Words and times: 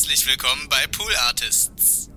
Herzlich 0.00 0.26
willkommen 0.26 0.66
bei 0.70 0.86
Pool 0.90 1.12
Artists. 1.28 2.08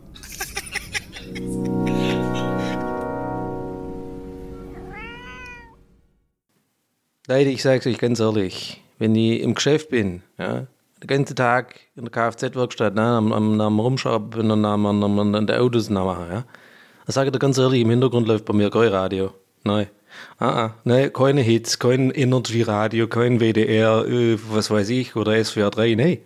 Leute, 7.28 7.50
ich 7.50 7.62
sag's 7.62 7.86
euch 7.86 7.98
ganz 7.98 8.22
ehrlich, 8.22 8.82
wenn 9.00 9.14
ich 9.16 9.42
im 9.42 9.54
Geschäft 9.54 9.90
bin, 9.90 10.24
ja, 10.38 10.66
den 11.02 11.08
ganzen 11.08 11.36
Tag 11.36 11.82
in 11.98 12.06
der 12.06 12.12
Kfz-Werkstatt, 12.14 12.96
ne, 12.96 13.02
am, 13.02 13.34
am, 13.34 13.60
am 13.60 13.80
Rumschrauben 13.82 14.30
bin 14.30 14.50
und 14.50 14.64
am, 14.64 14.86
am, 14.86 15.04
am, 15.04 15.36
an 15.36 15.46
der 15.46 15.62
Autos 15.62 15.90
nachmachen, 15.90 16.28
ja, 16.30 16.46
dann 17.06 17.14
sage 17.14 17.28
ich 17.28 17.34
dir 17.34 17.40
ganz 17.40 17.58
ehrlich, 17.58 17.82
im 17.82 17.90
Hintergrund 17.90 18.30
läuft 18.30 18.46
bei 18.46 18.54
mir 18.54 18.70
kein 18.70 18.88
Radio. 18.88 19.34
Nein. 19.66 19.88
Ah, 20.40 20.48
ah, 20.48 20.76
nein, 20.86 21.12
keine 21.12 21.42
Hits, 21.42 21.80
kein 21.80 22.12
Energy-Radio, 22.12 23.08
kein 23.08 23.42
WDR, 23.42 24.06
was 24.52 24.72
weiß 24.72 24.88
ich, 24.88 25.18
oder 25.18 25.44
SWR 25.44 25.70
3, 25.70 25.96
nein. 25.96 26.20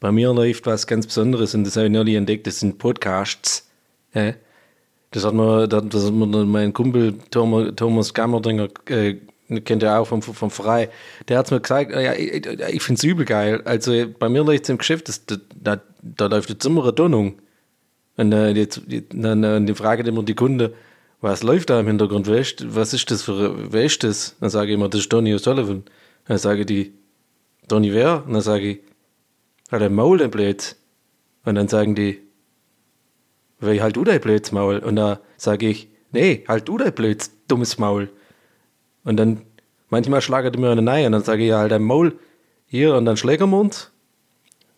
Bei 0.00 0.12
mir 0.12 0.32
läuft 0.32 0.66
was 0.66 0.86
ganz 0.86 1.06
Besonderes 1.06 1.54
und 1.54 1.64
das 1.64 1.76
habe 1.76 1.86
ich 1.86 1.92
neulich 1.92 2.14
entdeckt, 2.14 2.46
das 2.46 2.60
sind 2.60 2.78
Podcasts. 2.78 3.68
Ja. 4.14 4.34
Das 5.10 5.24
hat 5.24 5.34
mir, 5.34 5.66
das 5.66 6.06
hat 6.06 6.12
mir 6.12 6.26
mein 6.26 6.72
Kumpel 6.72 7.14
Thomas, 7.30 8.12
Gammerdinger, 8.12 8.68
äh, 8.88 9.16
kennt 9.64 9.82
ihr 9.82 9.98
auch 9.98 10.06
vom, 10.06 10.20
vom 10.20 10.50
Frei, 10.50 10.90
der 11.28 11.38
hat 11.38 11.50
mir 11.50 11.60
gesagt, 11.60 11.90
ja, 11.92 12.12
ich, 12.12 12.46
ich 12.46 12.82
finde 12.82 12.98
es 12.98 13.04
übel 13.04 13.24
geil. 13.24 13.62
Also 13.64 14.04
bei 14.18 14.28
mir 14.28 14.44
läuft 14.44 14.64
es 14.64 14.68
im 14.68 14.78
Geschäft, 14.78 15.08
das, 15.08 15.24
da, 15.26 15.80
da 16.02 16.26
läuft 16.26 16.50
jetzt 16.50 16.64
immer 16.66 16.82
eine 16.82 16.92
Donnung. 16.92 17.40
Und 18.18 18.32
äh, 18.32 18.50
jetzt, 18.50 18.82
dann, 19.10 19.42
dann 19.42 19.66
die 19.66 19.74
fragt 19.74 20.06
immer 20.06 20.22
die 20.22 20.34
Kunde, 20.34 20.74
was 21.20 21.42
läuft 21.42 21.70
da 21.70 21.80
im 21.80 21.86
Hintergrund? 21.86 22.28
Was 22.28 22.92
ist 22.92 23.10
das 23.10 23.22
für, 23.22 23.72
wer 23.72 23.84
ist 23.84 24.04
das? 24.04 24.36
Dann 24.40 24.50
sage 24.50 24.70
ich 24.70 24.74
immer, 24.74 24.88
das 24.88 25.00
ist 25.00 25.12
Donny 25.12 25.34
O'Sullivan. 25.34 25.82
Dann 26.26 26.38
sage 26.38 26.66
die, 26.66 26.92
Donny 27.66 27.92
wer? 27.92 28.24
Und 28.26 28.34
dann 28.34 28.42
sage 28.42 28.70
ich, 28.70 28.80
hat 29.70 29.82
er 29.82 29.90
Maul, 29.90 30.18
der 30.18 30.28
Blöd. 30.28 30.76
Und 31.44 31.54
dann 31.54 31.68
sagen 31.68 31.94
die, 31.94 32.20
weil 33.60 33.82
halt 33.82 33.96
du 33.96 34.04
dein 34.04 34.20
blöds 34.20 34.52
Maul. 34.52 34.78
Und 34.78 34.96
da 34.96 35.20
sage 35.36 35.68
ich, 35.68 35.88
nee, 36.12 36.44
halt 36.46 36.68
du 36.68 36.78
dein 36.78 36.92
blöds, 36.92 37.30
dummes 37.48 37.78
Maul. 37.78 38.10
Und 39.04 39.16
dann, 39.16 39.42
manchmal 39.88 40.20
schlagert 40.20 40.56
er 40.56 40.60
mir 40.60 40.70
eine 40.70 40.82
Nein 40.82 41.06
und 41.06 41.12
dann 41.12 41.24
sage 41.24 41.42
ich, 41.42 41.48
ja, 41.48 41.58
halt 41.58 41.72
dein 41.72 41.82
Maul 41.82 42.18
hier 42.66 42.94
und 42.94 43.04
dann 43.04 43.16
schlägt 43.16 43.40
er 43.40 43.52
uns. 43.52 43.90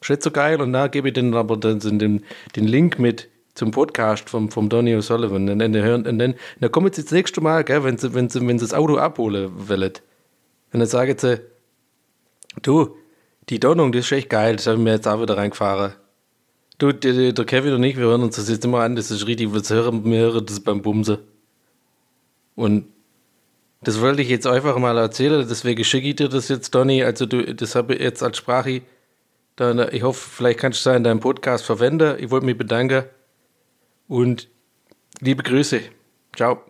Ist 0.06 0.22
so 0.22 0.30
geil. 0.30 0.60
Und 0.62 0.72
da 0.72 0.86
gebe 0.86 1.08
ich 1.08 1.14
dann 1.14 1.34
aber 1.34 1.56
dann 1.56 1.80
den, 1.80 2.24
den 2.56 2.64
Link 2.66 2.98
mit 2.98 3.28
zum 3.54 3.70
Podcast 3.70 4.30
vom, 4.30 4.50
vom 4.50 4.68
Donny 4.68 4.94
O'Sullivan. 4.94 5.50
Und 5.50 5.58
dann, 5.58 6.06
und 6.06 6.18
dann, 6.18 6.34
dann 6.60 6.72
kommen 6.72 6.92
sie 6.92 7.02
das 7.02 7.12
nächste 7.12 7.40
Mal, 7.40 7.64
gell, 7.64 7.84
wenn 7.84 7.98
sie, 7.98 8.14
wenn 8.14 8.30
sie, 8.30 8.46
wenn 8.46 8.58
sie 8.58 8.64
das 8.64 8.72
Auto 8.72 8.96
abholen 8.96 9.50
wollen. 9.68 9.92
Und 10.72 10.80
dann 10.80 10.86
sagen 10.86 11.18
sie, 11.18 11.40
du, 12.62 12.96
die 13.50 13.60
Donnung, 13.60 13.92
das 13.92 14.06
ist 14.06 14.12
echt 14.12 14.30
geil, 14.30 14.56
das 14.56 14.66
habe 14.66 14.78
ich 14.78 14.84
mir 14.84 14.92
jetzt 14.92 15.08
auch 15.08 15.20
wieder 15.20 15.36
reingefahren. 15.36 15.92
Du, 16.78 16.92
der, 16.92 17.32
der 17.32 17.44
Kevin 17.44 17.74
und 17.74 17.84
ich, 17.84 17.96
wir 17.96 18.04
hören 18.04 18.22
uns 18.22 18.36
das 18.36 18.48
jetzt 18.48 18.64
immer 18.64 18.80
an, 18.80 18.96
das 18.96 19.10
ist 19.10 19.26
richtig, 19.26 19.52
was 19.52 19.68
hören, 19.68 20.04
wir 20.04 20.18
hören 20.18 20.46
das 20.46 20.60
beim 20.60 20.80
Bumse. 20.80 21.18
Und 22.54 22.86
das 23.82 24.00
wollte 24.00 24.22
ich 24.22 24.28
jetzt 24.28 24.46
einfach 24.46 24.78
mal 24.78 24.96
erzählen, 24.96 25.46
deswegen 25.46 25.84
schicke 25.84 26.08
ich 26.08 26.16
dir 26.16 26.28
das 26.28 26.48
jetzt, 26.48 26.74
Donny. 26.74 27.02
Also 27.02 27.26
du, 27.26 27.54
das 27.54 27.74
habe 27.74 27.94
ich 27.94 28.00
jetzt 28.00 28.22
als 28.22 28.36
Sprache. 28.36 28.82
Dann, 29.56 29.88
ich 29.92 30.02
hoffe, 30.02 30.28
vielleicht 30.30 30.58
kannst 30.58 30.84
du 30.84 30.90
es 30.90 30.96
in 30.96 31.04
deinem 31.04 31.20
Podcast 31.20 31.64
verwenden. 31.64 32.16
Ich 32.18 32.30
wollte 32.30 32.46
mich 32.46 32.56
bedanken 32.56 33.04
und 34.08 34.48
liebe 35.20 35.42
Grüße. 35.42 35.80
Ciao. 36.34 36.69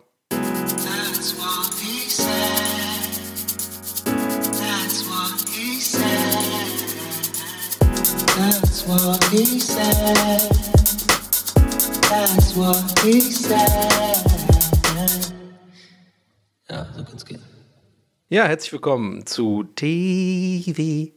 That's 8.81 8.89
what 8.89 9.25
he 9.25 9.61
said. 9.61 10.41
That's 12.09 12.57
what 12.57 13.01
he 13.05 13.21
said. 13.21 13.61
Ja, 16.71 16.87
so 16.97 17.05
kann's 17.05 17.27
gehen. 17.27 17.43
Ja, 18.31 18.47
herzlich 18.47 18.73
willkommen 18.73 19.27
zu 19.27 19.65
TV. 19.65 21.13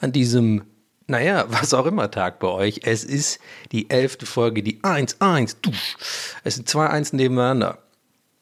An 0.00 0.12
diesem, 0.12 0.64
naja, 1.06 1.44
was 1.48 1.74
auch 1.74 1.84
immer 1.84 2.10
Tag 2.10 2.38
bei 2.38 2.48
euch. 2.48 2.80
Es 2.84 3.04
ist 3.04 3.38
die 3.70 3.90
elfte 3.90 4.24
Folge, 4.24 4.62
die 4.62 4.80
1-1. 4.80 5.56
Es 6.42 6.54
sind 6.54 6.66
zwei 6.66 6.86
Einsen 6.86 7.16
nebeneinander. 7.16 7.82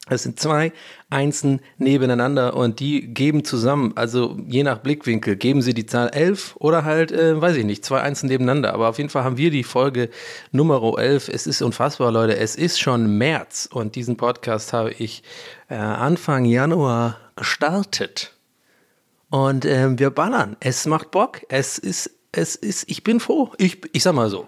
Es 0.08 0.22
sind 0.22 0.38
zwei 0.38 0.72
Einsen 1.10 1.60
nebeneinander 1.78 2.54
und 2.54 2.78
die 2.78 3.12
geben 3.12 3.44
zusammen, 3.44 3.92
also 3.96 4.38
je 4.46 4.62
nach 4.62 4.78
Blickwinkel, 4.78 5.34
geben 5.34 5.62
sie 5.62 5.74
die 5.74 5.86
Zahl 5.86 6.10
11 6.10 6.54
oder 6.60 6.84
halt, 6.84 7.10
äh, 7.10 7.40
weiß 7.40 7.56
ich 7.56 7.64
nicht, 7.64 7.84
zwei 7.84 8.02
Einsen 8.02 8.28
nebeneinander. 8.28 8.72
Aber 8.72 8.88
auf 8.88 8.98
jeden 8.98 9.10
Fall 9.10 9.24
haben 9.24 9.36
wir 9.36 9.50
die 9.50 9.64
Folge 9.64 10.08
Nummer 10.52 10.96
11. 10.96 11.28
Es 11.28 11.48
ist 11.48 11.60
unfassbar, 11.60 12.12
Leute. 12.12 12.36
Es 12.36 12.54
ist 12.54 12.78
schon 12.78 13.18
März 13.18 13.68
und 13.72 13.96
diesen 13.96 14.16
Podcast 14.16 14.72
habe 14.72 14.92
ich 14.92 15.24
äh, 15.68 15.74
Anfang 15.74 16.44
Januar 16.44 17.18
gestartet. 17.34 18.32
Und 19.28 19.64
ähm, 19.64 19.98
wir 19.98 20.10
ballern. 20.10 20.56
Es 20.60 20.86
macht 20.86 21.10
Bock. 21.10 21.40
Es 21.48 21.78
ist, 21.78 22.12
es 22.30 22.54
ist, 22.54 22.88
ich 22.88 23.02
bin 23.02 23.18
froh. 23.18 23.50
Ich, 23.58 23.80
ich 23.92 24.04
sag 24.04 24.14
mal 24.14 24.30
so. 24.30 24.46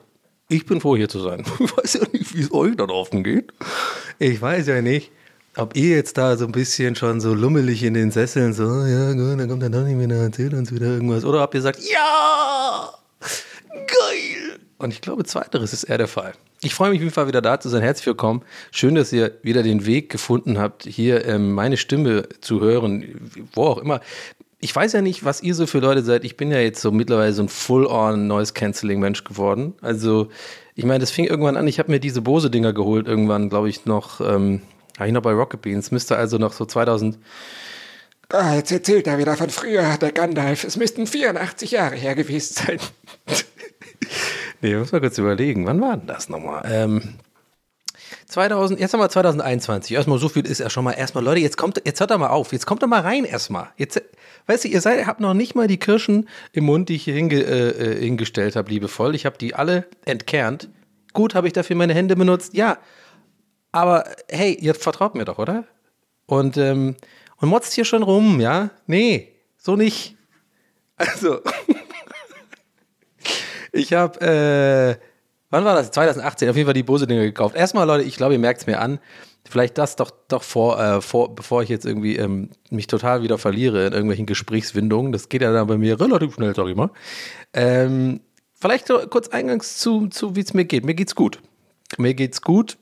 Ich 0.48 0.66
bin 0.66 0.80
froh, 0.80 0.96
hier 0.96 1.08
zu 1.08 1.18
sein. 1.18 1.44
Ich 1.58 1.76
weiß 1.76 1.94
ja 1.94 2.06
nicht, 2.12 2.34
wie 2.36 2.40
es 2.42 2.52
euch 2.52 2.76
da 2.76 2.86
draußen 2.86 3.24
geht. 3.24 3.52
Ich 4.20 4.40
weiß 4.40 4.68
ja 4.68 4.80
nicht, 4.80 5.10
ob 5.58 5.76
ihr 5.76 5.96
jetzt 5.96 6.16
da 6.16 6.36
so 6.36 6.46
ein 6.46 6.52
bisschen 6.52 6.94
schon 6.94 7.20
so 7.20 7.34
lummelig 7.34 7.82
in 7.82 7.94
den 7.94 8.10
Sesseln 8.10 8.52
so, 8.52 8.64
"Oh 8.64 8.86
ja, 8.86 9.12
gut, 9.12 9.40
dann 9.40 9.48
kommt 9.48 9.62
der 9.62 9.70
Donny 9.70 9.98
wieder, 9.98 10.16
erzählt 10.16 10.54
uns 10.54 10.72
wieder 10.72 10.86
irgendwas. 10.86 11.24
Oder 11.24 11.42
ob 11.42 11.54
ihr 11.54 11.62
sagt, 11.62 11.80
ja, 11.80 12.90
geil. 13.72 14.60
Und 14.78 14.92
ich 14.92 15.00
glaube, 15.00 15.24
zweiteres 15.24 15.72
ist 15.72 15.84
eher 15.84 15.98
der 15.98 16.06
Fall. 16.06 16.32
Ich 16.62 16.74
freue 16.74 16.90
mich 16.90 16.98
auf 16.98 17.02
jeden 17.02 17.14
Fall 17.14 17.26
wieder 17.26 17.42
da 17.42 17.58
zu 17.58 17.68
sein. 17.68 17.82
Herzlich 17.82 18.06
willkommen. 18.06 18.42
Schön, 18.70 18.94
dass 18.94 19.12
ihr 19.12 19.32
wieder 19.42 19.64
den 19.64 19.84
Weg 19.84 20.10
gefunden 20.10 20.58
habt, 20.58 20.84
hier 20.84 21.26
ähm, 21.26 21.52
meine 21.52 21.76
Stimme 21.76 22.28
zu 22.40 22.60
hören, 22.60 23.30
wo 23.52 23.64
auch 23.64 23.78
immer. 23.78 24.00
Ich 24.60 24.74
weiß 24.74 24.92
ja 24.92 25.02
nicht, 25.02 25.24
was 25.24 25.42
ihr 25.42 25.54
so 25.54 25.66
für 25.66 25.78
Leute 25.78 26.02
seid. 26.02 26.24
Ich 26.24 26.36
bin 26.36 26.50
ja 26.50 26.58
jetzt 26.58 26.80
so 26.80 26.90
mittlerweile 26.90 27.32
so 27.32 27.42
ein 27.42 27.48
Full-on 27.48 28.26
Noise-Canceling-Mensch 28.26 29.22
geworden. 29.22 29.74
Also, 29.80 30.28
ich 30.74 30.84
meine, 30.84 30.98
das 31.00 31.12
fing 31.12 31.26
irgendwann 31.26 31.56
an. 31.56 31.68
Ich 31.68 31.78
habe 31.78 31.92
mir 31.92 32.00
diese 32.00 32.22
Bose-Dinger 32.22 32.72
geholt, 32.72 33.06
irgendwann, 33.06 33.50
glaube 33.50 33.68
ich, 33.68 33.86
noch, 33.86 34.20
ähm, 34.20 34.62
habe 34.98 35.08
ich 35.08 35.14
noch 35.14 35.22
bei 35.22 35.32
Rocket 35.32 35.62
Beans. 35.62 35.90
Müsste 35.90 36.16
also 36.16 36.38
noch 36.38 36.52
so 36.52 36.64
2000, 36.64 37.18
Ah, 38.30 38.56
jetzt 38.56 38.70
erzählt 38.70 39.06
er 39.06 39.16
wieder 39.16 39.36
von 39.36 39.48
früher, 39.48 39.96
der 39.96 40.12
Gandalf. 40.12 40.64
Es 40.64 40.76
müssten 40.76 41.06
84 41.06 41.70
Jahre 41.70 41.96
her 41.96 42.14
gewesen 42.14 42.54
sein. 42.54 42.78
Nee, 44.60 44.74
muss 44.74 44.90
mal 44.90 45.00
kurz 45.00 45.16
überlegen. 45.18 45.66
Wann 45.66 45.80
war 45.80 45.96
denn 45.96 46.08
das 46.08 46.28
nochmal? 46.28 46.62
Ähm, 46.68 47.14
2000, 48.26 48.80
jetzt 48.80 48.92
haben 48.92 49.00
wir 49.00 49.08
2021. 49.08 49.94
Erstmal 49.94 50.18
so 50.18 50.28
viel 50.28 50.44
ist 50.46 50.58
ja 50.58 50.68
schon 50.68 50.82
mal. 50.82 50.92
Erstmal, 50.92 51.22
Leute, 51.22 51.40
jetzt 51.40 51.56
kommt, 51.56 51.80
jetzt 51.84 52.00
hört 52.00 52.10
doch 52.10 52.18
mal 52.18 52.28
auf. 52.28 52.52
Jetzt 52.52 52.66
kommt 52.66 52.82
doch 52.82 52.88
mal 52.88 53.02
rein 53.02 53.24
erstmal. 53.24 53.68
Jetzt, 53.76 54.02
weißt 54.46 54.64
du, 54.64 54.68
ihr 54.68 54.80
seid, 54.80 55.06
habt 55.06 55.20
noch 55.20 55.34
nicht 55.34 55.54
mal 55.54 55.68
die 55.68 55.78
Kirschen 55.78 56.28
im 56.52 56.64
Mund, 56.64 56.88
die 56.88 56.96
ich 56.96 57.04
hier 57.04 57.14
hinge, 57.14 57.36
äh, 57.36 57.68
äh, 57.68 58.00
hingestellt 58.00 58.56
habe, 58.56 58.68
liebevoll. 58.68 59.14
Ich 59.14 59.26
habe 59.26 59.38
die 59.38 59.54
alle 59.54 59.86
entkernt. 60.04 60.68
Gut, 61.12 61.36
habe 61.36 61.46
ich 61.46 61.52
dafür 61.52 61.76
meine 61.76 61.94
Hände 61.94 62.16
benutzt. 62.16 62.54
Ja. 62.54 62.78
Aber 63.72 64.04
hey, 64.28 64.54
ihr 64.54 64.74
vertraut 64.74 65.14
mir 65.14 65.24
doch, 65.24 65.38
oder? 65.38 65.64
Und, 66.26 66.56
ähm, 66.56 66.96
und 67.36 67.48
motzt 67.48 67.72
hier 67.72 67.84
schon 67.84 68.02
rum, 68.02 68.40
ja? 68.40 68.70
Nee, 68.86 69.34
so 69.56 69.76
nicht. 69.76 70.16
Also. 70.96 71.40
Ich 73.72 73.92
habe, 73.92 74.20
äh, 74.20 74.96
wann 75.50 75.64
war 75.64 75.74
das? 75.74 75.90
2018, 75.90 76.48
auf 76.48 76.56
jeden 76.56 76.66
Fall 76.66 76.74
die 76.74 76.82
Bose-Dinger 76.82 77.22
gekauft. 77.22 77.54
Erstmal, 77.54 77.86
Leute, 77.86 78.04
ich 78.04 78.16
glaube, 78.16 78.32
ihr 78.34 78.38
merkt 78.38 78.62
es 78.62 78.66
mir 78.66 78.80
an. 78.80 78.98
Vielleicht 79.48 79.78
das 79.78 79.96
doch, 79.96 80.10
doch 80.28 80.42
vor, 80.42 80.80
äh, 80.80 81.00
vor, 81.00 81.34
bevor 81.34 81.62
ich 81.62 81.68
jetzt 81.68 81.86
irgendwie 81.86 82.16
ähm, 82.16 82.50
mich 82.70 82.86
total 82.86 83.22
wieder 83.22 83.38
verliere 83.38 83.86
in 83.86 83.92
irgendwelchen 83.92 84.26
Gesprächswindungen. 84.26 85.12
Das 85.12 85.28
geht 85.28 85.42
ja 85.42 85.52
dann 85.52 85.66
bei 85.66 85.78
mir 85.78 85.98
relativ 86.00 86.34
schnell, 86.34 86.54
sag 86.54 86.66
ich 86.68 86.76
mal. 86.76 86.90
Ähm, 87.54 88.20
vielleicht 88.54 88.88
kurz 89.10 89.28
eingangs 89.28 89.78
zu, 89.78 90.08
zu 90.08 90.36
wie 90.36 90.40
es 90.40 90.52
mir 90.52 90.64
geht. 90.64 90.84
Mir 90.84 90.94
geht's 90.94 91.14
gut. 91.14 91.40
Mir 91.96 92.14
geht's 92.14 92.42
gut. 92.42 92.76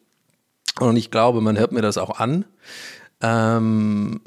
Und 0.80 0.96
ich 0.96 1.10
glaube, 1.10 1.40
man 1.40 1.58
hört 1.58 1.72
mir 1.72 1.82
das 1.82 1.98
auch 1.98 2.18
an. 2.18 2.44
Ähm, 3.22 4.20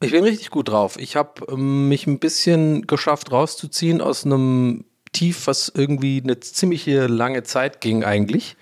ich 0.00 0.10
bin 0.10 0.24
richtig 0.24 0.50
gut 0.50 0.68
drauf. 0.68 0.96
Ich 0.98 1.16
habe 1.16 1.44
ähm, 1.48 1.88
mich 1.88 2.06
ein 2.06 2.18
bisschen 2.18 2.86
geschafft 2.86 3.30
rauszuziehen 3.30 4.00
aus 4.00 4.24
einem 4.24 4.84
Tief, 5.12 5.46
was 5.46 5.70
irgendwie 5.74 6.20
eine 6.22 6.40
ziemliche 6.40 7.06
lange 7.06 7.42
Zeit 7.42 7.80
ging 7.80 8.02
eigentlich. 8.02 8.56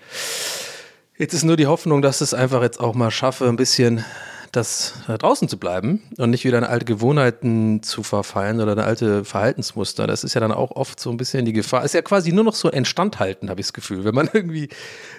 Jetzt 1.17 1.33
ist 1.33 1.43
nur 1.43 1.57
die 1.57 1.67
Hoffnung, 1.67 2.01
dass 2.01 2.21
es 2.21 2.33
einfach 2.33 2.61
jetzt 2.61 2.79
auch 2.79 2.93
mal 2.93 3.11
schaffe, 3.11 3.47
ein 3.47 3.55
bisschen 3.55 4.03
das 4.51 4.93
da 5.07 5.17
draußen 5.17 5.47
zu 5.47 5.57
bleiben 5.57 6.01
und 6.17 6.29
nicht 6.29 6.43
wieder 6.43 6.57
in 6.57 6.63
alte 6.63 6.85
Gewohnheiten 6.85 7.83
zu 7.83 8.03
verfallen 8.03 8.59
oder 8.59 8.73
eine 8.73 8.83
alte 8.83 9.23
Verhaltensmuster. 9.23 10.07
Das 10.07 10.23
ist 10.23 10.33
ja 10.33 10.41
dann 10.41 10.51
auch 10.51 10.71
oft 10.71 10.99
so 10.99 11.09
ein 11.09 11.17
bisschen 11.17 11.45
die 11.45 11.53
Gefahr. 11.53 11.85
Ist 11.85 11.93
ja 11.93 12.01
quasi 12.01 12.31
nur 12.31 12.43
noch 12.43 12.55
so 12.55 12.69
Instandhalten, 12.69 13.49
habe 13.49 13.61
ich 13.61 13.67
das 13.67 13.73
Gefühl. 13.73 14.03
Wenn 14.03 14.15
man 14.15 14.29
irgendwie 14.33 14.69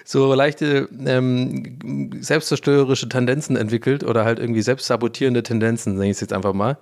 so 0.05 0.33
leichte 0.33 0.87
ähm, 1.05 2.11
selbstzerstörerische 2.19 3.09
Tendenzen 3.09 3.55
entwickelt 3.55 4.03
oder 4.03 4.25
halt 4.25 4.39
irgendwie 4.39 4.61
selbstsabotierende 4.61 5.43
Tendenzen, 5.43 5.97
sage 5.97 6.09
ich 6.09 6.15
es 6.15 6.21
jetzt 6.21 6.33
einfach 6.33 6.53
mal. 6.53 6.77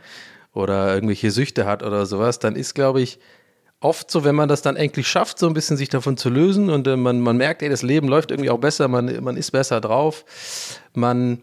oder 0.53 0.93
irgendwelche 0.93 1.31
Süchte 1.31 1.65
hat 1.65 1.83
oder 1.83 2.05
sowas, 2.05 2.39
dann 2.39 2.55
ist, 2.55 2.75
glaube 2.75 3.01
ich, 3.01 3.19
oft 3.79 4.11
so, 4.11 4.23
wenn 4.23 4.35
man 4.35 4.47
das 4.47 4.61
dann 4.61 4.75
endlich 4.75 5.07
schafft, 5.07 5.39
so 5.39 5.47
ein 5.47 5.53
bisschen 5.53 5.75
sich 5.75 5.89
davon 5.89 6.15
zu 6.15 6.29
lösen 6.29 6.69
und 6.69 6.87
äh, 6.87 6.95
man, 6.95 7.19
man 7.19 7.37
merkt, 7.37 7.61
ey, 7.63 7.69
das 7.69 7.81
Leben 7.81 8.07
läuft 8.07 8.31
irgendwie 8.31 8.49
auch 8.49 8.59
besser, 8.59 8.87
man, 8.87 9.23
man 9.23 9.37
ist 9.37 9.51
besser 9.51 9.81
drauf, 9.81 10.23
man, 10.93 11.41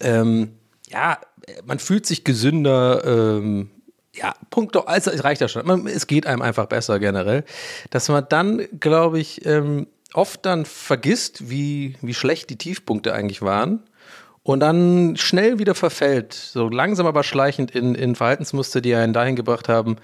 ähm, 0.00 0.52
ja, 0.88 1.18
man 1.64 1.78
fühlt 1.78 2.06
sich 2.06 2.24
gesünder, 2.24 3.04
ähm, 3.04 3.70
ja, 4.14 4.34
Punkt, 4.50 4.76
also 4.76 5.10
es 5.10 5.24
reicht 5.24 5.40
ja 5.40 5.48
schon. 5.48 5.66
Man, 5.66 5.86
es 5.86 6.06
geht 6.06 6.26
einem 6.26 6.42
einfach 6.42 6.66
besser 6.66 6.98
generell. 6.98 7.44
Dass 7.90 8.08
man 8.08 8.24
dann, 8.28 8.66
glaube 8.80 9.18
ich, 9.18 9.44
ähm, 9.44 9.86
oft 10.14 10.46
dann 10.46 10.64
vergisst, 10.64 11.50
wie, 11.50 11.96
wie 12.00 12.14
schlecht 12.14 12.48
die 12.50 12.56
Tiefpunkte 12.56 13.12
eigentlich 13.12 13.42
waren 13.42 13.82
und 14.42 14.60
dann 14.60 15.16
schnell 15.16 15.58
wieder 15.58 15.74
verfällt, 15.74 16.32
so 16.32 16.68
langsam 16.68 17.06
aber 17.06 17.24
schleichend 17.24 17.72
in, 17.72 17.94
in 17.94 18.14
Verhaltensmuster, 18.14 18.80
die 18.80 18.94
einen 18.94 19.12
dahin 19.12 19.36
gebracht 19.36 19.68
haben, 19.68 19.96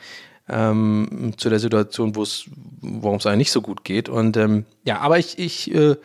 ähm, 0.49 1.33
zu 1.37 1.49
der 1.49 1.61
Situation, 1.61 2.17
wo 2.17 2.23
es, 2.23 2.47
worum 2.81 3.17
es 3.17 3.27
einem 3.27 3.39
nicht 3.39 3.53
so 3.53 3.63
gut 3.63 3.85
geht. 3.85 4.09
Und 4.09 4.37
ähm, 4.37 4.67
ja, 4.85 4.99
aber 4.99 5.19
ich, 5.19 5.39
ich, 5.39 5.73
äh, 5.73 5.97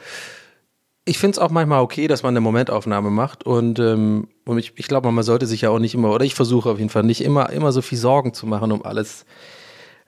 ich 1.08 1.18
finde 1.18 1.36
es 1.36 1.40
auch 1.40 1.50
manchmal 1.50 1.82
okay, 1.82 2.08
dass 2.08 2.24
man 2.24 2.34
eine 2.34 2.42
Momentaufnahme 2.42 3.10
macht 3.10 3.46
und, 3.46 3.80
ähm, 3.80 4.28
und 4.46 4.58
ich, 4.58 4.74
ich 4.76 4.88
glaube, 4.88 5.12
man 5.12 5.24
sollte 5.24 5.48
sich 5.48 5.62
ja 5.62 5.70
auch 5.70 5.80
nicht 5.80 5.96
immer, 5.96 6.12
oder 6.12 6.26
ich 6.26 6.36
versuche 6.36 6.70
auf 6.70 6.78
jeden 6.78 6.90
Fall 6.90 7.04
nicht 7.04 7.24
immer, 7.24 7.50
immer 7.50 7.72
so 7.72 7.82
viel 7.82 7.98
Sorgen 7.98 8.34
zu 8.34 8.46
machen 8.46 8.72
um 8.72 8.84
alles. 8.84 9.26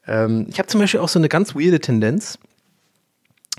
Ähm, 0.06 0.48
ich 0.50 0.60
habe 0.60 0.68
zum 0.68 0.82
Beispiel 0.82 1.00
auch 1.00 1.10
so 1.10 1.20
eine 1.20 1.30
ganz 1.30 1.56
weirde 1.56 1.80
Tendenz. 1.80 2.38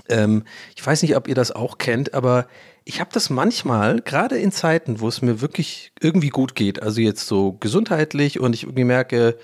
Ähm, 0.07 0.43
ich 0.75 0.85
weiß 0.85 1.01
nicht, 1.01 1.15
ob 1.15 1.27
ihr 1.27 1.35
das 1.35 1.51
auch 1.51 1.79
kennt, 1.79 2.13
aber 2.13 2.47
ich 2.83 2.99
habe 2.99 3.09
das 3.13 3.29
manchmal, 3.29 4.01
gerade 4.01 4.37
in 4.37 4.51
Zeiten, 4.51 4.99
wo 4.99 5.07
es 5.07 5.21
mir 5.21 5.41
wirklich 5.41 5.91
irgendwie 5.99 6.29
gut 6.29 6.55
geht, 6.55 6.81
also 6.81 7.01
jetzt 7.01 7.27
so 7.27 7.53
gesundheitlich 7.53 8.39
und 8.39 8.53
ich 8.53 8.63
irgendwie 8.63 8.83
merke, 8.83 9.37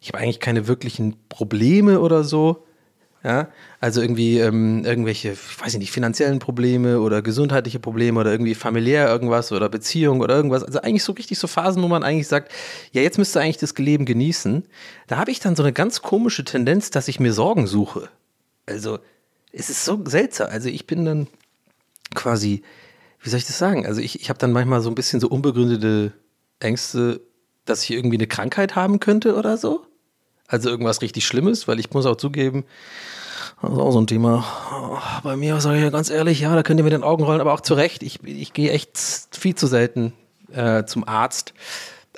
ich 0.00 0.08
habe 0.08 0.18
eigentlich 0.18 0.40
keine 0.40 0.66
wirklichen 0.66 1.16
Probleme 1.28 2.00
oder 2.00 2.24
so. 2.24 2.64
Ja, 3.24 3.48
also 3.80 4.02
irgendwie 4.02 4.38
ähm, 4.38 4.84
irgendwelche, 4.84 5.32
ich 5.32 5.60
weiß 5.60 5.78
nicht, 5.78 5.90
finanziellen 5.90 6.40
Probleme 6.40 7.00
oder 7.00 7.22
gesundheitliche 7.22 7.78
Probleme 7.78 8.20
oder 8.20 8.30
irgendwie 8.30 8.54
familiär 8.54 9.08
irgendwas 9.08 9.50
oder 9.50 9.70
Beziehung 9.70 10.20
oder 10.20 10.36
irgendwas. 10.36 10.62
Also 10.62 10.82
eigentlich 10.82 11.04
so 11.04 11.12
richtig 11.12 11.38
so 11.38 11.46
Phasen, 11.46 11.82
wo 11.82 11.88
man 11.88 12.02
eigentlich 12.02 12.28
sagt, 12.28 12.52
ja, 12.92 13.00
jetzt 13.00 13.16
müsste 13.16 13.40
eigentlich 13.40 13.56
das 13.56 13.74
Leben 13.78 14.04
genießen. 14.04 14.64
Da 15.06 15.16
habe 15.16 15.30
ich 15.30 15.40
dann 15.40 15.56
so 15.56 15.62
eine 15.62 15.72
ganz 15.72 16.02
komische 16.02 16.44
Tendenz, 16.44 16.90
dass 16.90 17.08
ich 17.08 17.18
mir 17.18 17.32
Sorgen 17.32 17.66
suche. 17.66 18.10
Also 18.66 18.98
es 19.52 19.70
ist 19.70 19.86
so 19.86 20.04
seltsam. 20.04 20.50
Also 20.50 20.68
ich 20.68 20.86
bin 20.86 21.06
dann 21.06 21.26
quasi, 22.14 22.62
wie 23.22 23.30
soll 23.30 23.38
ich 23.38 23.46
das 23.46 23.56
sagen? 23.56 23.86
Also 23.86 24.02
ich, 24.02 24.20
ich 24.20 24.28
habe 24.28 24.38
dann 24.38 24.52
manchmal 24.52 24.82
so 24.82 24.90
ein 24.90 24.94
bisschen 24.94 25.20
so 25.20 25.28
unbegründete 25.28 26.12
Ängste, 26.60 27.22
dass 27.64 27.84
ich 27.84 27.92
irgendwie 27.92 28.18
eine 28.18 28.26
Krankheit 28.26 28.76
haben 28.76 29.00
könnte 29.00 29.34
oder 29.34 29.56
so. 29.56 29.86
Also 30.46 30.68
irgendwas 30.68 31.02
richtig 31.02 31.26
Schlimmes, 31.26 31.66
weil 31.68 31.80
ich 31.80 31.90
muss 31.92 32.06
auch 32.06 32.16
zugeben, 32.16 32.64
das 33.62 33.72
ist 33.72 33.78
auch 33.78 33.92
so 33.92 34.00
ein 34.00 34.06
Thema. 34.06 34.44
Bei 35.22 35.36
mir, 35.36 35.60
sage 35.60 35.78
ich 35.78 35.84
ja 35.84 35.90
ganz 35.90 36.10
ehrlich, 36.10 36.40
ja, 36.40 36.54
da 36.54 36.62
könnt 36.62 36.80
ihr 36.80 36.84
mit 36.84 36.92
den 36.92 37.02
Augen 37.02 37.24
rollen, 37.24 37.40
aber 37.40 37.54
auch 37.54 37.60
zu 37.60 37.74
Recht. 37.74 38.02
Ich, 38.02 38.22
ich 38.24 38.52
gehe 38.52 38.70
echt 38.70 38.98
viel 39.30 39.54
zu 39.54 39.66
selten 39.66 40.12
äh, 40.52 40.84
zum 40.84 41.06
Arzt, 41.08 41.54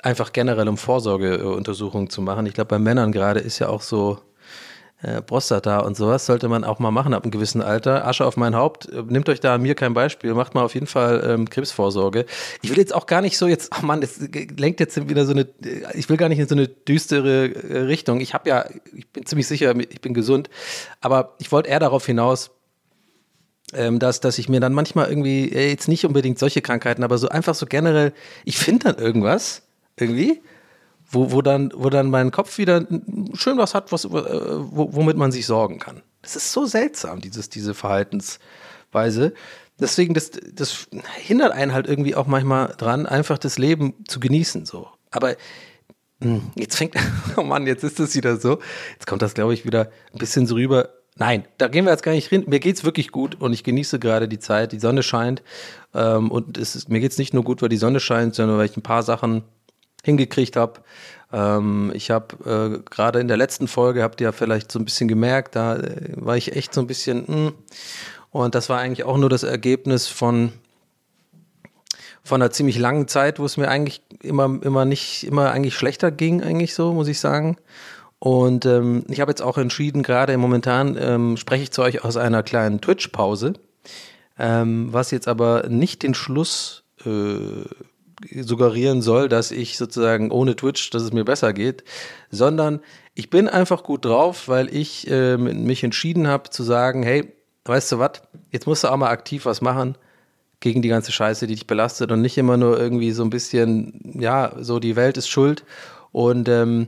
einfach 0.03 0.33
generell 0.33 0.67
um 0.67 0.77
Vorsorgeuntersuchungen 0.77 2.09
zu 2.09 2.21
machen. 2.21 2.45
Ich 2.45 2.53
glaube, 2.53 2.69
bei 2.69 2.79
Männern 2.79 3.11
gerade 3.11 3.39
ist 3.39 3.59
ja 3.59 3.69
auch 3.69 3.81
so, 3.81 4.19
äh, 5.01 5.21
Prostata 5.21 5.79
und 5.79 5.95
sowas 5.95 6.25
sollte 6.25 6.47
man 6.47 6.63
auch 6.63 6.79
mal 6.79 6.89
machen 6.89 7.13
ab 7.13 7.23
einem 7.23 7.31
gewissen 7.31 7.61
Alter. 7.61 8.07
Asche 8.07 8.25
auf 8.25 8.35
mein 8.35 8.55
Haupt, 8.55 8.89
äh, 8.89 9.03
nehmt 9.03 9.29
euch 9.29 9.39
da 9.39 9.55
an 9.55 9.61
mir 9.61 9.75
kein 9.75 9.93
Beispiel, 9.93 10.33
macht 10.33 10.55
mal 10.55 10.63
auf 10.63 10.73
jeden 10.73 10.87
Fall 10.87 11.23
ähm, 11.23 11.49
Krebsvorsorge. 11.49 12.25
Ich 12.63 12.71
will 12.71 12.77
jetzt 12.77 12.95
auch 12.95 13.05
gar 13.05 13.21
nicht 13.21 13.37
so 13.37 13.47
jetzt, 13.47 13.71
oh 13.77 13.85
Mann, 13.85 14.01
das 14.01 14.19
lenkt 14.57 14.79
jetzt 14.79 15.07
wieder 15.07 15.25
so 15.25 15.33
eine, 15.33 15.41
äh, 15.63 15.85
ich 15.93 16.09
will 16.09 16.17
gar 16.17 16.29
nicht 16.29 16.39
in 16.39 16.47
so 16.47 16.55
eine 16.55 16.67
düstere 16.67 17.53
äh, 17.53 17.79
Richtung. 17.81 18.21
Ich 18.21 18.33
habe 18.33 18.49
ja, 18.49 18.65
ich 18.95 19.07
bin 19.09 19.25
ziemlich 19.25 19.47
sicher, 19.47 19.75
ich 19.77 20.01
bin 20.01 20.15
gesund, 20.15 20.49
aber 20.99 21.35
ich 21.37 21.51
wollte 21.51 21.69
eher 21.69 21.79
darauf 21.79 22.05
hinaus, 22.05 22.49
ähm, 23.73 23.99
dass, 23.99 24.19
dass 24.19 24.39
ich 24.39 24.49
mir 24.49 24.59
dann 24.59 24.73
manchmal 24.73 25.09
irgendwie, 25.09 25.53
jetzt 25.53 25.87
nicht 25.87 26.05
unbedingt 26.05 26.39
solche 26.39 26.61
Krankheiten, 26.61 27.03
aber 27.03 27.19
so 27.19 27.29
einfach 27.29 27.53
so 27.53 27.67
generell, 27.67 28.13
ich 28.45 28.57
finde 28.57 28.93
dann 28.93 28.97
irgendwas, 29.03 29.61
irgendwie, 29.95 30.41
wo, 31.09 31.31
wo, 31.31 31.41
dann, 31.41 31.71
wo 31.75 31.89
dann 31.89 32.09
mein 32.09 32.31
Kopf 32.31 32.57
wieder 32.57 32.85
schön 33.33 33.57
was 33.57 33.73
hat, 33.73 33.91
was, 33.91 34.05
äh, 34.05 34.09
womit 34.09 35.17
man 35.17 35.31
sich 35.31 35.45
sorgen 35.45 35.79
kann. 35.79 36.01
Das 36.21 36.35
ist 36.35 36.51
so 36.51 36.65
seltsam, 36.65 37.21
dieses, 37.21 37.49
diese 37.49 37.73
Verhaltensweise. 37.73 39.33
Deswegen, 39.79 40.13
das, 40.13 40.31
das 40.31 40.87
hindert 41.15 41.51
einen 41.53 41.73
halt 41.73 41.87
irgendwie 41.87 42.15
auch 42.15 42.27
manchmal 42.27 42.73
dran, 42.77 43.05
einfach 43.05 43.37
das 43.37 43.57
Leben 43.57 43.93
zu 44.07 44.19
genießen. 44.19 44.65
So. 44.65 44.87
Aber 45.11 45.35
hm, 46.21 46.51
jetzt 46.55 46.75
fängt, 46.75 46.95
oh 47.37 47.43
Mann, 47.43 47.67
jetzt 47.67 47.83
ist 47.83 47.99
es 47.99 48.15
wieder 48.15 48.37
so. 48.37 48.59
Jetzt 48.93 49.07
kommt 49.07 49.21
das, 49.21 49.33
glaube 49.33 49.53
ich, 49.53 49.65
wieder 49.65 49.91
ein 50.13 50.17
bisschen 50.17 50.47
so 50.47 50.55
rüber. 50.55 50.89
Nein, 51.15 51.45
da 51.57 51.67
gehen 51.67 51.85
wir 51.85 51.91
jetzt 51.91 52.03
gar 52.03 52.11
nicht 52.11 52.27
hin. 52.27 52.43
Mir 52.47 52.59
geht's 52.59 52.83
wirklich 52.83 53.11
gut 53.11 53.39
und 53.39 53.53
ich 53.53 53.63
genieße 53.63 53.97
gerade 53.97 54.27
die 54.27 54.39
Zeit. 54.39 54.71
Die 54.71 54.79
Sonne 54.79 55.03
scheint 55.03 55.41
ähm, 55.93 56.29
und 56.29 56.57
es 56.57 56.75
ist, 56.75 56.89
mir 56.89 56.99
geht's 56.99 57.17
nicht 57.17 57.33
nur 57.33 57.43
gut, 57.43 57.61
weil 57.61 57.69
die 57.69 57.77
Sonne 57.77 57.99
scheint, 57.99 58.35
sondern 58.35 58.57
weil 58.57 58.65
ich 58.65 58.77
ein 58.77 58.83
paar 58.83 59.03
Sachen 59.03 59.43
hingekriegt 60.03 60.55
habe. 60.55 60.81
Ähm, 61.31 61.91
ich 61.93 62.11
habe 62.11 62.79
äh, 62.83 62.89
gerade 62.89 63.19
in 63.19 63.27
der 63.27 63.37
letzten 63.37 63.67
Folge, 63.67 64.03
habt 64.03 64.21
ihr 64.21 64.25
ja 64.25 64.31
vielleicht 64.31 64.71
so 64.71 64.79
ein 64.79 64.85
bisschen 64.85 65.07
gemerkt, 65.07 65.55
da 65.55 65.75
äh, 65.77 66.13
war 66.15 66.37
ich 66.37 66.55
echt 66.55 66.73
so 66.73 66.81
ein 66.81 66.87
bisschen, 66.87 67.25
mh. 67.27 67.35
Hm. 67.35 67.53
und 68.31 68.55
das 68.55 68.69
war 68.69 68.79
eigentlich 68.79 69.03
auch 69.03 69.17
nur 69.17 69.29
das 69.29 69.43
Ergebnis 69.43 70.07
von 70.07 70.53
von 72.27 72.41
einer 72.41 72.51
ziemlich 72.51 72.77
langen 72.77 73.07
Zeit, 73.07 73.39
wo 73.39 73.45
es 73.45 73.55
mir 73.55 73.69
eigentlich 73.69 74.01
immer, 74.21 74.59
immer 74.61 74.83
nicht, 74.83 75.23
immer 75.23 75.51
eigentlich 75.51 75.75
schlechter 75.75 76.11
ging, 76.11 76.43
eigentlich 76.43 76.73
so, 76.73 76.93
muss 76.93 77.07
ich 77.07 77.21
sagen. 77.21 77.55
Und 78.19 78.65
ähm, 78.65 79.05
ich 79.07 79.21
habe 79.21 79.31
jetzt 79.31 79.41
auch 79.41 79.57
entschieden, 79.57 80.03
gerade 80.03 80.37
momentan 80.37 80.97
ähm, 80.99 81.37
spreche 81.37 81.63
ich 81.63 81.71
zu 81.71 81.83
euch 81.83 82.03
aus 82.03 82.17
einer 82.17 82.43
kleinen 82.43 82.81
Twitch-Pause, 82.81 83.53
ähm, 84.37 84.91
was 84.91 85.11
jetzt 85.11 85.27
aber 85.27 85.67
nicht 85.69 86.03
den 86.03 86.13
Schluss 86.13 86.83
äh, 87.05 87.63
suggerieren 88.41 89.01
soll, 89.01 89.29
dass 89.29 89.51
ich 89.51 89.77
sozusagen 89.77 90.31
ohne 90.31 90.55
Twitch, 90.55 90.89
dass 90.89 91.03
es 91.03 91.13
mir 91.13 91.23
besser 91.23 91.53
geht, 91.53 91.83
sondern 92.31 92.79
ich 93.13 93.29
bin 93.29 93.47
einfach 93.47 93.83
gut 93.83 94.05
drauf, 94.05 94.47
weil 94.47 94.73
ich 94.73 95.09
äh, 95.09 95.37
mich 95.37 95.83
entschieden 95.83 96.27
habe 96.27 96.49
zu 96.49 96.63
sagen, 96.63 97.03
hey, 97.03 97.31
weißt 97.65 97.91
du 97.91 97.99
was, 97.99 98.21
jetzt 98.51 98.65
musst 98.65 98.83
du 98.83 98.87
auch 98.87 98.97
mal 98.97 99.09
aktiv 99.09 99.45
was 99.45 99.61
machen 99.61 99.97
gegen 100.59 100.81
die 100.81 100.89
ganze 100.89 101.11
Scheiße, 101.11 101.45
die 101.45 101.55
dich 101.55 101.67
belastet 101.67 102.11
und 102.11 102.21
nicht 102.21 102.37
immer 102.37 102.57
nur 102.57 102.79
irgendwie 102.79 103.11
so 103.11 103.23
ein 103.23 103.29
bisschen, 103.29 104.15
ja, 104.19 104.53
so 104.59 104.79
die 104.79 104.95
Welt 104.95 105.17
ist 105.17 105.29
schuld 105.29 105.63
und 106.11 106.49
ähm, 106.49 106.87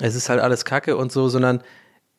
es 0.00 0.14
ist 0.14 0.28
halt 0.28 0.40
alles 0.40 0.64
Kacke 0.64 0.96
und 0.96 1.12
so, 1.12 1.28
sondern 1.28 1.62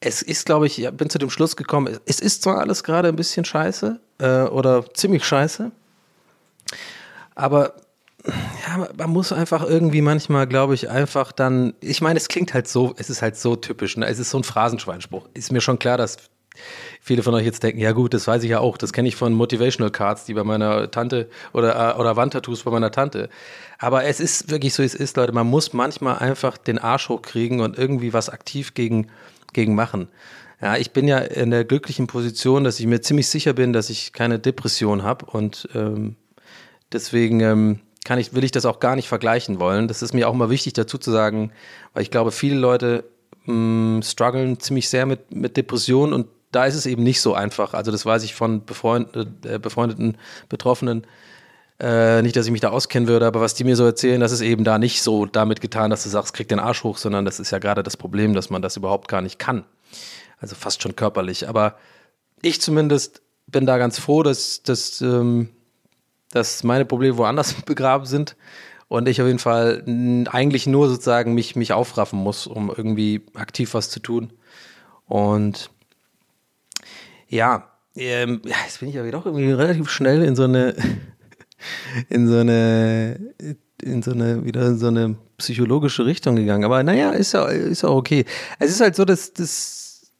es 0.01 0.21
ist, 0.21 0.45
glaube 0.45 0.67
ich, 0.67 0.81
ich 0.81 0.89
bin 0.91 1.09
zu 1.09 1.17
dem 1.17 1.29
Schluss 1.29 1.55
gekommen, 1.55 1.97
es 2.05 2.19
ist 2.19 2.43
zwar 2.43 2.59
alles 2.59 2.83
gerade 2.83 3.07
ein 3.07 3.15
bisschen 3.15 3.45
scheiße 3.45 3.99
äh, 4.19 4.41
oder 4.43 4.93
ziemlich 4.93 5.25
scheiße, 5.25 5.71
aber 7.35 7.73
ja, 8.67 8.87
man 8.97 9.09
muss 9.09 9.31
einfach 9.31 9.63
irgendwie 9.63 10.01
manchmal, 10.01 10.47
glaube 10.47 10.73
ich, 10.73 10.89
einfach 10.89 11.31
dann, 11.31 11.73
ich 11.81 12.01
meine, 12.01 12.17
es 12.17 12.27
klingt 12.27 12.53
halt 12.53 12.67
so, 12.67 12.93
es 12.97 13.09
ist 13.09 13.21
halt 13.21 13.37
so 13.37 13.55
typisch, 13.55 13.97
ne? 13.97 14.07
es 14.07 14.19
ist 14.19 14.29
so 14.29 14.37
ein 14.37 14.43
Phrasenschweinspruch. 14.43 15.27
Ist 15.33 15.51
mir 15.51 15.61
schon 15.61 15.79
klar, 15.79 15.97
dass 15.97 16.17
viele 17.01 17.23
von 17.23 17.33
euch 17.33 17.45
jetzt 17.45 17.63
denken, 17.63 17.79
ja 17.79 17.91
gut, 17.91 18.13
das 18.13 18.27
weiß 18.27 18.43
ich 18.43 18.49
ja 18.49 18.59
auch, 18.59 18.77
das 18.77 18.93
kenne 18.93 19.07
ich 19.07 19.15
von 19.15 19.33
Motivational 19.33 19.91
Cards, 19.91 20.25
die 20.25 20.33
bei 20.33 20.43
meiner 20.43 20.91
Tante 20.91 21.29
oder, 21.53 21.95
äh, 21.95 21.99
oder 21.99 22.15
Wandtattoos 22.15 22.63
bei 22.63 22.71
meiner 22.71 22.91
Tante. 22.91 23.29
Aber 23.77 24.03
es 24.05 24.19
ist 24.19 24.51
wirklich 24.51 24.73
so, 24.73 24.83
wie 24.83 24.87
es 24.87 24.95
ist, 24.95 25.17
Leute, 25.17 25.31
man 25.31 25.47
muss 25.47 25.73
manchmal 25.73 26.17
einfach 26.17 26.57
den 26.57 26.79
Arsch 26.79 27.09
hochkriegen 27.09 27.61
und 27.61 27.77
irgendwie 27.77 28.13
was 28.13 28.29
aktiv 28.29 28.73
gegen, 28.73 29.07
gegen 29.53 29.75
machen. 29.75 30.09
Ja, 30.61 30.75
ich 30.75 30.91
bin 30.91 31.07
ja 31.07 31.19
in 31.19 31.51
der 31.51 31.63
glücklichen 31.63 32.07
Position, 32.07 32.65
dass 32.65 32.79
ich 32.79 32.85
mir 32.85 33.01
ziemlich 33.01 33.27
sicher 33.27 33.53
bin, 33.53 33.71
dass 33.71 33.89
ich 33.89 34.11
keine 34.11 34.39
Depression 34.39 35.03
habe 35.03 35.25
und 35.25 35.69
ähm, 35.73 36.17
deswegen 36.91 37.39
ähm, 37.39 37.79
kann 38.09 38.17
ich, 38.17 38.33
will 38.33 38.43
ich 38.43 38.49
das 38.51 38.65
auch 38.65 38.79
gar 38.79 38.95
nicht 38.95 39.07
vergleichen 39.07 39.59
wollen. 39.59 39.87
Das 39.87 40.01
ist 40.01 40.15
mir 40.15 40.27
auch 40.27 40.33
mal 40.33 40.49
wichtig 40.49 40.73
dazu 40.73 40.97
zu 40.97 41.11
sagen, 41.11 41.51
weil 41.93 42.01
ich 42.01 42.09
glaube, 42.09 42.31
viele 42.31 42.55
Leute 42.55 43.03
mm, 43.45 44.01
strugglen 44.01 44.59
ziemlich 44.59 44.89
sehr 44.89 45.05
mit, 45.05 45.31
mit 45.31 45.57
Depressionen 45.57 46.13
und 46.13 46.25
da 46.51 46.65
ist 46.65 46.73
es 46.73 46.87
eben 46.87 47.03
nicht 47.03 47.21
so 47.21 47.35
einfach. 47.35 47.75
Also 47.75 47.91
das 47.91 48.07
weiß 48.07 48.23
ich 48.23 48.33
von 48.33 48.65
befreund, 48.65 49.15
äh, 49.45 49.59
befreundeten 49.59 50.17
Betroffenen. 50.49 51.05
Äh, 51.79 52.23
nicht, 52.23 52.35
dass 52.35 52.47
ich 52.47 52.51
mich 52.51 52.61
da 52.61 52.69
auskennen 52.69 53.07
würde, 53.07 53.27
aber 53.27 53.41
was 53.41 53.53
die 53.53 53.63
mir 53.63 53.75
so 53.75 53.85
erzählen, 53.85 54.19
das 54.19 54.31
ist 54.31 54.41
eben 54.41 54.63
da 54.63 54.79
nicht 54.79 55.03
so 55.03 55.27
damit 55.27 55.61
getan, 55.61 55.91
dass 55.91 56.01
du 56.01 56.09
sagst, 56.09 56.33
krieg 56.33 56.47
den 56.47 56.57
Arsch 56.59 56.83
hoch, 56.83 56.97
sondern 56.97 57.25
das 57.25 57.39
ist 57.39 57.51
ja 57.51 57.59
gerade 57.59 57.83
das 57.83 57.95
Problem, 57.95 58.33
dass 58.33 58.49
man 58.49 58.63
das 58.63 58.75
überhaupt 58.75 59.07
gar 59.07 59.21
nicht 59.21 59.37
kann. 59.37 59.65
Also 60.39 60.55
fast 60.55 60.81
schon 60.81 60.95
körperlich. 60.95 61.47
Aber 61.47 61.75
ich 62.41 62.59
zumindest 62.59 63.21
bin 63.45 63.67
da 63.67 63.77
ganz 63.77 63.99
froh, 63.99 64.23
dass, 64.23 64.63
dass 64.63 64.99
ähm, 65.01 65.49
dass 66.31 66.63
meine 66.63 66.85
Probleme 66.85 67.17
woanders 67.17 67.53
begraben 67.65 68.05
sind 68.05 68.35
und 68.87 69.07
ich 69.07 69.21
auf 69.21 69.27
jeden 69.27 69.39
Fall 69.39 69.83
eigentlich 70.31 70.67
nur 70.67 70.89
sozusagen 70.89 71.33
mich, 71.33 71.55
mich 71.55 71.73
aufraffen 71.73 72.19
muss, 72.19 72.47
um 72.47 72.73
irgendwie 72.75 73.25
aktiv 73.35 73.73
was 73.73 73.89
zu 73.89 73.99
tun. 73.99 74.33
Und 75.05 75.69
ja, 77.27 77.69
ähm, 77.95 78.41
jetzt 78.43 78.79
bin 78.79 78.89
ich 78.89 78.99
aber 78.99 79.11
doch 79.11 79.25
irgendwie 79.25 79.51
relativ 79.51 79.89
schnell 79.89 80.23
in 80.23 80.35
so 80.35 80.43
eine, 80.43 80.75
in 82.09 82.27
so 82.27 82.37
eine 82.37 83.19
in 83.81 84.01
so 84.01 84.11
eine, 84.11 84.45
wieder 84.45 84.65
in 84.65 84.77
so 84.77 84.87
eine 84.87 85.15
psychologische 85.37 86.05
Richtung 86.05 86.35
gegangen. 86.35 86.63
Aber 86.63 86.83
naja, 86.83 87.11
ist 87.11 87.33
ja, 87.33 87.45
ist 87.45 87.83
auch 87.83 87.95
okay. 87.95 88.25
Es 88.59 88.71
ist 88.71 88.81
halt 88.81 88.95
so, 88.95 89.05
dass 89.05 89.33
das 89.33 90.11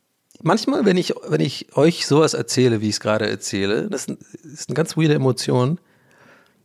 manchmal, 0.42 0.86
wenn 0.86 0.98
ich, 0.98 1.14
wenn 1.28 1.42
ich 1.42 1.76
euch 1.76 2.06
sowas 2.06 2.34
erzähle, 2.34 2.82
wie 2.82 2.90
ich 2.90 2.96
es 2.96 3.00
gerade 3.00 3.30
erzähle, 3.30 3.90
das 3.90 4.08
ist 4.08 4.70
eine 4.70 4.76
ganz 4.76 4.98
weirde 4.98 5.16
Emotion, 5.16 5.80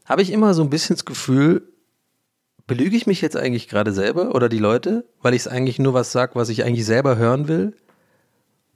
habe 0.05 0.23
ich 0.23 0.31
immer 0.33 0.55
so 0.55 0.63
ein 0.63 0.71
bisschen 0.71 0.97
das 0.97 1.05
Gefühl, 1.05 1.69
belüge 2.67 2.97
ich 2.97 3.07
mich 3.07 3.21
jetzt 3.21 3.37
eigentlich 3.37 3.69
gerade 3.69 3.93
selber 3.93 4.35
oder 4.35 4.49
die 4.49 4.59
Leute, 4.59 5.05
weil 5.23 5.35
ich 5.35 5.43
es 5.43 5.49
eigentlich 5.49 5.79
nur 5.79 5.95
was 5.95 6.13
sage, 6.13 6.35
was 6.35 6.49
ich 6.49 6.65
eigentlich 6.65 6.87
selber 6.87 7.17
hören 7.17 7.49
will 7.49 7.75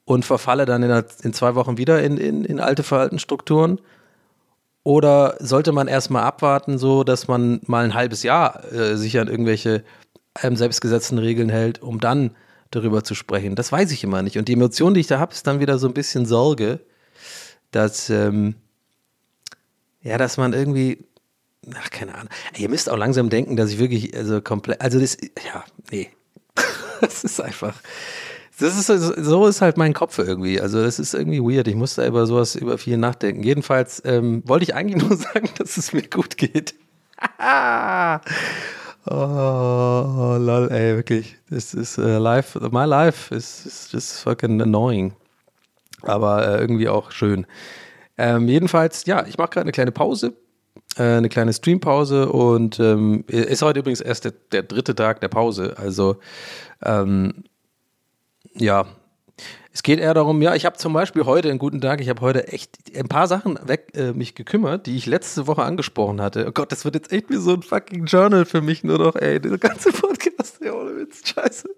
und 0.05 0.25
verfalle 0.25 0.67
dann 0.67 0.83
in, 0.83 1.05
in 1.23 1.33
zwei 1.33 1.55
Wochen 1.55 1.79
wieder 1.79 2.03
in, 2.03 2.17
in, 2.17 2.45
in 2.45 2.61
alte 2.61 2.83
Verhaltensstrukturen? 2.83 3.81
Oder 4.85 5.37
sollte 5.39 5.73
man 5.73 5.87
erstmal 5.87 6.23
abwarten, 6.23 6.79
so 6.79 7.05
dass 7.05 7.29
man 7.29 7.61
mal 7.67 7.85
ein 7.85 7.95
halbes 7.95 8.23
Jahr 8.23 8.73
äh, 8.73 8.97
sich 8.97 9.19
an 9.19 9.29
irgendwelche 9.29 9.85
ähm, 10.43 10.57
selbstgesetzten 10.57 11.19
Regeln 11.19 11.51
hält, 11.51 11.83
um 11.83 12.01
dann 12.01 12.31
darüber 12.71 13.05
zu 13.05 13.15
sprechen? 13.15 13.55
Das 13.55 13.71
weiß 13.71 13.93
ich 13.93 14.03
immer 14.03 14.23
nicht. 14.23 14.39
Und 14.39 14.49
die 14.49 14.55
Emotion, 14.55 14.95
die 14.95 15.01
ich 15.01 15.07
da 15.07 15.19
habe, 15.19 15.35
ist 15.35 15.47
dann 15.47 15.61
wieder 15.61 15.79
so 15.79 15.89
ein 15.89 15.95
bisschen 15.95 16.25
Sorge, 16.25 16.81
dass, 17.71 18.09
ähm, 18.09 18.55
ja, 20.01 20.17
dass 20.17 20.39
man 20.39 20.55
irgendwie, 20.55 21.05
ach, 21.75 21.91
keine 21.91 22.15
Ahnung. 22.15 22.29
Ihr 22.57 22.69
müsst 22.69 22.91
auch 22.91 22.97
langsam 22.97 23.29
denken, 23.31 23.57
dass 23.57 23.71
ich 23.71 23.79
wirklich, 23.79 24.17
also 24.17 24.41
komplett, 24.41 24.81
also 24.81 24.99
das, 25.00 25.17
ja, 25.45 25.65
nee. 25.91 26.11
das 27.00 27.25
ist 27.25 27.41
einfach, 27.41 27.75
das 28.59 28.77
ist, 28.77 28.87
so 29.25 29.47
ist 29.47 29.61
halt 29.61 29.77
mein 29.77 29.95
Kopf 29.95 30.19
irgendwie. 30.19 30.61
Also 30.61 30.83
das 30.83 30.99
ist 30.99 31.15
irgendwie 31.15 31.41
weird. 31.41 31.69
Ich 31.69 31.77
muss 31.77 31.95
da 31.95 32.07
über 32.07 32.27
sowas, 32.27 32.57
über 32.57 32.77
viel 32.77 32.97
nachdenken. 32.97 33.43
Jedenfalls 33.43 34.03
ähm, 34.05 34.43
wollte 34.47 34.65
ich 34.65 34.75
eigentlich 34.75 35.03
nur 35.09 35.17
sagen, 35.17 35.49
dass 35.59 35.77
es 35.77 35.93
mir 35.93 36.03
gut 36.03 36.37
geht. 36.37 36.75
oh, 39.07 40.37
lol, 40.41 40.69
ey, 40.71 40.97
wirklich. 40.97 41.37
Das 41.50 41.75
ist 41.75 41.99
uh, 41.99 42.19
life, 42.19 42.59
my 42.71 42.85
life 42.85 43.35
is, 43.35 43.65
is 43.65 43.88
just 43.93 44.21
fucking 44.21 44.61
annoying. 44.61 45.15
Aber 46.03 46.47
äh, 46.47 46.61
irgendwie 46.61 46.88
auch 46.88 47.12
schön. 47.12 47.47
Ähm, 48.17 48.49
jedenfalls, 48.49 49.05
ja, 49.07 49.25
ich 49.27 49.38
mache 49.38 49.50
gerade 49.50 49.62
eine 49.62 49.73
kleine 49.73 49.93
Pause 49.93 50.35
eine 50.97 51.29
kleine 51.29 51.53
Streampause 51.53 52.31
und 52.31 52.81
ähm, 52.81 53.25
ist 53.29 53.63
heute 53.63 53.81
übrigens 53.81 54.01
erst 54.01 54.25
der, 54.25 54.33
der, 54.53 54.63
dritte 54.63 54.95
Tag 54.95 55.21
der 55.21 55.29
Pause. 55.29 55.75
Also 55.77 56.17
ähm, 56.85 57.45
ja, 58.55 58.87
es 59.73 59.85
geht 59.85 60.01
eher 60.01 60.15
darum, 60.15 60.43
ja, 60.43 60.57
ich 60.57 60.67
habe 60.67 60.77
zum 60.77 60.93
Beispiel 60.93 61.25
heute 61.25 61.51
einen 61.51 61.61
guten 61.61 61.81
Tag, 61.81 62.01
ich 62.01 62.09
habe 62.09 62.21
heute 62.21 62.49
echt 62.49 62.97
ein 62.97 63.07
paar 63.07 63.29
Sachen 63.29 63.59
weg 63.65 63.93
äh, 63.95 64.13
mich 64.13 64.35
gekümmert, 64.35 64.87
die 64.87 64.97
ich 64.97 65.07
letzte 65.07 65.47
Woche 65.47 65.63
angesprochen 65.63 66.21
hatte. 66.21 66.47
Oh 66.49 66.53
Gott, 66.53 66.73
das 66.73 66.85
wird 66.85 66.97
jetzt 66.97 67.13
echt 67.13 67.31
wie 67.31 67.37
so 67.37 67.55
ein 67.55 67.63
fucking 67.63 68.07
Journal 68.07 68.45
für 68.45 68.61
mich 68.61 68.83
nur 68.83 68.99
noch, 68.99 69.15
ey, 69.15 69.41
der 69.41 69.57
ganze 69.59 69.93
Podcast, 69.93 70.61
ey, 70.63 70.71
ohne 70.71 70.97
Witz, 70.97 71.23
scheiße. 71.29 71.69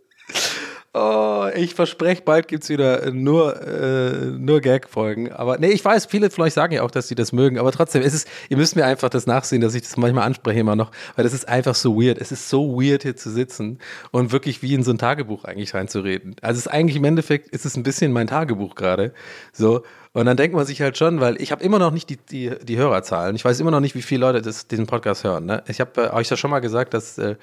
Oh, 0.92 1.46
ich 1.54 1.76
verspreche, 1.76 2.22
bald 2.22 2.48
gibt 2.48 2.64
es 2.64 2.68
wieder 2.68 3.12
nur, 3.12 3.62
äh, 3.64 4.26
nur 4.26 4.60
Gag-Folgen. 4.60 5.30
Aber 5.30 5.56
nee, 5.56 5.68
ich 5.68 5.84
weiß, 5.84 6.06
viele 6.06 6.30
von 6.30 6.42
euch 6.44 6.52
sagen 6.52 6.74
ja 6.74 6.82
auch, 6.82 6.90
dass 6.90 7.06
sie 7.06 7.14
das 7.14 7.30
mögen, 7.30 7.60
aber 7.60 7.70
trotzdem, 7.70 8.02
es 8.02 8.12
ist, 8.12 8.26
ihr 8.48 8.56
müsst 8.56 8.74
mir 8.74 8.84
einfach 8.84 9.08
das 9.08 9.24
nachsehen, 9.28 9.60
dass 9.60 9.74
ich 9.76 9.82
das 9.82 9.96
manchmal 9.96 10.24
anspreche 10.24 10.58
immer 10.58 10.74
noch, 10.74 10.90
weil 11.14 11.22
das 11.22 11.32
ist 11.32 11.48
einfach 11.48 11.76
so 11.76 11.94
weird. 11.94 12.18
Es 12.18 12.32
ist 12.32 12.48
so 12.48 12.74
weird, 12.82 13.04
hier 13.04 13.14
zu 13.14 13.30
sitzen 13.30 13.78
und 14.10 14.32
wirklich 14.32 14.62
wie 14.62 14.74
in 14.74 14.82
so 14.82 14.90
ein 14.90 14.98
Tagebuch 14.98 15.44
eigentlich 15.44 15.74
reinzureden. 15.74 16.34
Also 16.42 16.58
es 16.58 16.66
ist 16.66 16.72
eigentlich 16.72 16.96
im 16.96 17.04
Endeffekt, 17.04 17.50
ist 17.50 17.66
es 17.66 17.76
ein 17.76 17.84
bisschen 17.84 18.12
mein 18.12 18.26
Tagebuch 18.26 18.74
gerade. 18.74 19.14
So. 19.52 19.84
Und 20.12 20.26
dann 20.26 20.36
denkt 20.36 20.56
man 20.56 20.66
sich 20.66 20.82
halt 20.82 20.98
schon, 20.98 21.20
weil 21.20 21.40
ich 21.40 21.52
habe 21.52 21.62
immer 21.62 21.78
noch 21.78 21.92
nicht 21.92 22.10
die, 22.10 22.16
die, 22.16 22.50
die 22.64 22.76
Hörerzahlen. 22.78 23.36
Ich 23.36 23.44
weiß 23.44 23.60
immer 23.60 23.70
noch 23.70 23.78
nicht, 23.78 23.94
wie 23.94 24.02
viele 24.02 24.22
Leute 24.22 24.42
das, 24.42 24.66
diesen 24.66 24.88
Podcast 24.88 25.22
hören. 25.22 25.46
Ne? 25.46 25.62
Ich 25.68 25.80
habe 25.80 26.02
äh, 26.02 26.10
euch 26.10 26.28
ja 26.28 26.36
schon 26.36 26.50
mal 26.50 26.58
gesagt, 26.58 26.94
dass 26.94 27.16
äh, 27.16 27.36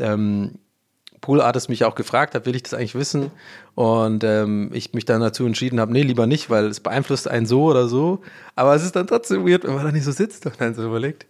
ähm, 0.00 0.58
Pool 1.20 1.40
Artist 1.40 1.68
mich 1.68 1.84
auch 1.84 1.94
gefragt 1.94 2.34
hat, 2.34 2.46
will 2.46 2.56
ich 2.56 2.62
das 2.62 2.74
eigentlich 2.74 2.94
wissen? 2.94 3.30
Und 3.74 4.24
ähm, 4.24 4.70
ich 4.72 4.94
mich 4.94 5.04
dann 5.04 5.20
dazu 5.20 5.44
entschieden 5.44 5.80
habe, 5.80 5.92
nee, 5.92 6.02
lieber 6.02 6.26
nicht, 6.26 6.50
weil 6.50 6.66
es 6.66 6.80
beeinflusst 6.80 7.28
einen 7.28 7.46
so 7.46 7.64
oder 7.64 7.88
so. 7.88 8.20
Aber 8.56 8.74
es 8.74 8.84
ist 8.84 8.96
dann 8.96 9.06
trotzdem 9.06 9.46
weird, 9.46 9.64
wenn 9.64 9.74
man 9.74 9.84
da 9.84 9.92
nicht 9.92 10.04
so 10.04 10.12
sitzt 10.12 10.46
und 10.46 10.60
dann 10.60 10.74
so 10.74 10.84
überlegt. 10.84 11.26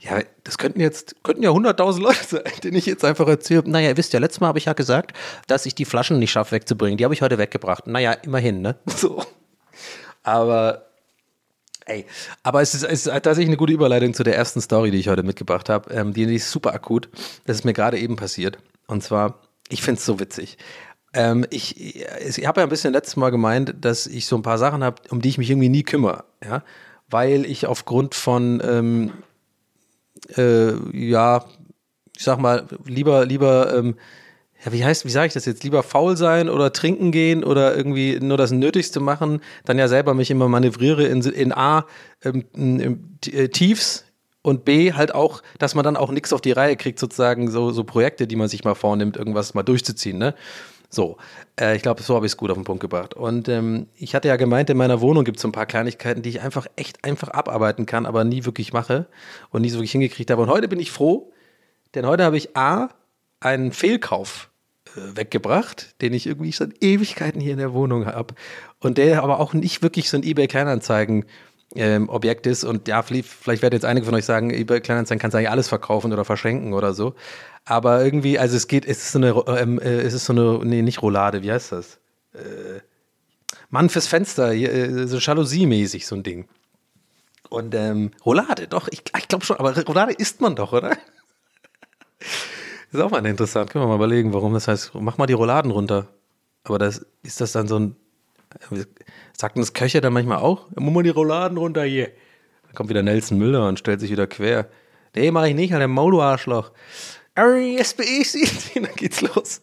Ja, 0.00 0.20
das 0.44 0.58
könnten 0.58 0.80
jetzt, 0.80 1.16
könnten 1.24 1.42
ja 1.42 1.50
100.000 1.50 2.00
Leute 2.00 2.24
sein, 2.24 2.42
denen 2.62 2.76
ich 2.76 2.86
jetzt 2.86 3.04
einfach 3.04 3.26
erzähle. 3.26 3.64
Naja, 3.66 3.90
ihr 3.90 3.96
wisst 3.96 4.12
ja, 4.12 4.20
letztes 4.20 4.40
Mal 4.40 4.48
habe 4.48 4.58
ich 4.58 4.66
ja 4.66 4.72
gesagt, 4.72 5.16
dass 5.46 5.66
ich 5.66 5.74
die 5.74 5.84
Flaschen 5.84 6.18
nicht 6.18 6.30
schaffe 6.30 6.52
wegzubringen. 6.52 6.96
Die 6.96 7.04
habe 7.04 7.14
ich 7.14 7.22
heute 7.22 7.38
weggebracht. 7.38 7.86
Naja, 7.86 8.12
immerhin, 8.12 8.62
ne? 8.62 8.76
So. 8.86 9.24
Aber 10.22 10.84
Ey, 11.88 12.04
aber 12.42 12.60
es 12.60 12.74
ist, 12.74 12.82
es 12.82 13.06
ist 13.06 13.12
tatsächlich 13.22 13.46
eine 13.46 13.56
gute 13.56 13.72
Überleitung 13.72 14.12
zu 14.12 14.22
der 14.22 14.36
ersten 14.36 14.60
Story, 14.60 14.90
die 14.90 14.98
ich 14.98 15.08
heute 15.08 15.22
mitgebracht 15.22 15.70
habe. 15.70 15.90
Ähm, 15.90 16.12
die, 16.12 16.26
die 16.26 16.34
ist 16.34 16.50
super 16.50 16.74
akut. 16.74 17.08
Das 17.46 17.56
ist 17.56 17.64
mir 17.64 17.72
gerade 17.72 17.98
eben 17.98 18.16
passiert. 18.16 18.58
Und 18.88 19.02
zwar, 19.02 19.38
ich 19.68 19.82
finde 19.82 20.00
es 20.00 20.06
so 20.06 20.18
witzig. 20.18 20.58
Ähm, 21.12 21.46
ich 21.50 21.76
ich 21.78 22.46
habe 22.46 22.60
ja 22.60 22.66
ein 22.66 22.70
bisschen 22.70 22.92
letztes 22.92 23.16
Mal 23.16 23.30
gemeint, 23.30 23.74
dass 23.80 24.06
ich 24.06 24.26
so 24.26 24.36
ein 24.36 24.42
paar 24.42 24.58
Sachen 24.58 24.82
habe, 24.82 25.00
um 25.10 25.20
die 25.20 25.28
ich 25.28 25.38
mich 25.38 25.50
irgendwie 25.50 25.68
nie 25.68 25.84
kümmere. 25.84 26.24
Ja? 26.44 26.64
Weil 27.08 27.44
ich 27.44 27.66
aufgrund 27.66 28.14
von, 28.14 28.60
ähm, 28.64 29.12
äh, 30.36 30.72
ja, 30.98 31.44
ich 32.16 32.24
sag 32.24 32.38
mal, 32.40 32.66
lieber, 32.84 33.24
lieber, 33.24 33.74
ähm, 33.74 33.96
ja, 34.64 34.72
wie 34.72 34.84
heißt, 34.84 35.04
wie 35.04 35.10
sage 35.10 35.28
ich 35.28 35.34
das 35.34 35.44
jetzt? 35.44 35.62
Lieber 35.62 35.82
faul 35.82 36.16
sein 36.16 36.48
oder 36.48 36.72
trinken 36.72 37.12
gehen 37.12 37.44
oder 37.44 37.76
irgendwie 37.76 38.18
nur 38.20 38.36
das 38.36 38.50
Nötigste 38.50 38.98
machen, 38.98 39.40
dann 39.64 39.78
ja 39.78 39.86
selber 39.86 40.14
mich 40.14 40.30
immer 40.30 40.48
manövriere 40.48 41.04
in, 41.06 41.22
in 41.22 41.52
A, 41.52 41.86
ähm, 42.24 42.44
in, 42.54 43.18
äh, 43.32 43.48
Tiefs, 43.48 44.04
und 44.48 44.64
B, 44.64 44.92
halt 44.92 45.14
auch, 45.14 45.42
dass 45.58 45.74
man 45.74 45.84
dann 45.84 45.96
auch 45.96 46.10
nichts 46.10 46.32
auf 46.32 46.40
die 46.40 46.52
Reihe 46.52 46.76
kriegt, 46.76 46.98
sozusagen 46.98 47.50
so, 47.50 47.70
so 47.70 47.84
Projekte, 47.84 48.26
die 48.26 48.36
man 48.36 48.48
sich 48.48 48.64
mal 48.64 48.74
vornimmt, 48.74 49.16
irgendwas 49.16 49.54
mal 49.54 49.62
durchzuziehen, 49.62 50.18
ne? 50.18 50.34
So, 50.90 51.18
äh, 51.60 51.76
ich 51.76 51.82
glaube, 51.82 52.02
so 52.02 52.14
habe 52.14 52.24
ich 52.24 52.32
es 52.32 52.38
gut 52.38 52.50
auf 52.50 52.56
den 52.56 52.64
Punkt 52.64 52.80
gebracht. 52.80 53.12
Und 53.12 53.46
ähm, 53.48 53.88
ich 53.94 54.14
hatte 54.14 54.28
ja 54.28 54.36
gemeint, 54.36 54.70
in 54.70 54.78
meiner 54.78 55.02
Wohnung 55.02 55.24
gibt 55.24 55.36
es 55.36 55.42
so 55.42 55.48
ein 55.48 55.52
paar 55.52 55.66
Kleinigkeiten, 55.66 56.22
die 56.22 56.30
ich 56.30 56.40
einfach 56.40 56.66
echt 56.76 57.04
einfach 57.04 57.28
abarbeiten 57.28 57.84
kann, 57.84 58.06
aber 58.06 58.24
nie 58.24 58.46
wirklich 58.46 58.72
mache 58.72 59.06
und 59.50 59.60
nie 59.60 59.68
so 59.68 59.76
wirklich 59.76 59.92
hingekriegt 59.92 60.30
habe. 60.30 60.40
Und 60.40 60.48
heute 60.48 60.66
bin 60.66 60.80
ich 60.80 60.90
froh, 60.90 61.30
denn 61.94 62.06
heute 62.06 62.24
habe 62.24 62.38
ich 62.38 62.56
A, 62.56 62.88
einen 63.40 63.72
Fehlkauf 63.72 64.50
äh, 64.96 65.14
weggebracht, 65.14 66.00
den 66.00 66.14
ich 66.14 66.26
irgendwie 66.26 66.52
schon 66.52 66.72
Ewigkeiten 66.80 67.40
hier 67.40 67.52
in 67.52 67.58
der 67.58 67.74
Wohnung 67.74 68.06
habe 68.06 68.34
und 68.80 68.96
der 68.96 69.22
aber 69.22 69.40
auch 69.40 69.52
nicht 69.52 69.82
wirklich 69.82 70.08
so 70.08 70.16
ein 70.16 70.22
eBay-Kleinanzeigen 70.22 71.26
ähm, 71.74 72.08
Objekt 72.08 72.46
ist. 72.46 72.64
Und 72.64 72.88
ja, 72.88 73.02
vielleicht, 73.02 73.62
werden 73.62 73.74
jetzt 73.74 73.84
einige 73.84 74.06
von 74.06 74.14
euch 74.14 74.24
sagen, 74.24 74.50
eBay 74.50 74.80
Kleinanzeigen 74.80 75.20
kannst 75.20 75.34
du 75.34 75.38
eigentlich 75.38 75.50
alles 75.50 75.68
verkaufen 75.68 76.12
oder 76.12 76.24
verschenken 76.24 76.72
oder 76.72 76.94
so. 76.94 77.14
Aber 77.64 78.02
irgendwie, 78.04 78.38
also 78.38 78.56
es 78.56 78.66
geht, 78.68 78.86
es 78.86 78.98
ist 78.98 79.12
so 79.12 79.18
eine, 79.18 79.60
ähm, 79.60 79.78
äh, 79.78 80.00
es 80.00 80.14
ist 80.14 80.24
so 80.24 80.32
eine, 80.32 80.60
nee, 80.64 80.82
nicht 80.82 81.02
Roulade, 81.02 81.42
wie 81.42 81.52
heißt 81.52 81.72
das? 81.72 81.98
Äh, 82.32 82.80
Mann 83.70 83.90
fürs 83.90 84.06
Fenster, 84.06 84.52
äh, 84.54 85.06
so 85.06 85.18
Jalousie-mäßig, 85.18 86.06
so 86.06 86.14
ein 86.14 86.22
Ding. 86.22 86.48
Und 87.50 87.74
ähm, 87.74 88.10
Roulade, 88.24 88.68
doch, 88.68 88.88
ich, 88.88 89.02
ich 89.16 89.28
glaube 89.28 89.44
schon, 89.44 89.58
aber 89.58 89.76
Roulade 89.84 90.12
isst 90.12 90.40
man 90.40 90.56
doch, 90.56 90.72
oder? 90.72 90.92
ist 92.92 93.00
auch 93.00 93.10
mal 93.10 93.24
interessant. 93.24 93.70
Können 93.70 93.84
wir 93.84 93.88
mal 93.88 93.96
überlegen, 93.96 94.32
warum 94.32 94.54
das 94.54 94.68
heißt, 94.68 94.92
mach 94.94 95.18
mal 95.18 95.26
die 95.26 95.34
Rouladen 95.34 95.70
runter. 95.70 96.08
Aber 96.64 96.78
das, 96.78 97.06
ist 97.22 97.40
das 97.40 97.52
dann 97.52 97.68
so 97.68 97.78
ein, 97.78 97.96
Sagten 99.36 99.60
das 99.60 99.72
Köche 99.72 100.00
dann 100.00 100.12
manchmal 100.12 100.38
auch? 100.38 100.66
Mach 100.74 100.92
mal 100.92 101.02
die 101.02 101.10
Rouladen 101.10 101.58
runter 101.58 101.84
hier. 101.84 102.08
Dann 102.64 102.74
kommt 102.74 102.90
wieder 102.90 103.02
Nelson 103.02 103.38
Müller 103.38 103.68
und 103.68 103.78
stellt 103.78 104.00
sich 104.00 104.10
wieder 104.10 104.26
quer. 104.26 104.68
Nee, 105.14 105.30
mach 105.30 105.46
ich 105.46 105.54
nicht, 105.54 105.72
der 105.72 105.88
Maul, 105.88 106.12
du 106.12 106.20
Arschloch. 106.20 106.72
SBE 107.34 108.24
dann 108.74 108.94
geht's 108.96 109.20
los. 109.20 109.62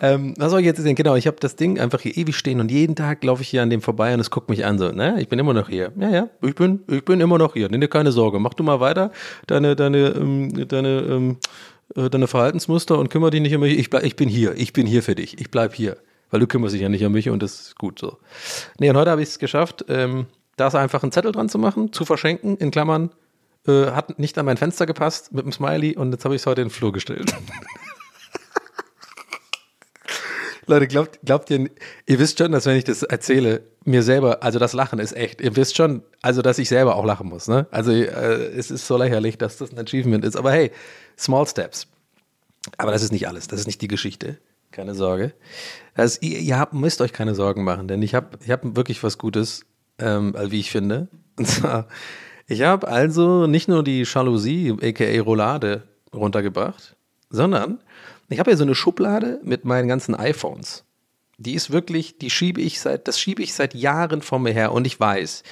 Ähm, 0.00 0.34
was 0.36 0.50
soll 0.50 0.60
ich 0.60 0.66
jetzt 0.66 0.80
sehen? 0.80 0.94
Genau, 0.94 1.16
ich 1.16 1.26
habe 1.26 1.36
das 1.40 1.56
Ding 1.56 1.78
einfach 1.78 2.00
hier 2.00 2.16
ewig 2.16 2.36
stehen 2.36 2.60
und 2.60 2.70
jeden 2.70 2.94
Tag 2.94 3.24
laufe 3.24 3.42
ich 3.42 3.48
hier 3.48 3.62
an 3.62 3.70
dem 3.70 3.80
vorbei 3.80 4.12
und 4.14 4.20
es 4.20 4.30
guckt 4.30 4.50
mich 4.50 4.64
an 4.64 4.78
so, 4.78 4.90
ne? 4.90 5.20
Ich 5.20 5.28
bin 5.28 5.38
immer 5.38 5.54
noch 5.54 5.68
hier. 5.68 5.92
Ja, 5.98 6.10
ja, 6.10 6.28
ich 6.42 6.54
bin, 6.54 6.80
ich 6.88 7.04
bin 7.04 7.20
immer 7.20 7.38
noch 7.38 7.54
hier. 7.54 7.68
Nimm 7.68 7.80
dir 7.80 7.88
keine 7.88 8.12
Sorge. 8.12 8.38
Mach 8.38 8.54
du 8.54 8.62
mal 8.62 8.80
weiter 8.80 9.10
deine, 9.46 9.74
deine, 9.74 10.08
ähm, 10.08 10.68
deine, 10.68 10.88
ähm, 11.00 11.36
äh, 11.96 12.10
deine 12.10 12.26
Verhaltensmuster 12.26 12.98
und 12.98 13.10
kümmere 13.10 13.30
dich 13.30 13.40
nicht 13.40 13.54
um 13.54 13.60
mich. 13.62 13.78
Ich, 13.78 13.90
bleib, 13.90 14.04
ich 14.04 14.16
bin 14.16 14.28
hier. 14.28 14.54
Ich 14.56 14.72
bin 14.72 14.86
hier 14.86 15.02
für 15.02 15.14
dich. 15.14 15.40
Ich 15.40 15.50
bleib 15.50 15.74
hier 15.74 15.96
weil 16.32 16.40
du 16.40 16.48
kümmerst 16.48 16.74
dich 16.74 16.82
ja 16.82 16.88
nicht 16.88 17.04
um 17.04 17.12
mich 17.12 17.28
und 17.28 17.40
das 17.42 17.60
ist 17.60 17.78
gut 17.78 18.00
so. 18.00 18.18
Nee, 18.80 18.90
und 18.90 18.96
heute 18.96 19.12
habe 19.12 19.22
ich 19.22 19.28
es 19.28 19.38
geschafft, 19.38 19.84
ähm, 19.88 20.26
da 20.56 20.66
ist 20.66 20.74
einfach 20.74 21.04
einen 21.04 21.12
Zettel 21.12 21.30
dran 21.30 21.48
zu 21.48 21.58
machen, 21.58 21.92
zu 21.92 22.04
verschenken, 22.04 22.56
in 22.56 22.72
Klammern, 22.72 23.10
äh, 23.68 23.92
hat 23.92 24.18
nicht 24.18 24.36
an 24.38 24.46
mein 24.46 24.56
Fenster 24.56 24.86
gepasst 24.86 25.32
mit 25.32 25.44
dem 25.44 25.52
Smiley 25.52 25.96
und 25.96 26.10
jetzt 26.10 26.24
habe 26.24 26.34
ich 26.34 26.42
es 26.42 26.46
heute 26.46 26.62
in 26.62 26.68
den 26.68 26.74
Flur 26.74 26.92
gestellt. 26.92 27.32
Leute, 30.66 30.86
glaubt, 30.86 31.18
glaubt 31.24 31.50
ihr, 31.50 31.68
ihr 32.06 32.18
wisst 32.18 32.38
schon, 32.38 32.52
dass 32.52 32.66
wenn 32.66 32.76
ich 32.76 32.84
das 32.84 33.02
erzähle, 33.02 33.62
mir 33.84 34.02
selber, 34.02 34.42
also 34.42 34.58
das 34.58 34.72
Lachen 34.72 35.00
ist 35.00 35.14
echt. 35.14 35.40
Ihr 35.40 35.54
wisst 35.56 35.76
schon, 35.76 36.02
also 36.22 36.40
dass 36.40 36.58
ich 36.58 36.68
selber 36.68 36.94
auch 36.96 37.04
lachen 37.04 37.28
muss. 37.28 37.48
Ne? 37.48 37.66
Also 37.72 37.90
äh, 37.90 38.06
es 38.56 38.70
ist 38.70 38.86
so 38.86 38.96
lächerlich, 38.96 39.38
dass 39.38 39.58
das 39.58 39.72
ein 39.72 39.78
Achievement 39.78 40.24
ist. 40.24 40.36
Aber 40.36 40.52
hey, 40.52 40.70
small 41.18 41.46
steps. 41.48 41.88
Aber 42.78 42.92
das 42.92 43.02
ist 43.02 43.10
nicht 43.10 43.26
alles. 43.26 43.48
Das 43.48 43.58
ist 43.58 43.66
nicht 43.66 43.82
die 43.82 43.88
Geschichte. 43.88 44.38
Keine 44.72 44.94
Sorge. 44.94 45.34
Also, 45.94 46.18
ihr, 46.22 46.38
ihr 46.40 46.58
habt, 46.58 46.72
müsst 46.72 47.00
euch 47.00 47.12
keine 47.12 47.34
Sorgen 47.34 47.62
machen, 47.62 47.86
denn 47.86 48.02
ich 48.02 48.14
habe 48.14 48.38
ich 48.42 48.50
hab 48.50 48.62
wirklich 48.74 49.02
was 49.04 49.18
Gutes, 49.18 49.64
ähm, 49.98 50.34
wie 50.46 50.60
ich 50.60 50.70
finde. 50.70 51.08
Und 51.38 51.46
zwar, 51.46 51.88
ich 52.48 52.62
habe 52.62 52.88
also 52.88 53.46
nicht 53.46 53.68
nur 53.68 53.84
die 53.84 54.02
Jalousie, 54.02 54.76
aka 54.82 55.20
Roulade, 55.20 55.82
runtergebracht, 56.12 56.96
sondern 57.30 57.80
ich 58.28 58.38
habe 58.38 58.50
hier 58.50 58.56
so 58.56 58.64
eine 58.64 58.74
Schublade 58.74 59.40
mit 59.42 59.64
meinen 59.64 59.88
ganzen 59.88 60.14
iPhones. 60.14 60.84
Die 61.38 61.54
ist 61.54 61.70
wirklich, 61.70 62.18
die 62.18 62.30
schiebe 62.30 62.60
ich 62.60 62.80
seit, 62.80 63.08
das 63.08 63.18
schiebe 63.18 63.42
ich 63.42 63.54
seit 63.54 63.74
Jahren 63.74 64.22
vor 64.22 64.38
mir 64.38 64.52
her 64.52 64.72
und 64.72 64.86
ich 64.86 64.98
weiß, 64.98 65.42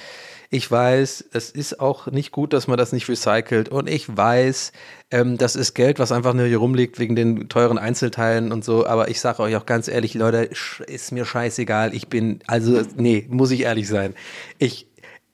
ich 0.53 0.69
weiß, 0.69 1.29
es 1.31 1.49
ist 1.49 1.79
auch 1.79 2.07
nicht 2.07 2.33
gut, 2.33 2.51
dass 2.51 2.67
man 2.67 2.77
das 2.77 2.91
nicht 2.91 3.07
recycelt. 3.07 3.69
Und 3.69 3.89
ich 3.89 4.15
weiß, 4.15 4.73
ähm, 5.09 5.37
das 5.37 5.55
ist 5.55 5.73
Geld, 5.75 5.97
was 5.97 6.11
einfach 6.11 6.33
nur 6.33 6.45
hier 6.45 6.57
rumliegt 6.57 6.99
wegen 6.99 7.15
den 7.15 7.47
teuren 7.47 7.77
Einzelteilen 7.77 8.51
und 8.51 8.65
so. 8.65 8.85
Aber 8.85 9.07
ich 9.07 9.21
sage 9.21 9.41
euch 9.43 9.55
auch 9.55 9.65
ganz 9.65 9.87
ehrlich, 9.87 10.13
Leute, 10.13 10.49
ist 10.87 11.13
mir 11.13 11.23
scheißegal. 11.23 11.95
Ich 11.95 12.09
bin, 12.09 12.39
also, 12.47 12.81
nee, 12.97 13.25
muss 13.29 13.51
ich 13.51 13.61
ehrlich 13.61 13.87
sein. 13.87 14.13
Ich, 14.59 14.87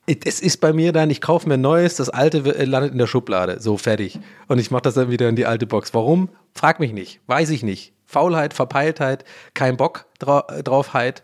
es 0.05 0.39
ist 0.39 0.61
bei 0.61 0.71
mir 0.71 0.91
dann, 0.93 1.09
ich 1.09 1.19
kaufe 1.19 1.49
mir 1.49 1.57
neues, 1.57 1.95
das 1.95 2.11
alte 2.11 2.37
äh, 2.55 2.65
landet 2.65 2.91
in 2.91 2.99
der 2.99 3.07
Schublade. 3.07 3.59
So, 3.59 3.77
fertig. 3.77 4.19
Und 4.47 4.59
ich 4.59 4.69
mache 4.69 4.83
das 4.83 4.93
dann 4.93 5.09
wieder 5.09 5.27
in 5.29 5.35
die 5.35 5.47
alte 5.47 5.65
Box. 5.65 5.95
Warum? 5.95 6.29
Frag 6.53 6.79
mich 6.79 6.93
nicht. 6.93 7.21
Weiß 7.25 7.49
ich 7.49 7.63
nicht. 7.63 7.91
Faulheit, 8.05 8.53
Verpeiltheit, 8.53 9.25
kein 9.55 9.77
Bock 9.77 10.05
draufheit. 10.19 11.23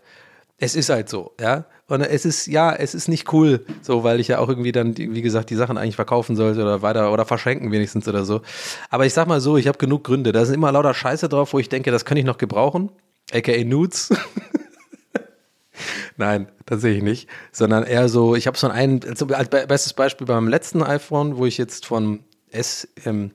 Es 0.58 0.76
ist 0.76 0.88
halt 0.88 1.08
so, 1.08 1.32
ja. 1.40 1.66
Und 1.86 2.00
es 2.00 2.24
ist, 2.24 2.46
ja, 2.46 2.74
es 2.74 2.94
ist 2.94 3.08
nicht 3.08 3.32
cool, 3.32 3.66
so, 3.82 4.04
weil 4.04 4.18
ich 4.18 4.28
ja 4.28 4.38
auch 4.38 4.48
irgendwie 4.48 4.72
dann, 4.72 4.96
wie 4.96 5.20
gesagt, 5.20 5.50
die 5.50 5.56
Sachen 5.56 5.76
eigentlich 5.76 5.96
verkaufen 5.96 6.36
sollte 6.36 6.62
oder 6.62 6.80
weiter 6.80 7.12
oder 7.12 7.26
verschenken 7.26 7.72
wenigstens 7.72 8.08
oder 8.08 8.24
so. 8.24 8.40
Aber 8.88 9.04
ich 9.04 9.12
sag 9.12 9.28
mal 9.28 9.40
so, 9.40 9.56
ich 9.56 9.68
habe 9.68 9.78
genug 9.78 10.04
Gründe. 10.04 10.32
Da 10.32 10.44
sind 10.44 10.54
immer 10.54 10.72
lauter 10.72 10.94
Scheiße 10.94 11.28
drauf, 11.28 11.52
wo 11.52 11.58
ich 11.58 11.68
denke, 11.68 11.90
das 11.90 12.04
kann 12.04 12.16
ich 12.16 12.24
noch 12.24 12.38
gebrauchen. 12.38 12.90
AKA 13.32 13.64
Nudes. 13.64 14.10
Nein, 16.16 16.48
das 16.66 16.80
sehe 16.80 16.96
ich 16.96 17.02
nicht. 17.02 17.28
Sondern 17.52 17.84
eher 17.84 18.08
so, 18.08 18.34
ich 18.34 18.46
habe 18.46 18.56
so 18.56 18.68
ein, 18.68 19.00
also 19.06 19.26
als 19.26 19.50
bestes 19.50 19.92
Beispiel 19.92 20.26
beim 20.26 20.48
letzten 20.48 20.82
iPhone, 20.82 21.36
wo 21.36 21.44
ich 21.44 21.58
jetzt 21.58 21.84
von 21.84 22.20
S, 22.50 22.88
ähm, 23.04 23.32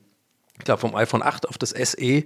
ich 0.58 0.64
glaube 0.64 0.80
vom 0.80 0.94
iPhone 0.94 1.22
8 1.22 1.48
auf 1.48 1.58
das 1.58 1.70
SE 1.70 2.24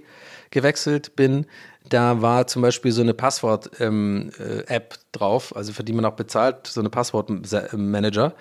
gewechselt 0.49 1.15
bin, 1.15 1.45
da 1.89 2.21
war 2.21 2.47
zum 2.47 2.61
Beispiel 2.61 2.91
so 2.91 3.01
eine 3.01 3.13
Passwort-App 3.13 3.81
ähm, 3.81 4.31
äh, 4.37 4.79
drauf, 5.11 5.55
also 5.55 5.73
für 5.73 5.83
die 5.83 5.93
man 5.93 6.05
auch 6.05 6.15
bezahlt, 6.15 6.67
so 6.67 6.79
eine 6.79 6.89
Passwortmanager. 6.89 8.33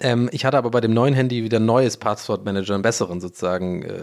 Ähm, 0.00 0.28
ich 0.32 0.44
hatte 0.44 0.58
aber 0.58 0.70
bei 0.70 0.80
dem 0.80 0.94
neuen 0.94 1.14
Handy 1.14 1.44
wieder 1.44 1.58
ein 1.58 1.64
neues 1.64 1.96
Passwortmanager, 1.96 2.74
einen 2.74 2.82
besseren 2.82 3.20
sozusagen, 3.20 3.82
äh, 3.82 3.94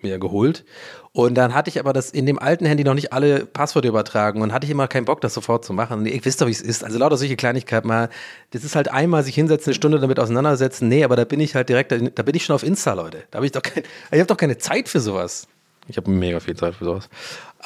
mir 0.00 0.18
geholt. 0.18 0.64
Und 1.12 1.34
dann 1.34 1.54
hatte 1.54 1.70
ich 1.70 1.80
aber 1.80 1.92
das 1.92 2.10
in 2.10 2.26
dem 2.26 2.38
alten 2.38 2.64
Handy 2.64 2.84
noch 2.84 2.94
nicht 2.94 3.12
alle 3.12 3.46
Passwörter 3.46 3.88
übertragen 3.88 4.42
und 4.42 4.52
hatte 4.52 4.64
ich 4.64 4.70
immer 4.70 4.86
keinen 4.86 5.04
Bock, 5.04 5.20
das 5.20 5.34
sofort 5.34 5.64
zu 5.64 5.72
machen. 5.72 6.06
Ich 6.06 6.24
wisst 6.24 6.40
doch, 6.40 6.46
wie 6.46 6.52
es 6.52 6.60
ist. 6.60 6.84
Also 6.84 6.98
lauter 6.98 7.16
solche 7.16 7.36
Kleinigkeiten 7.36 7.88
mal. 7.88 8.08
Das 8.50 8.62
ist 8.62 8.76
halt 8.76 8.92
einmal 8.92 9.24
sich 9.24 9.34
hinsetzen, 9.34 9.70
eine 9.70 9.74
Stunde 9.74 9.98
damit 9.98 10.20
auseinandersetzen. 10.20 10.88
Nee, 10.88 11.02
aber 11.02 11.16
da 11.16 11.24
bin 11.24 11.40
ich 11.40 11.54
halt 11.54 11.68
direkt, 11.68 11.90
da 11.90 12.22
bin 12.22 12.34
ich 12.34 12.44
schon 12.44 12.54
auf 12.54 12.62
Insta, 12.62 12.92
Leute. 12.92 13.24
Da 13.30 13.38
habe 13.38 13.46
ich 13.46 13.52
doch 13.52 13.62
kein, 13.62 13.82
ich 14.12 14.18
habe 14.18 14.26
doch 14.26 14.36
keine 14.36 14.58
Zeit 14.58 14.88
für 14.88 15.00
sowas. 15.00 15.48
Ich 15.88 15.96
habe 15.96 16.10
mega 16.10 16.38
viel 16.38 16.54
Zeit 16.54 16.74
für 16.74 16.84
sowas. 16.84 17.08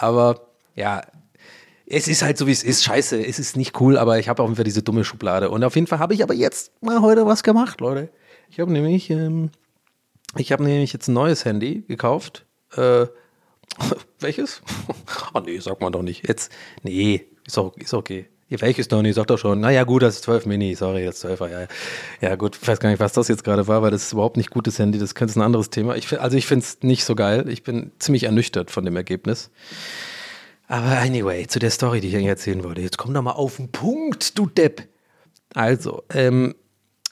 Aber 0.03 0.49
ja, 0.75 1.03
es 1.87 2.09
ist 2.09 2.23
halt 2.23 2.37
so, 2.37 2.47
wie 2.47 2.53
es 2.53 2.65
ist. 2.65 2.83
Scheiße, 2.83 3.25
es 3.25 3.39
ist 3.39 3.57
nicht 3.57 3.81
cool, 3.81 3.97
aber 3.97 4.19
ich 4.19 4.29
habe 4.29 4.43
auch 4.43 4.51
wieder 4.51 4.65
diese 4.65 4.83
dumme 4.83 5.05
Schublade. 5.05 5.49
Und 5.49 5.63
auf 5.63 5.77
jeden 5.77 5.87
Fall 5.87 6.01
habe 6.01 6.13
ich 6.15 6.23
aber 6.23 6.35
jetzt 6.35 6.73
mal 6.83 7.01
heute 7.03 7.25
was 7.25 7.43
gemacht, 7.43 7.81
Leute. 7.81 8.11
Ich 8.51 8.59
habe 8.59 8.73
nämlich, 8.73 9.11
ähm, 9.11 9.51
ich 10.37 10.51
habe 10.51 10.65
nämlich 10.65 10.93
jetzt 10.93 11.09
ein 11.09 11.15
neues 11.15 11.45
Handy 11.45 11.85
gekauft. 11.87 12.47
Äh, 12.75 13.07
welches? 14.19 14.63
oh 15.35 15.41
nee, 15.41 15.59
sag 15.61 15.81
mal 15.81 15.91
doch 15.91 16.03
nicht. 16.03 16.27
Jetzt, 16.27 16.51
nee, 16.83 17.27
ist, 17.47 17.59
auch, 17.59 17.77
ist 17.77 17.95
okay. 17.95 18.29
Welches 18.61 18.91
noch 18.91 19.03
nicht? 19.03 19.15
Sag 19.15 19.27
doch 19.27 19.39
schon. 19.39 19.61
Naja, 19.61 19.85
gut, 19.85 20.03
das 20.03 20.17
ist 20.17 20.25
12 20.25 20.47
Mini. 20.47 20.75
Sorry, 20.75 21.05
das 21.05 21.25
12er. 21.25 21.49
Ja, 21.49 21.67
ja, 22.21 22.37
gut. 22.37 22.59
Ich 22.61 22.67
weiß 22.67 22.81
gar 22.81 22.91
nicht, 22.91 23.01
was 23.01 23.13
das 23.13 23.29
jetzt 23.29 23.45
gerade 23.45 23.67
war, 23.69 23.83
weil 23.83 23.91
das 23.91 24.05
ist 24.05 24.13
überhaupt 24.13 24.37
nicht 24.37 24.51
gutes 24.51 24.79
Handy. 24.79 24.99
Das 24.99 25.15
könnte 25.15 25.39
ein 25.39 25.43
anderes 25.43 25.71
Thema. 25.71 25.97
Ich, 25.97 26.21
also, 26.21 26.37
ich 26.37 26.47
finde 26.47 26.65
es 26.65 26.79
nicht 26.83 27.05
so 27.05 27.15
geil. 27.15 27.49
Ich 27.49 27.63
bin 27.63 27.93
ziemlich 27.99 28.25
ernüchtert 28.25 28.71
von 28.71 28.85
dem 28.85 28.97
Ergebnis. 28.97 29.51
Aber 30.69 30.99
anyway, 30.99 31.47
zu 31.47 31.59
der 31.59 31.71
Story, 31.71 32.01
die 32.01 32.09
ich 32.09 32.15
eigentlich 32.15 32.29
erzählen 32.29 32.65
wollte. 32.65 32.81
Jetzt 32.81 32.99
komm 32.99 33.13
doch 33.15 33.23
mal 33.23 33.33
auf 33.33 33.57
den 33.57 33.71
Punkt, 33.71 34.39
du 34.39 34.47
Depp. 34.47 34.89
Also, 35.55 36.03
ähm, 36.15 36.55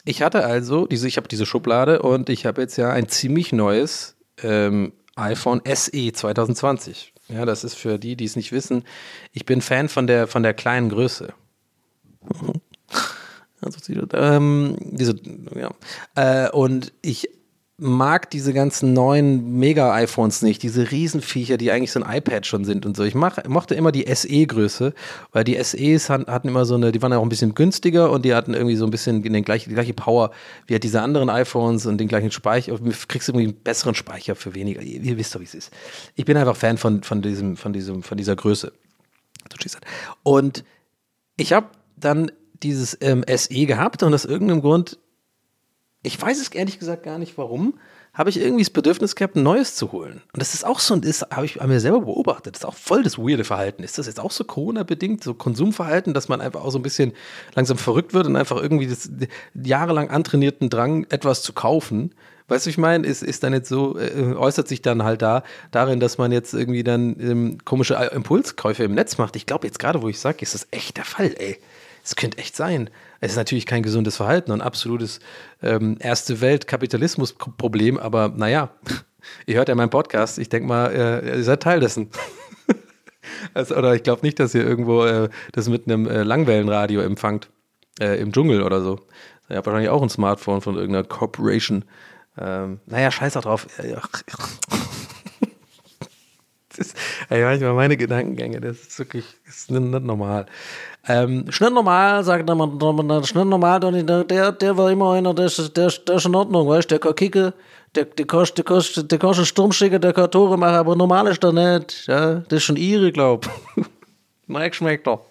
ich 0.04 0.22
hatte 0.22 0.44
also 0.44 0.86
diese, 0.86 1.06
ich 1.08 1.16
habe 1.16 1.28
diese 1.28 1.46
Schublade 1.46 2.00
und 2.02 2.30
ich 2.30 2.46
habe 2.46 2.62
jetzt 2.62 2.76
ja 2.76 2.90
ein 2.90 3.08
ziemlich 3.08 3.52
neues 3.52 4.16
ähm, 4.42 4.92
iPhone 5.16 5.60
SE 5.66 6.12
2020. 6.12 7.12
Ja, 7.32 7.44
das 7.44 7.64
ist 7.64 7.74
für 7.74 7.98
die, 7.98 8.16
die 8.16 8.24
es 8.24 8.36
nicht 8.36 8.52
wissen. 8.52 8.84
Ich 9.32 9.46
bin 9.46 9.60
Fan 9.60 9.88
von 9.88 10.06
der, 10.06 10.26
von 10.26 10.42
der 10.42 10.54
kleinen 10.54 10.88
Größe. 10.88 11.32
Also, 13.62 13.78
ähm, 14.14 14.74
diese, 14.80 15.16
ja. 15.54 15.74
Äh, 16.14 16.50
und 16.50 16.94
ich 17.02 17.28
mag 17.80 18.30
diese 18.30 18.52
ganzen 18.52 18.92
neuen 18.92 19.58
Mega-iPhones 19.58 20.42
nicht, 20.42 20.62
diese 20.62 20.90
Riesenviecher, 20.90 21.56
die 21.56 21.70
eigentlich 21.70 21.92
so 21.92 22.02
ein 22.02 22.16
iPad 22.16 22.46
schon 22.46 22.64
sind 22.64 22.84
und 22.84 22.94
so. 22.94 23.04
Ich 23.04 23.14
mach, 23.14 23.42
mochte 23.48 23.74
immer 23.74 23.90
die 23.90 24.04
SE-Größe, 24.14 24.92
weil 25.32 25.44
die 25.44 25.62
SEs 25.62 26.10
hatten 26.10 26.48
immer 26.48 26.66
so 26.66 26.74
eine, 26.74 26.92
die 26.92 27.00
waren 27.00 27.10
ja 27.10 27.18
auch 27.18 27.22
ein 27.22 27.30
bisschen 27.30 27.54
günstiger 27.54 28.10
und 28.10 28.26
die 28.26 28.34
hatten 28.34 28.52
irgendwie 28.52 28.76
so 28.76 28.84
ein 28.84 28.90
bisschen 28.90 29.22
den 29.22 29.44
gleiche, 29.44 29.70
die 29.70 29.74
gleiche 29.74 29.94
Power 29.94 30.30
wie 30.66 30.74
halt 30.74 30.84
diese 30.84 31.00
anderen 31.00 31.30
iPhones 31.30 31.86
und 31.86 31.98
den 31.98 32.06
gleichen 32.06 32.30
Speicher. 32.30 32.76
Du 32.76 32.92
kriegst 33.08 33.28
irgendwie 33.28 33.46
einen 33.46 33.54
besseren 33.54 33.94
Speicher 33.94 34.34
für 34.34 34.54
weniger. 34.54 34.82
Ihr, 34.82 35.00
ihr 35.00 35.16
wisst 35.16 35.34
doch, 35.34 35.40
wie 35.40 35.44
es 35.44 35.54
ist. 35.54 35.72
Ich 36.16 36.26
bin 36.26 36.36
einfach 36.36 36.56
Fan 36.56 36.76
von, 36.76 37.02
von, 37.02 37.22
diesem, 37.22 37.56
von, 37.56 37.72
diesem, 37.72 38.02
von 38.02 38.18
dieser 38.18 38.36
Größe. 38.36 38.72
Und 40.22 40.64
ich 41.36 41.54
habe 41.54 41.68
dann 41.96 42.30
dieses 42.62 42.98
ähm, 43.00 43.24
SE 43.34 43.66
gehabt 43.66 44.02
und 44.02 44.12
aus 44.12 44.26
irgendeinem 44.26 44.60
Grund 44.60 44.98
ich 46.02 46.20
weiß 46.20 46.40
es 46.40 46.48
ehrlich 46.48 46.78
gesagt 46.78 47.02
gar 47.02 47.18
nicht 47.18 47.36
warum, 47.36 47.74
habe 48.12 48.30
ich 48.30 48.40
irgendwie 48.40 48.64
das 48.64 48.70
Bedürfnis 48.70 49.14
gehabt, 49.14 49.36
ein 49.36 49.42
neues 49.42 49.76
zu 49.76 49.92
holen. 49.92 50.22
Und 50.32 50.40
das 50.40 50.54
ist 50.54 50.66
auch 50.66 50.80
so, 50.80 50.96
das 50.96 51.22
habe 51.30 51.46
ich 51.46 51.60
an 51.60 51.68
mir 51.68 51.78
selber 51.78 52.00
beobachtet. 52.00 52.54
Das 52.54 52.62
ist 52.62 52.66
auch 52.66 52.74
voll 52.74 53.02
das 53.02 53.18
weirde 53.18 53.44
Verhalten. 53.44 53.84
Ist 53.84 53.98
das 53.98 54.06
jetzt 54.06 54.18
auch 54.18 54.32
so 54.32 54.44
Corona-bedingt, 54.44 55.22
so 55.22 55.34
Konsumverhalten, 55.34 56.12
dass 56.12 56.28
man 56.28 56.40
einfach 56.40 56.64
auch 56.64 56.70
so 56.70 56.78
ein 56.78 56.82
bisschen 56.82 57.12
langsam 57.54 57.78
verrückt 57.78 58.12
wird 58.12 58.26
und 58.26 58.36
einfach 58.36 58.60
irgendwie 58.60 58.88
das 58.88 59.10
jahrelang 59.54 60.10
antrainierten 60.10 60.70
Drang, 60.70 61.06
etwas 61.10 61.42
zu 61.42 61.52
kaufen? 61.52 62.12
Weißt 62.48 62.66
du, 62.66 62.70
ich 62.70 62.78
meine, 62.78 63.06
ist, 63.06 63.22
ist 63.22 63.44
dann 63.44 63.52
jetzt 63.52 63.68
so, 63.68 63.96
äh, 63.96 64.34
äußert 64.34 64.66
sich 64.66 64.82
dann 64.82 65.04
halt 65.04 65.22
da 65.22 65.44
darin, 65.70 66.00
dass 66.00 66.18
man 66.18 66.32
jetzt 66.32 66.52
irgendwie 66.52 66.82
dann 66.82 67.14
ähm, 67.20 67.58
komische 67.64 67.94
Impulskäufe 67.94 68.82
im 68.82 68.94
Netz 68.94 69.18
macht. 69.18 69.36
Ich 69.36 69.46
glaube 69.46 69.68
jetzt 69.68 69.78
gerade, 69.78 70.02
wo 70.02 70.08
ich 70.08 70.18
sage, 70.18 70.38
ist 70.40 70.54
das 70.54 70.66
echt 70.72 70.96
der 70.96 71.04
Fall, 71.04 71.32
ey. 71.38 71.58
Es 72.02 72.16
könnte 72.16 72.38
echt 72.38 72.56
sein. 72.56 72.90
Es 73.20 73.32
ist 73.32 73.36
natürlich 73.36 73.66
kein 73.66 73.82
gesundes 73.82 74.16
Verhalten 74.16 74.50
und 74.50 74.62
absolutes 74.62 75.20
ähm, 75.62 75.96
erste 76.00 76.40
Welt 76.40 76.66
Kapitalismus-Problem, 76.66 77.98
aber 77.98 78.28
naja, 78.28 78.70
ihr 79.46 79.56
hört 79.56 79.68
ja 79.68 79.74
meinen 79.74 79.90
Podcast. 79.90 80.38
Ich 80.38 80.48
denke 80.48 80.66
mal, 80.66 80.86
äh, 80.86 81.36
ihr 81.36 81.44
seid 81.44 81.62
Teil 81.62 81.80
dessen. 81.80 82.08
also, 83.54 83.76
oder 83.76 83.94
ich 83.94 84.02
glaube 84.02 84.22
nicht, 84.22 84.40
dass 84.40 84.54
ihr 84.54 84.66
irgendwo 84.66 85.04
äh, 85.04 85.28
das 85.52 85.68
mit 85.68 85.86
einem 85.86 86.06
äh, 86.06 86.22
Langwellenradio 86.22 87.02
empfangt. 87.02 87.50
Äh, 88.00 88.18
Im 88.20 88.32
Dschungel 88.32 88.62
oder 88.62 88.80
so. 88.80 89.00
Ihr 89.50 89.56
habt 89.56 89.66
wahrscheinlich 89.66 89.90
auch 89.90 90.02
ein 90.02 90.08
Smartphone 90.08 90.62
von 90.62 90.76
irgendeiner 90.76 91.06
Corporation. 91.06 91.84
Ähm, 92.38 92.80
naja, 92.86 93.10
scheiß 93.10 93.36
auch 93.36 93.42
drauf. 93.42 93.66
Ist, 96.80 96.96
ey, 97.28 97.42
manchmal 97.44 97.74
meine 97.74 97.96
Gedankengänge, 97.96 98.60
das 98.60 98.78
ist 98.78 98.98
wirklich 98.98 99.24
ist 99.46 99.70
nicht, 99.70 100.04
normal. 100.04 100.46
Ähm, 101.06 101.46
schnell 101.50 101.70
normal, 101.70 102.24
sagt 102.24 102.48
er, 102.48 103.24
schnell 103.24 103.44
normal, 103.44 103.80
der, 103.80 104.52
der, 104.52 104.76
war 104.76 104.90
immer 104.90 105.12
einer, 105.12 105.32
der 105.32 105.46
ist, 105.46 105.76
der, 105.76 105.88
der 105.88 106.14
ist 106.16 106.26
in 106.26 106.34
Ordnung, 106.34 106.68
weißt 106.68 106.90
du, 106.90 106.94
der 106.94 106.98
kann 106.98 107.14
kicken, 107.14 107.52
der, 107.94 108.04
der, 108.04 108.26
kannst, 108.26 108.56
der, 108.58 108.64
kannst, 108.64 109.10
der 109.10 109.18
kannst 109.18 109.38
einen 109.38 109.46
Sturm 109.46 109.72
schicken, 109.72 110.00
der 110.00 110.12
kann 110.12 110.30
Tore 110.30 110.58
machen, 110.58 110.74
aber 110.74 110.96
normal 110.96 111.26
ist 111.28 111.42
der 111.42 111.52
nicht. 111.52 112.06
Ja, 112.06 112.34
das 112.36 112.58
ist 112.58 112.64
schon 112.64 112.76
ihre, 112.76 113.12
glaub. 113.12 113.48
Mike 114.46 114.74
schmeckt 114.74 115.06
doch. 115.06 115.26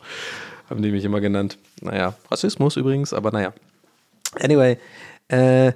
Haben 0.70 0.82
die 0.82 0.92
mich 0.92 1.04
immer 1.04 1.20
genannt. 1.20 1.58
Naja, 1.82 2.14
Rassismus 2.30 2.78
übrigens, 2.78 3.14
aber 3.14 3.32
naja. 3.32 3.54
Anyway, 4.40 4.78
äh, 5.30 5.74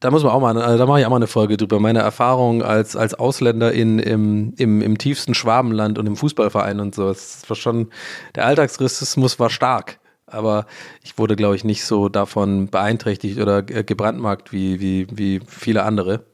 da 0.00 0.10
muss 0.10 0.22
man 0.22 0.32
auch 0.32 0.40
mal, 0.40 0.60
also 0.60 0.78
da 0.78 0.86
mache 0.86 1.00
ich 1.00 1.06
auch 1.06 1.10
mal 1.10 1.16
eine 1.16 1.26
Folge 1.26 1.56
drüber. 1.56 1.80
Meine 1.80 2.00
Erfahrung 2.00 2.62
als, 2.62 2.96
als 2.96 3.14
Ausländer 3.14 3.72
in, 3.72 3.98
im, 3.98 4.52
im, 4.58 4.82
im 4.82 4.98
tiefsten 4.98 5.34
Schwabenland 5.34 5.98
und 5.98 6.06
im 6.06 6.16
Fußballverein 6.16 6.80
und 6.80 6.94
so. 6.94 7.08
Das 7.08 7.48
war 7.48 7.56
schon, 7.56 7.88
der 8.34 8.44
Alltagsrassismus 8.46 9.38
war 9.38 9.48
stark. 9.48 9.98
Aber 10.26 10.66
ich 11.02 11.18
wurde, 11.18 11.36
glaube 11.36 11.56
ich, 11.56 11.64
nicht 11.64 11.84
so 11.84 12.08
davon 12.08 12.66
beeinträchtigt 12.66 13.38
oder 13.38 13.62
gebrandmarkt 13.62 14.52
wie, 14.52 14.80
wie, 14.80 15.06
wie 15.10 15.40
viele 15.46 15.84
andere. 15.84 16.24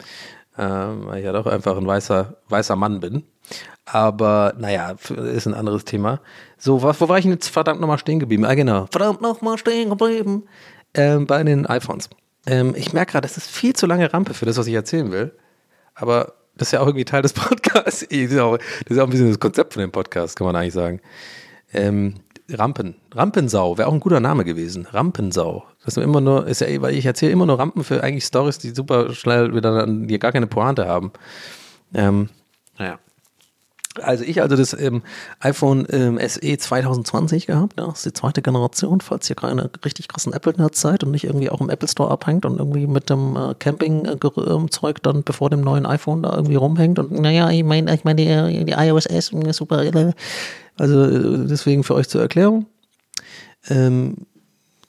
Ähm, 0.59 1.07
weil 1.07 1.18
ich 1.18 1.25
ja 1.25 1.33
doch 1.33 1.46
einfach 1.46 1.77
ein 1.77 1.87
weißer, 1.87 2.37
weißer 2.48 2.77
Mann 2.77 3.01
bin. 3.01 3.25
Aber 3.85 4.55
naja, 4.59 4.92
ist 4.92 5.46
ein 5.46 5.55
anderes 5.55 5.85
Thema. 5.85 6.20
So, 6.59 6.83
wo 6.83 7.09
war 7.09 7.18
ich 7.18 7.25
jetzt 7.27 7.48
verdammt 7.48 7.81
nochmal 7.81 7.98
stehen 7.98 8.20
geblieben? 8.20 8.44
Ah, 8.44 8.55
genau. 8.55 8.87
Verdammt 8.90 9.20
nochmal 9.20 9.59
stehen 9.59 9.90
geblieben. 9.90 10.44
Ähm, 10.94 11.27
bei 11.27 11.42
den 11.42 11.66
iPhones. 11.66 12.09
Ähm, 12.46 12.74
ich 12.76 12.92
merke 12.92 13.12
gerade, 13.12 13.26
das 13.26 13.37
ist 13.37 13.50
viel 13.50 13.74
zu 13.74 13.87
lange 13.87 14.12
Rampe 14.12 14.35
für 14.35 14.46
das, 14.46 14.57
was 14.57 14.66
ich 14.66 14.74
erzählen 14.74 15.11
will. 15.12 15.33
Aber 15.94 16.35
das 16.57 16.68
ist 16.68 16.72
ja 16.72 16.81
auch 16.81 16.87
irgendwie 16.87 17.05
Teil 17.05 17.22
des 17.22 17.33
Podcasts. 17.33 18.02
Das 18.11 18.11
ist, 18.11 18.38
auch, 18.38 18.57
das 18.57 18.96
ist 18.96 18.98
auch 18.98 19.05
ein 19.05 19.11
bisschen 19.11 19.28
das 19.28 19.40
Konzept 19.40 19.74
von 19.74 19.81
dem 19.81 19.92
Podcast, 19.92 20.37
kann 20.37 20.46
man 20.46 20.57
eigentlich 20.57 20.74
sagen. 20.74 21.00
Ähm, 21.72 22.16
Rampen. 22.50 22.96
Rampensau 23.14 23.78
wäre 23.78 23.88
auch 23.88 23.92
ein 23.92 24.00
guter 24.00 24.20
Name 24.20 24.44
gewesen. 24.44 24.87
Rampensau. 24.90 25.64
Das 25.85 25.96
ist 25.96 26.02
immer 26.02 26.20
nur, 26.20 26.46
ist 26.46 26.61
ja, 26.61 26.83
weil 26.83 26.94
ich 26.94 27.07
erzähle 27.07 27.33
immer 27.33 27.46
nur 27.46 27.59
Rampen 27.59 27.85
für 27.85 28.02
eigentlich 28.02 28.24
Stories, 28.24 28.59
die 28.59 28.70
super 28.70 29.14
schnell 29.14 29.55
wieder 29.55 29.74
dann, 29.74 30.07
die 30.07 30.18
gar 30.18 30.33
keine 30.33 30.46
Pointe 30.46 30.87
haben. 30.87 31.12
Ähm, 31.94 32.28
naja. 32.78 32.98
Also 34.00 34.24
ich 34.24 34.40
also 34.40 34.57
das 34.57 34.72
ähm, 34.72 35.02
iPhone 35.40 35.87
ähm, 35.90 36.18
SE 36.26 36.57
2020 36.57 37.46
gehabt, 37.46 37.78
das 37.78 37.98
ist 37.98 38.07
die 38.07 38.12
zweite 38.14 38.40
Generation, 38.40 39.02
falls 39.02 39.28
ihr 39.28 39.37
keine 39.37 39.70
richtig 39.85 40.09
krassen 40.09 40.33
Apple-Nerds 40.33 40.81
seid 40.81 41.05
und 41.05 41.11
nicht 41.11 41.24
irgendwie 41.24 41.50
auch 41.50 41.61
im 41.61 41.68
Apple 41.68 41.88
Store 41.88 42.11
abhängt 42.11 42.46
und 42.46 42.59
irgendwie 42.59 42.87
mit 42.87 43.11
dem 43.11 43.37
äh, 43.37 43.55
Camping-Zeug 43.59 45.02
dann 45.02 45.24
bevor 45.24 45.50
dem 45.50 45.61
neuen 45.61 45.85
iPhone 45.85 46.22
da 46.22 46.35
irgendwie 46.35 46.55
rumhängt 46.55 46.98
und 46.98 47.12
naja, 47.12 47.50
ich 47.50 47.64
meine, 47.64 47.94
ich 47.94 48.05
meine, 48.05 48.16
die, 48.16 48.64
die 48.64 48.72
iOS 48.72 49.05
S 49.07 49.31
ist 49.31 49.57
super, 49.57 49.85
äh, 49.85 50.12
also 50.78 51.05
äh, 51.05 51.46
deswegen 51.46 51.85
für 51.85 51.94
euch 51.94 52.09
zur 52.09 52.22
Erklärung. 52.22 52.66
Ähm, 53.68 54.26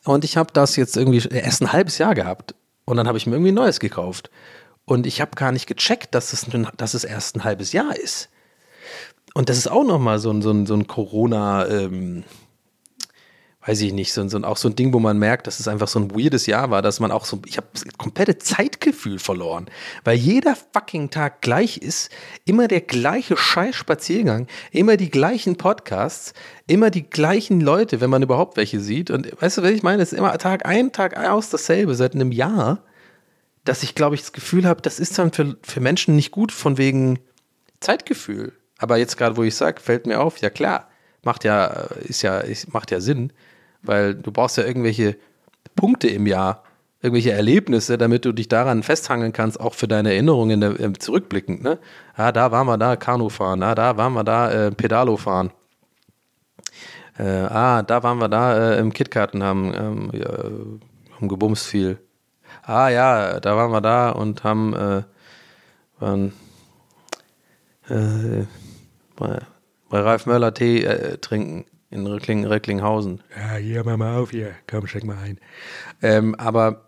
und 0.05 0.23
ich 0.23 0.37
habe 0.37 0.51
das 0.53 0.75
jetzt 0.75 0.95
irgendwie 0.97 1.27
erst 1.29 1.61
ein 1.61 1.73
halbes 1.73 1.97
Jahr 1.97 2.15
gehabt 2.15 2.55
und 2.85 2.97
dann 2.97 3.07
habe 3.07 3.17
ich 3.17 3.25
mir 3.25 3.33
irgendwie 3.33 3.51
ein 3.51 3.55
neues 3.55 3.79
gekauft. 3.79 4.29
Und 4.85 5.07
ich 5.07 5.21
habe 5.21 5.31
gar 5.35 5.51
nicht 5.51 5.67
gecheckt, 5.67 6.13
dass 6.13 6.33
es, 6.33 6.47
dass 6.75 6.93
es 6.93 7.03
erst 7.03 7.37
ein 7.37 7.43
halbes 7.43 7.71
Jahr 7.71 7.95
ist. 7.95 8.29
Und 9.33 9.49
das 9.49 9.57
ist 9.57 9.67
auch 9.67 9.83
nochmal 9.83 10.19
so 10.19 10.31
ein, 10.31 10.41
so 10.41 10.51
ein, 10.51 10.65
so 10.65 10.75
ein 10.75 10.87
Corona, 10.87 11.67
ähm, 11.67 12.23
weiß 13.65 13.81
ich 13.81 13.93
nicht, 13.93 14.13
so, 14.13 14.21
ein, 14.21 14.29
so 14.29 14.37
ein, 14.37 14.43
auch 14.43 14.57
so 14.57 14.67
ein 14.67 14.75
Ding, 14.75 14.93
wo 14.93 14.99
man 14.99 15.17
merkt, 15.17 15.47
dass 15.47 15.59
es 15.59 15.67
einfach 15.67 15.87
so 15.87 15.97
ein 15.97 16.11
weirdes 16.11 16.45
Jahr 16.47 16.69
war, 16.69 16.81
dass 16.81 16.99
man 16.99 17.11
auch 17.11 17.25
so, 17.25 17.41
ich 17.47 17.57
habe 17.57 17.67
komplette 17.97 18.37
Zeitgefühl 18.37 19.19
verloren, 19.19 19.67
weil 20.03 20.17
jeder 20.17 20.55
fucking 20.73 21.09
Tag 21.09 21.41
gleich 21.41 21.77
ist, 21.77 22.11
immer 22.45 22.67
der 22.67 22.81
gleiche 22.81 23.37
scheiß 23.37 23.75
Spaziergang, 23.75 24.47
immer 24.71 24.97
die 24.97 25.09
gleichen 25.09 25.55
Podcasts, 25.55 26.33
immer 26.67 26.91
die 26.91 27.09
gleichen 27.09 27.61
Leute, 27.61 28.01
wenn 28.01 28.09
man 28.09 28.21
überhaupt 28.21 28.57
welche 28.57 28.81
sieht. 28.81 29.09
Und 29.09 29.41
weißt 29.41 29.57
du, 29.57 29.63
was 29.63 29.71
ich 29.71 29.83
meine? 29.83 30.03
Es 30.03 30.11
ist 30.11 30.19
immer 30.19 30.37
Tag 30.37 30.65
ein, 30.65 30.91
Tag 30.91 31.17
aus 31.17 31.49
dasselbe 31.49 31.95
seit 31.95 32.13
einem 32.13 32.33
Jahr, 32.33 32.83
dass 33.63 33.81
ich, 33.81 33.95
glaube 33.95 34.15
ich, 34.15 34.21
das 34.21 34.33
Gefühl 34.33 34.67
habe, 34.67 34.81
das 34.81 34.99
ist 34.99 35.17
dann 35.17 35.31
für, 35.31 35.55
für 35.63 35.79
Menschen 35.79 36.17
nicht 36.17 36.31
gut 36.31 36.51
von 36.51 36.77
wegen 36.77 37.19
Zeitgefühl. 37.79 38.51
Aber 38.83 38.97
jetzt 38.97 39.15
gerade, 39.15 39.37
wo 39.37 39.43
ich 39.43 39.55
sage, 39.55 39.79
fällt 39.79 40.05
mir 40.07 40.19
auf, 40.19 40.39
ja 40.39 40.49
klar, 40.49 40.89
macht 41.23 41.45
ja, 41.45 41.67
ist 42.01 42.21
ja, 42.21 42.39
ist, 42.39 42.73
macht 42.73 42.91
ja 42.91 42.99
Sinn, 42.99 43.31
weil 43.81 44.13
du 44.13 44.29
brauchst 44.29 44.57
ja 44.57 44.65
irgendwelche 44.65 45.15
Punkte 45.73 46.09
im 46.09 46.27
Jahr, 46.27 46.63
irgendwelche 47.01 47.31
Erlebnisse, 47.31 47.97
damit 47.97 48.25
du 48.25 48.33
dich 48.33 48.49
daran 48.49 48.83
festhangeln 48.83 49.31
kannst, 49.31 49.57
auch 49.57 49.73
für 49.73 49.87
deine 49.87 50.11
Erinnerungen 50.11 50.61
äh, 50.61 50.91
zurückblickend. 50.99 51.63
Ne? 51.63 51.79
Ah, 52.13 52.33
da 52.33 52.51
waren 52.51 52.67
wir 52.67 52.77
da 52.77 52.97
Kanu 52.97 53.29
fahren, 53.29 53.63
ah, 53.63 53.73
da 53.73 53.95
waren 53.95 54.11
wir 54.11 54.25
da 54.25 54.51
äh, 54.51 54.71
Pedalo 54.71 55.15
fahren. 55.15 55.51
Äh, 57.17 57.23
ah, 57.23 57.83
da 57.83 58.03
waren 58.03 58.17
wir 58.17 58.27
da 58.27 58.73
äh, 58.73 58.79
im 58.79 58.91
KitKat 58.91 59.33
und 59.33 59.43
haben, 59.43 59.73
ähm, 59.73 60.11
ja, 60.11 60.27
haben 61.15 61.29
gebumst 61.29 61.67
viel. 61.67 61.99
Ah 62.63 62.89
ja, 62.89 63.39
da 63.39 63.55
waren 63.55 63.71
wir 63.71 63.79
da 63.79 64.09
und 64.09 64.43
haben 64.43 64.73
äh, 64.73 65.03
waren, 66.01 66.33
äh, 67.87 68.45
bei, 69.15 69.39
bei 69.89 69.99
Ralf 69.99 70.25
Möller 70.25 70.53
Tee 70.53 70.83
äh, 70.83 71.17
trinken 71.17 71.65
in 71.89 72.07
Reckling, 72.07 72.45
Recklinghausen. 72.45 73.21
Ja, 73.37 73.55
hier, 73.55 73.83
mach 73.83 73.97
mal 73.97 74.17
auf 74.17 74.31
hier, 74.31 74.51
komm, 74.67 74.87
steck 74.87 75.03
mal 75.03 75.17
ein. 75.17 75.39
Ähm, 76.01 76.33
aber 76.35 76.87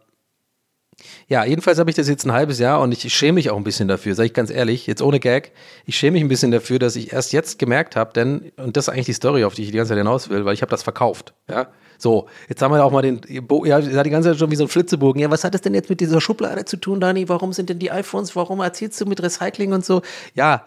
ja, 1.27 1.43
jedenfalls 1.43 1.77
habe 1.77 1.89
ich 1.89 1.95
das 1.95 2.07
jetzt 2.07 2.25
ein 2.25 2.31
halbes 2.31 2.57
Jahr 2.57 2.81
und 2.81 2.91
ich 2.91 3.13
schäme 3.13 3.33
mich 3.33 3.49
auch 3.49 3.57
ein 3.57 3.63
bisschen 3.63 3.88
dafür, 3.88 4.15
sage 4.15 4.27
ich 4.27 4.33
ganz 4.33 4.49
ehrlich, 4.49 4.88
jetzt 4.88 5.01
ohne 5.01 5.19
Gag, 5.19 5.51
ich 5.85 5.97
schäme 5.97 6.13
mich 6.13 6.23
ein 6.23 6.29
bisschen 6.29 6.51
dafür, 6.51 6.79
dass 6.79 6.95
ich 6.95 7.13
erst 7.13 7.33
jetzt 7.33 7.59
gemerkt 7.59 7.95
habe, 7.95 8.13
denn, 8.13 8.51
und 8.57 8.77
das 8.77 8.88
ist 8.88 8.93
eigentlich 8.93 9.05
die 9.05 9.13
Story, 9.13 9.43
auf 9.43 9.53
die 9.53 9.63
ich 9.63 9.71
die 9.71 9.77
ganze 9.77 9.89
Zeit 9.89 9.97
hinaus 9.97 10.29
will, 10.29 10.45
weil 10.45 10.53
ich 10.53 10.61
habe 10.61 10.69
das 10.69 10.83
verkauft, 10.83 11.33
ja. 11.49 11.67
So, 11.97 12.27
jetzt 12.49 12.61
haben 12.61 12.73
wir 12.73 12.83
auch 12.83 12.91
mal 12.91 13.01
den, 13.01 13.21
ja, 13.29 13.79
die 13.79 14.09
ganze 14.09 14.29
Zeit 14.29 14.39
schon 14.39 14.51
wie 14.51 14.57
so 14.57 14.65
ein 14.65 14.69
Flitzebogen. 14.69 15.21
Ja, 15.21 15.31
was 15.31 15.45
hat 15.45 15.53
das 15.53 15.61
denn 15.61 15.73
jetzt 15.73 15.89
mit 15.89 16.01
dieser 16.01 16.19
Schublade 16.19 16.65
zu 16.65 16.75
tun, 16.75 16.99
Dani? 16.99 17.29
Warum 17.29 17.53
sind 17.53 17.69
denn 17.69 17.79
die 17.79 17.89
iPhones, 17.89 18.35
warum 18.35 18.59
erzählst 18.59 18.99
du 18.99 19.05
mit 19.05 19.23
Recycling 19.23 19.71
und 19.71 19.85
so? 19.85 20.01
Ja, 20.33 20.65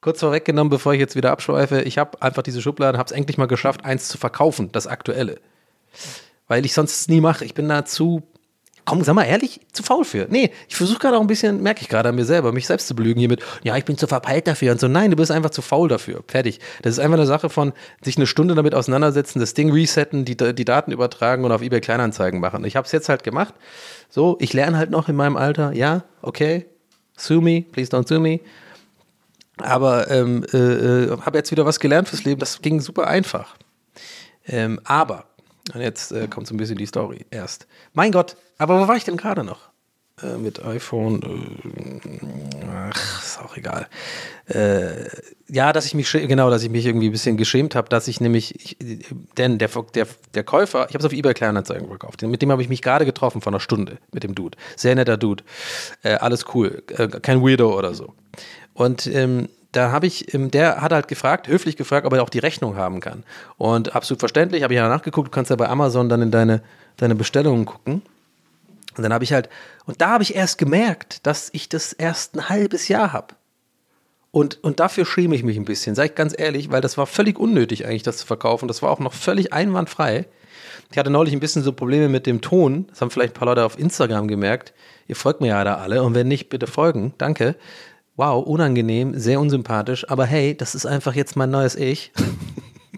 kurz 0.00 0.20
vorweggenommen, 0.20 0.70
bevor 0.70 0.94
ich 0.94 1.00
jetzt 1.00 1.16
wieder 1.16 1.32
abschweife, 1.32 1.82
ich 1.82 1.98
habe 1.98 2.22
einfach 2.22 2.42
diese 2.42 2.62
Schublade, 2.62 2.98
habe 2.98 3.06
es 3.06 3.12
endlich 3.12 3.38
mal 3.38 3.46
geschafft, 3.46 3.84
eins 3.84 4.08
zu 4.08 4.18
verkaufen, 4.18 4.70
das 4.72 4.86
aktuelle. 4.86 5.40
Weil 6.46 6.64
ich 6.64 6.72
sonst 6.72 7.10
nie 7.10 7.20
mache. 7.20 7.44
Ich 7.44 7.54
bin 7.54 7.68
da 7.68 7.84
zu, 7.84 8.22
komm, 8.84 9.02
sag 9.02 9.14
mal 9.14 9.24
ehrlich, 9.24 9.60
zu 9.72 9.82
faul 9.82 10.04
für. 10.04 10.28
Nee, 10.30 10.50
ich 10.68 10.76
versuche 10.76 10.98
gerade 10.98 11.16
auch 11.16 11.20
ein 11.20 11.26
bisschen, 11.26 11.62
merke 11.62 11.82
ich 11.82 11.88
gerade 11.88 12.08
an 12.08 12.14
mir 12.14 12.24
selber, 12.24 12.52
mich 12.52 12.66
selbst 12.66 12.86
zu 12.86 12.94
belügen 12.94 13.18
hier 13.18 13.28
mit, 13.28 13.42
ja, 13.64 13.76
ich 13.76 13.84
bin 13.84 13.98
zu 13.98 14.06
verpeilt 14.06 14.46
dafür 14.46 14.72
und 14.72 14.80
so. 14.80 14.88
Nein, 14.88 15.10
du 15.10 15.16
bist 15.16 15.30
einfach 15.30 15.50
zu 15.50 15.60
faul 15.60 15.88
dafür. 15.88 16.22
Fertig. 16.26 16.60
Das 16.82 16.92
ist 16.92 17.00
einfach 17.00 17.18
eine 17.18 17.26
Sache 17.26 17.50
von 17.50 17.72
sich 18.02 18.16
eine 18.16 18.26
Stunde 18.26 18.54
damit 18.54 18.74
auseinandersetzen, 18.74 19.40
das 19.40 19.54
Ding 19.54 19.72
resetten, 19.72 20.24
die, 20.24 20.36
die 20.36 20.64
Daten 20.64 20.92
übertragen 20.92 21.44
und 21.44 21.52
auf 21.52 21.60
eBay 21.60 21.80
Kleinanzeigen 21.80 22.40
machen. 22.40 22.64
Ich 22.64 22.76
habe 22.76 22.86
es 22.86 22.92
jetzt 22.92 23.08
halt 23.08 23.24
gemacht. 23.24 23.54
So, 24.08 24.36
ich 24.40 24.52
lerne 24.52 24.78
halt 24.78 24.90
noch 24.90 25.08
in 25.08 25.16
meinem 25.16 25.36
Alter. 25.36 25.72
Ja, 25.72 26.04
okay. 26.22 26.66
Sue 27.16 27.42
me, 27.42 27.62
please 27.72 27.90
don't 27.90 28.08
sue 28.08 28.20
me. 28.20 28.40
Aber 29.62 30.10
ähm, 30.10 30.44
äh, 30.52 30.56
äh, 30.56 31.20
habe 31.20 31.38
jetzt 31.38 31.50
wieder 31.50 31.66
was 31.66 31.80
gelernt 31.80 32.08
fürs 32.08 32.24
Leben. 32.24 32.40
Das 32.40 32.60
ging 32.62 32.80
super 32.80 33.06
einfach. 33.06 33.56
Ähm, 34.46 34.80
aber, 34.84 35.26
und 35.74 35.80
jetzt 35.80 36.12
äh, 36.12 36.28
kommt 36.28 36.46
so 36.46 36.54
ein 36.54 36.58
bisschen 36.58 36.78
die 36.78 36.86
Story 36.86 37.26
erst. 37.30 37.66
Mein 37.92 38.12
Gott, 38.12 38.36
aber 38.56 38.80
wo 38.80 38.88
war 38.88 38.96
ich 38.96 39.04
denn 39.04 39.16
gerade 39.16 39.44
noch? 39.44 39.68
Äh, 40.22 40.38
mit 40.38 40.64
iPhone. 40.64 41.22
Äh, 41.22 42.66
ach, 42.90 43.22
ist 43.22 43.40
auch 43.40 43.56
egal. 43.56 43.86
Äh, 44.46 45.08
ja, 45.48 45.72
dass 45.72 45.86
ich 45.86 45.94
mich, 45.94 46.10
genau, 46.10 46.50
dass 46.50 46.62
ich 46.62 46.70
mich 46.70 46.86
irgendwie 46.86 47.08
ein 47.08 47.12
bisschen 47.12 47.36
geschämt 47.36 47.74
habe, 47.74 47.88
dass 47.88 48.08
ich 48.08 48.20
nämlich, 48.20 48.54
ich, 48.80 49.06
denn 49.36 49.58
der, 49.58 49.68
der, 49.94 50.06
der 50.34 50.44
Käufer, 50.44 50.86
ich 50.88 50.94
habe 50.94 50.98
es 50.98 51.04
auf 51.04 51.12
eBay 51.12 51.34
Kleinanzeigen 51.34 51.86
verkauft, 51.86 52.22
mit 52.22 52.42
dem 52.42 52.50
habe 52.50 52.62
ich 52.62 52.68
mich 52.68 52.82
gerade 52.82 53.04
getroffen 53.04 53.40
vor 53.40 53.52
einer 53.52 53.60
Stunde, 53.60 53.98
mit 54.12 54.24
dem 54.24 54.34
Dude. 54.34 54.58
Sehr 54.76 54.94
netter 54.94 55.16
Dude. 55.16 55.44
alles 56.02 56.46
cool. 56.54 56.82
kein 57.22 57.42
Weirdo 57.42 57.76
oder 57.76 57.94
so. 57.94 58.14
Und 58.78 59.08
ähm, 59.08 59.48
da 59.72 59.90
habe 59.90 60.06
ich, 60.06 60.32
ähm, 60.32 60.52
der 60.52 60.80
hat 60.80 60.92
halt 60.92 61.08
gefragt, 61.08 61.48
höflich 61.48 61.76
gefragt, 61.76 62.06
ob 62.06 62.12
er 62.12 62.22
auch 62.22 62.30
die 62.30 62.38
Rechnung 62.38 62.76
haben 62.76 63.00
kann. 63.00 63.24
Und 63.56 63.96
absolut 63.96 64.20
verständlich, 64.20 64.62
habe 64.62 64.72
ich 64.72 64.78
ja 64.78 64.88
nachgeguckt, 64.88 65.26
du 65.26 65.32
kannst 65.32 65.50
ja 65.50 65.56
bei 65.56 65.68
Amazon 65.68 66.08
dann 66.08 66.22
in 66.22 66.30
deine, 66.30 66.62
deine 66.96 67.16
Bestellungen 67.16 67.64
gucken. 67.64 68.02
Und 68.96 69.02
dann 69.02 69.12
habe 69.12 69.24
ich 69.24 69.32
halt, 69.32 69.48
und 69.86 70.00
da 70.00 70.10
habe 70.10 70.22
ich 70.22 70.36
erst 70.36 70.58
gemerkt, 70.58 71.26
dass 71.26 71.48
ich 71.52 71.68
das 71.68 71.92
erst 71.92 72.36
ein 72.36 72.48
halbes 72.48 72.86
Jahr 72.86 73.12
habe. 73.12 73.34
Und, 74.30 74.62
und 74.62 74.78
dafür 74.78 75.04
schäme 75.04 75.34
ich 75.34 75.42
mich 75.42 75.56
ein 75.56 75.64
bisschen, 75.64 75.96
sage 75.96 76.10
ich 76.10 76.14
ganz 76.14 76.38
ehrlich, 76.38 76.70
weil 76.70 76.80
das 76.80 76.96
war 76.96 77.06
völlig 77.06 77.36
unnötig 77.36 77.84
eigentlich, 77.84 78.04
das 78.04 78.18
zu 78.18 78.26
verkaufen. 78.26 78.68
Das 78.68 78.80
war 78.80 78.90
auch 78.90 79.00
noch 79.00 79.12
völlig 79.12 79.52
einwandfrei. 79.52 80.26
Ich 80.92 80.98
hatte 80.98 81.10
neulich 81.10 81.34
ein 81.34 81.40
bisschen 81.40 81.64
so 81.64 81.72
Probleme 81.72 82.08
mit 82.08 82.26
dem 82.26 82.42
Ton. 82.42 82.86
Das 82.90 83.00
haben 83.00 83.10
vielleicht 83.10 83.32
ein 83.34 83.38
paar 83.38 83.46
Leute 83.46 83.64
auf 83.64 83.76
Instagram 83.76 84.28
gemerkt. 84.28 84.72
Ihr 85.08 85.16
folgt 85.16 85.40
mir 85.40 85.48
ja 85.48 85.64
da 85.64 85.78
alle 85.78 86.04
und 86.04 86.14
wenn 86.14 86.28
nicht, 86.28 86.48
bitte 86.48 86.68
folgen. 86.68 87.12
Danke 87.18 87.56
wow, 88.18 88.44
unangenehm, 88.44 89.16
sehr 89.16 89.40
unsympathisch, 89.40 90.10
aber 90.10 90.26
hey, 90.26 90.56
das 90.56 90.74
ist 90.74 90.86
einfach 90.86 91.14
jetzt 91.14 91.36
mein 91.36 91.50
neues 91.50 91.76
Ich. 91.76 92.12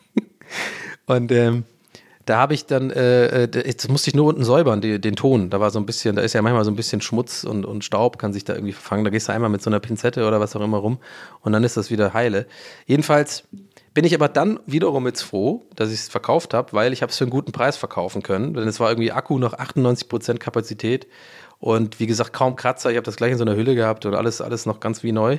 und 1.07 1.31
ähm, 1.31 1.65
da 2.25 2.39
habe 2.39 2.55
ich 2.55 2.65
dann, 2.65 2.91
äh, 2.91 3.45
äh 3.45 3.49
das 3.49 3.89
musste 3.89 4.09
ich 4.09 4.17
nur 4.17 4.27
unten 4.27 4.45
säubern, 4.45 4.81
die, 4.81 4.99
den 4.99 5.17
Ton. 5.17 5.51
Da 5.51 5.61
war 5.61 5.71
so 5.71 5.79
ein 5.79 5.85
bisschen, 5.85 6.17
da 6.17 6.23
ist 6.23 6.33
ja 6.33 6.41
manchmal 6.41 6.65
so 6.65 6.71
ein 6.71 6.77
bisschen 6.77 7.03
Schmutz 7.03 7.45
und, 7.45 7.67
und 7.67 7.85
Staub, 7.85 8.19
kann 8.19 8.33
sich 8.33 8.45
da 8.45 8.55
irgendwie 8.55 8.73
verfangen. 8.73 9.05
Da 9.05 9.11
gehst 9.11 9.29
du 9.29 9.33
einmal 9.33 9.51
mit 9.51 9.61
so 9.61 9.69
einer 9.69 9.79
Pinzette 9.79 10.27
oder 10.27 10.41
was 10.41 10.57
auch 10.57 10.63
immer 10.63 10.79
rum 10.79 10.99
und 11.43 11.53
dann 11.53 11.65
ist 11.65 11.77
das 11.77 11.91
wieder 11.91 12.15
heile. 12.15 12.47
Jedenfalls 12.87 13.45
bin 13.93 14.05
ich 14.05 14.15
aber 14.15 14.29
dann 14.29 14.59
wiederum 14.67 15.07
jetzt 15.07 15.23
froh, 15.23 15.67
dass 15.77 15.91
ich 15.91 16.01
es 16.01 16.09
verkauft 16.09 16.55
habe, 16.55 16.73
weil 16.73 16.95
ich 16.95 17.03
habe 17.03 17.11
es 17.11 17.19
für 17.19 17.25
einen 17.25 17.31
guten 17.31 17.53
Preis 17.53 17.77
verkaufen 17.77 18.23
können. 18.23 18.55
Denn 18.55 18.69
es 18.69 18.81
war 18.81 18.89
irgendwie 18.89 19.13
Akku 19.13 19.39
noch 19.39 19.53
98% 19.53 20.39
Kapazität 20.39 21.09
und 21.61 22.01
wie 22.01 22.07
gesagt, 22.07 22.33
kaum 22.33 22.57
Kratzer. 22.57 22.91
Ich 22.91 22.97
habe 22.97 23.05
das 23.05 23.17
gleich 23.17 23.33
in 23.33 23.39
so 23.39 23.45
einer 23.45 23.55
Hülle 23.55 23.75
gehabt 23.75 24.07
und 24.07 24.15
alles, 24.15 24.41
alles 24.41 24.67
noch 24.67 24.81
ganz 24.81 25.03
wie 25.03 25.13
neu. 25.13 25.39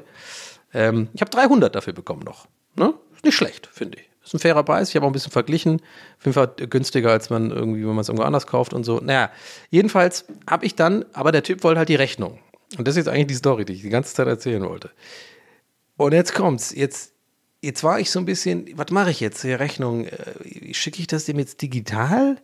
Ähm, 0.73 1.10
ich 1.13 1.21
habe 1.21 1.31
300 1.31 1.75
dafür 1.75 1.93
bekommen 1.93 2.21
noch. 2.23 2.47
Ne? 2.75 2.93
Nicht 3.23 3.36
schlecht, 3.36 3.67
finde 3.71 3.97
ich. 3.97 4.10
Ist 4.23 4.36
ein 4.36 4.39
fairer 4.39 4.63
Preis. 4.63 4.89
Ich 4.89 4.95
habe 4.95 5.05
auch 5.05 5.10
ein 5.10 5.13
bisschen 5.13 5.31
verglichen. 5.31 5.81
Auf 6.19 6.25
jeden 6.25 6.34
Fall 6.34 6.47
günstiger, 6.69 7.12
als 7.12 7.31
man 7.31 7.49
irgendwie, 7.49 7.81
wenn 7.81 7.89
man 7.89 7.99
es 7.99 8.10
irgendwo 8.10 8.23
anders 8.23 8.45
kauft 8.45 8.71
und 8.73 8.84
so. 8.84 8.99
Naja, 8.99 9.31
jedenfalls 9.71 10.25
habe 10.47 10.65
ich 10.65 10.75
dann, 10.75 11.05
aber 11.13 11.31
der 11.31 11.41
Typ 11.41 11.63
wollte 11.63 11.79
halt 11.79 11.89
die 11.89 11.95
Rechnung. 11.95 12.39
Und 12.77 12.88
das 12.88 12.93
ist 12.93 13.05
jetzt 13.05 13.07
eigentlich 13.10 13.27
die 13.27 13.36
Story, 13.36 13.65
die 13.65 13.73
ich 13.73 13.81
die 13.81 13.89
ganze 13.89 14.13
Zeit 14.13 14.27
erzählen 14.27 14.63
wollte. 14.63 14.91
Und 15.97 16.13
jetzt 16.13 16.36
kommt's. 16.36 16.73
Jetzt, 16.73 17.13
jetzt 17.62 17.84
war 17.84 17.99
ich 17.99 18.12
so 18.12 18.19
ein 18.19 18.25
bisschen, 18.25 18.69
was 18.75 18.91
mache 18.91 19.10
ich 19.10 19.19
jetzt? 19.19 19.43
Die 19.43 19.53
Rechnung, 19.53 20.05
äh, 20.05 20.73
schicke 20.73 20.99
ich 20.99 21.07
das 21.07 21.25
dem 21.25 21.39
jetzt 21.39 21.62
digital? 21.62 22.38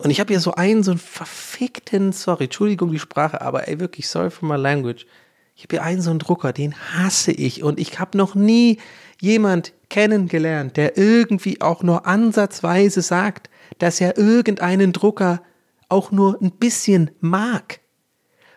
Und 0.00 0.08
ich 0.08 0.18
habe 0.18 0.32
hier 0.32 0.40
so 0.40 0.54
einen, 0.54 0.82
so 0.82 0.92
einen 0.92 0.98
verfickten, 0.98 2.12
sorry, 2.12 2.44
Entschuldigung 2.44 2.90
die 2.90 2.98
Sprache, 2.98 3.42
aber 3.42 3.68
ey, 3.68 3.80
wirklich, 3.80 4.08
sorry 4.08 4.30
for 4.30 4.48
my 4.48 4.56
language. 4.56 5.04
Ich 5.54 5.64
habe 5.64 5.76
hier 5.76 5.82
einen, 5.82 6.00
so 6.00 6.08
einen 6.08 6.18
Drucker, 6.18 6.54
den 6.54 6.74
hasse 6.74 7.32
ich. 7.32 7.62
Und 7.62 7.78
ich 7.78 7.98
habe 8.00 8.16
noch 8.16 8.34
nie 8.34 8.78
jemand 9.20 9.74
kennengelernt, 9.90 10.78
der 10.78 10.96
irgendwie 10.96 11.60
auch 11.60 11.82
nur 11.82 12.06
ansatzweise 12.06 13.02
sagt, 13.02 13.50
dass 13.76 14.00
er 14.00 14.16
irgendeinen 14.16 14.94
Drucker 14.94 15.42
auch 15.90 16.12
nur 16.12 16.40
ein 16.40 16.52
bisschen 16.52 17.10
mag. 17.20 17.80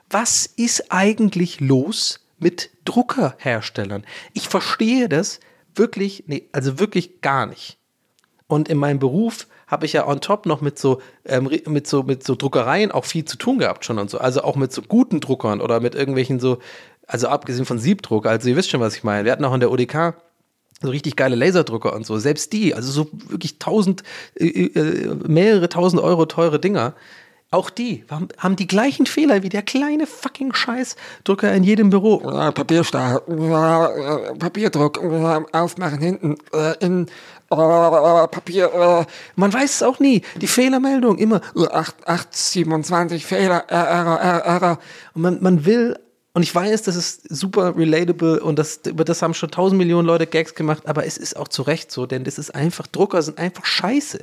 Was 0.10 0.46
ist 0.46 0.94
eigentlich 0.94 1.60
los 1.60 2.26
mit 2.40 2.70
Druckerherstellern? 2.86 4.06
Ich 4.32 4.48
verstehe 4.48 5.10
das 5.10 5.42
wirklich, 5.76 6.24
nee, 6.28 6.48
also 6.54 6.80
wirklich 6.80 7.20
gar 7.20 7.48
nicht. 7.48 7.80
Und 8.48 8.70
in 8.70 8.78
meinem 8.78 9.00
Beruf 9.00 9.48
habe 9.74 9.86
ich 9.86 9.94
ja 9.94 10.08
on 10.08 10.22
top 10.22 10.46
noch 10.46 10.62
mit 10.62 10.80
so, 10.80 11.02
ähm, 11.26 11.50
mit 11.68 11.88
so, 11.88 12.04
mit 12.04 12.24
so 12.24 12.36
Druckereien 12.36 12.92
auch 12.92 13.06
viel 13.06 13.26
zu 13.26 13.38
tun 13.38 13.58
gehabt 13.58 13.84
schon 13.84 14.00
und 14.00 14.10
so. 14.10 14.20
Also 14.20 14.44
auch 14.44 14.56
mit 14.56 14.72
so 14.72 14.84
guten 14.84 15.20
Druckern 15.20 15.60
oder 15.60 15.80
mit 15.80 15.96
irgendwelchen 15.96 16.40
so, 16.40 16.60
also 17.08 17.28
abgesehen 17.28 17.66
von 17.66 17.80
Siebdruck. 17.80 18.28
Also 18.28 18.50
ihr 18.50 18.56
wisst 18.56 18.70
schon, 18.70 18.80
was 18.80 18.96
ich 18.96 19.04
meine. 19.04 19.26
Wir 19.26 19.32
hatten 19.32 19.44
auch 19.44 19.54
in 19.54 19.60
der 19.60 19.72
ODK 19.72 20.16
so 20.82 20.90
richtig 20.90 21.16
geile 21.16 21.36
Laserdrucker 21.36 21.94
und 21.94 22.06
so. 22.06 22.18
Selbst 22.20 22.54
die, 22.54 22.76
also 22.76 22.92
so 22.92 23.10
wirklich 23.28 23.58
tausend, 23.58 24.04
äh, 24.36 24.46
äh, 24.46 25.16
mehrere 25.28 25.70
tausend 25.70 26.02
Euro 26.02 26.26
teure 26.28 26.60
Dinger. 26.60 26.94
Auch 27.52 27.70
die 27.70 28.04
haben, 28.10 28.56
die 28.56 28.66
gleichen 28.66 29.06
Fehler 29.06 29.44
wie 29.44 29.50
der 29.50 29.62
kleine 29.62 30.08
fucking 30.08 30.54
Scheißdrucker 30.54 31.54
in 31.54 31.64
jedem 31.64 31.92
Büro. 31.92 32.22
Äh, 32.22 32.52
Papierstau, 32.52 33.18
äh, 33.18 34.36
Papierdruck, 34.40 35.00
äh, 35.04 35.42
aufmachen 35.56 36.00
hinten, 36.00 36.38
in 36.80 37.06
Papier, 37.50 39.06
Man 39.36 39.54
weiß 39.54 39.76
es 39.76 39.84
auch 39.84 40.00
nie. 40.00 40.24
Die 40.42 40.48
Fehlermeldung 40.48 41.20
immer. 41.20 41.42
äh, 41.56 41.68
8, 41.68 42.08
8, 42.08 42.36
27 42.36 43.24
Fehler, 43.24 43.66
Error, 43.68 44.20
Error, 44.20 44.40
Error. 44.46 44.80
Und 45.14 45.22
man, 45.22 45.44
man 45.44 45.66
will, 45.66 45.96
und 46.34 46.42
ich 46.42 46.54
weiß, 46.54 46.82
das 46.82 46.96
ist 46.96 47.30
super 47.30 47.78
relatable 47.78 48.40
und 48.40 48.58
das, 48.58 48.80
über 48.88 49.04
das 49.04 49.22
haben 49.22 49.36
schon 49.36 49.52
tausend 49.52 49.78
Millionen 49.78 50.08
Leute 50.08 50.26
Gags 50.26 50.56
gemacht, 50.56 50.88
aber 50.88 51.06
es 51.06 51.18
ist 51.18 51.38
auch 51.38 51.48
zu 51.48 51.62
Recht 51.62 51.92
so, 51.92 52.08
denn 52.08 52.24
das 52.24 52.40
ist 52.40 52.56
einfach, 52.56 52.88
Drucker 52.88 53.22
sind 53.22 53.38
einfach 53.38 53.66
scheiße. 53.66 54.20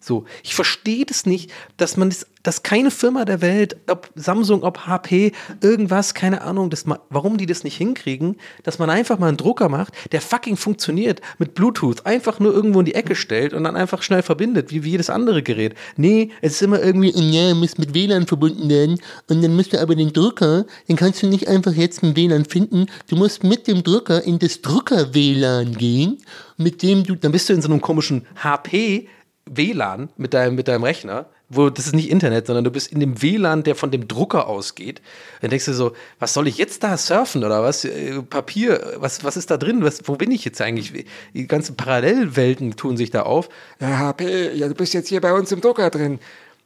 So, 0.00 0.24
ich 0.44 0.54
verstehe 0.54 1.04
das 1.04 1.26
nicht, 1.26 1.50
dass 1.76 1.96
man 1.96 2.10
das, 2.10 2.26
dass 2.44 2.62
keine 2.62 2.90
Firma 2.92 3.24
der 3.24 3.40
Welt, 3.42 3.76
ob 3.88 4.08
Samsung, 4.14 4.62
ob 4.62 4.86
HP, 4.86 5.32
irgendwas, 5.60 6.14
keine 6.14 6.40
Ahnung, 6.42 6.70
das, 6.70 6.86
ma- 6.86 7.00
warum 7.10 7.36
die 7.36 7.46
das 7.46 7.64
nicht 7.64 7.76
hinkriegen, 7.76 8.36
dass 8.62 8.78
man 8.78 8.90
einfach 8.90 9.18
mal 9.18 9.26
einen 9.26 9.36
Drucker 9.36 9.68
macht, 9.68 9.92
der 10.12 10.20
fucking 10.20 10.56
funktioniert 10.56 11.20
mit 11.38 11.54
Bluetooth, 11.54 12.06
einfach 12.06 12.38
nur 12.38 12.54
irgendwo 12.54 12.78
in 12.78 12.86
die 12.86 12.94
Ecke 12.94 13.16
stellt 13.16 13.52
und 13.52 13.64
dann 13.64 13.76
einfach 13.76 14.02
schnell 14.02 14.22
verbindet, 14.22 14.70
wie, 14.70 14.84
wie 14.84 14.90
jedes 14.90 15.10
andere 15.10 15.42
Gerät. 15.42 15.74
Nee, 15.96 16.30
es 16.40 16.52
ist 16.52 16.62
immer 16.62 16.80
irgendwie, 16.80 17.10
ja, 17.10 17.54
muss 17.54 17.76
mit 17.76 17.92
WLAN 17.92 18.26
verbunden 18.28 18.68
werden 18.70 19.00
und 19.28 19.42
dann 19.42 19.56
musst 19.56 19.72
du 19.72 19.80
aber 19.80 19.96
den 19.96 20.12
Drucker, 20.12 20.64
den 20.88 20.94
kannst 20.96 21.22
du 21.22 21.26
nicht 21.26 21.48
einfach 21.48 21.72
jetzt 21.72 22.02
im 22.04 22.14
WLAN 22.16 22.44
finden, 22.44 22.86
du 23.08 23.16
musst 23.16 23.42
mit 23.42 23.66
dem 23.66 23.82
Drucker 23.82 24.22
in 24.22 24.38
das 24.38 24.62
Drucker-WLAN 24.62 25.74
gehen, 25.76 26.18
mit 26.56 26.82
dem 26.82 27.04
du, 27.04 27.14
dann 27.16 27.32
bist 27.32 27.48
du 27.48 27.52
in 27.52 27.62
so 27.62 27.68
einem 27.68 27.80
komischen 27.80 28.26
HP 28.42 29.08
WLAN 29.56 30.10
mit 30.16 30.34
deinem, 30.34 30.54
mit 30.54 30.68
deinem 30.68 30.84
Rechner, 30.84 31.26
wo 31.48 31.70
das 31.70 31.86
ist 31.86 31.94
nicht 31.94 32.10
Internet, 32.10 32.46
sondern 32.46 32.64
du 32.64 32.70
bist 32.70 32.92
in 32.92 33.00
dem 33.00 33.22
WLAN, 33.22 33.62
der 33.62 33.74
von 33.74 33.90
dem 33.90 34.08
Drucker 34.08 34.46
ausgeht. 34.46 35.00
Dann 35.40 35.50
denkst 35.50 35.66
du 35.66 35.72
so, 35.72 35.92
was 36.18 36.34
soll 36.34 36.48
ich 36.48 36.58
jetzt 36.58 36.82
da 36.82 36.96
surfen 36.96 37.44
oder 37.44 37.62
was? 37.62 37.84
Äh, 37.84 38.22
Papier, 38.22 38.96
was, 38.96 39.24
was 39.24 39.36
ist 39.36 39.50
da 39.50 39.56
drin? 39.56 39.82
Was, 39.82 40.06
wo 40.06 40.16
bin 40.16 40.30
ich 40.30 40.44
jetzt 40.44 40.60
eigentlich? 40.60 41.06
Die 41.34 41.46
ganzen 41.46 41.76
Parallelwelten 41.76 42.76
tun 42.76 42.96
sich 42.96 43.10
da 43.10 43.22
auf. 43.22 43.48
Ja, 43.80 43.98
HP, 43.98 44.52
ja, 44.54 44.68
du 44.68 44.74
bist 44.74 44.94
jetzt 44.94 45.08
hier 45.08 45.20
bei 45.20 45.32
uns 45.32 45.50
im 45.52 45.60
Drucker 45.60 45.90
drin. 45.90 46.18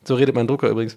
So 0.04 0.14
redet 0.14 0.34
mein 0.34 0.46
Drucker 0.46 0.68
übrigens. 0.68 0.96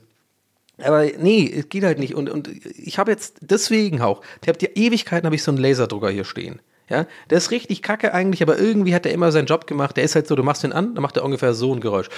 Aber 0.84 1.06
nee, 1.06 1.52
es 1.56 1.70
geht 1.70 1.84
halt 1.84 2.00
nicht. 2.00 2.16
Und, 2.16 2.30
und 2.30 2.50
ich 2.78 3.00
habe 3.00 3.12
jetzt 3.12 3.38
deswegen 3.42 4.02
auch, 4.02 4.22
ich 4.42 4.48
habe 4.48 4.58
die 4.58 4.66
Ewigkeiten, 4.66 5.26
habe 5.26 5.36
ich 5.36 5.44
so 5.44 5.52
einen 5.52 5.60
Laserdrucker 5.60 6.10
hier 6.10 6.26
stehen. 6.26 6.60
Ja, 6.88 7.08
der 7.30 7.40
ist 7.40 7.50
richtig 7.50 7.82
kacke 7.82 8.14
eigentlich, 8.14 8.44
aber 8.44 8.60
irgendwie 8.60 8.94
hat 8.94 9.06
er 9.06 9.12
immer 9.12 9.32
seinen 9.32 9.48
Job 9.48 9.66
gemacht. 9.66 9.98
Der 9.98 10.04
ist 10.04 10.14
halt 10.14 10.28
so, 10.28 10.36
du 10.36 10.44
machst 10.44 10.64
den 10.64 10.72
an, 10.72 10.94
dann 10.94 11.02
macht 11.02 11.18
er 11.18 11.24
ungefähr 11.24 11.54
so 11.54 11.74
ein 11.74 11.82
Geräusch. 11.82 12.10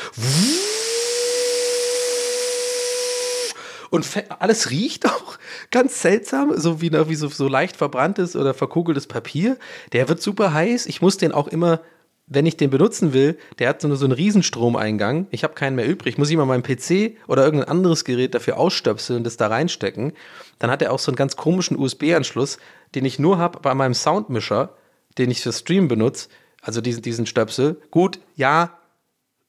Und 3.89 4.05
alles 4.39 4.69
riecht 4.69 5.05
auch 5.07 5.37
ganz 5.71 6.01
seltsam, 6.01 6.57
so 6.57 6.81
wie, 6.81 6.91
wie 6.91 7.15
so, 7.15 7.29
so 7.29 7.47
leicht 7.47 7.77
verbranntes 7.77 8.35
oder 8.35 8.53
verkugeltes 8.53 9.07
Papier. 9.07 9.57
Der 9.93 10.09
wird 10.09 10.21
super 10.21 10.53
heiß. 10.53 10.85
Ich 10.87 11.01
muss 11.01 11.17
den 11.17 11.31
auch 11.31 11.47
immer, 11.47 11.81
wenn 12.27 12.45
ich 12.45 12.57
den 12.57 12.69
benutzen 12.69 13.13
will, 13.13 13.37
der 13.57 13.69
hat 13.69 13.81
so, 13.81 13.95
so 13.95 14.05
einen 14.05 14.11
Riesenstromeingang. 14.11 15.27
Ich 15.31 15.43
habe 15.43 15.53
keinen 15.53 15.77
mehr 15.77 15.87
übrig. 15.87 16.17
Muss 16.17 16.29
ich 16.29 16.35
mal 16.35 16.45
meinen 16.45 16.61
PC 16.61 17.17
oder 17.27 17.45
irgendein 17.45 17.69
anderes 17.69 18.03
Gerät 18.03 18.35
dafür 18.35 18.57
ausstöpseln 18.57 19.19
und 19.19 19.23
das 19.23 19.37
da 19.37 19.47
reinstecken. 19.47 20.11
Dann 20.59 20.69
hat 20.69 20.81
er 20.81 20.91
auch 20.91 20.99
so 20.99 21.09
einen 21.09 21.15
ganz 21.15 21.37
komischen 21.37 21.77
USB-Anschluss, 21.77 22.57
den 22.95 23.05
ich 23.05 23.17
nur 23.17 23.37
habe 23.37 23.59
bei 23.61 23.73
meinem 23.73 23.93
Soundmischer, 23.93 24.75
den 25.17 25.31
ich 25.31 25.41
für 25.41 25.53
Stream 25.53 25.87
benutze. 25.87 26.27
Also 26.61 26.81
diesen, 26.81 27.01
diesen 27.01 27.25
Stöpsel. 27.25 27.81
Gut, 27.91 28.19
ja, 28.35 28.77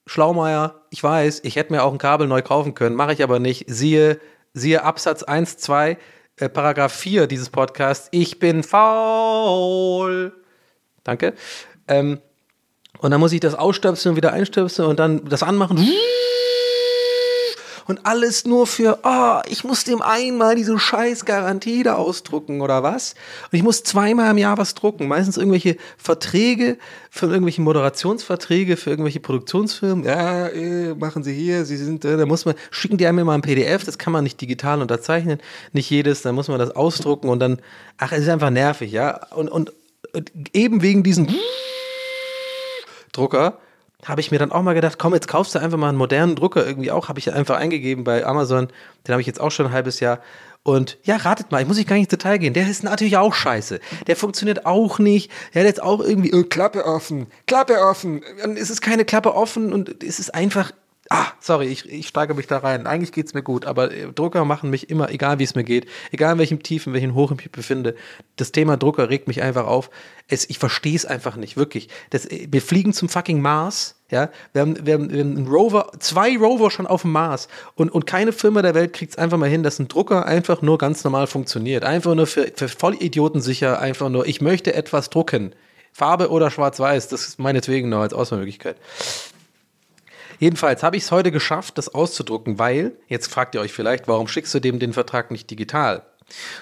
Schlaumeier, 0.05 0.85
ich 0.89 1.03
weiß, 1.03 1.41
ich 1.43 1.57
hätte 1.57 1.73
mir 1.73 1.83
auch 1.83 1.91
ein 1.91 1.99
Kabel 1.99 2.27
neu 2.27 2.41
kaufen 2.41 2.75
können, 2.75 2.95
mache 2.95 3.13
ich 3.13 3.21
aber 3.23 3.39
nicht. 3.39 3.65
Siehe, 3.67 4.19
siehe 4.53 4.83
Absatz 4.83 5.21
1, 5.21 5.57
2, 5.57 5.97
äh, 6.37 6.49
Paragraph 6.49 6.93
4 6.93 7.27
dieses 7.27 7.49
Podcasts. 7.49 8.07
Ich 8.11 8.39
bin 8.39 8.63
faul. 8.63 10.33
Danke. 11.03 11.33
Ähm, 11.87 12.19
und 12.99 13.11
dann 13.11 13.19
muss 13.19 13.31
ich 13.31 13.39
das 13.39 13.55
ausstöpseln 13.55 14.11
und 14.11 14.17
wieder 14.17 14.33
einstöpseln 14.33 14.87
und 14.87 14.99
dann 14.99 15.25
das 15.25 15.43
anmachen. 15.43 15.77
Und 17.89 18.05
alles 18.05 18.45
nur 18.45 18.67
für, 18.67 18.99
oh, 19.01 19.39
ich 19.47 19.63
muss 19.63 19.83
dem 19.83 20.03
einmal 20.03 20.53
diese 20.53 20.77
scheiß 20.77 21.25
Garantie 21.25 21.81
da 21.81 21.95
ausdrucken 21.95 22.61
oder 22.61 22.83
was? 22.83 23.15
Und 23.51 23.57
ich 23.57 23.63
muss 23.63 23.81
zweimal 23.81 24.29
im 24.29 24.37
Jahr 24.37 24.59
was 24.59 24.75
drucken. 24.75 25.07
Meistens 25.07 25.37
irgendwelche 25.37 25.75
Verträge, 25.97 26.77
für 27.09 27.25
irgendwelche 27.25 27.61
Moderationsverträge, 27.61 28.77
für 28.77 28.91
irgendwelche 28.91 29.21
Produktionsfirmen. 29.21 30.05
Ja, 30.05 30.49
äh, 30.49 30.93
machen 30.93 31.23
Sie 31.23 31.33
hier, 31.33 31.65
Sie 31.65 31.77
sind, 31.77 32.05
äh, 32.05 32.15
da 32.15 32.27
muss 32.27 32.45
man, 32.45 32.53
schicken 32.69 32.97
die 32.97 33.07
einem 33.07 33.17
immer 33.17 33.33
ein 33.33 33.41
PDF, 33.41 33.85
das 33.85 33.97
kann 33.97 34.13
man 34.13 34.23
nicht 34.23 34.39
digital 34.39 34.83
unterzeichnen. 34.83 35.39
Nicht 35.73 35.89
jedes, 35.89 36.21
dann 36.21 36.35
muss 36.35 36.47
man 36.47 36.59
das 36.59 36.69
ausdrucken 36.69 37.27
und 37.27 37.39
dann, 37.39 37.59
ach, 37.97 38.11
es 38.11 38.19
ist 38.19 38.29
einfach 38.29 38.51
nervig, 38.51 38.91
ja. 38.91 39.19
Und, 39.31 39.49
und, 39.49 39.73
und 40.13 40.31
eben 40.53 40.83
wegen 40.83 41.01
diesen 41.01 41.25
Drucker 43.19 43.59
habe 44.05 44.21
ich 44.21 44.31
mir 44.31 44.39
dann 44.39 44.51
auch 44.51 44.61
mal 44.61 44.73
gedacht, 44.73 44.97
komm, 44.97 45.13
jetzt 45.13 45.27
kaufst 45.27 45.53
du 45.55 45.59
einfach 45.59 45.77
mal 45.77 45.89
einen 45.89 45.97
modernen 45.97 46.35
Drucker 46.35 46.65
irgendwie 46.65 46.91
auch, 46.91 47.09
habe 47.09 47.19
ich 47.19 47.33
einfach 47.33 47.57
eingegeben 47.57 48.05
bei 48.05 48.25
Amazon, 48.25 48.69
den 49.05 49.11
habe 49.13 49.21
ich 49.21 49.27
jetzt 49.27 49.41
auch 49.41 49.51
schon 49.51 49.67
ein 49.67 49.71
halbes 49.73 49.99
Jahr. 49.99 50.19
Und 50.63 50.97
ja, 51.03 51.17
ratet 51.17 51.51
mal, 51.51 51.61
ich 51.61 51.67
muss 51.67 51.77
nicht 51.77 51.87
gar 51.87 51.95
nicht 51.95 52.05
ins 52.11 52.21
Detail 52.21 52.37
gehen. 52.37 52.53
Der 52.53 52.69
ist 52.69 52.83
natürlich 52.83 53.17
auch 53.17 53.33
scheiße. 53.33 53.79
Der 54.07 54.15
funktioniert 54.15 54.65
auch 54.65 54.99
nicht. 54.99 55.31
Der 55.53 55.61
hat 55.61 55.67
jetzt 55.67 55.81
auch 55.81 55.99
irgendwie, 56.01 56.31
äh, 56.31 56.43
Klappe 56.43 56.85
offen, 56.85 57.27
Klappe 57.47 57.79
offen. 57.81 58.21
und 58.43 58.57
es 58.57 58.69
ist 58.69 58.81
keine 58.81 59.05
Klappe 59.05 59.35
offen 59.35 59.73
und 59.73 60.03
es 60.03 60.19
ist 60.19 60.33
einfach. 60.33 60.71
Ah, 61.11 61.25
sorry, 61.39 61.65
ich, 61.65 61.89
ich 61.89 62.07
steige 62.07 62.35
mich 62.35 62.45
da 62.45 62.59
rein. 62.59 62.85
Eigentlich 62.85 63.11
geht's 63.11 63.33
mir 63.33 63.41
gut, 63.41 63.65
aber 63.65 63.91
äh, 63.91 64.13
Drucker 64.13 64.45
machen 64.45 64.69
mich 64.69 64.91
immer, 64.91 65.09
egal 65.09 65.39
wie 65.39 65.43
es 65.43 65.55
mir 65.55 65.63
geht, 65.63 65.87
egal 66.11 66.33
in 66.33 66.39
welchem 66.39 66.61
Tief, 66.61 66.85
in 66.85 66.93
welchem 66.93 67.15
Hoch 67.15 67.31
ich 67.31 67.51
befinde, 67.51 67.95
das 68.35 68.51
Thema 68.51 68.77
Drucker 68.77 69.09
regt 69.09 69.27
mich 69.27 69.41
einfach 69.41 69.65
auf. 69.65 69.89
Es, 70.27 70.47
ich 70.47 70.59
verstehe 70.59 70.95
es 70.95 71.07
einfach 71.07 71.35
nicht, 71.35 71.57
wirklich. 71.57 71.89
Das, 72.11 72.27
äh, 72.27 72.47
wir 72.51 72.61
fliegen 72.61 72.93
zum 72.93 73.09
fucking 73.09 73.41
Mars, 73.41 73.95
ja. 74.11 74.29
Wir 74.53 74.61
haben, 74.61 74.85
wir 74.85 74.93
haben, 74.93 75.11
wir 75.11 75.19
haben 75.21 75.37
einen 75.37 75.47
Rover, 75.47 75.91
zwei 75.97 76.37
Rover 76.37 76.69
schon 76.69 76.85
auf 76.85 77.01
dem 77.01 77.11
Mars 77.11 77.47
und, 77.73 77.91
und 77.91 78.05
keine 78.05 78.31
Firma 78.31 78.61
der 78.61 78.75
Welt 78.75 78.93
kriegt 78.93 79.13
es 79.13 79.17
einfach 79.17 79.39
mal 79.39 79.49
hin, 79.49 79.63
dass 79.63 79.79
ein 79.79 79.87
Drucker 79.87 80.27
einfach 80.27 80.61
nur 80.61 80.77
ganz 80.77 81.03
normal 81.03 81.25
funktioniert. 81.25 81.83
Einfach 81.83 82.13
nur 82.13 82.27
für, 82.27 82.51
für 82.55 82.69
Vollidioten 82.69 83.41
sicher, 83.41 83.79
einfach 83.79 84.09
nur, 84.09 84.27
ich 84.27 84.41
möchte 84.41 84.75
etwas 84.75 85.09
drucken. 85.09 85.55
Farbe 85.91 86.29
oder 86.29 86.51
schwarz-weiß, 86.51 87.07
das 87.07 87.27
ist 87.27 87.39
meinetwegen 87.39 87.89
noch 87.89 88.01
als 88.01 88.13
Auswahlmöglichkeit. 88.13 88.77
Jedenfalls 90.39 90.83
habe 90.83 90.97
ich 90.97 91.03
es 91.03 91.11
heute 91.11 91.31
geschafft, 91.31 91.77
das 91.77 91.93
auszudrucken, 91.93 92.57
weil, 92.57 92.93
jetzt 93.07 93.27
fragt 93.27 93.55
ihr 93.55 93.61
euch 93.61 93.73
vielleicht, 93.73 94.07
warum 94.07 94.27
schickst 94.27 94.53
du 94.53 94.59
dem 94.59 94.79
den 94.79 94.93
Vertrag 94.93 95.31
nicht 95.31 95.51
digital? 95.51 96.03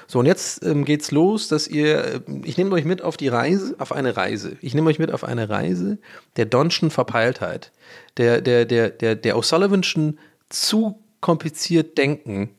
So, 0.08 0.20
und 0.20 0.26
jetzt 0.26 0.64
ähm, 0.64 0.86
geht's 0.86 1.12
los, 1.12 1.48
dass 1.48 1.68
ihr, 1.68 2.04
äh, 2.04 2.22
ich 2.44 2.58
nehme 2.58 2.74
euch 2.74 2.86
mit 2.86 3.02
auf 3.02 3.18
die 3.18 3.28
Reise, 3.28 3.76
auf 3.80 3.92
eine 3.92 4.16
Reise. 4.18 4.58
Ich 4.62 4.74
nehme 4.74 4.90
euch 4.90 5.00
mit 5.00 5.12
auf 5.12 5.24
eine 5.24 5.50
Reise 5.50 5.98
der 6.38 6.46
Donschen 6.46 6.90
Verpeiltheit, 6.90 7.72
der, 8.18 8.42
der, 8.42 8.66
der, 8.66 8.90
der, 8.90 9.16
der 9.16 9.36
O'Sullivanschen 9.38 10.18
zu 10.50 11.04
kompliziert 11.20 11.98
Denken, 11.98 12.52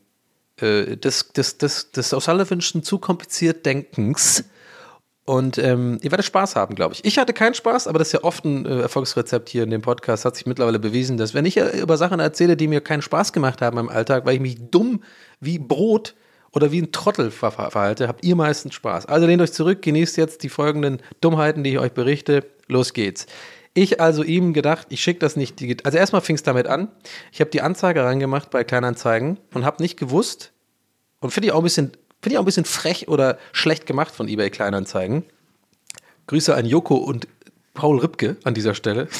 äh, 0.61 0.97
des, 0.97 1.33
des, 1.33 1.59
des, 1.59 1.91
des 1.93 2.13
O'Sullivanschen 2.13 2.83
zu 2.83 2.99
kompliziert 2.99 3.65
Denkens. 3.65 4.45
Und 5.29 5.59
ähm, 5.59 5.99
ihr 6.01 6.11
werdet 6.11 6.25
Spaß 6.25 6.57
haben, 6.57 6.75
glaube 6.75 6.95
ich. 6.95 7.05
Ich 7.05 7.19
hatte 7.19 7.35
keinen 7.35 7.53
Spaß, 7.53 7.87
aber 7.87 7.99
das 7.99 8.09
ist 8.09 8.12
ja 8.12 8.25
oft 8.25 8.47
ein 8.47 8.64
äh, 8.64 8.81
Erfolgsrezept 8.81 9.51
hier 9.51 9.62
in 9.62 9.69
dem 9.69 9.83
Podcast. 9.83 10.25
Hat 10.25 10.35
sich 10.35 10.47
mittlerweile 10.47 10.79
bewiesen, 10.79 11.19
dass 11.19 11.35
wenn 11.35 11.45
ich 11.45 11.59
äh, 11.59 11.79
über 11.79 11.99
Sachen 11.99 12.19
erzähle, 12.19 12.57
die 12.57 12.67
mir 12.67 12.81
keinen 12.81 13.03
Spaß 13.03 13.35
gemacht 13.35 13.61
haben 13.61 13.77
im 13.77 13.91
Alltag, 13.91 14.25
weil 14.25 14.37
ich 14.37 14.41
mich 14.41 14.57
dumm 14.71 15.03
wie 15.38 15.59
Brot 15.59 16.14
oder 16.53 16.73
wie 16.73 16.81
ein 16.81 16.93
Trottel 16.93 17.31
ver 17.31 17.51
ver 17.51 17.71
verhalte, 17.71 18.09
habt 18.09 18.25
ihr 18.25 18.37
meistens 18.37 18.73
Spaß. 18.73 19.05
Also 19.05 19.27
lehnt 19.27 19.43
euch 19.43 19.53
zurück, 19.53 19.83
genießt 19.83 20.17
jetzt 20.17 20.45
die 20.45 20.49
folgenden 20.49 21.03
Dummheiten, 21.21 21.62
die 21.62 21.73
ich 21.73 21.79
euch 21.79 21.93
berichte. 21.93 22.47
Los 22.67 22.95
geht's. 22.95 23.27
Ich 23.75 24.01
also 24.01 24.23
ihm 24.23 24.55
gedacht, 24.55 24.87
ich 24.88 25.03
schicke 25.03 25.21
das 25.21 25.37
nicht. 25.37 25.62
Also 25.85 25.99
erstmal 25.99 26.23
fing 26.23 26.37
es 26.37 26.43
damit 26.43 26.69
an. 26.69 26.88
Ich 27.33 27.43
habe 27.43 27.51
die 27.51 27.61
Anzeige 27.61 28.03
reingemacht 28.03 28.49
bei 28.49 28.64
Kleinanzeigen 28.64 29.38
und 29.53 29.67
habe 29.67 29.83
nicht 29.83 29.99
gewusst 29.99 30.53
und 31.21 31.33
finde 31.33 31.49
ich 31.49 31.53
auch 31.53 31.59
ein 31.59 31.64
bisschen 31.64 31.93
Finde 32.21 32.35
ich 32.35 32.39
auch 32.39 32.43
ein 32.43 32.47
bisschen 32.47 32.65
frech 32.65 33.09
oder 33.09 33.39
schlecht 33.53 33.87
gemacht 33.87 34.15
von 34.15 34.29
eBay 34.29 34.51
Kleinanzeigen. 34.51 35.25
Grüße 36.27 36.55
an 36.55 36.67
Joko 36.67 36.97
und 36.97 37.29
Paul 37.75 38.01
Ripke 38.01 38.37
an 38.45 38.55
dieser 38.55 38.75
Stelle. 38.75 39.09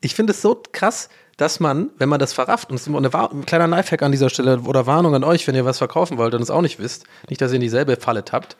Ich 0.00 0.14
finde 0.14 0.30
es 0.30 0.40
so 0.40 0.62
krass, 0.70 1.08
dass 1.38 1.58
man, 1.58 1.90
wenn 1.98 2.08
man 2.08 2.20
das 2.20 2.32
verrafft, 2.32 2.70
und 2.70 2.74
das 2.74 2.82
ist 2.82 2.86
immer 2.86 2.98
eine 2.98 3.12
ein 3.12 3.46
kleiner 3.46 3.66
Lifehack 3.66 4.02
an 4.02 4.12
dieser 4.12 4.30
Stelle 4.30 4.60
oder 4.60 4.86
Warnung 4.86 5.14
an 5.14 5.24
euch, 5.24 5.46
wenn 5.48 5.56
ihr 5.56 5.64
was 5.64 5.78
verkaufen 5.78 6.18
wollt 6.18 6.34
und 6.34 6.42
es 6.42 6.50
auch 6.50 6.62
nicht 6.62 6.78
wisst, 6.78 7.04
nicht, 7.28 7.40
dass 7.40 7.52
ihr 7.52 7.56
in 7.56 7.62
dieselbe 7.62 7.96
Falle 7.96 8.24
tappt. 8.24 8.56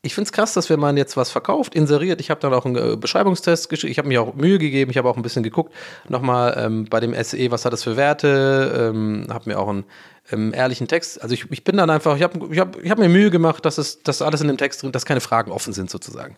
ich 0.00 0.14
finde 0.14 0.28
es 0.28 0.32
krass, 0.32 0.52
dass 0.52 0.70
wenn 0.70 0.80
man 0.80 0.96
jetzt 0.96 1.16
was 1.16 1.30
verkauft, 1.30 1.74
inseriert, 1.74 2.20
ich 2.20 2.30
habe 2.30 2.40
dann 2.40 2.52
auch 2.54 2.64
einen 2.64 2.76
äh, 2.76 2.96
Beschreibungstest 2.96 3.68
geschickt, 3.68 3.90
ich 3.90 3.98
habe 3.98 4.08
mir 4.08 4.22
auch 4.22 4.34
Mühe 4.34 4.58
gegeben, 4.58 4.90
ich 4.90 4.96
habe 4.98 5.08
auch 5.08 5.16
ein 5.16 5.22
bisschen 5.22 5.42
geguckt, 5.42 5.74
nochmal 6.08 6.54
ähm, 6.58 6.86
bei 6.90 7.00
dem 7.00 7.14
SE, 7.24 7.50
was 7.50 7.64
hat 7.64 7.72
das 7.72 7.82
für 7.82 7.96
Werte, 7.96 8.90
ähm, 8.90 9.26
habe 9.30 9.50
mir 9.50 9.58
auch 9.58 9.68
einen 9.68 9.84
ähm, 10.32 10.52
ehrlichen 10.54 10.88
Text, 10.88 11.22
also 11.22 11.34
ich, 11.34 11.50
ich 11.50 11.64
bin 11.64 11.76
dann 11.76 11.90
einfach, 11.90 12.16
ich 12.16 12.22
habe 12.22 12.52
ich 12.52 12.58
hab, 12.58 12.82
ich 12.82 12.90
hab 12.90 12.98
mir 12.98 13.08
Mühe 13.08 13.30
gemacht, 13.30 13.64
dass 13.64 13.78
es 13.78 14.02
dass 14.02 14.22
alles 14.22 14.40
in 14.40 14.48
dem 14.48 14.58
Text 14.58 14.82
drin, 14.82 14.92
dass 14.92 15.04
keine 15.04 15.20
Fragen 15.20 15.50
offen 15.52 15.72
sind 15.72 15.90
sozusagen. 15.90 16.36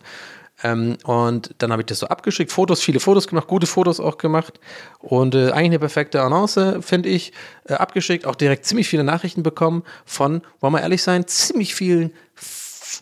Ähm, 0.63 0.97
und 1.03 1.53
dann 1.57 1.71
habe 1.71 1.81
ich 1.81 1.85
das 1.87 1.99
so 1.99 2.07
abgeschickt, 2.07 2.51
Fotos, 2.51 2.81
viele 2.81 2.99
Fotos 2.99 3.27
gemacht, 3.27 3.47
gute 3.47 3.67
Fotos 3.67 3.99
auch 3.99 4.17
gemacht 4.17 4.59
und 4.99 5.35
äh, 5.35 5.51
eigentlich 5.51 5.65
eine 5.65 5.79
perfekte 5.79 6.21
Annonce, 6.21 6.77
finde 6.81 7.09
ich, 7.09 7.33
äh, 7.65 7.73
abgeschickt, 7.73 8.25
auch 8.25 8.35
direkt 8.35 8.65
ziemlich 8.65 8.87
viele 8.87 9.03
Nachrichten 9.03 9.43
bekommen 9.43 9.83
von, 10.05 10.41
wollen 10.61 10.73
wir 10.73 10.81
ehrlich 10.81 11.03
sein, 11.03 11.27
ziemlich 11.27 11.75
vielen 11.75 12.13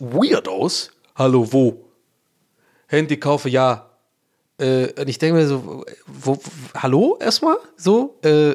Weirdos. 0.00 0.90
Hallo, 1.14 1.52
wo? 1.52 1.84
Handy 2.88 3.16
kaufe, 3.16 3.48
ja. 3.48 3.93
Äh, 4.58 4.88
und 5.00 5.08
ich 5.08 5.18
denke 5.18 5.36
mir 5.36 5.46
so, 5.46 5.84
wo, 6.06 6.38
hallo 6.74 7.18
erstmal? 7.20 7.56
So, 7.76 8.18
äh, 8.22 8.54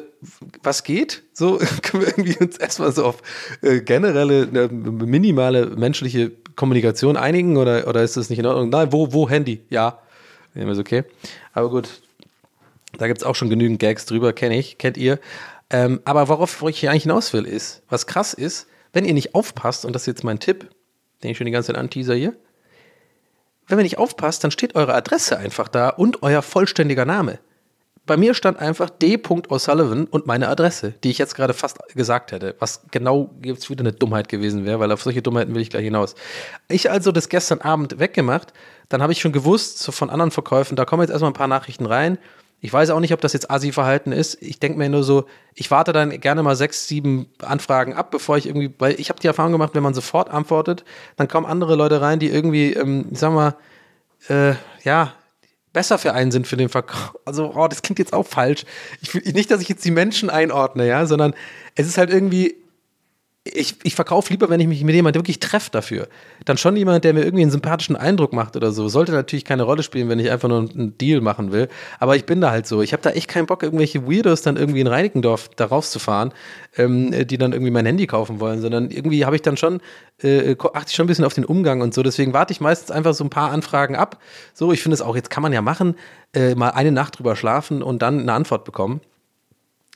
was 0.62 0.82
geht? 0.82 1.22
So, 1.32 1.58
können 1.82 2.04
wir 2.04 2.08
irgendwie 2.08 2.36
uns 2.38 2.56
erstmal 2.56 2.92
so 2.92 3.04
auf 3.04 3.22
äh, 3.62 3.80
generelle, 3.80 4.42
äh, 4.42 4.68
minimale 4.68 5.66
menschliche 5.66 6.32
Kommunikation 6.56 7.16
einigen 7.16 7.56
oder, 7.56 7.86
oder 7.86 8.02
ist 8.02 8.16
das 8.16 8.30
nicht 8.30 8.38
in 8.38 8.46
Ordnung? 8.46 8.70
Nein, 8.70 8.92
wo, 8.92 9.12
wo 9.12 9.28
Handy? 9.28 9.60
Ja. 9.68 9.98
Ja, 10.54 10.70
ist 10.70 10.78
okay. 10.78 11.04
Aber 11.52 11.70
gut, 11.70 11.88
da 12.98 13.06
gibt 13.06 13.20
es 13.20 13.24
auch 13.24 13.34
schon 13.34 13.50
genügend 13.50 13.78
Gags 13.78 14.06
drüber, 14.06 14.32
kenne 14.32 14.58
ich, 14.58 14.78
kennt 14.78 14.96
ihr. 14.96 15.18
Ähm, 15.70 16.00
aber 16.04 16.28
worauf 16.28 16.62
ich 16.68 16.80
hier 16.80 16.90
eigentlich 16.90 17.04
hinaus 17.04 17.32
will, 17.32 17.44
ist, 17.44 17.82
was 17.88 18.06
krass 18.06 18.34
ist, 18.34 18.66
wenn 18.92 19.04
ihr 19.04 19.14
nicht 19.14 19.34
aufpasst, 19.34 19.84
und 19.84 19.92
das 19.92 20.02
ist 20.02 20.06
jetzt 20.06 20.24
mein 20.24 20.40
Tipp, 20.40 20.68
den 21.22 21.30
ich 21.30 21.36
schon 21.36 21.44
die 21.44 21.52
ganze 21.52 21.68
Zeit 21.68 21.76
anteaser 21.76 22.14
hier, 22.14 22.34
wenn 23.70 23.78
ihr 23.78 23.84
nicht 23.84 23.98
aufpasst, 23.98 24.44
dann 24.44 24.50
steht 24.50 24.74
eure 24.74 24.94
Adresse 24.94 25.38
einfach 25.38 25.68
da 25.68 25.88
und 25.90 26.22
euer 26.22 26.42
vollständiger 26.42 27.04
Name. 27.04 27.38
Bei 28.06 28.16
mir 28.16 28.34
stand 28.34 28.58
einfach 28.58 28.90
D. 28.90 29.16
O'Sullivan 29.18 30.06
und 30.08 30.26
meine 30.26 30.48
Adresse, 30.48 30.94
die 31.04 31.10
ich 31.10 31.18
jetzt 31.18 31.36
gerade 31.36 31.54
fast 31.54 31.78
gesagt 31.94 32.32
hätte, 32.32 32.56
was 32.58 32.82
genau 32.90 33.30
jetzt 33.44 33.70
wieder 33.70 33.82
eine 33.82 33.92
Dummheit 33.92 34.28
gewesen 34.28 34.64
wäre, 34.64 34.80
weil 34.80 34.90
auf 34.90 35.02
solche 35.02 35.22
Dummheiten 35.22 35.54
will 35.54 35.62
ich 35.62 35.70
gleich 35.70 35.84
hinaus. 35.84 36.16
Ich 36.68 36.90
also 36.90 37.12
das 37.12 37.28
gestern 37.28 37.60
Abend 37.60 38.00
weggemacht, 38.00 38.52
dann 38.88 39.00
habe 39.00 39.12
ich 39.12 39.20
schon 39.20 39.30
gewusst 39.30 39.78
so 39.78 39.92
von 39.92 40.10
anderen 40.10 40.32
Verkäufen, 40.32 40.74
da 40.74 40.84
kommen 40.84 41.02
jetzt 41.02 41.10
erstmal 41.10 41.30
ein 41.30 41.34
paar 41.34 41.46
Nachrichten 41.46 41.86
rein. 41.86 42.18
Ich 42.60 42.72
weiß 42.72 42.90
auch 42.90 43.00
nicht, 43.00 43.14
ob 43.14 43.20
das 43.20 43.32
jetzt 43.32 43.50
Asi-Verhalten 43.50 44.12
ist. 44.12 44.40
Ich 44.42 44.60
denke 44.60 44.78
mir 44.78 44.88
nur 44.88 45.02
so, 45.02 45.24
ich 45.54 45.70
warte 45.70 45.92
dann 45.92 46.10
gerne 46.20 46.42
mal 46.42 46.56
sechs, 46.56 46.86
sieben 46.86 47.26
Anfragen 47.40 47.94
ab, 47.94 48.10
bevor 48.10 48.36
ich 48.36 48.46
irgendwie, 48.46 48.74
weil 48.78 49.00
ich 49.00 49.08
habe 49.08 49.20
die 49.20 49.26
Erfahrung 49.26 49.52
gemacht, 49.52 49.74
wenn 49.74 49.82
man 49.82 49.94
sofort 49.94 50.30
antwortet, 50.30 50.84
dann 51.16 51.28
kommen 51.28 51.46
andere 51.46 51.74
Leute 51.74 52.00
rein, 52.00 52.18
die 52.18 52.28
irgendwie, 52.28 52.74
ähm, 52.74 53.06
ich 53.10 53.18
sag 53.18 53.32
mal, 53.32 53.56
äh, 54.28 54.54
ja, 54.82 55.14
besser 55.72 55.98
für 55.98 56.12
einen 56.12 56.30
sind 56.30 56.46
für 56.46 56.56
den 56.56 56.68
Verkauf. 56.68 57.16
Also, 57.24 57.52
oh, 57.54 57.68
das 57.68 57.82
klingt 57.82 57.98
jetzt 57.98 58.12
auch 58.12 58.26
falsch. 58.26 58.64
Ich 59.00 59.14
nicht, 59.14 59.50
dass 59.50 59.60
ich 59.60 59.68
jetzt 59.68 59.84
die 59.84 59.92
Menschen 59.92 60.30
einordne, 60.30 60.86
ja, 60.86 61.06
sondern 61.06 61.34
es 61.76 61.86
ist 61.86 61.96
halt 61.96 62.10
irgendwie, 62.10 62.56
ich, 63.54 63.76
ich 63.82 63.94
verkaufe 63.94 64.32
lieber, 64.32 64.48
wenn 64.48 64.60
ich 64.60 64.66
mich 64.66 64.84
mit 64.84 64.94
jemandem 64.94 65.20
wirklich 65.20 65.40
treffe 65.40 65.70
dafür. 65.70 66.08
Dann 66.44 66.56
schon 66.56 66.76
jemand, 66.76 67.04
der 67.04 67.14
mir 67.14 67.22
irgendwie 67.22 67.42
einen 67.42 67.50
sympathischen 67.50 67.96
Eindruck 67.96 68.32
macht 68.32 68.56
oder 68.56 68.72
so. 68.72 68.88
Sollte 68.88 69.12
natürlich 69.12 69.44
keine 69.44 69.62
Rolle 69.64 69.82
spielen, 69.82 70.08
wenn 70.08 70.18
ich 70.18 70.30
einfach 70.30 70.48
nur 70.48 70.60
einen 70.60 70.96
Deal 70.98 71.20
machen 71.20 71.52
will. 71.52 71.68
Aber 71.98 72.16
ich 72.16 72.24
bin 72.24 72.40
da 72.40 72.50
halt 72.50 72.66
so. 72.66 72.82
Ich 72.82 72.92
habe 72.92 73.02
da 73.02 73.10
echt 73.10 73.28
keinen 73.28 73.46
Bock, 73.46 73.62
irgendwelche 73.62 74.06
Weirdos 74.06 74.42
dann 74.42 74.56
irgendwie 74.56 74.80
in 74.80 74.86
Reinickendorf 74.86 75.50
da 75.56 75.66
rauszufahren, 75.66 76.32
ähm, 76.76 77.26
die 77.26 77.38
dann 77.38 77.52
irgendwie 77.52 77.70
mein 77.70 77.86
Handy 77.86 78.06
kaufen 78.06 78.40
wollen, 78.40 78.60
sondern 78.60 78.90
irgendwie 78.90 79.24
habe 79.24 79.36
ich 79.36 79.42
dann 79.42 79.56
schon, 79.56 79.80
äh, 80.22 80.56
achte 80.74 80.88
ich 80.88 80.94
schon 80.94 81.04
ein 81.04 81.08
bisschen 81.08 81.24
auf 81.24 81.34
den 81.34 81.44
Umgang 81.44 81.80
und 81.80 81.94
so. 81.94 82.02
Deswegen 82.02 82.32
warte 82.32 82.52
ich 82.52 82.60
meistens 82.60 82.90
einfach 82.90 83.14
so 83.14 83.24
ein 83.24 83.30
paar 83.30 83.50
Anfragen 83.50 83.96
ab. 83.96 84.18
So, 84.54 84.72
ich 84.72 84.82
finde 84.82 84.94
es 84.94 85.02
auch, 85.02 85.16
jetzt 85.16 85.30
kann 85.30 85.42
man 85.42 85.52
ja 85.52 85.62
machen, 85.62 85.96
äh, 86.34 86.54
mal 86.54 86.70
eine 86.70 86.92
Nacht 86.92 87.18
drüber 87.18 87.36
schlafen 87.36 87.82
und 87.82 88.02
dann 88.02 88.20
eine 88.20 88.32
Antwort 88.32 88.64
bekommen. 88.64 89.00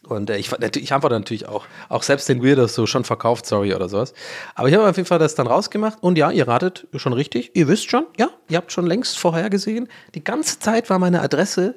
Und 0.07 0.31
äh, 0.31 0.37
ich, 0.37 0.51
ich 0.53 0.93
antworte 0.93 1.15
natürlich 1.15 1.49
auch, 1.49 1.67
auch 1.89 2.03
selbst 2.03 2.29
den 2.29 2.43
Weirdos 2.43 2.75
so 2.75 2.87
schon 2.87 3.05
verkauft, 3.05 3.47
sorry 3.47 3.75
oder 3.75 3.89
sowas. 3.89 4.15
Aber 4.55 4.69
ich 4.69 4.75
habe 4.75 4.89
auf 4.89 4.97
jeden 4.97 5.09
Fall 5.09 5.19
das 5.19 5.35
dann 5.35 5.47
rausgemacht 5.47 6.03
und 6.03 6.19
ja, 6.19 6.31
ihr 6.31 6.47
ratet 6.47 6.87
schon 6.95 7.13
richtig. 7.13 7.51
Ihr 7.55 7.69
wisst 7.69 7.91
schon, 7.91 8.07
ja, 8.19 8.31
ihr 8.49 8.57
habt 8.57 8.73
schon 8.73 8.87
längst 8.87 9.19
vorhergesehen. 9.19 9.89
Die 10.15 10.25
ganze 10.25 10.59
Zeit 10.59 10.91
war 10.91 10.99
meine 10.99 11.21
Adresse 11.23 11.75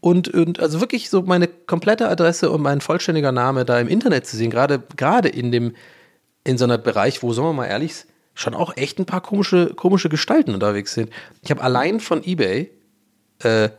und, 0.00 0.28
und 0.28 0.60
also 0.60 0.80
wirklich 0.80 1.08
so 1.08 1.22
meine 1.22 1.48
komplette 1.48 2.08
Adresse 2.08 2.50
und 2.50 2.60
mein 2.60 2.80
vollständiger 2.80 3.32
Name 3.32 3.64
da 3.64 3.80
im 3.80 3.88
Internet 3.88 4.26
zu 4.26 4.36
sehen. 4.36 4.50
Gerade, 4.50 4.82
gerade 4.96 5.28
in 5.28 5.50
dem, 5.50 5.74
in 6.44 6.58
so 6.58 6.64
einem 6.64 6.82
Bereich, 6.82 7.22
wo, 7.22 7.32
sagen 7.32 7.48
wir 7.48 7.52
mal 7.54 7.66
ehrlich, 7.66 8.04
schon 8.34 8.54
auch 8.54 8.76
echt 8.76 8.98
ein 8.98 9.06
paar 9.06 9.22
komische, 9.22 9.72
komische 9.74 10.08
Gestalten 10.08 10.52
unterwegs 10.52 10.92
sind. 10.92 11.10
Ich 11.40 11.50
habe 11.50 11.62
allein 11.62 12.00
von 12.00 12.22
eBay 12.22 12.70
äh, 13.38 13.70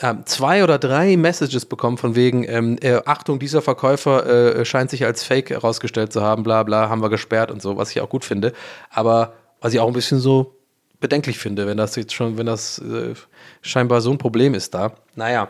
ähm, 0.00 0.24
zwei 0.26 0.62
oder 0.62 0.78
drei 0.78 1.16
Messages 1.16 1.66
bekommen 1.66 1.98
von 1.98 2.14
wegen, 2.14 2.44
ähm, 2.44 2.76
äh, 2.80 3.00
Achtung, 3.04 3.38
dieser 3.38 3.62
Verkäufer 3.62 4.58
äh, 4.58 4.64
scheint 4.64 4.90
sich 4.90 5.04
als 5.04 5.24
Fake 5.24 5.50
herausgestellt 5.50 6.12
zu 6.12 6.22
haben, 6.22 6.44
bla 6.44 6.62
bla, 6.62 6.88
haben 6.88 7.02
wir 7.02 7.10
gesperrt 7.10 7.50
und 7.50 7.60
so, 7.60 7.76
was 7.76 7.90
ich 7.90 8.00
auch 8.00 8.08
gut 8.08 8.24
finde. 8.24 8.52
Aber 8.90 9.34
was 9.60 9.74
ich 9.74 9.80
auch 9.80 9.88
ein 9.88 9.92
bisschen 9.92 10.20
so 10.20 10.54
bedenklich 11.00 11.38
finde, 11.38 11.66
wenn 11.66 11.76
das 11.76 11.96
jetzt 11.96 12.14
schon, 12.14 12.38
wenn 12.38 12.46
das 12.46 12.78
äh, 12.78 13.14
scheinbar 13.60 14.00
so 14.00 14.10
ein 14.10 14.18
Problem 14.18 14.54
ist 14.54 14.74
da. 14.74 14.92
Naja. 15.14 15.48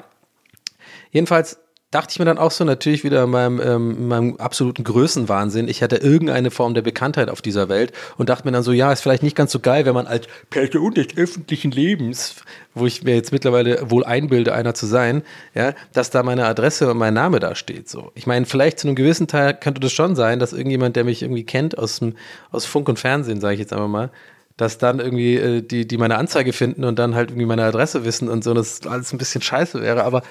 Jedenfalls 1.10 1.58
dachte 1.90 2.12
ich 2.12 2.18
mir 2.18 2.26
dann 2.26 2.36
auch 2.36 2.50
so 2.50 2.64
natürlich 2.64 3.02
wieder 3.02 3.24
in 3.24 3.30
meinem, 3.30 3.60
ähm, 3.60 3.90
in 3.96 4.08
meinem 4.08 4.36
absoluten 4.36 4.84
Größenwahnsinn, 4.84 5.68
ich 5.68 5.80
hätte 5.80 5.96
irgendeine 5.96 6.50
Form 6.50 6.74
der 6.74 6.82
Bekanntheit 6.82 7.30
auf 7.30 7.40
dieser 7.40 7.70
Welt 7.70 7.92
und 8.18 8.28
dachte 8.28 8.46
mir 8.46 8.52
dann 8.52 8.62
so, 8.62 8.72
ja, 8.72 8.92
ist 8.92 9.00
vielleicht 9.00 9.22
nicht 9.22 9.36
ganz 9.36 9.52
so 9.52 9.60
geil, 9.60 9.86
wenn 9.86 9.94
man 9.94 10.06
als 10.06 10.26
Person 10.50 10.92
des 10.92 11.16
öffentlichen 11.16 11.70
Lebens, 11.70 12.36
wo 12.74 12.84
ich 12.84 13.02
mir 13.04 13.14
jetzt 13.14 13.32
mittlerweile 13.32 13.90
wohl 13.90 14.04
einbilde, 14.04 14.52
einer 14.52 14.74
zu 14.74 14.84
sein, 14.84 15.22
ja, 15.54 15.72
dass 15.94 16.10
da 16.10 16.22
meine 16.22 16.44
Adresse 16.44 16.90
und 16.90 16.98
mein 16.98 17.14
Name 17.14 17.40
da 17.40 17.54
steht. 17.54 17.88
So. 17.88 18.12
Ich 18.14 18.26
meine, 18.26 18.44
vielleicht 18.44 18.78
zu 18.80 18.86
einem 18.86 18.94
gewissen 18.94 19.26
Teil 19.26 19.54
könnte 19.54 19.80
das 19.80 19.92
schon 19.92 20.14
sein, 20.14 20.38
dass 20.38 20.52
irgendjemand, 20.52 20.94
der 20.94 21.04
mich 21.04 21.22
irgendwie 21.22 21.44
kennt 21.44 21.78
aus, 21.78 22.00
dem, 22.00 22.16
aus 22.50 22.66
Funk 22.66 22.88
und 22.90 22.98
Fernsehen, 22.98 23.40
sage 23.40 23.54
ich 23.54 23.60
jetzt 23.60 23.72
einfach 23.72 23.88
mal, 23.88 24.10
dass 24.58 24.76
dann 24.76 24.98
irgendwie 24.98 25.36
äh, 25.36 25.62
die, 25.62 25.88
die 25.88 25.96
meine 25.96 26.18
Anzeige 26.18 26.52
finden 26.52 26.84
und 26.84 26.98
dann 26.98 27.14
halt 27.14 27.30
irgendwie 27.30 27.46
meine 27.46 27.64
Adresse 27.64 28.04
wissen 28.04 28.28
und 28.28 28.44
so, 28.44 28.52
dass 28.52 28.86
alles 28.86 29.12
ein 29.14 29.18
bisschen 29.18 29.40
scheiße 29.40 29.80
wäre, 29.80 30.04
aber 30.04 30.22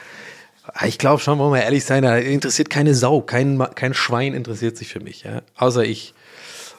ich 0.86 0.98
glaube 0.98 1.22
schon, 1.22 1.40
wollen 1.40 1.54
wir 1.54 1.64
ehrlich 1.64 1.86
sein, 1.86 2.04
da 2.04 2.18
interessiert 2.18 2.70
keine 2.70 2.94
Sau, 2.94 3.22
kein, 3.22 3.58
kein 3.76 3.94
Schwein 3.94 4.34
interessiert 4.34 4.78
sich 4.78 4.90
für 4.90 5.00
mich, 5.00 5.24
ja? 5.24 5.42
außer 5.56 5.84
ich. 5.84 6.14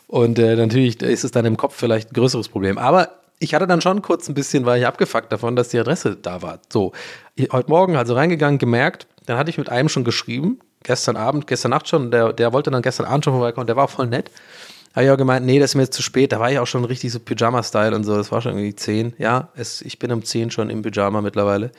Und 0.07 0.39
äh, 0.39 0.57
natürlich 0.57 1.03
ist 1.03 1.25
es 1.25 1.31
dann 1.31 1.45
im 1.45 1.57
Kopf 1.57 1.77
vielleicht 1.77 2.11
ein 2.11 2.15
größeres 2.15 2.49
Problem. 2.49 2.79
Aber 2.79 3.11
ich 3.39 3.55
hatte 3.55 3.67
dann 3.67 3.81
schon 3.81 4.03
kurz 4.03 4.29
ein 4.29 4.35
bisschen, 4.35 4.65
war 4.65 4.77
ich 4.79 4.87
abgefuckt 4.87 5.31
davon, 5.31 5.55
dass 5.55 5.69
die 5.69 5.79
Adresse 5.79 6.17
da 6.17 6.43
war. 6.43 6.61
So, 6.73 6.93
heute 7.53 7.71
Morgen 7.71 7.97
also 7.97 8.15
reingegangen, 8.15 8.59
gemerkt, 8.59 9.07
dann 9.27 9.39
hatte 9.39 9.51
ich 9.51 9.59
mit 9.59 9.69
einem 9.69 9.89
schon 9.89 10.05
geschrieben, 10.05 10.61
gestern 10.83 11.17
Abend, 11.17 11.47
gestern 11.47 11.71
Nacht 11.71 11.89
schon, 11.89 12.11
der, 12.11 12.33
der 12.33 12.53
wollte 12.53 12.71
dann 12.71 12.83
gestern 12.83 13.07
Abend 13.07 13.25
schon 13.25 13.35
vorbeikommen, 13.35 13.67
der 13.67 13.77
war 13.77 13.89
voll 13.89 14.07
nett. 14.07 14.31
Habe 14.95 15.05
ich 15.05 15.11
auch 15.11 15.17
gemeint, 15.17 15.45
nee, 15.47 15.59
das 15.59 15.71
ist 15.71 15.75
mir 15.75 15.83
jetzt 15.83 15.95
zu 15.95 16.03
spät. 16.03 16.33
Da 16.33 16.41
war 16.41 16.51
ich 16.51 16.59
auch 16.59 16.67
schon 16.67 16.85
richtig 16.85 17.13
so 17.13 17.21
Pyjama-Style 17.21 17.95
und 17.95 18.05
so. 18.05 18.17
Das 18.17 18.33
war 18.33 18.41
schon 18.41 18.53
irgendwie 18.53 18.75
10. 18.75 19.15
Ja, 19.19 19.49
es, 19.55 19.83
ich 19.83 19.99
bin 19.99 20.11
um 20.11 20.25
10 20.25 20.51
schon 20.51 20.71
im 20.71 20.83
Pyjama 20.83 21.21
mittlerweile. 21.21 21.71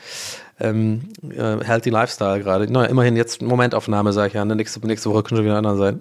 Ähm, 0.59 1.09
äh, 1.29 1.63
healthy 1.63 1.89
Lifestyle 1.89 2.39
gerade. 2.39 2.71
Naja, 2.71 2.87
immerhin 2.87 3.15
jetzt 3.17 3.41
Momentaufnahme, 3.41 4.13
sage 4.13 4.27
ich 4.29 4.33
ja. 4.35 4.45
Ne? 4.45 4.55
Nächste, 4.55 4.85
nächste 4.85 5.09
Woche 5.09 5.23
können 5.23 5.37
schon 5.37 5.45
wieder 5.45 5.57
anderen 5.57 5.77
sein. 5.77 5.99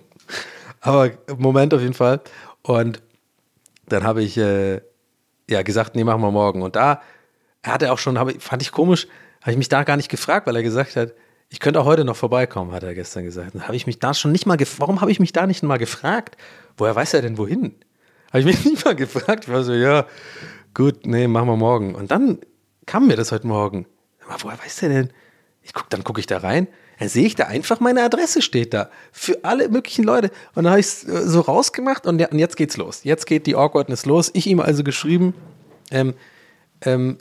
Aber 0.80 1.10
Moment 1.38 1.72
auf 1.72 1.80
jeden 1.80 1.94
Fall. 1.94 2.20
Und 2.62 3.00
dann 3.88 4.04
habe 4.04 4.22
ich 4.22 4.36
äh, 4.36 4.80
ja 5.48 5.62
gesagt, 5.62 5.96
nee, 5.96 6.04
machen 6.04 6.20
wir 6.20 6.30
morgen. 6.30 6.62
Und 6.62 6.76
da 6.76 7.00
hat 7.62 7.82
er 7.82 7.92
auch 7.92 7.98
schon, 7.98 8.18
hab, 8.18 8.30
fand 8.42 8.62
ich 8.62 8.72
komisch, 8.72 9.08
habe 9.40 9.52
ich 9.52 9.58
mich 9.58 9.68
da 9.68 9.82
gar 9.84 9.96
nicht 9.96 10.10
gefragt, 10.10 10.46
weil 10.46 10.56
er 10.56 10.62
gesagt 10.62 10.96
hat, 10.96 11.12
ich 11.54 11.60
könnte 11.60 11.80
auch 11.80 11.84
heute 11.84 12.04
noch 12.04 12.16
vorbeikommen, 12.16 12.72
hat 12.72 12.82
er 12.82 12.96
gestern 12.96 13.22
gesagt. 13.22 13.54
Dann 13.54 13.62
habe 13.62 13.76
ich 13.76 13.86
mich 13.86 14.00
da 14.00 14.12
schon 14.12 14.32
nicht 14.32 14.44
mal 14.44 14.58
warum 14.78 15.00
habe 15.00 15.12
ich 15.12 15.20
mich 15.20 15.32
da 15.32 15.46
nicht 15.46 15.62
mal 15.62 15.76
gefragt? 15.76 16.36
Woher 16.76 16.96
weiß 16.96 17.14
er 17.14 17.22
denn 17.22 17.38
wohin? 17.38 17.76
Habe 18.30 18.40
ich 18.40 18.44
mich 18.44 18.64
nicht 18.64 18.84
mal 18.84 18.96
gefragt. 18.96 19.44
Ich 19.44 19.52
war 19.52 19.62
so, 19.62 19.72
ja, 19.72 20.04
gut, 20.74 21.06
nee, 21.06 21.28
machen 21.28 21.46
wir 21.46 21.56
morgen. 21.56 21.94
Und 21.94 22.10
dann 22.10 22.40
kam 22.86 23.06
mir 23.06 23.14
das 23.14 23.30
heute 23.30 23.46
Morgen. 23.46 23.86
Aber 24.26 24.36
woher 24.42 24.58
weiß 24.58 24.78
der 24.78 24.88
denn? 24.88 25.10
Ich 25.62 25.72
guck, 25.72 25.88
dann 25.90 26.02
gucke 26.02 26.18
ich 26.18 26.26
da 26.26 26.38
rein. 26.38 26.66
Dann 26.98 27.08
sehe 27.08 27.24
ich 27.24 27.36
da 27.36 27.44
einfach, 27.44 27.78
meine 27.78 28.02
Adresse 28.02 28.42
steht 28.42 28.74
da. 28.74 28.90
Für 29.12 29.44
alle 29.44 29.68
möglichen 29.68 30.02
Leute. 30.02 30.32
Und 30.56 30.64
dann 30.64 30.70
habe 30.70 30.80
ich 30.80 30.86
es 30.86 31.04
äh, 31.04 31.22
so 31.22 31.40
rausgemacht 31.40 32.04
und, 32.04 32.18
ja, 32.18 32.26
und 32.30 32.40
jetzt 32.40 32.56
geht's 32.56 32.76
los. 32.76 33.04
Jetzt 33.04 33.26
geht 33.26 33.46
die 33.46 33.54
Awkwardness 33.54 34.06
los. 34.06 34.28
Ich 34.34 34.48
ihm 34.48 34.58
also 34.58 34.82
geschrieben, 34.82 35.34
ähm, 35.92 36.14
ähm, 36.80 37.18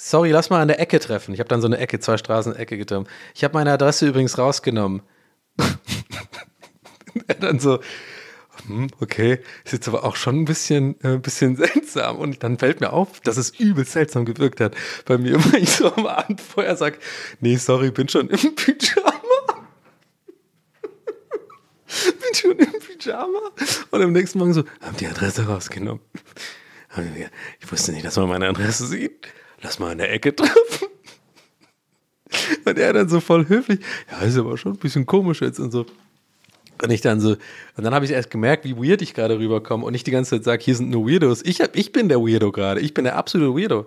sorry, 0.00 0.30
lass 0.30 0.50
mal 0.50 0.62
an 0.62 0.68
der 0.68 0.80
Ecke 0.80 0.98
treffen. 0.98 1.34
Ich 1.34 1.40
habe 1.40 1.48
dann 1.48 1.60
so 1.60 1.66
eine 1.66 1.78
Ecke, 1.78 2.00
zwei 2.00 2.16
Straßen 2.16 2.56
Ecke 2.56 2.78
getürmt. 2.78 3.08
Ich 3.34 3.44
habe 3.44 3.54
meine 3.54 3.72
Adresse 3.72 4.08
übrigens 4.08 4.38
rausgenommen. 4.38 5.02
er 7.26 7.34
dann 7.34 7.60
so, 7.60 7.80
hm, 8.66 8.88
okay, 9.00 9.40
ist 9.64 9.72
jetzt 9.72 9.88
aber 9.88 10.04
auch 10.04 10.16
schon 10.16 10.40
ein 10.40 10.44
bisschen, 10.46 10.98
äh, 11.04 11.18
bisschen 11.18 11.56
seltsam. 11.56 12.16
Und 12.16 12.42
dann 12.42 12.58
fällt 12.58 12.80
mir 12.80 12.92
auf, 12.92 13.20
dass 13.20 13.36
es 13.36 13.50
übel 13.50 13.84
seltsam 13.84 14.24
gewirkt 14.24 14.60
hat 14.60 14.74
bei 15.04 15.18
mir, 15.18 15.34
wenn 15.52 15.62
ich 15.62 15.70
so 15.70 15.92
am 15.94 16.06
Abend 16.06 16.40
vorher 16.40 16.76
sage, 16.76 16.98
nee, 17.40 17.56
sorry, 17.56 17.90
bin 17.90 18.08
schon 18.08 18.28
im 18.28 18.54
Pyjama. 18.54 19.20
schon 22.32 22.58
im 22.58 22.72
Pyjama. 22.80 23.50
Und 23.90 24.02
am 24.02 24.12
nächsten 24.12 24.38
Morgen 24.38 24.54
so, 24.54 24.64
haben 24.80 24.96
die 24.96 25.06
Adresse 25.06 25.46
rausgenommen. 25.46 26.02
Ich 27.60 27.70
wusste 27.70 27.92
nicht, 27.92 28.04
dass 28.04 28.16
man 28.16 28.28
meine 28.28 28.48
Adresse 28.48 28.86
sieht. 28.86 29.28
Lass 29.62 29.78
mal 29.78 29.92
in 29.92 29.98
der 29.98 30.12
Ecke 30.12 30.34
treffen. 30.34 30.88
Und 32.64 32.78
er 32.78 32.92
dann 32.92 33.08
so 33.08 33.20
voll 33.20 33.48
höflich, 33.48 33.80
ja, 34.10 34.20
ist 34.20 34.38
aber 34.38 34.56
schon 34.56 34.72
ein 34.72 34.78
bisschen 34.78 35.06
komisch 35.06 35.40
jetzt 35.40 35.58
und 35.58 35.72
so. 35.72 35.86
Und 36.82 36.90
ich 36.90 37.00
dann 37.02 37.20
so, 37.20 37.30
und 37.76 37.84
dann 37.84 37.92
habe 37.94 38.04
ich 38.06 38.10
erst 38.10 38.30
gemerkt, 38.30 38.64
wie 38.64 38.76
weird 38.76 39.02
ich 39.02 39.12
gerade 39.12 39.38
rüberkomme 39.38 39.84
und 39.84 39.92
ich 39.94 40.02
die 40.02 40.10
ganze 40.10 40.36
Zeit 40.36 40.44
sage, 40.44 40.64
hier 40.64 40.74
sind 40.74 40.88
nur 40.88 41.06
Weirdos. 41.06 41.42
Ich, 41.44 41.60
hab, 41.60 41.76
ich 41.76 41.92
bin 41.92 42.08
der 42.08 42.20
Weirdo 42.20 42.52
gerade. 42.52 42.80
Ich 42.80 42.94
bin 42.94 43.04
der 43.04 43.16
absolute 43.16 43.54
Weirdo. 43.54 43.86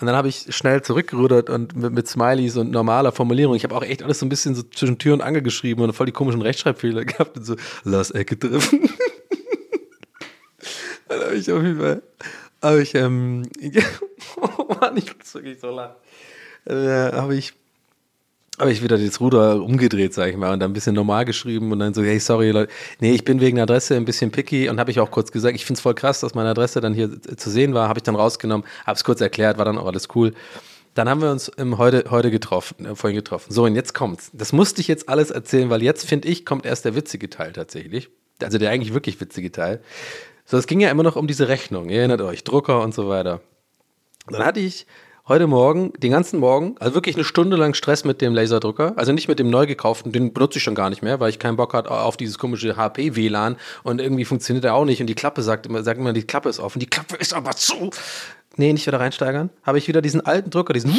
Und 0.00 0.06
dann 0.06 0.14
habe 0.14 0.28
ich 0.28 0.46
schnell 0.50 0.82
zurückgerudert 0.82 1.48
und 1.48 1.74
mit, 1.74 1.92
mit 1.92 2.08
Smileys 2.08 2.56
und 2.56 2.70
normaler 2.70 3.12
Formulierung. 3.12 3.54
Ich 3.54 3.64
habe 3.64 3.74
auch 3.74 3.82
echt 3.82 4.02
alles 4.02 4.18
so 4.18 4.26
ein 4.26 4.28
bisschen 4.28 4.54
so 4.54 4.62
zwischen 4.62 4.98
Tür 4.98 5.14
und 5.14 5.22
Angel 5.22 5.40
geschrieben 5.40 5.82
und 5.82 5.92
voll 5.94 6.06
die 6.06 6.12
komischen 6.12 6.42
Rechtschreibfehler 6.42 7.04
gehabt 7.06 7.38
und 7.38 7.44
so, 7.44 7.56
lass 7.84 8.10
Ecke 8.10 8.38
treffen. 8.38 8.90
dann 11.08 11.20
habe 11.20 11.34
ich 11.36 11.50
auf 11.50 11.62
jeden 11.62 11.78
Fall, 11.78 12.02
habe 12.64 12.82
ich, 12.82 12.94
ähm, 12.94 13.42
oh 14.40 14.74
Mann, 14.80 14.96
ich 14.96 15.16
muss 15.16 15.34
wirklich 15.34 15.60
so 15.60 15.70
lachen. 15.70 15.96
Äh, 16.66 17.12
habe 17.12 17.36
ich 17.36 17.54
habe 18.58 18.70
ich 18.70 18.82
wieder 18.82 18.96
das 18.96 19.20
Ruder 19.20 19.60
umgedreht, 19.62 20.14
sag 20.14 20.30
ich 20.30 20.36
mal, 20.36 20.52
und 20.52 20.60
dann 20.60 20.70
ein 20.70 20.74
bisschen 20.74 20.94
normal 20.94 21.24
geschrieben 21.24 21.72
und 21.72 21.80
dann 21.80 21.92
so, 21.92 22.04
hey, 22.04 22.20
sorry, 22.20 22.50
Leute, 22.50 22.72
nee, 23.00 23.12
ich 23.12 23.24
bin 23.24 23.40
wegen 23.40 23.56
der 23.56 23.64
Adresse 23.64 23.96
ein 23.96 24.04
bisschen 24.04 24.30
picky 24.30 24.68
und 24.68 24.78
habe 24.78 24.92
ich 24.92 25.00
auch 25.00 25.10
kurz 25.10 25.32
gesagt, 25.32 25.56
ich 25.56 25.64
finde 25.64 25.78
es 25.78 25.82
voll 25.82 25.94
krass, 25.94 26.20
dass 26.20 26.34
meine 26.34 26.50
Adresse 26.50 26.80
dann 26.80 26.94
hier 26.94 27.20
zu 27.20 27.50
sehen 27.50 27.74
war, 27.74 27.88
habe 27.88 27.98
ich 27.98 28.04
dann 28.04 28.14
rausgenommen, 28.14 28.64
habe 28.86 28.96
es 28.96 29.02
kurz 29.02 29.20
erklärt, 29.20 29.58
war 29.58 29.64
dann 29.64 29.76
auch 29.76 29.86
alles 29.86 30.08
cool. 30.14 30.34
Dann 30.94 31.08
haben 31.08 31.20
wir 31.20 31.32
uns 31.32 31.48
im 31.48 31.78
heute, 31.78 32.04
heute 32.10 32.30
getroffen, 32.30 32.86
äh, 32.86 32.94
vorhin 32.94 33.16
getroffen. 33.16 33.52
So, 33.52 33.64
und 33.64 33.74
jetzt 33.74 33.92
kommt's. 33.92 34.30
Das 34.32 34.52
musste 34.52 34.80
ich 34.80 34.86
jetzt 34.86 35.08
alles 35.08 35.32
erzählen, 35.32 35.68
weil 35.68 35.82
jetzt, 35.82 36.06
finde 36.06 36.28
ich, 36.28 36.46
kommt 36.46 36.64
erst 36.64 36.84
der 36.84 36.94
witzige 36.94 37.28
Teil 37.28 37.52
tatsächlich. 37.52 38.10
Also 38.40 38.58
der 38.58 38.70
eigentlich 38.70 38.94
wirklich 38.94 39.20
witzige 39.20 39.50
Teil. 39.50 39.80
So, 40.46 40.58
es 40.58 40.66
ging 40.66 40.80
ja 40.80 40.90
immer 40.90 41.02
noch 41.02 41.16
um 41.16 41.26
diese 41.26 41.48
Rechnung, 41.48 41.88
ihr 41.88 42.00
erinnert 42.00 42.20
euch, 42.20 42.44
Drucker 42.44 42.82
und 42.82 42.94
so 42.94 43.08
weiter. 43.08 43.40
Dann 44.28 44.44
hatte 44.44 44.60
ich 44.60 44.86
heute 45.26 45.46
Morgen, 45.46 45.94
den 45.96 46.12
ganzen 46.12 46.38
Morgen, 46.38 46.76
also 46.80 46.94
wirklich 46.94 47.16
eine 47.16 47.24
Stunde 47.24 47.56
lang 47.56 47.72
Stress 47.72 48.04
mit 48.04 48.20
dem 48.20 48.34
Laserdrucker. 48.34 48.92
Also 48.96 49.12
nicht 49.12 49.26
mit 49.26 49.38
dem 49.38 49.48
neu 49.48 49.66
gekauften, 49.66 50.12
den 50.12 50.34
benutze 50.34 50.58
ich 50.58 50.62
schon 50.62 50.74
gar 50.74 50.90
nicht 50.90 51.02
mehr, 51.02 51.18
weil 51.18 51.30
ich 51.30 51.38
keinen 51.38 51.56
Bock 51.56 51.72
hatte 51.72 51.90
auf 51.90 52.18
dieses 52.18 52.38
komische 52.38 52.76
HP-WLAN 52.76 53.56
und 53.84 54.02
irgendwie 54.02 54.26
funktioniert 54.26 54.66
er 54.66 54.74
auch 54.74 54.84
nicht 54.84 55.00
und 55.00 55.06
die 55.06 55.14
Klappe 55.14 55.42
sagt 55.42 55.64
immer, 55.64 55.82
sagt 55.82 55.98
immer, 55.98 56.12
die 56.12 56.24
Klappe 56.24 56.50
ist 56.50 56.60
offen. 56.60 56.78
Die 56.78 56.90
Klappe 56.90 57.16
ist 57.16 57.32
aber 57.32 57.52
zu. 57.52 57.88
Nee, 58.56 58.74
nicht 58.74 58.86
wieder 58.86 59.00
reinsteigern. 59.00 59.48
Habe 59.62 59.78
ich 59.78 59.88
wieder 59.88 60.02
diesen 60.02 60.20
alten 60.20 60.50
Drucker, 60.50 60.74
diesen 60.74 60.94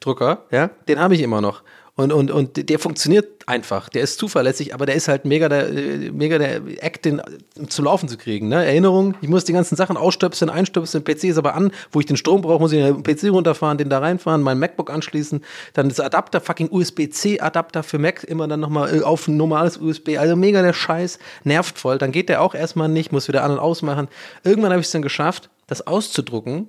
Drucker, 0.00 0.46
ja, 0.50 0.70
den 0.88 0.98
habe 0.98 1.14
ich 1.14 1.20
immer 1.20 1.40
noch. 1.40 1.62
Und, 1.98 2.12
und, 2.12 2.30
und 2.30 2.68
der 2.70 2.78
funktioniert 2.78 3.26
einfach. 3.48 3.88
Der 3.88 4.02
ist 4.02 4.20
zuverlässig, 4.20 4.72
aber 4.72 4.86
der 4.86 4.94
ist 4.94 5.08
halt 5.08 5.24
mega 5.24 5.48
der, 5.48 5.68
äh, 5.68 6.12
mega 6.12 6.38
der 6.38 6.60
Act, 6.80 7.04
den 7.04 7.20
zum 7.68 7.86
Laufen 7.86 8.08
zu 8.08 8.16
kriegen. 8.16 8.46
Ne? 8.46 8.64
Erinnerung, 8.64 9.16
ich 9.20 9.28
muss 9.28 9.44
die 9.44 9.52
ganzen 9.52 9.74
Sachen 9.74 9.96
ausstöpseln, 9.96 10.48
einstöpseln, 10.48 11.02
PC 11.02 11.24
ist 11.24 11.38
aber 11.38 11.56
an, 11.56 11.72
wo 11.90 11.98
ich 11.98 12.06
den 12.06 12.16
Strom 12.16 12.40
brauche, 12.40 12.60
muss 12.60 12.70
ich 12.70 12.80
den 12.80 13.02
PC 13.02 13.32
runterfahren, 13.32 13.78
den 13.78 13.90
da 13.90 13.98
reinfahren, 13.98 14.42
mein 14.42 14.60
MacBook 14.60 14.92
anschließen, 14.92 15.42
dann 15.72 15.88
das 15.88 15.98
Adapter, 15.98 16.40
fucking 16.40 16.68
USB-C-Adapter 16.70 17.82
für 17.82 17.98
Mac, 17.98 18.22
immer 18.22 18.46
dann 18.46 18.60
nochmal 18.60 18.94
äh, 18.94 19.02
auf 19.02 19.26
ein 19.26 19.36
normales 19.36 19.76
USB. 19.76 20.18
Also 20.18 20.36
mega 20.36 20.62
der 20.62 20.74
Scheiß, 20.74 21.18
nervt 21.42 21.80
voll. 21.80 21.98
Dann 21.98 22.12
geht 22.12 22.28
der 22.28 22.42
auch 22.42 22.54
erstmal 22.54 22.88
nicht, 22.88 23.10
muss 23.10 23.26
wieder 23.26 23.42
an 23.42 23.50
und 23.50 23.58
ausmachen. 23.58 24.06
Irgendwann 24.44 24.70
habe 24.70 24.80
ich 24.80 24.86
es 24.86 24.92
dann 24.92 25.02
geschafft, 25.02 25.50
das 25.66 25.84
auszudrucken 25.84 26.68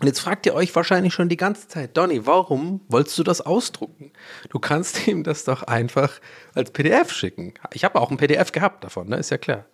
und 0.00 0.06
jetzt 0.06 0.20
fragt 0.20 0.44
ihr 0.44 0.54
euch 0.54 0.74
wahrscheinlich 0.76 1.14
schon 1.14 1.30
die 1.30 1.38
ganze 1.38 1.68
Zeit, 1.68 1.96
Donny, 1.96 2.26
warum 2.26 2.82
wolltest 2.88 3.18
du 3.18 3.22
das 3.22 3.40
ausdrucken? 3.40 4.12
Du 4.50 4.58
kannst 4.58 5.06
ihm 5.08 5.24
das 5.24 5.44
doch 5.44 5.62
einfach 5.62 6.20
als 6.54 6.70
PDF 6.70 7.10
schicken. 7.10 7.54
Ich 7.72 7.82
habe 7.82 7.98
auch 8.00 8.10
ein 8.10 8.18
PDF 8.18 8.52
gehabt 8.52 8.84
davon, 8.84 9.08
ne? 9.08 9.16
ist 9.16 9.30
ja 9.30 9.38
klar. 9.38 9.64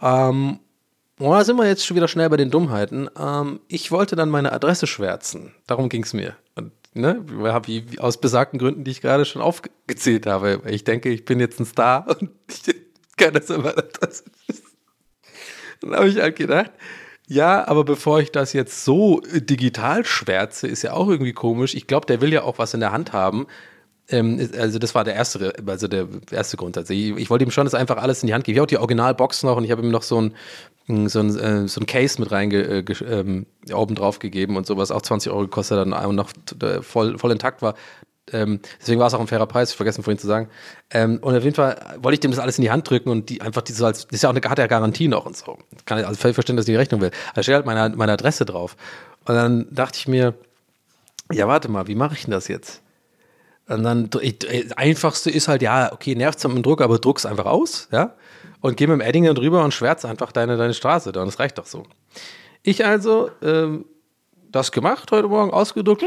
Ähm, 0.00 0.60
und 1.18 1.32
da 1.32 1.42
sind 1.42 1.56
wir 1.56 1.66
jetzt 1.66 1.84
schon 1.84 1.96
wieder 1.96 2.06
schnell 2.06 2.30
bei 2.30 2.36
den 2.36 2.50
Dummheiten. 2.50 3.10
Ähm, 3.18 3.58
ich 3.66 3.90
wollte 3.90 4.14
dann 4.14 4.30
meine 4.30 4.52
Adresse 4.52 4.86
schwärzen. 4.86 5.52
Darum 5.66 5.88
ging 5.88 6.04
es 6.04 6.12
mir. 6.12 6.36
Und, 6.54 6.72
ne, 6.94 7.24
ich, 7.66 8.00
aus 8.00 8.20
besagten 8.20 8.60
Gründen, 8.60 8.84
die 8.84 8.92
ich 8.92 9.00
gerade 9.00 9.24
schon 9.24 9.42
aufgezählt 9.42 10.26
habe. 10.26 10.62
Ich 10.66 10.84
denke, 10.84 11.08
ich 11.08 11.24
bin 11.24 11.40
jetzt 11.40 11.58
ein 11.58 11.66
Star 11.66 12.06
und 12.20 12.30
ich 12.48 12.76
kann 13.16 13.34
das 13.34 13.48
meiner 13.48 13.78
Adresse. 13.78 14.22
Dann 15.80 15.96
habe 15.96 16.08
ich 16.08 16.18
halt 16.18 16.36
gedacht, 16.36 16.70
ja, 17.30 17.68
aber 17.68 17.84
bevor 17.84 18.20
ich 18.20 18.32
das 18.32 18.54
jetzt 18.54 18.86
so 18.86 19.20
äh, 19.22 19.42
digital 19.42 20.04
schwärze, 20.06 20.66
ist 20.66 20.82
ja 20.82 20.94
auch 20.94 21.08
irgendwie 21.08 21.34
komisch. 21.34 21.74
Ich 21.74 21.86
glaube, 21.86 22.06
der 22.06 22.22
will 22.22 22.32
ja 22.32 22.42
auch 22.42 22.58
was 22.58 22.72
in 22.72 22.80
der 22.80 22.90
Hand 22.90 23.12
haben. 23.12 23.46
Ähm, 24.08 24.48
also 24.58 24.78
das 24.78 24.94
war 24.94 25.04
der 25.04 25.14
erste, 25.14 25.52
also 25.66 25.88
der 25.88 26.08
erste 26.30 26.56
Grund. 26.56 26.78
Also 26.78 26.94
ich, 26.94 27.10
ich 27.16 27.28
wollte 27.28 27.44
ihm 27.44 27.50
schon 27.50 27.66
das 27.66 27.74
einfach 27.74 27.98
alles 27.98 28.22
in 28.22 28.28
die 28.28 28.34
Hand 28.34 28.44
geben. 28.44 28.54
Ich 28.54 28.58
habe 28.60 28.64
auch 28.64 28.68
die 28.68 28.78
Originalbox 28.78 29.42
noch 29.42 29.58
und 29.58 29.64
ich 29.64 29.70
habe 29.70 29.82
ihm 29.82 29.90
noch 29.90 30.02
so 30.02 30.22
ein, 30.22 31.08
so 31.08 31.20
ein, 31.20 31.38
äh, 31.38 31.68
so 31.68 31.82
ein 31.82 31.86
Case 31.86 32.18
mit 32.18 32.32
rein 32.32 32.50
äh, 32.50 32.78
ähm, 32.78 33.44
oben 33.74 33.94
drauf 33.94 34.20
gegeben 34.20 34.56
und 34.56 34.66
sowas 34.66 34.90
auch 34.90 35.02
20 35.02 35.30
Euro 35.30 35.42
gekostet 35.42 35.76
dann 35.76 35.92
und 35.92 36.16
noch 36.16 36.32
äh, 36.62 36.80
voll, 36.80 37.18
voll 37.18 37.32
intakt 37.32 37.60
war. 37.60 37.74
Ähm, 38.32 38.60
deswegen 38.80 39.00
war 39.00 39.06
es 39.06 39.14
auch 39.14 39.20
ein 39.20 39.26
fairer 39.26 39.46
Preis, 39.46 39.70
ich 39.70 39.76
vergessen 39.76 40.02
vorhin 40.02 40.18
zu 40.18 40.26
sagen. 40.26 40.48
Ähm, 40.90 41.18
und 41.22 41.36
auf 41.36 41.44
jeden 41.44 41.56
Fall 41.56 41.98
wollte 42.00 42.14
ich 42.14 42.20
dem 42.20 42.30
das 42.30 42.40
alles 42.40 42.58
in 42.58 42.62
die 42.62 42.70
Hand 42.70 42.88
drücken 42.88 43.10
und 43.10 43.28
die 43.28 43.40
einfach 43.40 43.62
diese 43.62 43.84
als, 43.86 44.06
das 44.06 44.12
ist 44.12 44.22
ja 44.22 44.30
auch 44.30 44.34
eine, 44.34 44.48
hat 44.48 44.58
ja 44.58 44.66
Garantie 44.66 45.08
noch 45.08 45.26
und 45.26 45.36
so. 45.36 45.58
Kann 45.86 45.98
ich 45.98 46.06
also 46.06 46.18
völlig 46.18 46.34
verstehen, 46.34 46.56
dass 46.56 46.64
ich 46.64 46.72
die 46.72 46.76
Rechnung 46.76 47.00
will. 47.00 47.10
Da 47.34 47.42
steht 47.42 47.54
halt 47.54 47.66
meine, 47.66 47.94
meine 47.96 48.12
Adresse 48.12 48.44
drauf. 48.44 48.76
Und 49.26 49.34
dann 49.34 49.66
dachte 49.70 49.98
ich 49.98 50.08
mir, 50.08 50.34
ja, 51.32 51.46
warte 51.46 51.68
mal, 51.70 51.86
wie 51.86 51.94
mache 51.94 52.14
ich 52.14 52.22
denn 52.22 52.32
das 52.32 52.48
jetzt? 52.48 52.82
Und 53.68 53.82
dann, 53.82 54.08
ich, 54.22 54.78
einfachste 54.78 55.30
ist 55.30 55.46
halt, 55.46 55.60
ja, 55.60 55.92
okay, 55.92 56.14
nervt 56.14 56.42
mit 56.44 56.56
dem 56.56 56.62
Druck, 56.62 56.80
aber 56.80 56.98
druck's 56.98 57.26
einfach 57.26 57.44
aus, 57.44 57.88
ja? 57.92 58.14
Und 58.60 58.76
geh 58.76 58.86
mit 58.86 58.94
dem 58.94 59.00
Edding 59.02 59.24
drüber 59.34 59.62
und 59.62 59.74
schwärz 59.74 60.04
einfach 60.04 60.32
deine, 60.32 60.56
deine 60.56 60.74
Straße 60.74 61.12
da. 61.12 61.20
Und 61.20 61.26
das 61.26 61.38
reicht 61.38 61.58
doch 61.58 61.66
so. 61.66 61.84
Ich 62.62 62.84
also, 62.84 63.30
ähm, 63.42 63.84
das 64.50 64.72
gemacht 64.72 65.12
heute 65.12 65.28
Morgen, 65.28 65.52
ausgedruckt 65.52 66.02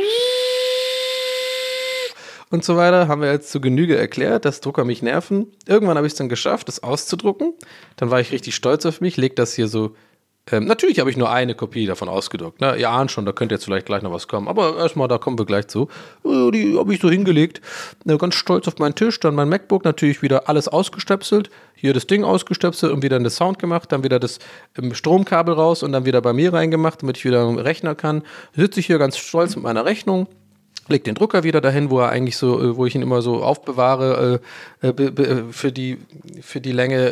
und 2.52 2.64
so 2.64 2.76
weiter, 2.76 3.08
haben 3.08 3.22
wir 3.22 3.32
jetzt 3.32 3.50
zu 3.50 3.62
Genüge 3.62 3.98
erklärt, 3.98 4.46
dass 4.46 4.60
Drucker 4.60 4.86
mich 4.86 5.02
nerven. 5.02 5.48
Irgendwann 5.68 5.98
habe 5.98 6.06
ich 6.06 6.14
es 6.14 6.18
dann 6.18 6.30
geschafft, 6.30 6.68
das 6.68 6.84
auszudrucken. 6.84 7.54
Dann 7.96 8.12
war 8.12 8.20
ich 8.20 8.32
richtig 8.32 8.56
stolz 8.56 8.86
auf 8.86 9.02
mich, 9.02 9.18
leg 9.18 9.36
das 9.38 9.54
hier 9.54 9.68
so. 9.68 9.96
Ähm, 10.52 10.66
natürlich 10.66 11.00
habe 11.00 11.10
ich 11.10 11.18
nur 11.18 11.30
eine 11.30 11.54
Kopie 11.54 11.86
davon 11.86 12.10
ausgedruckt. 12.10 12.62
Ne? 12.62 12.76
Ihr 12.76 12.90
ahnt 12.90 13.12
schon, 13.12 13.26
da 13.26 13.32
könnte 13.32 13.56
jetzt 13.56 13.64
vielleicht 13.64 13.86
gleich 13.86 14.02
noch 14.02 14.12
was 14.12 14.28
kommen. 14.28 14.48
Aber 14.48 14.78
erstmal, 14.78 15.08
da 15.08 15.18
kommen 15.18 15.38
wir 15.38 15.46
gleich 15.46 15.68
zu. 15.68 15.88
Äh, 16.26 16.52
die 16.52 16.78
habe 16.78 16.94
ich 16.94 17.00
so 17.00 17.10
hingelegt. 17.10 17.62
Äh, 18.08 18.18
ganz 18.18 18.36
stolz 18.36 18.68
auf 18.68 18.80
meinen 18.80 18.96
Tisch. 18.96 19.20
Dann 19.20 19.36
mein 19.36 19.50
MacBook 19.50 19.86
natürlich 19.86 20.22
wieder 20.22 20.50
alles 20.50 20.68
ausgestöpselt. 20.68 21.52
Hier 21.76 21.94
das 21.94 22.08
Ding 22.08 22.24
ausgestöpselt 22.24 22.92
und 22.92 23.04
wieder 23.04 23.20
den 23.20 23.30
Sound 23.30 23.60
gemacht. 23.60 23.92
Dann 23.92 24.04
wieder 24.04 24.20
das 24.20 24.40
ähm, 24.78 24.96
Stromkabel 24.96 25.54
raus 25.54 25.84
und 25.84 25.92
dann 25.92 26.06
wieder 26.06 26.22
bei 26.22 26.34
mir 26.34 26.52
reingemacht, 26.52 27.04
damit 27.04 27.18
ich 27.18 27.24
wieder 27.24 27.64
rechnen 27.64 27.96
kann. 27.96 28.24
Sitze 28.56 28.80
ich 28.80 28.88
hier 28.88 28.98
ganz 28.98 29.18
stolz 29.18 29.56
mit 29.56 29.64
meiner 29.64 29.86
Rechnung 29.86 30.28
leg 30.92 31.04
den 31.04 31.16
Drucker 31.16 31.44
wieder 31.44 31.62
dahin, 31.62 31.90
wo 31.90 32.00
er 32.00 32.10
eigentlich 32.10 32.38
so, 32.38 32.62
äh, 32.62 32.76
wo 32.78 32.86
ich 32.86 32.96
ihn 32.96 33.02
immer 33.02 33.22
so 33.22 33.44
aufbewahre 33.44 34.42
äh, 34.82 34.88
äh 34.88 35.44
für 35.52 35.72
die 35.72 35.98
für 36.42 36.62
die 36.62 36.72
Länge 36.72 37.10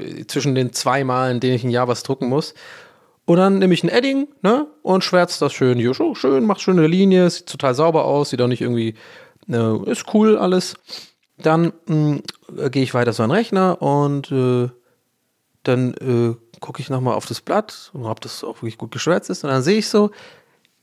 äh, 0.00 0.26
zwischen 0.26 0.54
den 0.54 0.72
zwei 0.72 1.04
Malen, 1.04 1.36
in 1.36 1.40
denen 1.40 1.54
ich 1.54 1.64
ein 1.64 1.70
Jahr 1.70 1.88
was 1.88 2.02
drucken 2.02 2.28
muss. 2.28 2.54
Und 3.24 3.36
dann 3.36 3.58
nehme 3.58 3.74
ich 3.74 3.84
ein 3.84 3.90
Edding, 3.90 4.28
ne, 4.42 4.66
und 4.82 5.04
schwärze 5.04 5.38
das 5.40 5.52
schön 5.52 5.78
hier, 5.78 5.92
so 5.92 6.14
schön, 6.14 6.46
macht 6.46 6.62
schöne 6.62 6.86
Linie, 6.86 7.28
sieht 7.28 7.46
total 7.46 7.74
sauber 7.74 8.06
aus, 8.06 8.30
sieht 8.30 8.40
auch 8.40 8.46
nicht 8.46 8.62
irgendwie, 8.62 8.94
äh, 9.50 9.90
ist 9.90 10.14
cool 10.14 10.38
alles. 10.38 10.74
Dann 11.36 11.72
hm, 11.86 12.22
gehe 12.70 12.82
ich 12.82 12.94
weiter 12.94 13.10
an 13.10 13.28
den 13.28 13.36
Rechner 13.36 13.82
und 13.82 14.32
äh, 14.32 14.70
dann 15.62 16.38
gucke 16.60 16.80
ich 16.80 16.88
nochmal 16.88 17.14
auf 17.14 17.26
das 17.26 17.42
Blatt 17.42 17.90
ob 17.92 18.20
das 18.20 18.42
auch 18.42 18.56
wirklich 18.56 18.78
gut 18.78 18.90
geschwärzt 18.90 19.28
ist. 19.28 19.44
Und 19.44 19.50
dann 19.50 19.62
sehe 19.62 19.78
ich 19.78 19.88
so, 19.88 20.10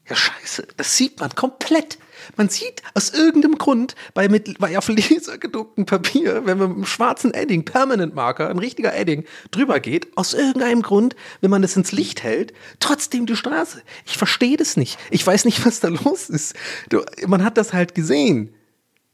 ja, 0.08 0.16
scheiße, 0.16 0.68
das 0.78 0.96
sieht 0.96 1.20
man 1.20 1.32
komplett. 1.32 1.98
Man 2.36 2.50
sieht 2.50 2.82
aus 2.94 3.12
irgendeinem 3.12 3.58
Grund 3.58 3.96
bei, 4.14 4.30
mit, 4.30 4.60
bei 4.60 4.78
auf 4.78 4.88
Laser 4.90 5.38
gedrucktem 5.38 5.86
Papier, 5.86 6.46
wenn 6.46 6.58
man 6.58 6.70
mit 6.70 6.78
einem 6.78 6.86
schwarzen 6.86 7.34
Edding, 7.34 7.66
Permanent 7.66 8.16
Marker, 8.16 8.50
ein 8.50 8.60
richtiger 8.60 8.96
Edding, 8.96 9.26
drüber 9.52 9.80
geht, 9.80 10.16
aus 10.18 10.34
irgendeinem 10.34 10.82
Grund, 10.82 11.16
wenn 11.42 11.52
man 11.52 11.62
das 11.62 11.76
ins 11.76 11.92
Licht 11.92 12.24
hält, 12.24 12.54
trotzdem 12.80 13.26
die 13.26 13.36
Straße. 13.36 13.82
Ich 14.06 14.18
verstehe 14.18 14.58
das 14.58 14.78
nicht. 14.78 14.98
Ich 15.12 15.26
weiß 15.26 15.46
nicht, 15.46 15.66
was 15.66 15.80
da 15.80 15.90
los 15.90 16.30
ist. 16.30 16.56
Du, 16.90 17.02
man 17.28 17.44
hat 17.44 17.58
das 17.58 17.74
halt 17.74 17.96
gesehen. 17.96 18.54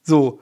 So. 0.04 0.42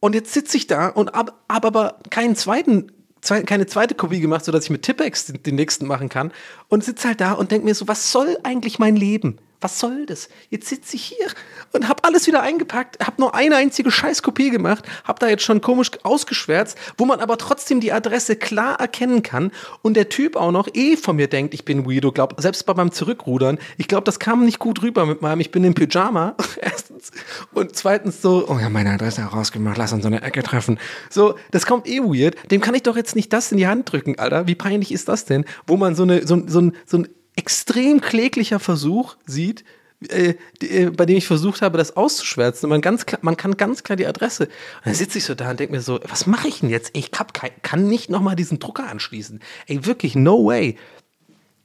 Und 0.00 0.14
jetzt 0.14 0.32
sitze 0.32 0.56
ich 0.56 0.66
da 0.66 0.88
und 0.88 1.12
habe 1.12 1.32
hab 1.48 1.64
aber 1.64 1.98
keinen 2.10 2.36
zweiten 2.36 2.90
keine 3.24 3.66
zweite 3.66 3.94
Kopie 3.94 4.20
gemacht, 4.20 4.44
sodass 4.44 4.64
ich 4.64 4.70
mit 4.70 4.82
Tippex 4.82 5.26
den, 5.26 5.42
den 5.42 5.54
nächsten 5.54 5.86
machen 5.86 6.08
kann 6.08 6.30
und 6.68 6.84
sitze 6.84 7.08
halt 7.08 7.20
da 7.20 7.32
und 7.32 7.50
denke 7.50 7.64
mir 7.64 7.74
so, 7.74 7.88
was 7.88 8.12
soll 8.12 8.36
eigentlich 8.42 8.78
mein 8.78 8.96
Leben? 8.96 9.38
Was 9.64 9.80
soll 9.80 10.04
das? 10.04 10.28
Jetzt 10.50 10.68
sitze 10.68 10.94
ich 10.94 11.02
hier 11.04 11.26
und 11.72 11.88
habe 11.88 12.04
alles 12.04 12.26
wieder 12.26 12.42
eingepackt, 12.42 13.04
habe 13.04 13.18
nur 13.18 13.34
eine 13.34 13.56
einzige 13.56 13.90
Scheißkopie 13.90 14.50
gemacht, 14.50 14.84
habe 15.04 15.18
da 15.20 15.26
jetzt 15.26 15.42
schon 15.42 15.62
komisch 15.62 15.90
ausgeschwärzt, 16.02 16.76
wo 16.98 17.06
man 17.06 17.20
aber 17.20 17.38
trotzdem 17.38 17.80
die 17.80 17.90
Adresse 17.90 18.36
klar 18.36 18.78
erkennen 18.78 19.22
kann 19.22 19.52
und 19.80 19.94
der 19.96 20.10
Typ 20.10 20.36
auch 20.36 20.52
noch 20.52 20.68
eh 20.74 20.98
von 20.98 21.16
mir 21.16 21.28
denkt, 21.28 21.54
ich 21.54 21.64
bin 21.64 21.86
weirdo, 21.90 22.12
glaub, 22.12 22.34
selbst 22.38 22.66
bei 22.66 22.74
meinem 22.74 22.92
Zurückrudern, 22.92 23.58
ich 23.78 23.88
glaube, 23.88 24.04
das 24.04 24.18
kam 24.18 24.44
nicht 24.44 24.58
gut 24.58 24.82
rüber 24.82 25.06
mit 25.06 25.22
meinem, 25.22 25.40
ich 25.40 25.50
bin 25.50 25.64
im 25.64 25.72
Pyjama, 25.72 26.34
erstens, 26.60 27.10
und 27.54 27.74
zweitens 27.74 28.20
so, 28.20 28.44
oh 28.46 28.58
ja, 28.58 28.68
meine 28.68 28.90
Adresse 28.90 29.22
herausgemacht, 29.22 29.78
lass 29.78 29.94
uns 29.94 30.02
so 30.02 30.08
eine 30.08 30.20
Ecke 30.20 30.42
treffen. 30.42 30.78
So, 31.08 31.36
das 31.52 31.64
kommt 31.64 31.88
eh 31.88 32.00
weird, 32.00 32.36
dem 32.50 32.60
kann 32.60 32.74
ich 32.74 32.82
doch 32.82 32.96
jetzt 32.96 33.16
nicht 33.16 33.32
das 33.32 33.50
in 33.50 33.56
die 33.56 33.66
Hand 33.66 33.90
drücken, 33.90 34.18
Alter, 34.18 34.46
wie 34.46 34.54
peinlich 34.56 34.92
ist 34.92 35.08
das 35.08 35.24
denn, 35.24 35.46
wo 35.66 35.78
man 35.78 35.94
so, 35.94 36.02
eine, 36.02 36.26
so, 36.26 36.42
so, 36.46 36.60
ein- 36.60 36.72
so 36.84 36.98
ein 36.98 37.08
extrem 37.36 38.00
kläglicher 38.00 38.60
Versuch 38.60 39.16
sieht, 39.26 39.64
äh, 40.08 40.34
äh, 40.60 40.90
bei 40.90 41.06
dem 41.06 41.16
ich 41.16 41.26
versucht 41.26 41.62
habe, 41.62 41.78
das 41.78 41.96
auszuschwärzen. 41.96 42.68
Man, 42.68 42.80
ganz 42.80 43.06
klar, 43.06 43.20
man 43.22 43.36
kann 43.36 43.56
ganz 43.56 43.82
klar 43.82 43.96
die 43.96 44.06
Adresse. 44.06 44.44
Und 44.44 44.86
dann 44.86 44.94
sitze 44.94 45.18
ich 45.18 45.24
so 45.24 45.34
da 45.34 45.50
und 45.50 45.60
denke 45.60 45.74
mir 45.74 45.80
so, 45.80 46.00
was 46.06 46.26
mache 46.26 46.48
ich 46.48 46.60
denn 46.60 46.70
jetzt? 46.70 46.90
Ich 46.94 47.10
hab 47.18 47.32
kein, 47.34 47.50
kann 47.62 47.88
nicht 47.88 48.10
nochmal 48.10 48.36
diesen 48.36 48.58
Drucker 48.58 48.88
anschließen. 48.88 49.40
Ey, 49.66 49.86
wirklich, 49.86 50.14
no 50.14 50.44
way. 50.44 50.76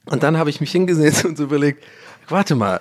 Und 0.06 0.22
dann 0.22 0.38
habe 0.38 0.50
ich 0.50 0.60
mich 0.60 0.72
hingesetzt 0.72 1.24
und 1.24 1.36
so 1.36 1.44
überlegt, 1.44 1.84
warte 2.28 2.54
mal, 2.54 2.80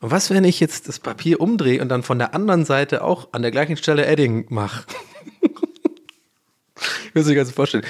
was, 0.00 0.30
wenn 0.30 0.44
ich 0.44 0.60
jetzt 0.60 0.88
das 0.88 0.98
Papier 0.98 1.40
umdrehe 1.40 1.82
und 1.82 1.88
dann 1.88 2.02
von 2.02 2.18
der 2.18 2.34
anderen 2.34 2.64
Seite 2.64 3.04
auch 3.04 3.28
an 3.32 3.42
der 3.42 3.50
gleichen 3.50 3.76
Stelle 3.76 4.06
Edding 4.06 4.46
mache? 4.48 4.84
Ich 7.08 7.14
muss 7.14 7.26
mir 7.26 7.34
ganz 7.34 7.50
vorstellen. 7.50 7.84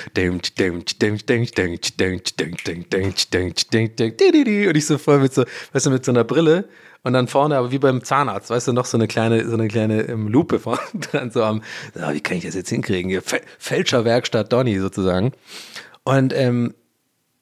Und 4.68 4.78
ich 4.78 4.86
so 4.86 4.98
voll 4.98 5.18
mit 5.20 5.32
so, 5.32 5.44
weißt 5.72 5.86
du, 5.86 5.90
mit 5.90 6.04
so 6.04 6.12
einer 6.12 6.24
Brille 6.24 6.68
und 7.02 7.12
dann 7.12 7.28
vorne, 7.28 7.56
aber 7.56 7.70
wie 7.72 7.78
beim 7.78 8.04
Zahnarzt, 8.04 8.50
weißt 8.50 8.68
du, 8.68 8.72
noch 8.72 8.84
so 8.84 8.96
eine 8.96 9.08
kleine, 9.08 9.48
so 9.48 9.54
eine 9.54 9.68
kleine 9.68 10.02
ähm, 10.02 10.28
Lupe 10.28 10.58
vorne 10.58 10.80
dran, 10.94 11.30
so 11.30 11.42
am, 11.42 11.62
ah, 11.98 12.12
wie 12.12 12.20
kann 12.20 12.36
ich 12.36 12.44
das 12.44 12.54
jetzt 12.54 12.70
hinkriegen? 12.70 13.20
Fälscherwerkstatt 13.58 14.52
Donny 14.52 14.78
sozusagen. 14.78 15.32
Und 16.04 16.32
ähm, 16.34 16.74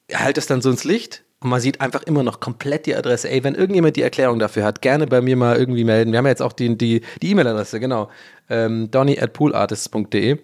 er 0.07 0.19
hält 0.19 0.37
es 0.37 0.47
dann 0.47 0.61
so 0.61 0.69
ins 0.69 0.83
Licht 0.83 1.23
und 1.39 1.49
man 1.49 1.61
sieht 1.61 1.81
einfach 1.81 2.03
immer 2.03 2.23
noch 2.23 2.39
komplett 2.39 2.85
die 2.85 2.95
Adresse. 2.95 3.29
Ey, 3.29 3.43
wenn 3.43 3.55
irgendjemand 3.55 3.95
die 3.95 4.01
Erklärung 4.01 4.39
dafür 4.39 4.63
hat, 4.63 4.81
gerne 4.81 5.07
bei 5.07 5.21
mir 5.21 5.35
mal 5.35 5.57
irgendwie 5.57 5.83
melden. 5.83 6.11
Wir 6.11 6.17
haben 6.17 6.25
ja 6.25 6.31
jetzt 6.31 6.41
auch 6.41 6.53
die 6.53 6.77
die 6.77 7.01
die 7.21 7.31
E-Mail-Adresse, 7.31 7.79
genau. 7.79 8.09
Ähm, 8.49 8.91
donny 8.91 9.19
at 9.19 9.33
poolartists.de. 9.33 10.39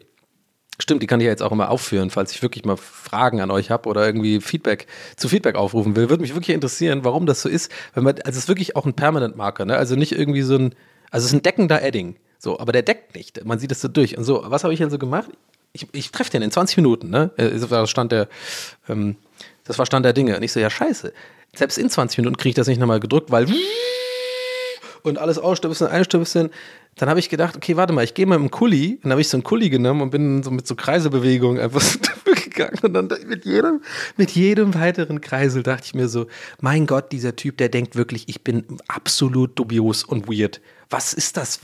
Stimmt, 0.78 1.02
die 1.02 1.08
kann 1.08 1.22
ich 1.22 1.26
ja 1.26 1.32
jetzt 1.32 1.42
auch 1.42 1.54
immer 1.54 1.70
aufführen, 1.70 2.10
falls 2.10 2.34
ich 2.34 2.42
wirklich 2.42 2.66
mal 2.66 2.76
Fragen 2.76 3.40
an 3.40 3.50
euch 3.50 3.72
habe 3.72 3.88
oder 3.88 4.06
irgendwie 4.06 4.42
Feedback 4.42 4.88
zu 5.16 5.30
Feedback 5.30 5.56
aufrufen 5.56 5.96
will. 5.96 6.10
Würde 6.10 6.22
mich 6.22 6.36
wirklich 6.36 6.54
interessieren, 6.54 7.06
warum 7.06 7.26
das 7.26 7.42
so 7.42 7.48
ist. 7.48 7.72
Wenn 7.94 8.04
man, 8.04 8.16
also 8.16 8.32
es 8.32 8.44
ist 8.44 8.48
wirklich 8.50 8.76
auch 8.76 8.86
ein 8.86 8.94
Permanent 8.94 9.38
Marker, 9.38 9.66
ne? 9.66 9.78
Also 9.78 9.96
nicht 9.96 10.12
irgendwie 10.12 10.42
so 10.42 10.56
ein, 10.58 10.76
also 11.12 11.26
es 11.26 11.32
ist 11.32 11.40
ein 11.40 11.44
deckender 11.44 11.82
Edding. 11.82 12.18
So, 12.40 12.60
aber 12.60 12.74
der 12.74 12.82
deckt 12.82 13.16
nicht. 13.16 13.46
Man 13.46 13.58
sieht 13.58 13.72
es 13.72 13.80
so 13.80 13.88
durch. 13.88 14.18
Und 14.18 14.26
so, 14.26 14.44
was 14.48 14.64
habe 14.64 14.74
ich 14.74 14.80
denn 14.80 14.90
so 14.90 14.98
gemacht? 14.98 15.30
Ich, 15.72 15.88
ich 15.94 16.12
treffe 16.12 16.32
den 16.32 16.42
in 16.42 16.52
20 16.52 16.78
Minuten, 16.78 17.10
ne? 17.10 17.32
Äh, 17.38 17.52
Das 17.52 17.70
war 17.72 17.88
Stand 17.88 18.12
der, 18.12 18.28
ähm, 18.90 19.16
das 19.64 19.80
war 19.80 19.86
Stand 19.86 20.06
der 20.06 20.14
Dinge. 20.14 20.36
Und 20.36 20.44
ich 20.44 20.52
so, 20.52 20.60
ja, 20.60 20.70
scheiße. 20.70 21.14
Selbst 21.56 21.78
in 21.78 21.90
20 21.90 22.18
Minuten 22.18 22.36
kriege 22.36 22.50
ich 22.50 22.56
das 22.56 22.68
nicht 22.68 22.80
nochmal 22.80 23.00
gedrückt, 23.00 23.32
weil 23.32 23.48
und 25.04 25.20
alles 25.20 25.38
ausstöpseln, 25.38 25.90
einstöpseln. 25.90 26.50
Dann 26.98 27.10
habe 27.10 27.20
ich 27.20 27.28
gedacht, 27.28 27.58
okay, 27.58 27.76
warte 27.76 27.92
mal, 27.92 28.06
ich 28.06 28.14
gehe 28.14 28.26
mal 28.26 28.36
im 28.36 28.50
Kuli. 28.50 29.00
Dann 29.04 29.12
habe 29.12 29.20
ich 29.20 29.28
so 29.28 29.36
einen 29.36 29.44
Kuli 29.44 29.70
genommen 29.70 30.02
und 30.02 30.12
bin 30.12 30.44
so 30.44 30.52
mit 30.52 30.66
so 30.66 30.76
Kreiselbewegungen 30.76 31.62
einfach 31.62 31.82
so 31.82 32.00
dafür 32.00 32.36
gegangen. 32.36 32.80
Und 32.84 32.94
dann 32.94 33.10
mit 33.28 33.44
jedem, 33.44 33.82
mit 34.16 34.32
jedem 34.32 34.74
weiteren 34.74 35.20
Kreisel 35.20 35.62
dachte 35.62 35.84
ich 35.86 35.94
mir 35.94 36.08
so, 36.08 36.28
mein 36.62 36.86
Gott, 36.86 37.12
dieser 37.12 37.36
Typ, 37.36 37.58
der 37.58 37.68
denkt 37.68 37.98
wirklich, 37.98 38.30
ich 38.30 38.44
bin 38.44 38.66
absolut 38.88 39.60
dubios 39.60 40.06
und 40.06 40.30
weird. 40.30 40.62
Was 40.90 41.14
ist 41.14 41.36
das? 41.36 41.60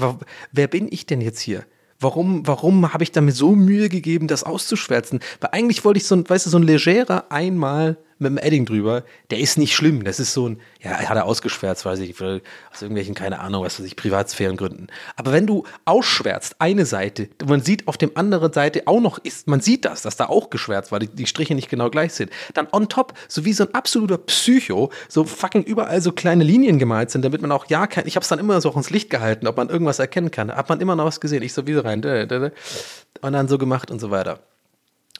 Wer 0.51 0.67
bin 0.67 0.89
ich 0.91 1.05
denn 1.05 1.21
jetzt 1.21 1.39
hier? 1.39 1.63
Warum, 2.01 2.45
warum 2.47 2.93
habe 2.93 3.03
ich 3.03 3.11
damit 3.11 3.35
so 3.35 3.55
Mühe 3.55 3.87
gegeben, 3.87 4.27
das 4.27 4.43
auszuschwärzen? 4.43 5.19
Weil 5.39 5.51
eigentlich 5.53 5.85
wollte 5.85 5.99
ich 5.99 6.07
so 6.07 6.15
ein, 6.15 6.27
weißt 6.27 6.47
du, 6.47 6.49
so 6.49 6.57
ein 6.57 6.63
legerer 6.63 7.31
einmal 7.31 7.97
mit 8.21 8.31
dem 8.31 8.37
Edding 8.37 8.65
drüber, 8.65 9.03
der 9.29 9.39
ist 9.39 9.57
nicht 9.57 9.75
schlimm. 9.75 10.03
Das 10.03 10.19
ist 10.19 10.33
so 10.33 10.49
ein, 10.49 10.59
ja, 10.81 10.91
hat 10.91 11.15
er 11.15 11.25
ausgeschwärzt, 11.25 11.85
weiß 11.85 11.99
ich, 11.99 12.19
aus 12.21 12.81
irgendwelchen, 12.81 13.15
keine 13.15 13.39
Ahnung, 13.39 13.63
was 13.63 13.79
weiß 13.79 13.85
ich, 13.85 13.95
Privatsphärengründen. 13.95 14.87
Aber 15.15 15.31
wenn 15.31 15.47
du 15.47 15.63
ausschwärzt, 15.85 16.55
eine 16.59 16.85
Seite, 16.85 17.29
man 17.45 17.61
sieht 17.61 17.87
auf 17.87 17.97
dem 17.97 18.11
anderen 18.15 18.53
Seite 18.53 18.83
auch 18.87 19.01
noch 19.01 19.17
ist, 19.19 19.47
man 19.47 19.61
sieht 19.61 19.85
das, 19.85 20.01
dass 20.01 20.15
da 20.15 20.27
auch 20.27 20.49
geschwärzt 20.49 20.91
war, 20.91 20.99
die, 20.99 21.07
die 21.07 21.27
Striche 21.27 21.55
nicht 21.55 21.69
genau 21.69 21.89
gleich 21.89 22.13
sind. 22.13 22.31
Dann 22.53 22.67
on 22.71 22.89
top, 22.89 23.13
so 23.27 23.45
wie 23.45 23.53
so 23.53 23.65
ein 23.65 23.73
absoluter 23.73 24.17
Psycho, 24.17 24.91
so 25.07 25.23
fucking 25.23 25.63
überall 25.63 26.01
so 26.01 26.11
kleine 26.11 26.43
Linien 26.43 26.79
gemalt 26.79 27.11
sind, 27.11 27.23
damit 27.23 27.41
man 27.41 27.51
auch, 27.51 27.65
ja, 27.67 27.87
kein, 27.87 28.07
ich 28.07 28.15
habe 28.15 28.23
es 28.23 28.29
dann 28.29 28.39
immer 28.39 28.59
so 28.61 28.69
auch 28.69 28.77
ins 28.77 28.89
Licht 28.89 29.09
gehalten, 29.09 29.47
ob 29.47 29.57
man 29.57 29.69
irgendwas 29.69 29.99
erkennen 29.99 30.31
kann. 30.31 30.51
Hat 30.51 30.69
man 30.69 30.79
immer 30.79 30.95
noch 30.95 31.05
was 31.05 31.19
gesehen. 31.19 31.43
Ich 31.43 31.53
so 31.53 31.67
wieder 31.67 31.85
rein, 31.85 32.01
und 32.01 33.33
dann 33.33 33.47
so 33.47 33.57
gemacht 33.57 33.91
und 33.91 33.99
so 33.99 34.11
weiter. 34.11 34.39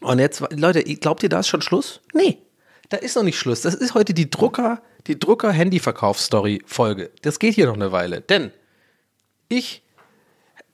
Und 0.01 0.19
jetzt, 0.19 0.43
Leute, 0.51 0.83
glaubt 0.83 1.21
ihr, 1.23 1.29
da 1.29 1.39
ist 1.39 1.47
schon 1.47 1.61
Schluss? 1.61 2.01
Nee, 2.13 2.39
da 2.91 2.97
ist 2.97 3.15
noch 3.15 3.23
nicht 3.23 3.39
Schluss. 3.39 3.61
Das 3.61 3.73
ist 3.73 3.93
heute 3.93 4.13
die 4.13 4.29
Drucker, 4.29 4.81
die 5.07 5.17
Drucker-Handy-Verkaufsstory-Folge. 5.17 7.09
Das 7.21 7.39
geht 7.39 7.55
hier 7.55 7.65
noch 7.65 7.75
eine 7.75 7.91
Weile. 7.93 8.19
Denn 8.21 8.51
ich 9.47 9.81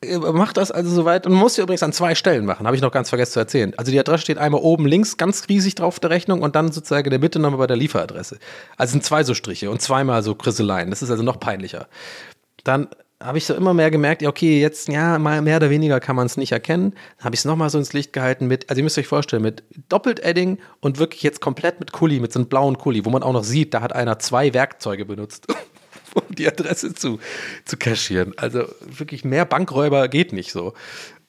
mache 0.04 0.54
das 0.54 0.72
also 0.72 0.90
soweit 0.90 1.26
und 1.28 1.34
muss 1.34 1.56
sie 1.56 1.62
übrigens 1.62 1.84
an 1.84 1.94
zwei 1.94 2.16
Stellen 2.16 2.46
machen, 2.46 2.66
habe 2.66 2.76
ich 2.76 2.82
noch 2.82 2.92
ganz 2.92 3.10
vergessen 3.10 3.34
zu 3.34 3.40
erzählen. 3.40 3.74
Also 3.78 3.92
die 3.92 4.00
Adresse 4.00 4.24
steht 4.24 4.40
einmal 4.40 4.62
oben 4.62 4.88
links 4.88 5.18
ganz 5.18 5.48
riesig 5.48 5.76
drauf 5.76 6.00
der 6.00 6.10
Rechnung 6.10 6.42
und 6.42 6.56
dann 6.56 6.72
sozusagen 6.72 7.06
in 7.06 7.12
der 7.12 7.20
Mitte 7.20 7.40
nochmal 7.40 7.60
bei 7.60 7.68
der 7.68 7.78
Lieferadresse. 7.78 8.40
Also 8.78 8.92
sind 8.92 9.04
zwei 9.04 9.24
so 9.24 9.34
Striche 9.34 9.70
und 9.70 9.82
zweimal 9.82 10.24
so 10.24 10.34
Krisseleien. 10.34 10.90
Das 10.90 11.02
ist 11.04 11.12
also 11.12 11.24
noch 11.24 11.40
peinlicher. 11.40 11.88
Dann 12.64 12.88
habe 13.22 13.40
ich 13.40 13.46
so 13.46 13.56
immer 13.56 13.74
mehr 13.74 13.90
gemerkt, 13.90 14.22
ja, 14.22 14.30
okay, 14.30 14.62
jetzt, 14.62 14.90
ja, 14.90 15.18
mal 15.18 15.42
mehr 15.42 15.58
oder 15.58 15.70
weniger 15.72 16.00
kann 16.00 16.16
man 16.16 16.28
es 16.28 16.38
nicht 16.38 16.52
erkennen. 16.52 16.92
Dann 17.18 17.26
habe 17.26 17.36
ich 17.36 17.42
es 17.42 17.46
nochmal 17.46 17.70
so 17.70 17.80
ins 17.80 17.94
Licht 17.94 18.14
gehalten 18.14 18.48
mit, 18.48 18.70
also 18.70 18.80
ihr 18.80 18.84
müsst 18.84 18.98
euch 18.98 19.08
vorstellen, 19.08 19.42
mit 19.42 19.64
Doppelt-Edding 19.90 20.60
und 20.82 21.00
wirklich 21.00 21.24
jetzt 21.24 21.42
komplett 21.42 21.80
mit 21.80 21.92
Kuli, 21.92 22.20
mit 22.20 22.32
so 22.32 22.40
einem 22.40 22.48
blauen 22.48 22.78
Kuli, 22.78 23.06
wo 23.06 23.10
man 23.10 23.24
auch 23.24 23.34
noch 23.34 23.44
sieht, 23.44 23.74
da 23.74 23.82
hat 23.82 23.94
einer 23.94 24.20
zwei 24.20 24.54
Werkzeuge 24.54 25.06
benutzt, 25.06 25.48
um 26.28 26.36
die 26.36 26.48
Adresse 26.48 26.94
zu, 26.94 27.20
zu 27.66 27.78
kaschieren. 27.78 28.34
Also 28.38 28.66
wirklich 28.86 29.24
mehr 29.24 29.46
Bankräuber 29.46 30.08
geht 30.08 30.34
nicht 30.34 30.52
so. 30.52 30.74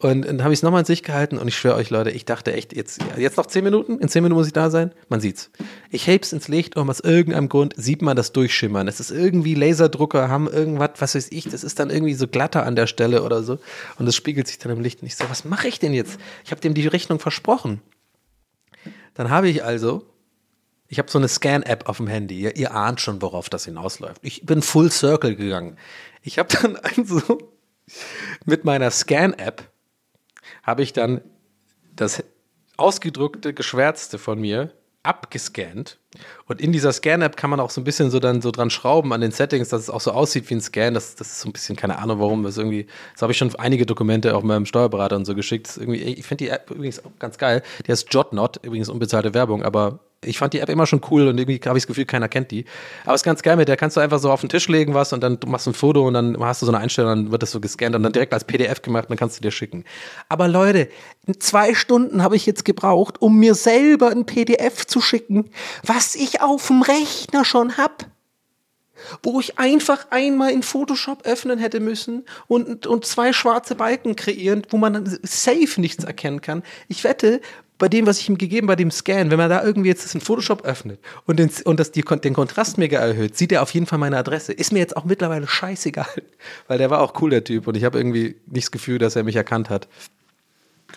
Und 0.01 0.25
dann 0.27 0.45
habe 0.45 0.53
ich 0.53 0.61
es 0.61 0.63
nochmal 0.63 0.81
ins 0.81 0.89
Licht 0.89 1.05
gehalten 1.05 1.39
und 1.39 1.49
ich 1.49 1.57
schwöre 1.57 1.75
euch, 1.75 1.91
Leute, 1.91 2.11
ich 2.11 2.25
dachte 2.25 2.53
echt, 2.53 2.75
jetzt, 2.75 3.01
jetzt 3.17 3.37
noch 3.37 3.47
zehn 3.47 3.65
Minuten, 3.65 3.99
in 3.99 4.09
zehn 4.09 4.23
Minuten 4.23 4.39
muss 4.39 4.47
ich 4.47 4.53
da 4.53 4.71
sein. 4.71 4.93
Man 5.09 5.21
sieht's. 5.21 5.51
Ich 5.91 6.07
heb's 6.07 6.33
ins 6.33 6.47
Licht 6.47 6.77
und 6.77 6.89
aus 6.89 7.01
irgendeinem 7.01 7.49
Grund 7.49 7.75
sieht 7.77 8.01
man 8.01 8.17
das 8.17 8.31
durchschimmern. 8.31 8.87
Es 8.87 9.01
ist 9.01 9.11
irgendwie 9.11 9.57
Laserdrucker, 9.57 10.29
haben 10.29 10.49
irgendwas, 10.49 10.91
was 10.99 11.17
weiß 11.17 11.33
ich, 11.33 11.49
das 11.49 11.65
ist 11.65 11.81
dann 11.81 11.91
irgendwie 11.91 12.15
so 12.15 12.29
glatter 12.29 12.65
an 12.65 12.77
der 12.77 12.87
Stelle 12.87 13.25
oder 13.25 13.43
so. 13.43 13.59
Und 13.99 14.07
das 14.07 14.15
spiegelt 14.15 14.47
sich 14.47 14.59
dann 14.59 14.71
im 14.71 14.81
Licht. 14.81 15.03
Und 15.03 15.09
ich 15.09 15.17
so, 15.17 15.29
was 15.29 15.45
mache 15.45 15.67
ich 15.67 15.81
denn 15.81 15.93
jetzt? 15.93 16.21
Ich 16.45 16.53
habe 16.53 16.61
dem 16.61 16.75
die 16.75 16.87
Rechnung 16.87 17.19
versprochen. 17.19 17.81
Dann 19.15 19.31
habe 19.31 19.49
ich 19.49 19.65
also, 19.65 20.07
ich 20.89 20.99
habe 20.99 21.11
so 21.11 21.19
eine 21.19 21.29
Scan-App 21.29 21.89
auf 21.89 21.99
dem 21.99 22.07
Handy. 22.07 22.41
Ihr, 22.41 22.57
ihr 22.57 22.75
ahnt 22.75 23.01
schon, 23.01 23.21
worauf 23.21 23.51
das 23.51 23.67
hinausläuft. 23.67 24.21
Ich 24.23 24.47
bin 24.47 24.63
Full 24.63 24.91
Circle 24.91 25.37
gegangen. 25.37 25.77
Ich 26.23 26.39
habe 26.39 26.49
dann 26.61 26.77
also 26.97 27.39
mit 28.45 28.65
meiner 28.65 28.91
Scan-App 28.91 29.71
habe 30.63 30.83
ich 30.83 30.93
dann 30.93 31.21
das 31.95 32.25
ausgedruckte, 32.77 33.53
geschwärzte 33.53 34.19
von 34.19 34.41
mir 34.41 34.73
abgescannt. 35.03 35.99
Und 36.47 36.61
in 36.61 36.73
dieser 36.73 36.93
Scan-App 36.93 37.37
kann 37.37 37.51
man 37.51 37.61
auch 37.61 37.71
so 37.71 37.81
ein 37.81 37.85
bisschen 37.85 38.11
so 38.11 38.19
dann 38.19 38.43
so 38.43 38.51
dran 38.51 38.71
schrauben 38.71 39.13
an 39.13 39.21
den 39.21 39.31
Settings, 39.31 39.69
dass 39.69 39.83
es 39.83 39.91
auch 39.91 40.01
so 40.01 40.13
aussieht 40.13 40.49
wie 40.51 40.55
ein 40.55 40.61
Scan. 40.61 40.93
Das, 40.93 41.15
das 41.15 41.29
ist 41.29 41.41
so 41.41 41.49
ein 41.49 41.53
bisschen, 41.53 41.77
keine 41.77 41.99
Ahnung 41.99 42.19
warum, 42.19 42.43
das 42.43 42.57
irgendwie, 42.57 42.87
das 43.13 43.23
habe 43.23 43.33
ich 43.33 43.39
schon 43.39 43.55
einige 43.57 43.87
Dokumente 43.87 44.37
auch 44.37 44.43
meinem 44.43 44.67
Steuerberater 44.67 45.17
und 45.17 45.25
so 45.25 45.35
geschickt. 45.35 45.77
Irgendwie, 45.77 45.99
ich 45.99 46.27
finde 46.27 46.45
die 46.45 46.51
App 46.51 46.71
übrigens 46.71 47.05
auch 47.05 47.11
ganz 47.19 47.39
geil. 47.39 47.63
Die 47.87 47.93
heißt 47.93 48.13
JotNot, 48.13 48.65
übrigens 48.65 48.89
unbezahlte 48.89 49.35
Werbung, 49.35 49.63
aber 49.63 50.01
ich 50.25 50.39
fand 50.39 50.53
die 50.53 50.59
App 50.59 50.69
immer 50.69 50.87
schon 50.87 51.01
cool 51.11 51.29
und 51.29 51.39
irgendwie 51.39 51.61
habe 51.65 51.79
ich 51.79 51.85
das 51.85 51.87
Gefühl, 51.87 52.05
keiner 52.05 52.29
kennt 52.29 52.51
die. 52.51 52.65
Aber 53.05 53.15
es 53.15 53.21
ist 53.21 53.25
ganz 53.25 53.43
geil 53.43 53.57
mit 53.57 53.69
der 53.69 53.77
kannst 53.77 53.97
du 53.97 54.01
einfach 54.01 54.19
so 54.19 54.33
auf 54.33 54.41
den 54.41 54.49
Tisch 54.49 54.69
legen 54.69 54.95
was 54.95 55.13
und 55.13 55.23
dann 55.23 55.39
du 55.39 55.47
machst 55.47 55.69
ein 55.69 55.75
Foto 55.75 56.07
und 56.07 56.15
dann 56.15 56.37
hast 56.41 56.61
du 56.61 56.67
so 56.67 56.73
eine 56.73 56.81
Einstellung, 56.81 57.11
dann 57.11 57.33
wird 57.33 57.43
das 57.43 57.53
so 57.53 57.61
gescannt 57.61 57.95
und 57.95 58.03
dann 58.03 58.13
direkt 58.13 58.35
als 58.35 58.45
PDF 58.45 58.83
gemacht 58.83 59.05
und 59.05 59.11
dann 59.11 59.19
kannst 59.19 59.39
du 59.39 59.43
dir 59.43 59.53
schicken. 59.53 59.85
Aber 60.29 60.49
Leute, 60.49 60.89
zwei 61.39 61.75
Stunden 61.75 62.23
habe 62.23 62.35
ich 62.35 62.47
jetzt 62.47 62.65
gebraucht, 62.65 63.23
um 63.23 63.39
mir 63.39 63.55
selber 63.55 64.11
ein 64.11 64.27
PDF 64.27 64.87
zu 64.87 65.01
schicken, 65.01 65.51
was 65.85 66.17
ich 66.17 66.41
auf 66.41 66.67
dem 66.67 66.83
Rechner 66.83 67.45
schon 67.45 67.77
hab 67.77 68.07
wo 69.23 69.39
ich 69.39 69.61
einfach 69.61 70.09
einmal 70.11 70.51
in 70.51 70.65
Photoshop 70.65 71.25
öffnen 71.25 71.59
hätte 71.59 71.79
müssen 71.79 72.25
und, 72.47 72.87
und 72.87 73.05
zwei 73.05 73.33
schwarze 73.33 73.77
Balken 73.77 74.17
kreieren, 74.17 74.63
wo 74.71 74.77
man 74.77 75.07
safe 75.23 75.81
nichts 75.81 76.03
erkennen 76.03 76.41
kann. 76.41 76.63
Ich 76.89 77.05
wette, 77.05 77.41
bei 77.79 77.89
dem, 77.89 78.07
was 78.07 78.19
ich 78.19 78.29
ihm 78.29 78.39
gegeben, 78.39 78.67
bei 78.67 78.77
dem 78.77 78.91
Scan, 78.91 79.31
wenn 79.31 79.39
man 79.39 79.49
da 79.49 79.63
irgendwie 79.63 79.89
jetzt 79.89 80.05
das 80.05 80.15
in 80.15 80.21
Photoshop 80.21 80.65
öffnet 80.65 81.01
und, 81.27 81.39
den, 81.39 81.51
und 81.65 81.79
das 81.79 81.93
die, 81.93 82.03
den 82.03 82.35
Kontrast 82.35 82.77
mega 82.79 82.99
erhöht, 82.99 83.37
sieht 83.37 83.53
er 83.53 83.63
auf 83.63 83.71
jeden 83.73 83.87
Fall 83.87 83.99
meine 83.99 84.17
Adresse. 84.17 84.53
Ist 84.53 84.73
mir 84.73 84.81
jetzt 84.81 84.97
auch 84.97 85.05
mittlerweile 85.05 85.47
scheißegal, 85.47 86.07
weil 86.69 86.79
der 86.79 86.91
war 86.91 87.01
auch 87.01 87.21
cool, 87.21 87.31
der 87.31 87.45
Typ, 87.45 87.67
und 87.67 87.77
ich 87.77 87.85
habe 87.85 87.99
irgendwie 87.99 88.37
nicht 88.47 88.67
das 88.67 88.71
Gefühl, 88.73 88.99
dass 88.99 89.17
er 89.17 89.23
mich 89.23 89.37
erkannt 89.37 89.71
hat. 89.71 89.89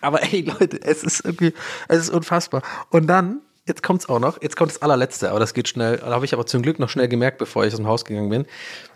Aber 0.02 0.24
ey, 0.24 0.42
Leute, 0.42 0.82
es 0.82 1.04
ist 1.04 1.24
irgendwie, 1.26 1.54
es 1.88 2.00
ist 2.00 2.10
unfassbar. 2.10 2.64
Und 2.90 3.08
dann 3.08 3.42
jetzt 3.68 3.84
kommt's 3.84 4.10
auch 4.10 4.20
noch, 4.20 4.42
jetzt 4.42 4.56
kommt 4.56 4.72
das 4.72 4.82
allerletzte, 4.82 5.30
aber 5.30 5.40
das 5.40 5.54
geht 5.54 5.68
schnell. 5.68 5.98
Da 5.98 6.08
habe 6.08 6.26
ich 6.26 6.34
aber 6.34 6.46
zum 6.46 6.62
Glück 6.62 6.80
noch 6.80 6.90
schnell 6.90 7.08
gemerkt, 7.08 7.38
bevor 7.38 7.66
ich 7.66 7.74
aus 7.74 7.78
dem 7.78 7.88
Haus 7.88 8.06
gegangen 8.06 8.30
bin. 8.30 8.46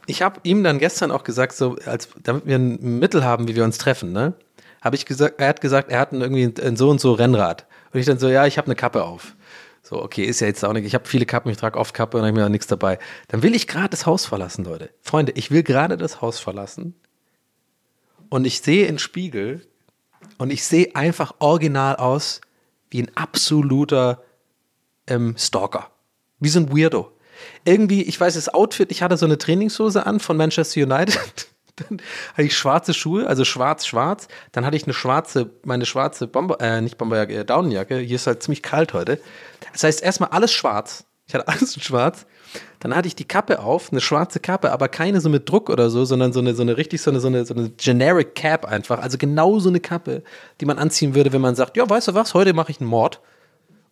Ich 0.07 0.21
habe 0.21 0.39
ihm 0.43 0.63
dann 0.63 0.79
gestern 0.79 1.11
auch 1.11 1.23
gesagt, 1.23 1.53
so, 1.55 1.77
als, 1.85 2.09
damit 2.23 2.45
wir 2.45 2.57
ein 2.57 2.99
Mittel 2.99 3.23
haben, 3.23 3.47
wie 3.47 3.55
wir 3.55 3.63
uns 3.63 3.77
treffen, 3.77 4.11
ne? 4.11 4.33
Habe 4.81 4.95
ich 4.95 5.05
gesagt, 5.05 5.39
er 5.39 5.47
hat 5.47 5.61
gesagt, 5.61 5.89
er 5.89 5.99
hat 5.99 6.11
ein, 6.11 6.21
irgendwie 6.21 6.43
ein, 6.43 6.53
ein 6.63 6.75
so 6.77 6.89
und 6.89 7.01
so 7.01 7.13
Rennrad. 7.13 7.65
Und 7.95 8.01
ich 8.01 8.07
dann 8.07 8.19
so, 8.19 8.27
ja, 8.27 8.45
ich 8.45 8.57
habe 8.57 8.65
eine 8.65 8.75
Kappe 8.75 9.05
auf. 9.05 9.37
So, 9.81 10.03
okay, 10.03 10.25
ist 10.25 10.41
ja 10.41 10.47
jetzt 10.47 10.65
auch 10.65 10.73
nicht. 10.73 10.83
Ich 10.83 10.95
habe 10.95 11.07
viele 11.07 11.25
Kappen, 11.25 11.49
ich 11.49 11.55
trage 11.55 11.79
oft 11.79 11.93
Kappe 11.93 12.17
und 12.17 12.23
habe 12.23 12.33
mir 12.33 12.43
auch 12.43 12.49
nichts 12.49 12.67
dabei. 12.67 12.99
Dann 13.29 13.41
will 13.41 13.55
ich 13.55 13.67
gerade 13.67 13.87
das 13.87 14.05
Haus 14.05 14.25
verlassen, 14.25 14.65
Leute. 14.65 14.89
Freunde, 14.99 15.31
ich 15.37 15.49
will 15.49 15.63
gerade 15.63 15.95
das 15.95 16.19
Haus 16.19 16.37
verlassen. 16.37 16.93
Und 18.27 18.43
ich 18.43 18.59
sehe 18.59 18.85
in 18.87 18.99
Spiegel 18.99 19.65
und 20.37 20.51
ich 20.51 20.65
sehe 20.65 20.93
einfach 20.93 21.35
original 21.39 21.95
aus 21.95 22.41
wie 22.89 23.01
ein 23.01 23.15
absoluter 23.15 24.21
ähm, 25.07 25.35
Stalker. 25.37 25.89
Wie 26.41 26.49
so 26.49 26.59
ein 26.59 26.77
Weirdo. 26.77 27.13
Irgendwie, 27.63 28.03
ich 28.03 28.19
weiß 28.19 28.33
das 28.33 28.53
Outfit, 28.53 28.91
ich 28.91 29.03
hatte 29.03 29.15
so 29.15 29.25
eine 29.25 29.37
Trainingshose 29.37 30.05
an 30.05 30.19
von 30.19 30.35
Manchester 30.35 30.81
United. 30.81 31.47
Dann 31.89 32.01
hatte 32.33 32.43
ich 32.43 32.57
schwarze 32.57 32.93
Schuhe, 32.93 33.27
also 33.27 33.43
schwarz-schwarz. 33.43 34.27
Dann 34.51 34.65
hatte 34.65 34.77
ich 34.77 34.85
eine 34.85 34.93
schwarze, 34.93 35.49
meine 35.63 35.85
schwarze 35.85 36.27
Bomber, 36.27 36.59
äh, 36.61 36.81
nicht 36.81 36.97
Bomberjacke, 36.97 37.33
äh, 37.33 37.45
Daunenjacke. 37.45 37.97
Hier 37.97 38.15
ist 38.15 38.27
halt 38.27 38.43
ziemlich 38.43 38.61
kalt 38.61 38.93
heute. 38.93 39.19
Das 39.73 39.83
heißt, 39.83 40.01
erstmal 40.01 40.29
alles 40.29 40.53
schwarz. 40.53 41.05
Ich 41.27 41.33
hatte 41.33 41.47
alles 41.49 41.75
in 41.75 41.81
schwarz. 41.81 42.25
Dann 42.79 42.95
hatte 42.95 43.07
ich 43.07 43.15
die 43.15 43.25
Kappe 43.27 43.59
auf, 43.59 43.91
eine 43.91 43.99
schwarze 43.99 44.39
Kappe, 44.39 44.71
aber 44.71 44.87
keine 44.87 45.19
so 45.19 45.29
mit 45.29 45.49
Druck 45.49 45.69
oder 45.69 45.89
so, 45.89 46.05
sondern 46.05 46.31
so 46.31 46.39
eine, 46.39 46.55
so 46.55 46.61
eine 46.61 46.77
richtig 46.77 47.01
so 47.01 47.11
eine, 47.11 47.19
so 47.19 47.27
eine, 47.27 47.45
so 47.45 47.53
eine 47.53 47.69
generic 47.71 48.35
Cap 48.35 48.65
einfach. 48.65 48.99
Also 48.99 49.17
genau 49.17 49.59
so 49.59 49.69
eine 49.69 49.79
Kappe, 49.79 50.23
die 50.61 50.65
man 50.65 50.77
anziehen 50.77 51.15
würde, 51.15 51.33
wenn 51.33 51.41
man 51.41 51.55
sagt, 51.55 51.75
ja, 51.75 51.89
weißt 51.89 52.09
du 52.09 52.13
was, 52.13 52.33
heute 52.33 52.53
mache 52.53 52.71
ich 52.71 52.79
einen 52.79 52.89
Mord 52.89 53.19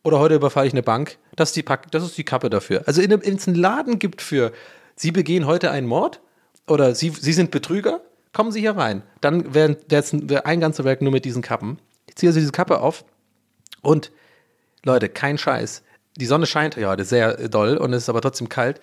oder 0.03 0.19
heute 0.19 0.35
überfalle 0.35 0.67
ich 0.67 0.73
eine 0.73 0.83
Bank. 0.83 1.17
Das 1.35 1.49
ist 1.49 1.55
die, 1.55 1.63
Pack, 1.63 1.91
das 1.91 2.03
ist 2.03 2.17
die 2.17 2.23
Kappe 2.23 2.49
dafür. 2.49 2.83
Also 2.85 3.01
wenn 3.01 3.19
es 3.21 3.47
einen 3.47 3.57
Laden 3.57 3.99
gibt 3.99 4.21
für, 4.21 4.53
Sie 4.95 5.11
begehen 5.11 5.47
heute 5.47 5.71
einen 5.71 5.87
Mord 5.87 6.21
oder 6.67 6.95
Sie, 6.95 7.09
Sie 7.09 7.33
sind 7.33 7.51
Betrüger, 7.51 8.01
kommen 8.31 8.51
Sie 8.51 8.59
hier 8.59 8.75
rein. 8.75 9.03
Dann 9.21 9.53
wäre 9.53 9.77
wär 9.89 10.45
ein 10.45 10.59
ganzer 10.59 10.83
Werk 10.83 11.01
nur 11.01 11.11
mit 11.11 11.25
diesen 11.25 11.41
Kappen. 11.41 11.79
Ich 12.07 12.15
ziehe 12.15 12.29
also 12.29 12.39
diese 12.39 12.51
Kappe 12.51 12.79
auf 12.79 13.05
und 13.81 14.11
Leute, 14.83 15.09
kein 15.09 15.37
Scheiß. 15.37 15.83
Die 16.17 16.25
Sonne 16.25 16.45
scheint 16.45 16.75
ja 16.75 16.89
heute 16.89 17.05
sehr 17.05 17.47
doll 17.49 17.77
und 17.77 17.93
es 17.93 18.03
ist 18.03 18.09
aber 18.09 18.21
trotzdem 18.21 18.49
kalt. 18.49 18.81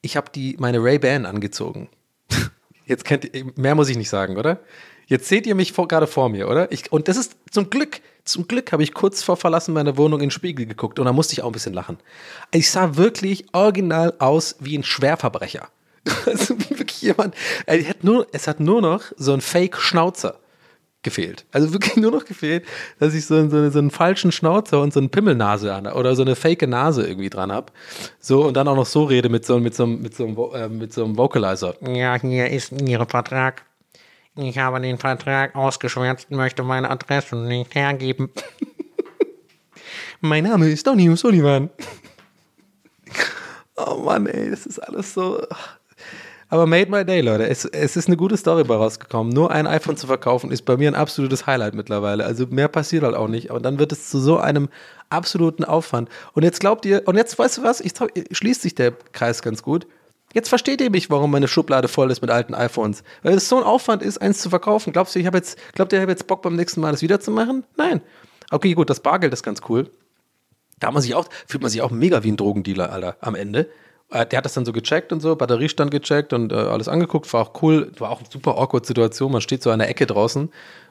Ich 0.00 0.16
habe 0.16 0.30
die 0.34 0.56
meine 0.58 0.82
Ray-Ban 0.82 1.26
angezogen. 1.26 1.88
Jetzt 2.86 3.04
kennt 3.04 3.34
ihr, 3.34 3.46
mehr 3.56 3.74
muss 3.74 3.88
ich 3.88 3.96
nicht 3.96 4.08
sagen, 4.08 4.36
oder? 4.36 4.60
Jetzt 5.06 5.28
seht 5.28 5.46
ihr 5.46 5.54
mich 5.54 5.72
vor, 5.72 5.88
gerade 5.88 6.06
vor 6.06 6.28
mir, 6.28 6.48
oder? 6.48 6.72
Ich, 6.72 6.90
und 6.90 7.08
das 7.08 7.16
ist 7.16 7.36
zum 7.50 7.68
Glück, 7.68 8.00
zum 8.24 8.48
Glück 8.48 8.72
habe 8.72 8.82
ich 8.82 8.94
kurz 8.94 9.22
vor 9.22 9.36
Verlassen 9.36 9.74
meiner 9.74 9.98
Wohnung 9.98 10.20
in 10.20 10.26
den 10.26 10.30
Spiegel 10.30 10.64
geguckt 10.66 10.98
und 10.98 11.04
da 11.04 11.12
musste 11.12 11.34
ich 11.34 11.42
auch 11.42 11.48
ein 11.48 11.52
bisschen 11.52 11.74
lachen. 11.74 11.98
Ich 12.52 12.70
sah 12.70 12.96
wirklich 12.96 13.46
original 13.52 14.14
aus 14.18 14.56
wie 14.60 14.78
ein 14.78 14.84
Schwerverbrecher. 14.84 15.68
Also 16.26 16.54
jemand, 17.04 17.34
er 17.66 17.82
hat 17.88 18.02
nur, 18.04 18.26
es 18.32 18.48
hat 18.48 18.58
nur 18.60 18.80
noch 18.82 19.02
so 19.16 19.32
ein 19.32 19.40
Fake-Schnauzer 19.40 20.38
gefehlt. 21.02 21.44
Also 21.52 21.72
wirklich 21.72 21.96
nur 21.98 22.10
noch 22.10 22.24
gefehlt, 22.24 22.64
dass 22.98 23.14
ich 23.14 23.26
so, 23.26 23.48
so, 23.48 23.70
so 23.70 23.78
einen 23.78 23.90
falschen 23.90 24.32
Schnauzer 24.32 24.80
und 24.80 24.92
so 24.92 25.00
eine 25.00 25.08
Pimmelnase 25.10 25.72
an 25.74 25.86
oder 25.86 26.16
so 26.16 26.22
eine 26.22 26.34
fake 26.34 26.66
Nase 26.66 27.06
irgendwie 27.06 27.28
dran 27.30 27.52
habe. 27.52 27.72
So 28.20 28.44
und 28.46 28.56
dann 28.56 28.66
auch 28.68 28.76
noch 28.76 28.86
so 28.86 29.04
rede 29.04 29.28
mit 29.28 29.44
so, 29.44 29.58
mit 29.60 29.74
so, 29.74 29.86
mit 29.86 30.14
so, 30.14 30.24
einem, 30.24 30.34
Vo- 30.36 30.54
äh, 30.54 30.68
mit 30.68 30.92
so 30.92 31.04
einem 31.04 31.16
Vocalizer. 31.18 31.74
Ja, 31.86 32.18
hier 32.18 32.48
ist 32.50 32.72
Ihr 32.72 33.04
Vertrag. 33.06 33.62
Ich 34.36 34.58
habe 34.58 34.80
den 34.80 34.98
Vertrag 34.98 35.54
ausgeschwärzt 35.54 36.26
und 36.30 36.38
möchte 36.38 36.62
meine 36.64 36.90
Adresse 36.90 37.36
nicht 37.36 37.74
hergeben. 37.74 38.30
Mein 40.20 40.44
Name 40.44 40.70
ist 40.70 40.86
Donny 40.86 41.08
O'Sullivan. 41.10 41.68
oh 43.76 43.96
Mann, 44.04 44.26
ey, 44.26 44.50
das 44.50 44.66
ist 44.66 44.78
alles 44.78 45.12
so. 45.14 45.46
Aber 46.48 46.66
made 46.66 46.90
my 46.90 47.04
day, 47.04 47.20
Leute. 47.20 47.48
Es, 47.48 47.64
es 47.64 47.96
ist 47.96 48.06
eine 48.06 48.16
gute 48.16 48.36
Story 48.36 48.64
bei 48.64 48.76
rausgekommen. 48.76 49.32
Nur 49.32 49.50
ein 49.50 49.66
iPhone 49.66 49.96
zu 49.96 50.06
verkaufen 50.06 50.50
ist 50.50 50.62
bei 50.62 50.76
mir 50.76 50.88
ein 50.88 50.94
absolutes 50.94 51.46
Highlight 51.46 51.74
mittlerweile. 51.74 52.24
Also 52.24 52.46
mehr 52.46 52.68
passiert 52.68 53.02
halt 53.02 53.14
auch 53.14 53.28
nicht. 53.28 53.50
Aber 53.50 53.60
dann 53.60 53.78
wird 53.78 53.92
es 53.92 54.10
zu 54.10 54.18
so 54.18 54.38
einem 54.38 54.68
absoluten 55.10 55.64
Aufwand. 55.64 56.08
Und 56.32 56.42
jetzt 56.42 56.60
glaubt 56.60 56.86
ihr, 56.86 57.02
und 57.06 57.16
jetzt 57.16 57.38
weißt 57.38 57.58
du 57.58 57.62
was, 57.62 57.80
ich 57.80 57.92
schließt 58.30 58.62
sich 58.62 58.74
der 58.74 58.92
Kreis 59.12 59.42
ganz 59.42 59.62
gut. 59.62 59.86
Jetzt 60.34 60.48
versteht 60.48 60.80
ihr 60.80 60.90
mich, 60.90 61.10
warum 61.10 61.30
meine 61.30 61.46
Schublade 61.46 61.86
voll 61.86 62.10
ist 62.10 62.20
mit 62.20 62.30
alten 62.30 62.54
iPhones. 62.54 63.04
Weil 63.22 63.34
es 63.34 63.48
so 63.48 63.56
ein 63.56 63.62
Aufwand 63.62 64.02
ist, 64.02 64.18
eins 64.18 64.40
zu 64.40 64.50
verkaufen. 64.50 64.92
Glaubst 64.92 65.14
du, 65.14 65.20
ich 65.20 65.26
habe 65.26 65.38
jetzt, 65.38 65.58
glaubt 65.74 65.92
ihr, 65.92 65.98
ich 65.98 66.02
habe 66.02 66.12
jetzt 66.12 66.26
Bock 66.26 66.42
beim 66.42 66.56
nächsten 66.56 66.80
Mal 66.80 66.90
das 66.90 67.02
wieder 67.02 67.20
zu 67.20 67.30
machen? 67.30 67.64
Nein. 67.76 68.02
Okay, 68.50 68.74
gut, 68.74 68.90
das 68.90 69.00
Bargeld 69.00 69.32
ist 69.32 69.44
ganz 69.44 69.60
cool. 69.68 69.90
Da 70.80 70.90
man 70.90 71.02
sich 71.02 71.14
auch, 71.14 71.28
fühlt 71.46 71.62
man 71.62 71.70
sich 71.70 71.82
auch 71.82 71.90
mega 71.90 72.24
wie 72.24 72.32
ein 72.32 72.36
Drogendealer, 72.36 72.92
Alter, 72.92 73.16
am 73.20 73.36
Ende. 73.36 73.68
Äh, 74.14 74.26
Der 74.26 74.38
hat 74.38 74.44
das 74.44 74.54
dann 74.54 74.64
so 74.64 74.72
gecheckt 74.72 75.12
und 75.12 75.20
so, 75.20 75.34
Batteriestand 75.36 75.90
gecheckt 75.90 76.32
und 76.32 76.52
äh, 76.52 76.54
alles 76.54 76.88
angeguckt, 76.88 77.30
war 77.32 77.42
auch 77.42 77.62
cool, 77.62 77.90
war 77.98 78.10
auch 78.10 78.20
eine 78.20 78.28
super 78.30 78.56
awkward 78.56 78.86
Situation. 78.86 79.32
Man 79.32 79.40
steht 79.40 79.62
so 79.62 79.70
an 79.70 79.80
der 79.80 79.88
Ecke 79.90 80.06
draußen 80.06 80.50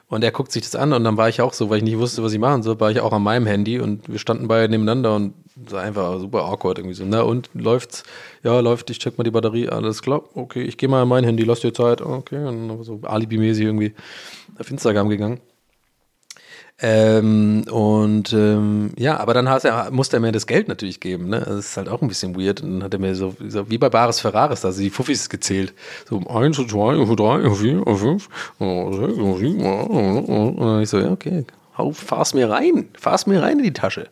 und 0.10 0.24
er 0.24 0.32
guckt 0.32 0.52
sich 0.52 0.64
das 0.64 0.76
an 0.76 0.92
und 0.94 1.04
dann 1.06 1.16
war 1.18 1.30
ich 1.30 1.42
auch 1.42 1.54
so, 1.54 1.70
weil 1.70 1.78
ich 1.78 1.84
nicht 1.84 1.98
wusste, 1.98 2.22
was 2.22 2.34
ich 2.34 2.40
machen 2.40 2.62
soll, 2.64 2.80
war 2.80 2.92
ich 2.92 3.00
auch 3.00 3.14
an 3.14 3.24
meinem 3.24 3.48
Handy 3.48 3.80
und 3.80 4.10
wir 4.10 4.20
standen 4.20 4.48
beide 4.50 4.70
nebeneinander 4.70 5.16
und 5.16 5.34
war 5.56 5.82
einfach 5.84 6.20
super 6.20 6.44
awkward 6.44 6.80
irgendwie 6.80 6.96
so. 6.96 7.06
Na 7.08 7.22
und 7.22 7.50
läuft's? 7.54 8.04
Ja, 8.44 8.60
läuft, 8.60 8.90
ich 8.90 9.00
check 9.00 9.18
mal 9.18 9.24
die 9.24 9.32
Batterie, 9.32 9.70
alles 9.70 10.02
klar, 10.02 10.24
okay, 10.36 10.62
ich 10.64 10.78
gehe 10.78 10.90
mal 10.90 11.02
an 11.04 11.08
mein 11.08 11.24
Handy, 11.24 11.44
lass 11.44 11.62
dir 11.62 11.74
Zeit, 11.74 12.02
okay, 12.02 12.44
und 12.46 12.84
so 12.84 13.00
alibimäßig 13.04 13.66
irgendwie 13.66 13.94
auf 14.60 14.70
Instagram 14.70 15.08
gegangen. 15.10 15.40
Ähm, 16.86 17.64
und 17.72 18.34
ähm, 18.34 18.92
ja, 18.98 19.18
aber 19.18 19.34
dann 19.34 19.48
er, 19.64 19.90
musste 19.92 20.18
er 20.18 20.20
mir 20.20 20.34
das 20.34 20.48
Geld 20.48 20.68
natürlich 20.68 21.00
geben. 21.00 21.30
Ne? 21.30 21.40
Das 21.40 21.56
ist 21.56 21.78
halt 21.78 21.88
auch 21.88 22.02
ein 22.02 22.10
bisschen 22.10 22.36
weird. 22.36 22.62
Und 22.62 22.74
dann 22.74 22.84
hat 22.84 22.94
er 22.94 23.00
mir 23.00 23.16
so, 23.16 23.34
so 23.48 23.70
wie 23.70 23.78
bei 23.78 23.88
Bares 23.88 24.20
Ferraris, 24.20 24.66
also 24.66 24.82
die 24.82 24.90
Fuffis 24.90 25.30
gezählt. 25.30 25.74
So 26.10 26.20
eins, 26.28 26.58
zwei, 26.58 27.16
drei, 27.16 27.56
vier, 27.56 27.84
fünf, 27.86 28.28
sechs, 28.60 29.40
sieben. 29.40 29.66
Und 29.66 30.60
dann 30.60 30.82
ich 30.82 30.90
so, 30.90 31.00
ja, 31.00 31.12
okay, 31.12 31.46
hau, 31.78 31.94
fahr's 31.94 32.34
mir 32.34 32.50
rein, 32.50 32.90
fahr's 33.00 33.28
mir 33.28 33.42
rein 33.42 33.60
in 33.60 33.64
die 33.64 33.74
Tasche. 33.74 34.10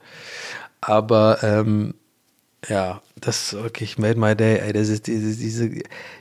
Aber 0.80 1.40
ähm, 1.44 1.94
ja, 2.70 3.02
das 3.22 3.54
ist 3.54 3.64
wirklich 3.64 3.98
made 4.00 4.20
my 4.20 4.36
day, 4.36 4.60
ey. 4.60 4.74
Das 4.74 4.90
ist 4.90 5.08
diese, 5.08 5.38
diese, 5.38 5.70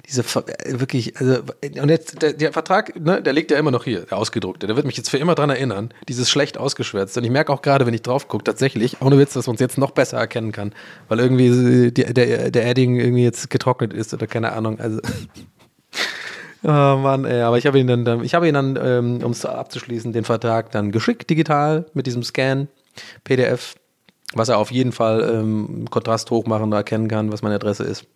diese 0.06 0.20
äh, 0.20 0.80
wirklich, 0.80 1.16
also, 1.18 1.40
und 1.80 1.88
jetzt, 1.88 2.20
der, 2.20 2.34
der 2.34 2.52
Vertrag, 2.52 2.98
ne, 3.00 3.22
der 3.22 3.32
liegt 3.32 3.50
ja 3.50 3.58
immer 3.58 3.70
noch 3.70 3.84
hier, 3.84 4.02
der 4.02 4.18
ausgedruckte. 4.18 4.66
Der 4.66 4.76
wird 4.76 4.86
mich 4.86 4.98
jetzt 4.98 5.08
für 5.08 5.16
immer 5.16 5.34
dran 5.34 5.50
erinnern, 5.50 5.92
dieses 6.08 6.30
schlecht 6.30 6.58
ausgeschwärzt. 6.58 7.16
Und 7.16 7.24
ich 7.24 7.30
merke 7.30 7.52
auch 7.52 7.62
gerade, 7.62 7.86
wenn 7.86 7.94
ich 7.94 8.02
drauf 8.02 8.28
gucke, 8.28 8.44
tatsächlich, 8.44 9.00
ohne 9.00 9.18
Witz, 9.18 9.32
dass 9.32 9.46
man 9.46 9.54
es 9.54 9.60
jetzt 9.60 9.78
noch 9.78 9.92
besser 9.92 10.18
erkennen 10.18 10.52
kann, 10.52 10.74
weil 11.08 11.20
irgendwie 11.20 11.90
die, 11.90 12.04
der, 12.04 12.50
der 12.50 12.66
Edding 12.66 12.96
irgendwie 12.96 13.24
jetzt 13.24 13.48
getrocknet 13.48 13.92
ist 13.94 14.12
oder 14.12 14.26
keine 14.26 14.52
Ahnung. 14.52 14.78
Also. 14.78 15.00
Oh 16.62 16.66
Mann, 16.68 17.24
ey, 17.24 17.40
aber 17.40 17.56
ich 17.56 17.66
habe 17.66 17.78
ihn 17.78 17.86
dann, 17.86 18.04
dann 18.04 18.22
ich 18.22 18.34
habe 18.34 18.46
ihn 18.46 18.52
dann, 18.52 18.78
ähm, 18.82 19.20
um 19.24 19.32
es 19.32 19.46
abzuschließen, 19.46 20.12
den 20.12 20.24
Vertrag 20.24 20.70
dann 20.70 20.92
geschickt 20.92 21.30
digital 21.30 21.86
mit 21.94 22.06
diesem 22.06 22.22
Scan, 22.22 22.68
PDF, 23.24 23.76
was 24.34 24.48
er 24.48 24.58
auf 24.58 24.70
jeden 24.70 24.92
Fall 24.92 25.22
ähm, 25.22 25.86
Kontrast 25.90 26.30
hochmachen 26.30 26.72
erkennen 26.72 27.08
kann, 27.08 27.32
was 27.32 27.42
meine 27.42 27.56
Adresse 27.56 27.84
ist. 27.84 28.06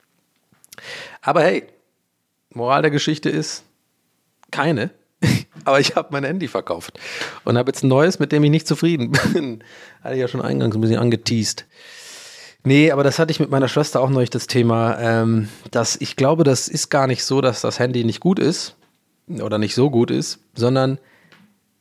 Aber 1.22 1.42
hey, 1.42 1.64
Moral 2.50 2.82
der 2.82 2.90
Geschichte 2.90 3.28
ist 3.30 3.64
keine. 4.50 4.90
Aber 5.64 5.80
ich 5.80 5.96
habe 5.96 6.08
mein 6.10 6.24
Handy 6.24 6.48
verkauft 6.48 6.98
und 7.44 7.56
habe 7.56 7.70
jetzt 7.70 7.82
ein 7.82 7.88
neues, 7.88 8.18
mit 8.18 8.32
dem 8.32 8.44
ich 8.44 8.50
nicht 8.50 8.68
zufrieden 8.68 9.12
bin. 9.32 9.64
Hatte 10.02 10.14
ich 10.14 10.20
ja 10.20 10.28
schon 10.28 10.42
eingangs 10.42 10.74
ein 10.74 10.80
bisschen 10.80 10.98
angeteased. 10.98 11.66
Nee, 12.66 12.90
aber 12.90 13.04
das 13.04 13.18
hatte 13.18 13.30
ich 13.30 13.40
mit 13.40 13.50
meiner 13.50 13.68
Schwester 13.68 14.00
auch 14.00 14.08
neulich 14.08 14.30
das 14.30 14.46
Thema, 14.46 14.98
ähm, 14.98 15.50
dass 15.70 15.96
ich 16.00 16.16
glaube, 16.16 16.44
das 16.44 16.66
ist 16.66 16.88
gar 16.88 17.06
nicht 17.06 17.22
so, 17.22 17.42
dass 17.42 17.60
das 17.60 17.78
Handy 17.78 18.04
nicht 18.04 18.20
gut 18.20 18.38
ist 18.38 18.76
oder 19.28 19.58
nicht 19.58 19.74
so 19.74 19.90
gut 19.90 20.10
ist, 20.10 20.38
sondern 20.54 20.98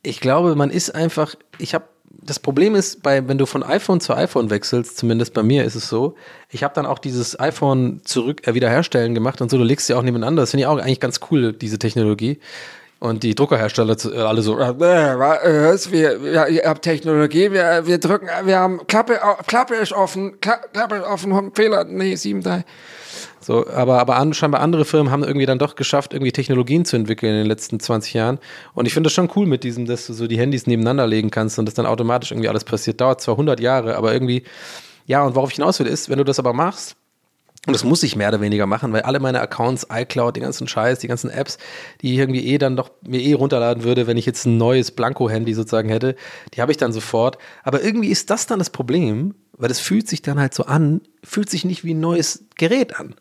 ich 0.02 0.20
glaube, 0.20 0.54
man 0.56 0.68
ist 0.68 0.94
einfach, 0.94 1.36
ich 1.58 1.74
habe, 1.74 1.86
das 2.22 2.38
Problem 2.38 2.74
ist, 2.74 3.02
bei, 3.02 3.26
wenn 3.28 3.38
du 3.38 3.46
von 3.46 3.62
iPhone 3.62 4.00
zu 4.00 4.14
iPhone 4.14 4.50
wechselst, 4.50 4.96
zumindest 4.96 5.34
bei 5.34 5.42
mir 5.42 5.64
ist 5.64 5.74
es 5.74 5.88
so, 5.88 6.14
ich 6.50 6.62
habe 6.62 6.74
dann 6.74 6.86
auch 6.86 6.98
dieses 6.98 7.38
iPhone 7.38 8.00
zurück, 8.04 8.46
äh, 8.46 8.54
wiederherstellen 8.54 9.14
gemacht 9.14 9.40
und 9.40 9.50
so, 9.50 9.58
du 9.58 9.64
legst 9.64 9.86
sie 9.86 9.94
auch 9.94 10.02
nebeneinander. 10.02 10.42
Das 10.42 10.50
finde 10.50 10.62
ich 10.62 10.66
auch 10.66 10.78
eigentlich 10.78 11.00
ganz 11.00 11.20
cool, 11.30 11.52
diese 11.52 11.78
Technologie. 11.78 12.38
Und 13.00 13.22
die 13.22 13.34
Druckerhersteller 13.34 13.96
äh, 14.06 14.20
alle 14.20 14.40
so, 14.40 14.58
äh, 14.58 14.78
Äh, 15.42 15.92
wir, 15.92 16.22
wir, 16.22 16.48
ihr 16.48 16.62
habt 16.64 16.82
Technologie, 16.82 17.52
wir, 17.52 17.86
wir 17.86 17.98
drücken, 17.98 18.28
wir 18.44 18.58
haben 18.58 18.86
Klappe, 18.86 19.20
Klappe 19.46 19.74
ist 19.74 19.92
offen, 19.92 20.40
Kla, 20.40 20.56
Klappe 20.72 20.96
ist 20.96 21.04
offen, 21.04 21.52
Fehler, 21.54 21.84
nee, 21.84 22.14
7, 22.14 22.42
3. 22.42 22.64
So, 23.44 23.66
aber, 23.68 23.98
aber 23.98 24.16
an, 24.16 24.32
scheinbar 24.32 24.62
andere 24.62 24.86
Firmen 24.86 25.12
haben 25.12 25.22
irgendwie 25.22 25.44
dann 25.44 25.58
doch 25.58 25.74
geschafft, 25.74 26.14
irgendwie 26.14 26.32
Technologien 26.32 26.86
zu 26.86 26.96
entwickeln 26.96 27.32
in 27.32 27.38
den 27.40 27.46
letzten 27.46 27.78
20 27.78 28.14
Jahren. 28.14 28.38
Und 28.72 28.86
ich 28.86 28.94
finde 28.94 29.08
das 29.08 29.12
schon 29.12 29.30
cool 29.36 29.44
mit 29.44 29.64
diesem, 29.64 29.84
dass 29.84 30.06
du 30.06 30.14
so 30.14 30.26
die 30.26 30.38
Handys 30.38 30.66
nebeneinander 30.66 31.06
legen 31.06 31.30
kannst 31.30 31.58
und 31.58 31.66
das 31.66 31.74
dann 31.74 31.84
automatisch 31.84 32.30
irgendwie 32.30 32.48
alles 32.48 32.64
passiert. 32.64 33.02
Dauert 33.02 33.20
zwar 33.20 33.34
100 33.34 33.60
Jahre, 33.60 33.96
aber 33.96 34.14
irgendwie, 34.14 34.44
ja, 35.04 35.22
und 35.22 35.34
worauf 35.34 35.50
ich 35.50 35.56
hinaus 35.56 35.78
will, 35.78 35.86
ist, 35.86 36.08
wenn 36.08 36.16
du 36.16 36.24
das 36.24 36.38
aber 36.38 36.54
machst, 36.54 36.96
und 37.66 37.72
das 37.72 37.84
muss 37.84 38.02
ich 38.02 38.14
mehr 38.14 38.28
oder 38.28 38.42
weniger 38.42 38.66
machen, 38.66 38.92
weil 38.92 39.02
alle 39.02 39.20
meine 39.20 39.40
Accounts, 39.40 39.86
iCloud, 39.90 40.36
den 40.36 40.42
ganzen 40.42 40.68
Scheiß, 40.68 40.98
die 40.98 41.08
ganzen 41.08 41.30
Apps, 41.30 41.56
die 42.02 42.12
ich 42.12 42.18
irgendwie 42.18 42.44
eh 42.46 42.58
dann 42.58 42.76
doch 42.76 42.90
mir 43.06 43.20
eh 43.20 43.32
runterladen 43.32 43.84
würde, 43.84 44.06
wenn 44.06 44.18
ich 44.18 44.26
jetzt 44.26 44.44
ein 44.44 44.58
neues 44.58 44.90
Blanko-Handy 44.90 45.54
sozusagen 45.54 45.88
hätte, 45.88 46.14
die 46.52 46.60
habe 46.60 46.72
ich 46.72 46.78
dann 46.78 46.92
sofort. 46.92 47.38
Aber 47.62 47.82
irgendwie 47.82 48.10
ist 48.10 48.28
das 48.28 48.46
dann 48.46 48.58
das 48.58 48.68
Problem, 48.68 49.34
weil 49.56 49.68
das 49.68 49.80
fühlt 49.80 50.08
sich 50.08 50.20
dann 50.20 50.38
halt 50.38 50.52
so 50.52 50.64
an, 50.64 51.00
fühlt 51.22 51.48
sich 51.48 51.64
nicht 51.64 51.84
wie 51.84 51.94
ein 51.94 52.00
neues 52.00 52.44
Gerät 52.56 53.00
an. 53.00 53.14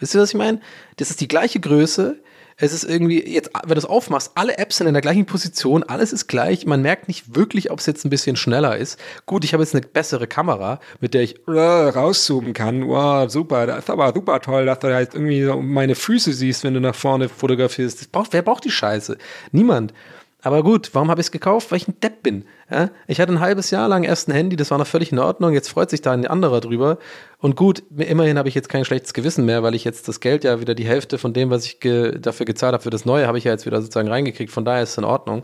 Wisst 0.00 0.14
ihr, 0.14 0.20
was 0.20 0.30
ich 0.30 0.36
meine? 0.36 0.60
Das 0.96 1.10
ist 1.10 1.20
die 1.20 1.28
gleiche 1.28 1.60
Größe. 1.60 2.20
Es 2.62 2.74
ist 2.74 2.84
irgendwie, 2.84 3.26
jetzt, 3.26 3.50
wenn 3.62 3.74
du 3.74 3.78
es 3.78 3.86
aufmachst, 3.86 4.32
alle 4.34 4.58
Apps 4.58 4.76
sind 4.76 4.86
in 4.86 4.92
der 4.92 5.00
gleichen 5.00 5.24
Position, 5.24 5.82
alles 5.82 6.12
ist 6.12 6.26
gleich. 6.26 6.66
Man 6.66 6.82
merkt 6.82 7.08
nicht 7.08 7.34
wirklich, 7.34 7.70
ob 7.70 7.78
es 7.78 7.86
jetzt 7.86 8.04
ein 8.04 8.10
bisschen 8.10 8.36
schneller 8.36 8.76
ist. 8.76 8.98
Gut, 9.24 9.44
ich 9.44 9.54
habe 9.54 9.62
jetzt 9.62 9.74
eine 9.74 9.86
bessere 9.86 10.26
Kamera, 10.26 10.78
mit 11.00 11.14
der 11.14 11.22
ich 11.22 11.36
äh, 11.48 11.58
rauszoomen 11.58 12.52
kann. 12.52 12.86
Wow, 12.86 13.30
super, 13.30 13.66
das 13.66 13.78
ist 13.80 13.90
aber 13.90 14.12
super 14.12 14.40
toll, 14.40 14.66
dass 14.66 14.78
du 14.80 14.92
halt 14.92 15.14
irgendwie 15.14 15.42
so 15.42 15.56
meine 15.56 15.94
Füße 15.94 16.34
siehst, 16.34 16.62
wenn 16.62 16.74
du 16.74 16.80
nach 16.80 16.94
vorne 16.94 17.30
fotografierst. 17.30 18.12
Braucht, 18.12 18.34
wer 18.34 18.42
braucht 18.42 18.64
die 18.64 18.70
Scheiße? 18.70 19.16
Niemand. 19.52 19.94
Aber 20.42 20.62
gut, 20.62 20.90
warum 20.94 21.10
habe 21.10 21.20
ich 21.20 21.26
es 21.26 21.30
gekauft? 21.30 21.70
Weil 21.70 21.78
ich 21.78 21.88
ein 21.88 22.00
Depp 22.00 22.22
bin. 22.22 22.44
Ja? 22.70 22.90
Ich 23.06 23.20
hatte 23.20 23.32
ein 23.32 23.40
halbes 23.40 23.70
Jahr 23.70 23.88
lang 23.88 24.04
erst 24.04 24.28
ein 24.28 24.32
Handy, 24.32 24.56
das 24.56 24.70
war 24.70 24.78
noch 24.78 24.86
völlig 24.86 25.12
in 25.12 25.18
Ordnung. 25.18 25.52
Jetzt 25.52 25.68
freut 25.68 25.90
sich 25.90 26.00
da 26.00 26.12
ein 26.12 26.26
anderer 26.26 26.60
drüber. 26.60 26.98
Und 27.38 27.56
gut, 27.56 27.82
immerhin 27.96 28.38
habe 28.38 28.48
ich 28.48 28.54
jetzt 28.54 28.68
kein 28.68 28.84
schlechtes 28.84 29.12
Gewissen 29.12 29.44
mehr, 29.44 29.62
weil 29.62 29.74
ich 29.74 29.84
jetzt 29.84 30.08
das 30.08 30.20
Geld 30.20 30.44
ja 30.44 30.60
wieder 30.60 30.74
die 30.74 30.86
Hälfte 30.86 31.18
von 31.18 31.32
dem, 31.32 31.50
was 31.50 31.64
ich 31.64 31.80
ge 31.80 32.18
dafür 32.18 32.46
gezahlt 32.46 32.72
habe 32.72 32.82
für 32.82 32.90
das 32.90 33.04
Neue, 33.04 33.26
habe 33.26 33.38
ich 33.38 33.44
ja 33.44 33.52
jetzt 33.52 33.66
wieder 33.66 33.80
sozusagen 33.82 34.08
reingekriegt. 34.08 34.50
Von 34.50 34.64
daher 34.64 34.82
ist 34.82 34.90
es 34.90 34.98
in 34.98 35.04
Ordnung. 35.04 35.42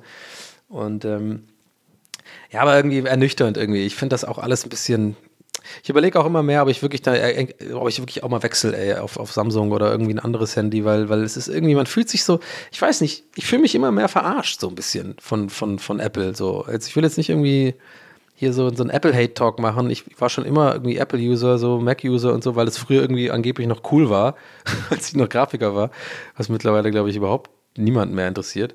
Und 0.69 1.05
ähm, 1.05 1.45
ja, 2.51 2.63
aber 2.63 2.77
irgendwie 2.77 3.01
ernüchternd 3.01 3.57
irgendwie. 3.57 3.85
Ich 3.85 3.97
finde 3.97 4.15
das 4.15 4.25
auch 4.25 4.39
alles 4.39 4.65
ein 4.65 4.71
bisschen. 4.71 5.17
Ich 5.83 5.91
überlege 5.91 6.19
auch 6.21 6.27
immer 6.27 6.43
mehr, 6.43 6.63
ob 6.63 6.69
ich 6.69 6.83
wirklich 6.83 7.03
da, 7.03 7.15
äh, 7.15 7.49
ob 7.75 7.89
ich 7.89 7.99
wirklich 7.99 8.23
auch 8.23 8.29
mal 8.29 8.43
wechsle, 8.43 9.03
auf, 9.03 9.17
auf 9.19 9.33
Samsung 9.33 9.73
oder 9.73 9.91
irgendwie 9.91 10.15
ein 10.15 10.19
anderes 10.19 10.57
Handy, 10.57 10.85
weil, 10.85 11.09
weil 11.09 11.23
es 11.23 11.37
ist 11.37 11.49
irgendwie, 11.49 11.75
man 11.75 11.87
fühlt 11.87 12.09
sich 12.09 12.25
so, 12.25 12.41
ich 12.73 12.81
weiß 12.81 13.01
nicht, 13.01 13.25
ich 13.35 13.47
fühle 13.47 13.63
mich 13.63 13.75
immer 13.75 13.93
mehr 13.93 14.09
verarscht, 14.09 14.61
so 14.61 14.69
ein 14.69 14.75
bisschen 14.75 15.17
von, 15.21 15.51
von, 15.51 15.79
von 15.79 16.01
Apple. 16.01 16.35
So. 16.35 16.65
Jetzt, 16.71 16.89
ich 16.89 16.97
will 16.97 17.05
jetzt 17.05 17.19
nicht 17.19 17.31
irgendwie 17.31 17.75
hier 18.37 18.53
so, 18.53 18.69
so 18.73 18.83
einen 18.83 18.91
Apple-Hate-Talk 18.91 19.59
machen. 19.59 19.89
Ich 19.91 20.05
war 20.21 20.29
schon 20.29 20.45
immer 20.45 20.75
irgendwie 20.75 20.99
Apple-User, 20.99 21.59
so 21.59 21.81
Mac-User 21.81 22.35
und 22.35 22.45
so, 22.45 22.55
weil 22.55 22.69
es 22.69 22.77
früher 22.77 23.01
irgendwie 23.01 23.31
angeblich 23.31 23.67
noch 23.67 23.91
cool 23.93 24.11
war, 24.11 24.37
als 24.91 25.09
ich 25.09 25.17
noch 25.17 25.29
Grafiker 25.29 25.75
war, 25.75 25.91
was 26.37 26.49
mittlerweile, 26.49 26.91
glaube 26.91 27.11
ich, 27.11 27.17
überhaupt 27.17 27.51
niemanden 27.77 28.15
mehr 28.15 28.29
interessiert. 28.29 28.75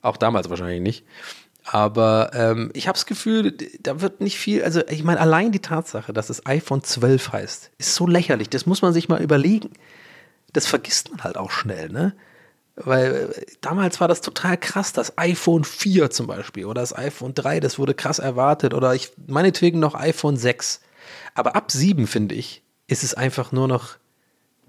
Auch 0.00 0.16
damals 0.16 0.48
wahrscheinlich 0.48 0.80
nicht. 0.80 1.04
Aber 1.72 2.32
ähm, 2.34 2.70
ich 2.74 2.88
habe 2.88 2.96
das 2.96 3.06
Gefühl, 3.06 3.56
da 3.78 4.00
wird 4.00 4.20
nicht 4.20 4.36
viel, 4.36 4.64
also 4.64 4.80
ich 4.88 5.04
meine, 5.04 5.20
allein 5.20 5.52
die 5.52 5.60
Tatsache, 5.60 6.12
dass 6.12 6.28
es 6.28 6.44
iPhone 6.44 6.82
12 6.82 7.32
heißt, 7.32 7.70
ist 7.78 7.94
so 7.94 8.08
lächerlich. 8.08 8.50
Das 8.50 8.66
muss 8.66 8.82
man 8.82 8.92
sich 8.92 9.08
mal 9.08 9.22
überlegen. 9.22 9.70
Das 10.52 10.66
vergisst 10.66 11.12
man 11.12 11.22
halt 11.22 11.36
auch 11.36 11.52
schnell, 11.52 11.88
ne? 11.88 12.16
Weil 12.74 13.32
äh, 13.36 13.46
damals 13.60 14.00
war 14.00 14.08
das 14.08 14.20
total 14.20 14.56
krass, 14.56 14.92
das 14.92 15.16
iPhone 15.16 15.62
4 15.62 16.10
zum 16.10 16.26
Beispiel 16.26 16.64
oder 16.64 16.80
das 16.80 16.96
iPhone 16.96 17.34
3, 17.34 17.60
das 17.60 17.78
wurde 17.78 17.94
krass 17.94 18.18
erwartet 18.18 18.74
oder 18.74 18.92
ich 18.96 19.12
meinetwegen 19.28 19.78
noch 19.78 19.94
iPhone 19.94 20.36
6. 20.36 20.80
Aber 21.34 21.54
ab 21.54 21.70
7, 21.70 22.08
finde 22.08 22.34
ich, 22.34 22.64
ist 22.88 23.04
es 23.04 23.14
einfach 23.14 23.52
nur 23.52 23.68
noch 23.68 23.96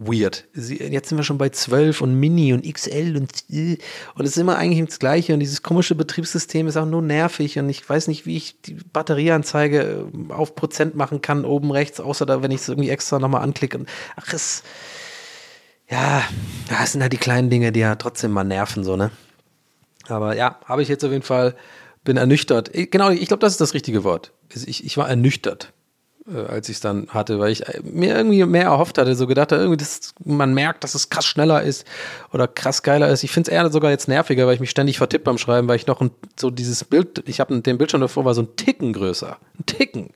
weird. 0.02 0.46
Jetzt 0.56 1.10
sind 1.10 1.18
wir 1.18 1.24
schon 1.24 1.38
bei 1.38 1.50
12 1.50 2.02
und 2.02 2.20
Mini 2.20 2.54
und 2.54 2.72
XL 2.72 3.16
und 3.16 3.32
äh, 3.50 3.78
und 4.16 4.26
es 4.26 4.32
ist 4.32 4.38
immer 4.38 4.58
eigentlich 4.58 4.84
das 4.88 5.00
Gleiche 5.00 5.34
und 5.34 5.40
dieses 5.40 5.62
komische 5.62 5.96
Betriebssystem 5.96 6.68
ist 6.68 6.78
auch 6.78 6.86
nur 6.86 7.02
nervig 7.02 7.60
und 7.60 7.70
ich 7.70 7.88
weiß 7.88 8.08
nicht, 8.08 8.26
wie 8.26 8.36
ich 8.36 8.60
die 8.62 8.74
Batterieanzeige 8.74 10.10
äh, 10.30 10.34
auf 10.34 10.56
Prozent 10.56 10.96
machen 10.96 11.22
kann 11.22 11.46
oben 11.46 11.72
rechts, 11.72 12.00
außer 12.00 12.26
da, 12.26 12.42
wenn 12.42 12.52
ich 12.52 12.62
es 12.62 12.70
irgendwie 12.70 12.90
extra 12.90 13.20
nochmal 13.20 13.44
anklicke. 13.44 13.78
Und, 13.78 13.90
ach, 14.16 14.34
es, 14.34 14.64
ja, 15.90 16.24
das 16.70 16.94
sind 16.94 17.02
halt 17.02 17.14
die 17.14 17.18
kleinen 17.18 17.50
Dinge, 17.50 17.72
die 17.72 17.82
ja 17.82 17.96
trotzdem 17.96 18.32
mal 18.32 18.44
nerven, 18.44 18.84
so, 18.84 18.96
ne? 18.96 19.12
Aber 20.08 20.36
ja, 20.36 20.60
habe 20.66 20.82
ich 20.82 20.90
jetzt 20.90 21.04
auf 21.04 21.12
jeden 21.12 21.24
Fall, 21.24 21.56
bin 22.04 22.18
ernüchtert. 22.18 22.72
Genau, 22.74 23.12
ich 23.12 23.28
glaube, 23.28 23.42
das 23.42 23.54
ist 23.54 23.62
das 23.62 23.76
richtige 23.76 24.04
Wort. 24.04 24.32
Ich, 24.54 24.84
ich 24.84 24.98
war 24.98 25.08
ernüchtert, 25.08 25.74
als 26.28 26.70
ich 26.70 26.76
es 26.76 26.82
dann 26.82 27.08
hatte, 27.10 27.40
weil 27.40 27.52
ich 27.52 27.68
äh, 27.68 27.82
mir 27.84 28.16
irgendwie 28.16 28.44
mehr 28.46 28.66
erhofft 28.66 28.98
hatte, 28.98 29.16
so 29.16 29.28
gedacht 29.28 29.52
irgendwie, 29.52 29.78
das, 29.78 30.14
man 30.24 30.54
merkt, 30.54 30.84
dass 30.84 30.96
es 30.96 31.10
krass 31.10 31.26
schneller 31.26 31.64
ist 31.64 31.86
oder 32.32 32.48
krass 32.48 32.84
geiler 32.84 33.10
ist. 33.10 33.24
Ich 33.24 33.32
finde 33.32 33.50
es 33.50 33.56
eher 33.56 33.70
sogar 33.72 33.92
jetzt 33.92 34.08
nerviger, 34.08 34.46
weil 34.46 34.54
ich 34.54 34.60
mich 34.60 34.70
ständig 34.70 34.98
vertippe 34.98 35.26
beim 35.26 35.38
Schreiben, 35.38 35.68
weil 35.68 35.78
ich 35.78 35.88
noch 35.88 36.02
ein, 36.02 36.12
so 36.40 36.52
dieses 36.52 36.84
Bild, 36.84 37.24
ich 37.28 37.40
habe 37.40 37.60
den 37.60 37.78
Bildschirm 37.78 38.02
davor, 38.02 38.26
war 38.26 38.34
so 38.34 38.44
ein 38.44 38.56
Ticken 38.56 38.94
größer. 38.94 39.38
Ein 39.60 39.66
Ticken. 39.66 40.10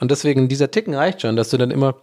Und 0.00 0.10
deswegen, 0.10 0.48
dieser 0.48 0.70
Ticken 0.70 0.94
reicht 0.94 1.22
schon, 1.22 1.36
dass 1.36 1.50
du 1.50 1.56
dann 1.56 1.70
immer 1.70 1.94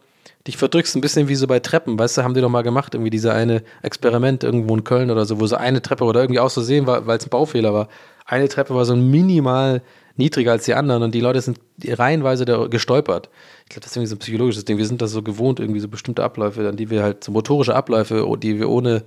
dich 0.48 0.58
verdrückst, 0.58 0.96
ein 0.96 1.02
bisschen 1.02 1.28
wie 1.28 1.36
so 1.36 1.48
bei 1.48 1.60
Treppen, 1.60 1.98
weißt 1.98 2.18
du, 2.18 2.24
haben 2.24 2.34
die 2.34 2.42
doch 2.42 2.50
mal 2.50 2.64
gemacht, 2.64 2.96
irgendwie 2.96 3.10
diese 3.10 3.34
eine 3.34 3.64
Experiment 3.82 4.44
irgendwo 4.44 4.76
in 4.76 4.84
Köln 4.84 5.10
oder 5.10 5.26
so, 5.26 5.40
wo 5.40 5.48
so 5.48 5.56
eine 5.56 5.82
Treppe 5.82 6.04
oder 6.04 6.22
irgendwie 6.22 6.40
aus 6.40 6.54
Versehen 6.54 6.86
war, 6.86 7.06
weil 7.08 7.18
es 7.18 7.26
ein 7.26 7.30
Baufehler 7.30 7.74
war. 7.74 7.88
Eine 8.26 8.50
Treppe 8.50 8.76
war 8.76 8.86
so 8.86 8.96
minimal 8.96 9.82
niedriger 10.16 10.52
als 10.52 10.66
die 10.66 10.74
anderen 10.74 11.04
und 11.04 11.16
die 11.16 11.22
Leute 11.22 11.42
sind 11.42 11.60
reihenweise 11.86 12.46
da 12.46 12.68
gestolpert. 12.68 13.30
Ich 13.64 13.70
glaube, 13.70 13.82
das 13.82 13.92
ist 13.92 13.98
irgendwie 13.98 14.10
so 14.10 14.16
ein 14.16 14.20
psychologisches 14.20 14.66
Ding. 14.66 14.78
Wir 14.78 14.86
sind 14.86 15.02
das 15.02 15.12
so 15.12 15.22
gewohnt, 15.22 15.60
irgendwie 15.60 15.80
so 15.80 15.88
bestimmte 15.88 16.24
Abläufe, 16.24 16.68
an 16.68 16.78
die 16.78 16.90
wir 16.90 17.04
halt, 17.04 17.24
so 17.24 17.32
motorische 17.32 17.76
Abläufe, 17.76 18.28
die 18.40 18.60
wir 18.60 18.70
ohne 18.70 19.04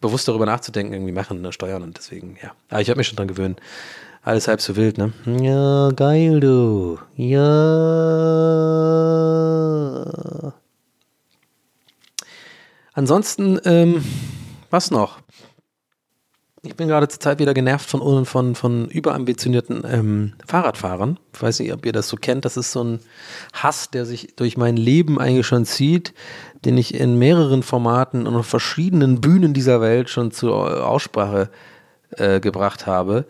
bewusst 0.00 0.26
darüber 0.28 0.46
nachzudenken 0.46 0.94
irgendwie 0.94 1.12
machen, 1.12 1.42
ne, 1.42 1.52
steuern 1.52 1.82
und 1.82 1.96
deswegen, 1.96 2.38
ja. 2.42 2.52
Aber 2.70 2.80
ich 2.80 2.88
habe 2.88 2.98
mich 2.98 3.08
schon 3.08 3.16
dran 3.16 3.28
gewöhnt. 3.28 3.60
Alles 4.22 4.48
halb 4.48 4.60
so 4.60 4.76
wild, 4.76 4.98
ne? 4.98 5.12
Ja, 5.40 5.90
geil, 5.92 6.40
du. 6.40 6.98
Ja. 7.16 7.40
Ansonsten, 12.92 13.58
ähm, 13.64 14.04
was 14.68 14.90
noch? 14.90 15.20
Ich 16.62 16.76
bin 16.76 16.88
gerade 16.88 17.08
zur 17.08 17.20
Zeit 17.20 17.38
wieder 17.38 17.54
genervt 17.54 17.88
von, 17.88 18.26
von, 18.26 18.54
von 18.54 18.88
überambitionierten 18.88 19.82
ähm, 19.86 20.32
Fahrradfahrern. 20.46 21.18
Ich 21.32 21.40
weiß 21.40 21.60
nicht, 21.60 21.72
ob 21.72 21.86
ihr 21.86 21.92
das 21.92 22.08
so 22.08 22.16
kennt. 22.16 22.44
Das 22.44 22.58
ist 22.58 22.72
so 22.72 22.84
ein 22.84 23.00
Hass, 23.54 23.90
der 23.90 24.04
sich 24.04 24.34
durch 24.36 24.58
mein 24.58 24.76
Leben 24.76 25.18
eigentlich 25.18 25.46
schon 25.46 25.64
zieht, 25.64 26.12
den 26.66 26.76
ich 26.76 26.94
in 26.94 27.18
mehreren 27.18 27.62
Formaten 27.62 28.26
und 28.26 28.36
auf 28.36 28.46
verschiedenen 28.46 29.22
Bühnen 29.22 29.54
dieser 29.54 29.80
Welt 29.80 30.10
schon 30.10 30.32
zur 30.32 30.86
Aussprache 30.86 31.48
äh, 32.10 32.40
gebracht 32.40 32.86
habe. 32.86 33.24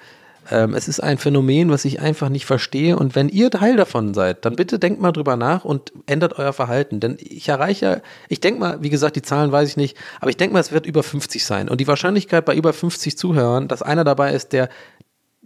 Ähm, 0.50 0.74
es 0.74 0.88
ist 0.88 1.00
ein 1.00 1.18
Phänomen, 1.18 1.70
was 1.70 1.84
ich 1.84 2.00
einfach 2.00 2.28
nicht 2.28 2.44
verstehe. 2.44 2.96
Und 2.96 3.14
wenn 3.14 3.28
ihr 3.28 3.50
Teil 3.50 3.76
davon 3.76 4.14
seid, 4.14 4.44
dann 4.44 4.56
bitte 4.56 4.78
denkt 4.78 5.00
mal 5.00 5.12
drüber 5.12 5.36
nach 5.36 5.64
und 5.64 5.92
ändert 6.06 6.38
euer 6.38 6.52
Verhalten. 6.52 7.00
Denn 7.00 7.16
ich 7.20 7.48
erreiche, 7.48 8.02
ich 8.28 8.40
denke 8.40 8.60
mal, 8.60 8.82
wie 8.82 8.90
gesagt, 8.90 9.16
die 9.16 9.22
Zahlen 9.22 9.52
weiß 9.52 9.68
ich 9.68 9.76
nicht, 9.76 9.96
aber 10.20 10.30
ich 10.30 10.36
denke 10.36 10.54
mal, 10.54 10.60
es 10.60 10.72
wird 10.72 10.86
über 10.86 11.02
50 11.02 11.44
sein. 11.44 11.68
Und 11.68 11.80
die 11.80 11.86
Wahrscheinlichkeit 11.86 12.44
bei 12.44 12.54
über 12.54 12.72
50 12.72 13.16
Zuhörern, 13.16 13.68
dass 13.68 13.82
einer 13.82 14.04
dabei 14.04 14.34
ist, 14.34 14.52
der 14.52 14.68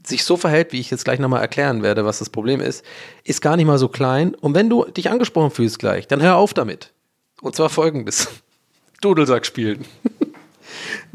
sich 0.06 0.24
so 0.24 0.36
verhält, 0.36 0.72
wie 0.72 0.80
ich 0.80 0.90
jetzt 0.90 1.04
gleich 1.04 1.18
nochmal 1.18 1.40
erklären 1.40 1.82
werde, 1.82 2.04
was 2.04 2.18
das 2.18 2.30
Problem 2.30 2.60
ist, 2.60 2.84
ist 3.24 3.40
gar 3.40 3.56
nicht 3.56 3.66
mal 3.66 3.78
so 3.78 3.88
klein. 3.88 4.34
Und 4.34 4.54
wenn 4.54 4.68
du 4.68 4.84
dich 4.84 5.10
angesprochen 5.10 5.50
fühlst 5.50 5.78
gleich, 5.78 6.06
dann 6.08 6.22
hör 6.22 6.36
auf 6.36 6.54
damit. 6.54 6.92
Und 7.40 7.56
zwar 7.56 7.70
folgendes. 7.70 8.28
Dudelsack 9.00 9.44
spielen. 9.44 9.84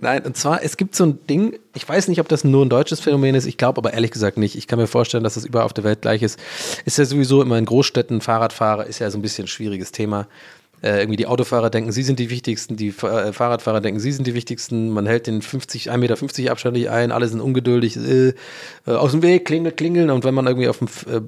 Nein, 0.01 0.23
und 0.25 0.37
zwar, 0.37 0.63
es 0.63 0.77
gibt 0.77 0.95
so 0.95 1.05
ein 1.05 1.19
Ding, 1.27 1.59
ich 1.75 1.87
weiß 1.87 2.07
nicht, 2.07 2.21
ob 2.21 2.29
das 2.29 2.43
nur 2.43 2.65
ein 2.65 2.69
deutsches 2.69 2.99
Phänomen 3.01 3.35
ist, 3.35 3.45
ich 3.45 3.57
glaube 3.57 3.79
aber 3.79 3.93
ehrlich 3.93 4.11
gesagt 4.11 4.37
nicht. 4.37 4.55
Ich 4.55 4.65
kann 4.67 4.79
mir 4.79 4.87
vorstellen, 4.87 5.23
dass 5.23 5.33
das 5.33 5.45
überall 5.45 5.65
auf 5.65 5.73
der 5.73 5.83
Welt 5.83 6.01
gleich 6.01 6.21
ist. 6.21 6.39
Ist 6.85 6.97
ja 6.97 7.05
sowieso 7.05 7.41
immer 7.41 7.57
in 7.57 7.65
Großstädten, 7.65 8.21
Fahrradfahrer 8.21 8.85
ist 8.85 8.99
ja 8.99 9.11
so 9.11 9.17
ein 9.17 9.21
bisschen 9.21 9.45
ein 9.45 9.47
schwieriges 9.49 9.91
Thema. 9.91 10.27
Äh, 10.81 11.01
irgendwie 11.01 11.17
die 11.17 11.27
Autofahrer 11.27 11.69
denken, 11.69 11.91
sie 11.91 12.03
sind 12.03 12.19
die 12.19 12.29
wichtigsten, 12.29 12.77
die 12.77 12.91
Fa- 12.93 13.23
äh, 13.25 13.33
Fahrradfahrer 13.33 13.81
denken, 13.81 13.99
sie 13.99 14.13
sind 14.13 14.25
die 14.25 14.33
wichtigsten. 14.33 14.89
Man 14.91 15.05
hält 15.05 15.27
den 15.27 15.41
50, 15.41 15.91
1,50 15.91 15.97
Meter 15.97 16.51
Abstand 16.53 16.77
nicht 16.77 16.89
ein, 16.89 17.11
alle 17.11 17.27
sind 17.27 17.41
ungeduldig, 17.41 17.97
äh, 17.97 18.29
äh, 18.29 18.33
aus 18.91 19.11
dem 19.11 19.21
Weg, 19.21 19.43
klingeln, 19.43 19.75
klingeln. 19.75 20.09
Und 20.09 20.23
wenn 20.23 20.33
man 20.33 20.47
irgendwie 20.47 20.69
auf 20.69 20.77
dem 20.77 20.87
äh, 21.13 21.19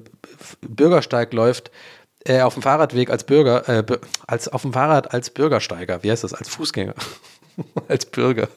Bürgersteig 0.66 1.34
läuft, 1.34 1.70
äh, 2.24 2.40
auf 2.40 2.54
dem 2.54 2.62
Fahrradweg 2.62 3.10
als 3.10 3.24
Bürger, 3.24 3.62
Bü- 3.82 3.98
als 4.26 4.48
auf 4.48 4.62
dem 4.62 4.72
Fahrrad 4.72 5.12
als 5.12 5.28
Bürgersteiger, 5.28 6.02
wie 6.02 6.10
heißt 6.10 6.24
das, 6.24 6.32
als 6.32 6.48
Fußgänger, 6.48 6.94
als 7.88 8.06
Bürger. 8.06 8.48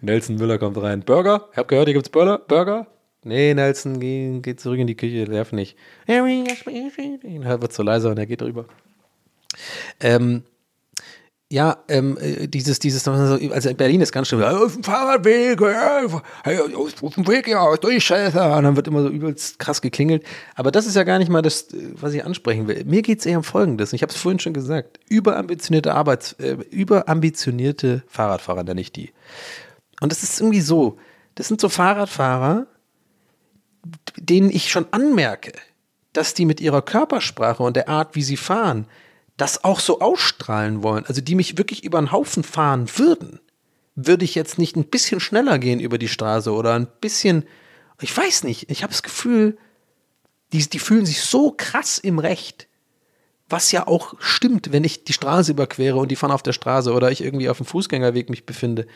Nelson 0.00 0.36
Müller 0.36 0.58
kommt 0.58 0.80
rein. 0.80 1.02
Burger? 1.02 1.48
Ich 1.52 1.58
hab 1.58 1.68
gehört, 1.68 1.88
hier 1.88 1.94
gibt's 1.94 2.08
Burger. 2.08 2.38
Burger? 2.38 2.86
Nee, 3.24 3.52
Nelson, 3.54 3.98
geh, 3.98 4.38
geh 4.40 4.56
zurück 4.56 4.78
in 4.78 4.86
die 4.86 4.96
Küche, 4.96 5.28
nerv 5.28 5.52
nicht. 5.52 5.76
Er 6.06 6.24
wird 7.60 7.72
so 7.72 7.82
leiser 7.82 8.10
und 8.10 8.18
er 8.18 8.26
geht 8.26 8.42
rüber. 8.42 8.66
Ähm, 10.00 10.44
ja, 11.50 11.78
ähm, 11.88 12.18
äh, 12.20 12.46
dieses, 12.46 12.78
dieses, 12.78 13.08
also 13.08 13.36
in 13.36 13.76
Berlin 13.76 14.02
ist 14.02 14.12
ganz 14.12 14.30
"Ja, 14.30 14.50
auf 14.58 14.74
dem 14.74 14.84
Fahrradweg, 14.84 15.58
ja, 15.60 16.00
auf 16.04 17.14
dem 17.14 17.26
Weg, 17.26 17.48
ja, 17.48 17.74
durch, 17.76 18.04
Scheiße. 18.04 18.38
Und 18.38 18.64
dann 18.64 18.76
wird 18.76 18.86
immer 18.86 19.02
so 19.02 19.08
übelst 19.08 19.58
krass 19.58 19.80
geklingelt. 19.80 20.24
Aber 20.56 20.70
das 20.70 20.86
ist 20.86 20.94
ja 20.94 21.04
gar 21.04 21.18
nicht 21.18 21.30
mal 21.30 21.40
das, 21.40 21.72
äh, 21.72 21.92
was 21.94 22.12
ich 22.12 22.22
ansprechen 22.22 22.68
will. 22.68 22.84
Mir 22.84 23.00
geht 23.00 23.20
es 23.20 23.26
eher 23.26 23.38
um 23.38 23.44
Folgendes. 23.44 23.94
Ich 23.94 24.02
habe 24.02 24.12
es 24.12 24.18
vorhin 24.18 24.38
schon 24.38 24.52
gesagt. 24.52 25.00
Überambitionierte 25.08 25.94
Arbeits, 25.94 26.34
äh, 26.34 26.58
überambitionierte 26.70 28.02
Fahrradfahrer 28.08 28.64
nenne 28.64 28.82
ich 28.82 28.92
die. 28.92 29.12
Und 30.02 30.12
das 30.12 30.22
ist 30.22 30.40
irgendwie 30.40 30.60
so. 30.60 30.98
Das 31.34 31.48
sind 31.48 31.62
so 31.62 31.70
Fahrradfahrer, 31.70 32.66
denen 34.16 34.50
ich 34.50 34.70
schon 34.70 34.86
anmerke, 34.90 35.52
dass 36.12 36.34
die 36.34 36.44
mit 36.44 36.60
ihrer 36.60 36.82
Körpersprache 36.82 37.62
und 37.62 37.74
der 37.74 37.88
Art, 37.88 38.16
wie 38.16 38.22
sie 38.22 38.36
fahren, 38.36 38.86
das 39.38 39.64
auch 39.64 39.80
so 39.80 40.00
ausstrahlen 40.00 40.82
wollen. 40.82 41.06
Also 41.06 41.22
die 41.22 41.34
mich 41.34 41.56
wirklich 41.56 41.84
über 41.84 41.96
einen 41.96 42.12
Haufen 42.12 42.42
fahren 42.42 42.86
würden, 42.96 43.40
würde 43.94 44.24
ich 44.24 44.34
jetzt 44.34 44.58
nicht 44.58 44.76
ein 44.76 44.84
bisschen 44.84 45.20
schneller 45.20 45.58
gehen 45.58 45.80
über 45.80 45.96
die 45.96 46.08
Straße 46.08 46.52
oder 46.52 46.74
ein 46.74 46.88
bisschen, 47.00 47.44
ich 48.00 48.14
weiß 48.14 48.44
nicht, 48.44 48.70
ich 48.70 48.82
habe 48.82 48.92
das 48.92 49.02
Gefühl, 49.02 49.56
die, 50.52 50.68
die 50.68 50.78
fühlen 50.78 51.06
sich 51.06 51.22
so 51.22 51.54
krass 51.56 51.98
im 51.98 52.18
Recht, 52.18 52.68
was 53.48 53.72
ja 53.72 53.86
auch 53.86 54.14
stimmt, 54.18 54.72
wenn 54.72 54.84
ich 54.84 55.04
die 55.04 55.12
Straße 55.12 55.52
überquere 55.52 55.96
und 55.96 56.10
die 56.10 56.16
fahren 56.16 56.32
auf 56.32 56.42
der 56.42 56.52
Straße 56.52 56.92
oder 56.92 57.10
ich 57.10 57.22
irgendwie 57.22 57.48
auf 57.48 57.56
dem 57.56 57.66
Fußgängerweg 57.66 58.30
mich 58.30 58.44
befinde. 58.44 58.86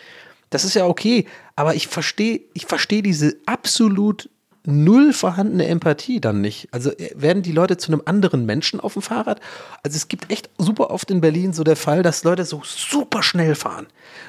Das 0.50 0.64
ist 0.64 0.74
ja 0.74 0.86
okay, 0.86 1.26
aber 1.56 1.74
ich 1.74 1.86
verstehe, 1.86 2.42
ich 2.52 2.66
verstehe 2.66 3.02
diese 3.02 3.36
absolut 3.46 4.28
null 4.64 5.12
vorhandene 5.12 5.66
Empathie 5.66 6.20
dann 6.20 6.40
nicht. 6.40 6.68
Also 6.70 6.90
äh, 6.90 7.10
werden 7.14 7.42
die 7.42 7.52
Leute 7.52 7.76
zu 7.76 7.92
einem 7.92 8.02
anderen 8.04 8.46
Menschen 8.46 8.80
auf 8.80 8.92
dem 8.92 9.02
Fahrrad? 9.02 9.40
Also 9.82 9.96
es 9.96 10.08
gibt 10.08 10.30
echt 10.30 10.50
super 10.58 10.90
oft 10.90 11.10
in 11.10 11.20
Berlin 11.20 11.52
so 11.52 11.64
der 11.64 11.76
Fall, 11.76 12.02
dass 12.02 12.24
Leute 12.24 12.44
so 12.44 12.62
super 12.64 13.22
schnell 13.22 13.54
fahren. 13.54 13.86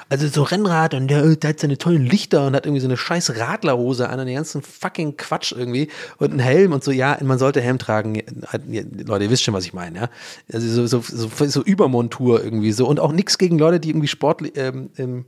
Also 0.10 0.28
so 0.28 0.44
Rennrad 0.44 0.94
und 0.94 1.08
der, 1.08 1.36
der 1.36 1.52
hat 1.52 1.60
seine 1.60 1.78
tollen 1.78 2.06
Lichter 2.06 2.48
und 2.48 2.56
hat 2.56 2.66
irgendwie 2.66 2.82
so 2.82 2.88
eine 2.88 2.98
scheiß 2.98 3.38
Radlerhose 3.38 4.10
an, 4.10 4.20
einen 4.20 4.36
ganzen 4.36 4.62
fucking 4.62 5.18
Quatsch 5.18 5.52
irgendwie 5.52 5.90
und 6.18 6.32
einen 6.32 6.40
Helm 6.40 6.74
und 6.74 6.84
so, 6.84 6.92
ja, 6.92 7.18
man 7.22 7.38
sollte 7.38 7.62
Helm 7.62 7.78
tragen. 7.78 8.22
Leute, 9.06 9.26
ihr 9.26 9.30
wisst 9.30 9.44
schon, 9.44 9.54
was 9.54 9.66
ich 9.66 9.74
meine, 9.74 10.00
ja. 10.00 10.10
Also 10.52 10.68
so, 10.68 10.88
so, 10.88 11.02
so, 11.02 11.46
so 11.48 11.64
Übermontur 11.64 12.44
irgendwie 12.44 12.72
so 12.72 12.88
und 12.88 13.00
auch 13.00 13.12
nichts 13.12 13.38
gegen 13.38 13.60
Leute, 13.60 13.80
die 13.80 13.90
irgendwie 13.90 14.08
Sport, 14.08 14.42
ähm, 14.58 14.90
ähm, 14.98 15.26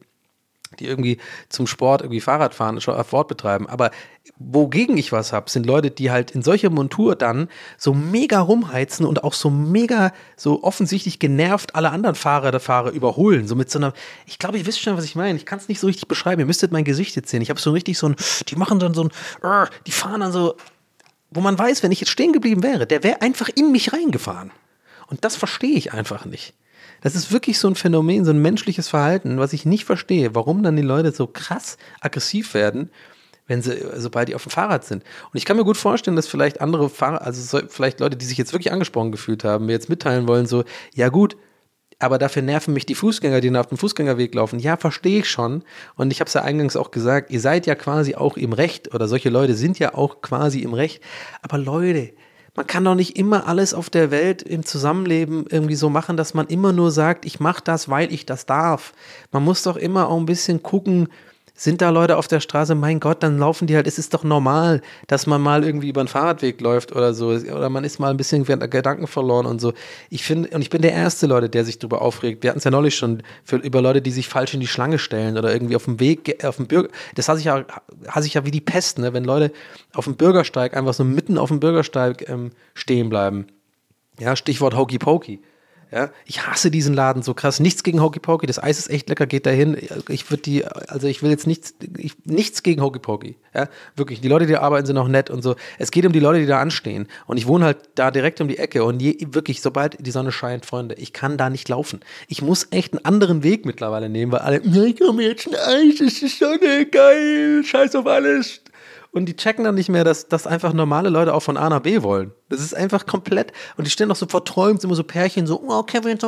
die 0.79 0.87
irgendwie 0.87 1.17
zum 1.49 1.67
Sport 1.67 2.01
irgendwie 2.01 2.21
Fahrrad 2.21 2.53
fahren, 2.53 2.79
Sport 2.81 3.27
betreiben. 3.27 3.67
Aber 3.67 3.91
wogegen 4.37 4.97
ich 4.97 5.11
was 5.11 5.33
habe, 5.33 5.49
sind 5.49 5.65
Leute, 5.65 5.91
die 5.91 6.11
halt 6.11 6.31
in 6.31 6.41
solcher 6.41 6.69
Montur 6.69 7.15
dann 7.15 7.47
so 7.77 7.93
mega 7.93 8.39
rumheizen 8.39 9.05
und 9.05 9.23
auch 9.23 9.33
so 9.33 9.49
mega, 9.49 10.11
so 10.35 10.63
offensichtlich 10.63 11.19
genervt 11.19 11.75
alle 11.75 11.91
anderen 11.91 12.15
Fahrer 12.15 12.51
der 12.51 12.59
Fahrer 12.59 12.91
überholen. 12.91 13.47
So 13.47 13.55
mit 13.55 13.69
so 13.69 13.79
einer, 13.79 13.93
ich 14.25 14.39
glaube, 14.39 14.57
ihr 14.57 14.65
wisst 14.65 14.81
schon, 14.81 14.97
was 14.97 15.05
ich 15.05 15.15
meine. 15.15 15.37
Ich 15.37 15.45
kann 15.45 15.59
es 15.59 15.67
nicht 15.67 15.79
so 15.79 15.87
richtig 15.87 16.07
beschreiben. 16.07 16.39
Ihr 16.39 16.47
müsstet 16.47 16.71
mein 16.71 16.83
Gesicht 16.83 17.15
jetzt 17.15 17.29
sehen. 17.29 17.41
Ich 17.41 17.49
habe 17.49 17.59
so 17.59 17.71
richtig 17.71 17.97
so 17.97 18.09
ein, 18.09 18.15
die 18.47 18.55
machen 18.55 18.79
dann 18.79 18.93
so 18.93 19.03
ein, 19.03 19.67
die 19.85 19.91
fahren 19.91 20.21
dann 20.21 20.31
so, 20.31 20.55
wo 21.31 21.41
man 21.41 21.57
weiß, 21.57 21.83
wenn 21.83 21.91
ich 21.91 21.99
jetzt 21.99 22.09
stehen 22.09 22.33
geblieben 22.33 22.63
wäre, 22.63 22.87
der 22.87 23.03
wäre 23.03 23.21
einfach 23.21 23.49
in 23.53 23.71
mich 23.71 23.93
reingefahren. 23.93 24.51
Und 25.07 25.23
das 25.23 25.35
verstehe 25.35 25.77
ich 25.77 25.93
einfach 25.93 26.25
nicht. 26.25 26.53
Das 27.05 27.13
ist 27.13 27.31
wirklich 27.31 27.59
so 27.59 27.67
ein 27.67 27.75
Phänomen, 27.75 28.25
so 28.25 28.31
ein 28.31 28.41
menschliches 28.41 28.89
Verhalten, 28.89 29.37
was 29.37 29.53
ich 29.53 29.63
nicht 29.63 29.85
verstehe, 29.85 30.33
warum 30.33 30.63
dann 30.63 30.75
die 30.75 30.81
Leute 30.81 31.11
so 31.11 31.27
krass 31.27 31.77
aggressiv 32.01 32.55
werden, 32.55 32.89
wenn 33.45 33.61
sie, 33.61 33.77
sobald 33.95 34.27
die 34.27 34.33
auf 34.33 34.41
dem 34.41 34.49
Fahrrad 34.49 34.85
sind. 34.85 35.03
Und 35.31 35.37
ich 35.37 35.45
kann 35.45 35.55
mir 35.55 35.65
gut 35.65 35.77
vorstellen, 35.77 36.15
dass 36.15 36.25
vielleicht 36.25 36.61
andere 36.61 36.89
Fahrer, 36.89 37.21
also 37.21 37.43
so, 37.43 37.63
vielleicht 37.69 37.99
Leute, 37.99 38.17
die 38.17 38.25
sich 38.25 38.39
jetzt 38.39 38.53
wirklich 38.53 38.73
angesprochen 38.73 39.11
gefühlt 39.11 39.43
haben, 39.43 39.67
mir 39.67 39.73
jetzt 39.73 39.87
mitteilen 39.87 40.27
wollen, 40.27 40.47
so, 40.47 40.63
ja 40.95 41.09
gut, 41.09 41.37
aber 41.99 42.17
dafür 42.17 42.41
nerven 42.41 42.73
mich 42.73 42.87
die 42.87 42.95
Fußgänger, 42.95 43.39
die 43.39 43.55
auf 43.55 43.67
dem 43.67 43.77
Fußgängerweg 43.77 44.33
laufen. 44.33 44.57
Ja, 44.57 44.75
verstehe 44.75 45.19
ich 45.19 45.29
schon. 45.29 45.63
Und 45.95 46.09
ich 46.11 46.21
habe 46.21 46.27
es 46.27 46.33
ja 46.33 46.41
eingangs 46.41 46.75
auch 46.75 46.89
gesagt, 46.89 47.29
ihr 47.29 47.39
seid 47.39 47.67
ja 47.67 47.75
quasi 47.75 48.15
auch 48.15 48.35
im 48.35 48.51
Recht 48.51 48.95
oder 48.95 49.07
solche 49.07 49.29
Leute 49.29 49.53
sind 49.53 49.77
ja 49.77 49.93
auch 49.93 50.21
quasi 50.21 50.61
im 50.61 50.73
Recht. 50.73 51.03
Aber 51.43 51.59
Leute, 51.59 52.13
man 52.55 52.65
kann 52.65 52.85
doch 52.85 52.95
nicht 52.95 53.17
immer 53.17 53.47
alles 53.47 53.73
auf 53.73 53.89
der 53.89 54.11
Welt 54.11 54.41
im 54.41 54.65
Zusammenleben 54.65 55.45
irgendwie 55.49 55.75
so 55.75 55.89
machen, 55.89 56.15
dass 56.15 56.33
man 56.33 56.47
immer 56.47 56.71
nur 56.71 56.91
sagt, 56.91 57.25
ich 57.25 57.39
mache 57.41 57.61
das, 57.63 57.89
weil 57.89 58.11
ich 58.13 58.25
das 58.25 58.45
darf. 58.45 58.93
Man 59.31 59.43
muss 59.43 59.63
doch 59.63 59.75
immer 59.75 60.07
auch 60.07 60.17
ein 60.17 60.25
bisschen 60.25 60.63
gucken, 60.63 61.09
sind 61.57 61.81
da 61.81 61.89
Leute 61.89 62.17
auf 62.17 62.27
der 62.27 62.41
Straße, 62.41 62.75
mein 62.75 62.99
Gott, 62.99 63.23
dann 63.23 63.37
laufen 63.37 63.65
die 63.65 63.75
halt, 63.77 63.87
es 63.87 63.97
ist 63.97 64.13
doch 64.13 64.25
normal, 64.25 64.81
dass 65.07 65.25
man 65.25 65.41
mal 65.41 65.63
irgendwie 65.63 65.87
über 65.87 66.01
einen 66.01 66.09
Fahrradweg 66.09 66.59
läuft 66.59 66.91
oder 66.93 67.13
so, 67.13 67.29
oder 67.29 67.69
man 67.69 67.85
ist 67.85 67.97
mal 67.97 68.11
ein 68.11 68.17
bisschen 68.17 68.43
Gedanken 68.43 69.07
verloren 69.07 69.45
und 69.45 69.61
so. 69.61 69.73
Ich 70.09 70.23
finde, 70.23 70.49
und 70.49 70.61
ich 70.61 70.69
bin 70.69 70.81
der 70.81 70.91
erste 70.91 71.27
Leute, 71.27 71.49
der 71.49 71.63
sich 71.63 71.79
darüber 71.79 72.01
aufregt. 72.01 72.43
Wir 72.43 72.49
hatten 72.49 72.57
es 72.57 72.65
ja 72.65 72.71
neulich 72.71 72.95
schon 72.95 73.23
für, 73.45 73.55
über 73.55 73.81
Leute, 73.81 74.01
die 74.01 74.11
sich 74.11 74.27
falsch 74.27 74.53
in 74.53 74.59
die 74.59 74.67
Schlange 74.67 74.99
stellen 74.99 75.37
oder 75.37 75.53
irgendwie 75.53 75.77
auf 75.77 75.85
dem 75.85 76.01
Weg, 76.01 76.43
auf 76.43 76.57
dem 76.57 76.67
Bürger, 76.67 76.89
das 77.15 77.29
hasse 77.29 77.39
ich 77.39 77.45
ja, 77.45 77.63
hasse 78.09 78.27
ich 78.27 78.33
ja 78.33 78.45
wie 78.45 78.51
die 78.51 78.61
Pest, 78.61 78.99
ne, 78.99 79.13
wenn 79.13 79.23
Leute 79.23 79.53
auf 79.93 80.03
dem 80.03 80.17
Bürgersteig 80.17 80.75
einfach 80.75 80.93
so 80.93 81.05
mitten 81.05 81.37
auf 81.37 81.49
dem 81.49 81.61
Bürgersteig 81.61 82.27
ähm, 82.27 82.51
stehen 82.73 83.07
bleiben. 83.07 83.47
Ja, 84.19 84.35
Stichwort 84.35 84.75
Hokey 84.75 84.99
Pokey. 84.99 85.39
Ja, 85.91 86.09
ich 86.25 86.45
hasse 86.45 86.71
diesen 86.71 86.93
Laden 86.93 87.21
so 87.21 87.33
krass. 87.33 87.59
Nichts 87.59 87.83
gegen 87.83 88.01
Hokey 88.01 88.19
Pokey. 88.19 88.47
Das 88.47 88.61
Eis 88.61 88.79
ist 88.79 88.89
echt 88.89 89.07
lecker, 89.07 89.27
geht 89.27 89.45
dahin. 89.45 89.77
Ich 90.09 90.29
würde 90.29 90.43
die, 90.43 90.65
also 90.65 91.07
ich 91.07 91.21
will 91.21 91.29
jetzt 91.29 91.47
nichts, 91.47 91.75
ich, 91.97 92.13
nichts 92.25 92.63
gegen 92.63 92.81
Hokey 92.81 92.99
Pokey. 92.99 93.35
Ja, 93.53 93.69
wirklich. 93.95 94.19
Die 94.21 94.27
Leute, 94.27 94.45
die 94.45 94.53
da 94.53 94.61
arbeiten, 94.61 94.87
sind 94.87 94.97
auch 94.97 95.07
nett 95.07 95.29
und 95.29 95.41
so. 95.41 95.55
Es 95.77 95.91
geht 95.91 96.05
um 96.05 96.11
die 96.11 96.19
Leute, 96.19 96.39
die 96.39 96.47
da 96.47 96.59
anstehen. 96.59 97.07
Und 97.27 97.37
ich 97.37 97.47
wohne 97.47 97.65
halt 97.65 97.77
da 97.95 98.11
direkt 98.11 98.41
um 98.41 98.47
die 98.47 98.57
Ecke. 98.57 98.83
Und 98.83 99.01
je, 99.01 99.15
wirklich, 99.31 99.61
sobald 99.61 100.05
die 100.05 100.11
Sonne 100.11 100.31
scheint, 100.31 100.65
Freunde, 100.65 100.95
ich 100.95 101.13
kann 101.13 101.37
da 101.37 101.49
nicht 101.49 101.69
laufen. 101.69 101.99
Ich 102.27 102.41
muss 102.41 102.67
echt 102.71 102.93
einen 102.93 103.05
anderen 103.05 103.43
Weg 103.43 103.65
mittlerweile 103.65 104.09
nehmen, 104.09 104.31
weil 104.31 104.41
alle, 104.41 104.57
ich 104.57 104.99
komme 104.99 105.23
jetzt 105.23 105.47
ein 105.47 105.55
Eis, 105.55 106.01
es 106.01 106.21
ist 106.21 106.39
Sonne, 106.39 106.85
geil, 106.87 107.63
scheiß 107.63 107.95
auf 107.95 108.07
alles 108.07 108.61
und 109.15 109.27
die 109.27 109.35
checken 109.37 109.63
dann 109.63 109.75
nicht 109.75 109.87
mehr, 109.87 110.03
dass, 110.03 110.27
dass 110.27 110.45
einfach 110.45 110.73
normale 110.73 111.09
Leute 111.09 111.33
auch 111.33 111.39
von 111.39 111.55
A 111.55 111.69
nach 111.69 111.79
B 111.79 112.03
wollen. 112.03 112.33
Das 112.49 112.59
ist 112.59 112.75
einfach 112.75 113.05
komplett. 113.05 113.53
Und 113.77 113.87
die 113.87 113.91
stehen 113.91 114.11
auch 114.11 114.15
so 114.17 114.25
verträumt, 114.25 114.83
immer 114.83 114.93
so 114.93 115.05
Pärchen, 115.05 115.47
so, 115.47 115.63
oh, 115.65 115.83
Kevin, 115.83 116.19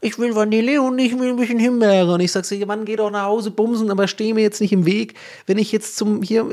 ich 0.00 0.18
will 0.18 0.34
Vanille 0.34 0.82
und 0.82 0.98
ich 0.98 1.16
will 1.16 1.28
ein 1.28 1.36
bisschen 1.36 1.60
Himbeere. 1.60 2.12
Und 2.12 2.18
ich 2.18 2.32
sag 2.32 2.44
so, 2.44 2.56
Mann, 2.66 2.86
geh 2.86 2.96
doch 2.96 3.12
nach 3.12 3.26
Hause 3.26 3.52
bumsen, 3.52 3.88
aber 3.88 4.08
steh 4.08 4.34
mir 4.34 4.40
jetzt 4.40 4.60
nicht 4.60 4.72
im 4.72 4.84
Weg, 4.84 5.14
wenn 5.46 5.58
ich 5.58 5.70
jetzt 5.70 5.96
zum 5.96 6.22
hier 6.22 6.44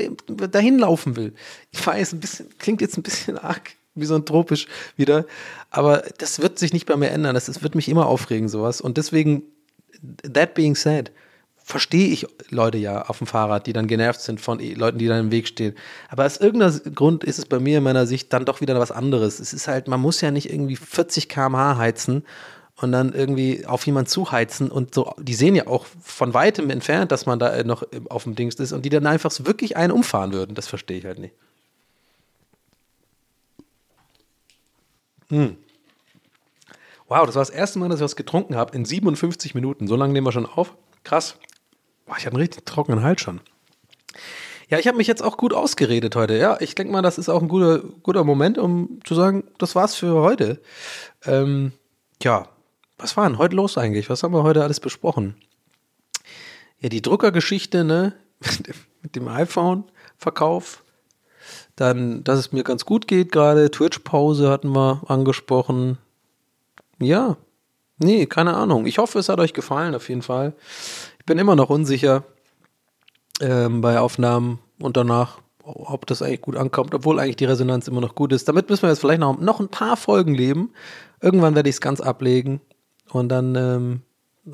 dahin 0.52 0.78
laufen 0.78 1.16
will. 1.16 1.34
Ich 1.72 1.84
weiß, 1.84 2.12
ein 2.12 2.20
bisschen, 2.20 2.46
klingt 2.60 2.80
jetzt 2.80 2.96
ein 2.96 3.02
bisschen 3.02 3.36
arg 3.36 3.72
misanthropisch 3.96 4.68
wieder, 4.96 5.26
aber 5.70 6.04
das 6.18 6.40
wird 6.40 6.60
sich 6.60 6.72
nicht 6.72 6.86
bei 6.86 6.96
mir 6.96 7.10
ändern. 7.10 7.34
Das, 7.34 7.46
das 7.46 7.60
wird 7.60 7.74
mich 7.74 7.88
immer 7.88 8.06
aufregen, 8.06 8.48
sowas. 8.48 8.80
Und 8.80 8.98
deswegen, 8.98 9.42
that 10.32 10.54
being 10.54 10.76
said, 10.76 11.10
verstehe 11.70 12.08
ich 12.08 12.26
Leute 12.50 12.78
ja 12.78 13.02
auf 13.02 13.18
dem 13.18 13.26
Fahrrad, 13.26 13.66
die 13.66 13.72
dann 13.72 13.86
genervt 13.86 14.20
sind 14.20 14.40
von 14.40 14.58
Leuten, 14.58 14.98
die 14.98 15.06
dann 15.06 15.20
im 15.20 15.30
Weg 15.30 15.48
stehen. 15.48 15.74
Aber 16.08 16.26
aus 16.26 16.36
irgendeinem 16.36 16.94
Grund 16.94 17.24
ist 17.24 17.38
es 17.38 17.46
bei 17.46 17.58
mir 17.58 17.78
in 17.78 17.84
meiner 17.84 18.06
Sicht 18.06 18.32
dann 18.32 18.44
doch 18.44 18.60
wieder 18.60 18.78
was 18.78 18.90
anderes. 18.90 19.40
Es 19.40 19.52
ist 19.52 19.68
halt, 19.68 19.88
man 19.88 20.00
muss 20.00 20.20
ja 20.20 20.30
nicht 20.30 20.52
irgendwie 20.52 20.76
40 20.76 21.28
km/h 21.28 21.76
heizen 21.78 22.24
und 22.76 22.92
dann 22.92 23.12
irgendwie 23.12 23.66
auf 23.66 23.84
jemanden 23.86 24.08
zuheizen 24.08 24.70
und 24.70 24.94
so, 24.94 25.14
die 25.18 25.34
sehen 25.34 25.54
ja 25.54 25.66
auch 25.66 25.86
von 26.02 26.34
weitem 26.34 26.70
entfernt, 26.70 27.12
dass 27.12 27.26
man 27.26 27.38
da 27.38 27.62
noch 27.62 27.84
auf 28.08 28.24
dem 28.24 28.34
Dings 28.34 28.54
ist 28.56 28.72
und 28.72 28.84
die 28.84 28.90
dann 28.90 29.06
einfach 29.06 29.32
wirklich 29.40 29.76
einen 29.76 29.92
umfahren 29.92 30.32
würden. 30.32 30.54
Das 30.54 30.66
verstehe 30.66 30.98
ich 30.98 31.04
halt 31.04 31.18
nicht. 31.18 31.34
Hm. 35.28 35.56
Wow, 37.08 37.26
das 37.26 37.34
war 37.34 37.42
das 37.42 37.50
erste 37.50 37.78
Mal, 37.78 37.88
dass 37.88 37.98
ich 38.00 38.04
was 38.04 38.16
getrunken 38.16 38.56
habe 38.56 38.76
in 38.76 38.84
57 38.84 39.54
Minuten. 39.54 39.88
So 39.88 39.96
lange 39.96 40.12
nehmen 40.12 40.26
wir 40.26 40.32
schon 40.32 40.46
auf. 40.46 40.76
Krass. 41.02 41.36
Boah, 42.10 42.16
ich 42.18 42.26
hatte 42.26 42.34
einen 42.34 42.42
richtig 42.42 42.66
trockenen 42.66 43.04
Hals 43.04 43.20
schon. 43.20 43.40
Ja, 44.68 44.80
ich 44.80 44.88
habe 44.88 44.96
mich 44.96 45.06
jetzt 45.06 45.22
auch 45.22 45.36
gut 45.36 45.52
ausgeredet 45.52 46.16
heute. 46.16 46.36
Ja, 46.36 46.60
ich 46.60 46.74
denke 46.74 46.92
mal, 46.92 47.02
das 47.02 47.18
ist 47.18 47.28
auch 47.28 47.40
ein 47.40 47.46
guter, 47.46 47.78
guter 48.02 48.24
Moment, 48.24 48.58
um 48.58 48.98
zu 49.04 49.14
sagen, 49.14 49.44
das 49.58 49.76
war's 49.76 49.94
für 49.94 50.14
heute. 50.14 50.60
Ähm, 51.24 51.70
ja, 52.20 52.48
was 52.98 53.16
war 53.16 53.28
denn 53.28 53.38
heute 53.38 53.54
los 53.54 53.78
eigentlich? 53.78 54.10
Was 54.10 54.24
haben 54.24 54.34
wir 54.34 54.42
heute 54.42 54.64
alles 54.64 54.80
besprochen? 54.80 55.36
Ja, 56.80 56.88
die 56.88 57.00
Druckergeschichte, 57.00 57.84
ne? 57.84 58.12
Mit 59.02 59.14
dem 59.14 59.28
iPhone-Verkauf. 59.28 60.82
Dann, 61.76 62.24
dass 62.24 62.40
es 62.40 62.50
mir 62.50 62.64
ganz 62.64 62.84
gut 62.84 63.06
geht 63.06 63.30
gerade. 63.30 63.70
Twitch-Pause 63.70 64.50
hatten 64.50 64.74
wir 64.74 65.04
angesprochen. 65.06 65.98
Ja, 66.98 67.36
nee, 68.00 68.26
keine 68.26 68.54
Ahnung. 68.54 68.86
Ich 68.86 68.98
hoffe, 68.98 69.18
es 69.18 69.28
hat 69.28 69.38
euch 69.40 69.52
gefallen, 69.52 69.94
auf 69.94 70.08
jeden 70.08 70.22
Fall 70.22 70.54
bin 71.30 71.38
immer 71.38 71.54
noch 71.54 71.70
unsicher 71.70 72.24
ähm, 73.40 73.80
bei 73.80 74.00
Aufnahmen 74.00 74.58
und 74.80 74.96
danach, 74.96 75.38
ob 75.62 76.04
das 76.06 76.22
eigentlich 76.22 76.40
gut 76.40 76.56
ankommt, 76.56 76.92
obwohl 76.92 77.20
eigentlich 77.20 77.36
die 77.36 77.44
Resonanz 77.44 77.86
immer 77.86 78.00
noch 78.00 78.16
gut 78.16 78.32
ist. 78.32 78.48
Damit 78.48 78.68
müssen 78.68 78.82
wir 78.82 78.88
jetzt 78.88 78.98
vielleicht 78.98 79.20
noch, 79.20 79.38
noch 79.38 79.60
ein 79.60 79.68
paar 79.68 79.96
Folgen 79.96 80.34
leben. 80.34 80.72
Irgendwann 81.20 81.54
werde 81.54 81.68
ich 81.68 81.76
es 81.76 81.80
ganz 81.80 82.00
ablegen 82.00 82.60
und 83.12 83.28
dann 83.28 83.54
ähm, 83.54 84.02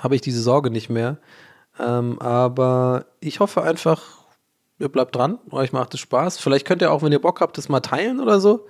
habe 0.02 0.16
ich 0.16 0.20
diese 0.20 0.42
Sorge 0.42 0.70
nicht 0.70 0.90
mehr. 0.90 1.16
Ähm, 1.80 2.20
aber 2.20 3.06
ich 3.20 3.40
hoffe 3.40 3.62
einfach, 3.62 4.15
ihr 4.78 4.88
bleibt 4.88 5.16
dran, 5.16 5.38
euch 5.50 5.72
macht 5.72 5.94
es 5.94 6.00
Spaß. 6.00 6.38
Vielleicht 6.38 6.66
könnt 6.66 6.82
ihr 6.82 6.92
auch, 6.92 7.02
wenn 7.02 7.12
ihr 7.12 7.20
Bock 7.20 7.40
habt, 7.40 7.56
das 7.56 7.68
mal 7.68 7.80
teilen 7.80 8.20
oder 8.20 8.40
so. 8.40 8.66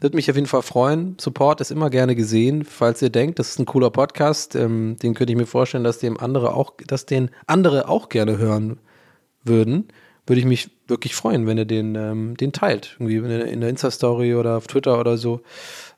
Würde 0.00 0.16
mich 0.16 0.30
auf 0.30 0.36
jeden 0.36 0.46
Fall 0.46 0.62
freuen. 0.62 1.16
Support 1.20 1.60
ist 1.60 1.70
immer 1.70 1.90
gerne 1.90 2.14
gesehen. 2.14 2.64
Falls 2.64 3.02
ihr 3.02 3.10
denkt, 3.10 3.38
das 3.38 3.50
ist 3.50 3.58
ein 3.58 3.66
cooler 3.66 3.90
Podcast, 3.90 4.54
ähm, 4.54 4.96
den 5.02 5.14
könnte 5.14 5.32
ich 5.32 5.38
mir 5.38 5.46
vorstellen, 5.46 5.84
dass 5.84 5.98
dem 5.98 6.18
andere 6.18 6.54
auch, 6.54 6.74
dass 6.86 7.06
den 7.06 7.30
andere 7.46 7.88
auch 7.88 8.08
gerne 8.08 8.38
hören 8.38 8.78
würden. 9.42 9.88
Würde 10.26 10.40
ich 10.40 10.46
mich 10.46 10.70
wirklich 10.86 11.14
freuen, 11.14 11.46
wenn 11.46 11.58
ihr 11.58 11.64
den, 11.64 11.94
ähm, 11.96 12.36
den 12.36 12.52
teilt. 12.52 12.96
Irgendwie 12.98 13.16
in 13.16 13.60
der 13.60 13.70
Insta-Story 13.70 14.34
oder 14.34 14.56
auf 14.56 14.66
Twitter 14.66 14.98
oder 14.98 15.18
so. 15.18 15.40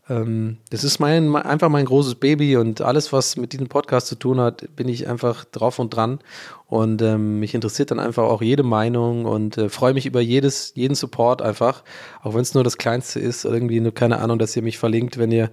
Ähm, 0.09 0.59
das 0.71 0.85
ist 0.85 0.99
mein, 0.99 1.35
einfach 1.35 1.69
mein 1.69 1.85
großes 1.85 2.17
Baby 2.17 2.57
und 2.57 2.81
alles, 2.81 3.13
was 3.13 3.37
mit 3.37 3.53
diesem 3.53 3.69
Podcast 3.69 4.07
zu 4.07 4.15
tun 4.15 4.41
hat, 4.41 4.77
bin 4.77 4.89
ich 4.89 5.09
einfach 5.09 5.45
drauf 5.45 5.79
und 5.79 5.95
dran. 5.95 6.21
Und 6.69 7.03
ähm, 7.03 7.41
mich 7.41 7.55
interessiert 7.55 7.91
dann 7.91 8.01
einfach 8.01 8.25
auch 8.25 8.43
jede 8.43 8.63
Meinung 8.63 9.25
und 9.25 9.59
äh, 9.59 9.69
freue 9.69 9.95
mich 9.95 10.07
über 10.07 10.21
jedes, 10.21 10.73
jeden 10.75 10.95
Support 10.95 11.43
einfach, 11.43 11.85
auch 12.23 12.35
wenn 12.35 12.41
es 12.41 12.55
nur 12.55 12.65
das 12.65 12.77
Kleinste 12.77 13.21
ist, 13.21 13.45
irgendwie 13.45 13.81
nur 13.81 13.95
keine 13.95 14.19
Ahnung, 14.19 14.39
dass 14.39 14.57
ihr 14.57 14.63
mich 14.63 14.79
verlinkt, 14.79 15.19
wenn 15.19 15.31
ihr 15.33 15.51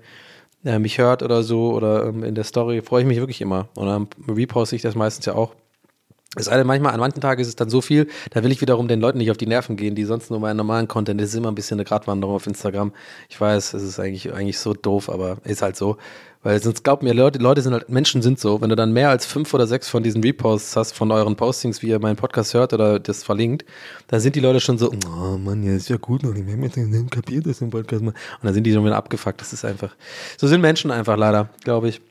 äh, 0.66 0.80
mich 0.80 0.98
hört 0.98 1.24
oder 1.24 1.44
so 1.44 1.74
oder 1.74 2.06
ähm, 2.06 2.24
in 2.24 2.36
der 2.36 2.44
Story, 2.44 2.82
freue 2.82 3.02
ich 3.02 3.08
mich 3.08 3.18
wirklich 3.18 3.42
immer. 3.42 3.68
Und 3.76 3.88
dann 3.88 4.08
reposte 4.28 4.76
ich 4.76 4.82
das 4.82 4.96
meistens 4.96 5.26
ja 5.26 5.36
auch. 5.36 5.56
Sei 6.36 6.58
denn, 6.58 6.66
manchmal, 6.66 6.94
an 6.94 7.00
manchen 7.00 7.22
Tagen 7.22 7.42
ist 7.42 7.48
es 7.48 7.56
dann 7.56 7.70
so 7.70 7.82
viel, 7.82 8.08
da 8.32 8.44
will 8.44 8.52
ich 8.52 8.60
wiederum 8.60 8.88
den 8.88 9.00
Leuten 9.00 9.20
nicht 9.20 9.30
auf 9.30 9.38
die 9.38 9.46
Nerven 9.46 9.76
gehen, 9.76 9.94
die 9.94 10.04
sonst 10.04 10.32
nur 10.32 10.40
meinen 10.40 10.58
normalen 10.58 10.88
Content, 10.88 11.22
das 11.22 11.30
ist 11.30 11.36
immer 11.36 11.52
ein 11.52 11.56
bisschen 11.56 11.76
eine 11.76 11.86
Gratwanderung 11.86 12.36
auf 12.36 12.48
Instagram. 12.48 12.92
Ich 13.30 13.40
weiß, 13.40 13.76
es 13.76 13.84
ist 13.84 14.00
eigentlich, 14.00 14.34
eigentlich 14.34 14.58
so 14.58 14.74
doof, 14.74 15.10
aber 15.10 15.38
ist 15.44 15.62
halt 15.62 15.76
so. 15.76 15.98
Weil 16.42 16.62
sonst 16.62 16.84
glaubt 16.84 17.04
mir, 17.04 17.14
Leute, 17.14 17.40
Leute 17.40 17.62
sind 17.62 17.72
halt, 17.72 17.88
Menschen 17.88 18.22
sind 18.22 18.38
so. 18.38 18.60
Wenn 18.60 18.70
du 18.70 18.76
dann 18.76 18.92
mehr 18.92 19.10
als 19.10 19.26
fünf 19.26 19.54
oder 19.54 19.66
sechs 19.66 19.88
von 19.88 20.04
diesen 20.04 20.22
Reposts 20.22 20.76
hast, 20.76 20.94
von 20.94 21.10
euren 21.12 21.38
Postings, 21.38 21.82
wie 21.82 21.88
ihr 21.88 22.00
meinen 22.00 22.18
Podcast 22.18 22.54
hört 22.54 22.74
oder 22.74 23.00
das 23.00 23.24
verlinkt, 23.24 23.64
dann 24.08 24.20
sind 24.20 24.36
die 24.36 24.42
Leute 24.42 24.60
schon 24.60 24.78
so, 24.78 24.92
oh 24.92 25.38
Mann, 25.38 25.64
ja, 25.64 25.74
ist 25.74 25.88
ja 25.88 25.96
gut 25.96 26.24
noch 26.24 26.34
nicht. 26.34 26.46
Wir 26.46 26.54
haben 26.54 26.64
jetzt 26.64 26.76
nicht 26.76 27.12
kapiert, 27.12 27.46
dass 27.46 27.62
im 27.62 27.70
Podcast. 27.70 28.02
Und 28.02 28.14
dann 28.42 28.54
sind 28.54 28.66
die 28.66 28.74
schon 28.74 28.84
wieder 28.84 28.98
abgefuckt. 28.98 29.40
Das 29.40 29.54
ist 29.54 29.64
einfach, 29.64 29.96
so 30.38 30.48
sind 30.48 30.60
Menschen 30.60 30.92
einfach 30.92 31.16
leider, 31.16 31.50
glaube 31.64 31.88
ich. 31.88 32.02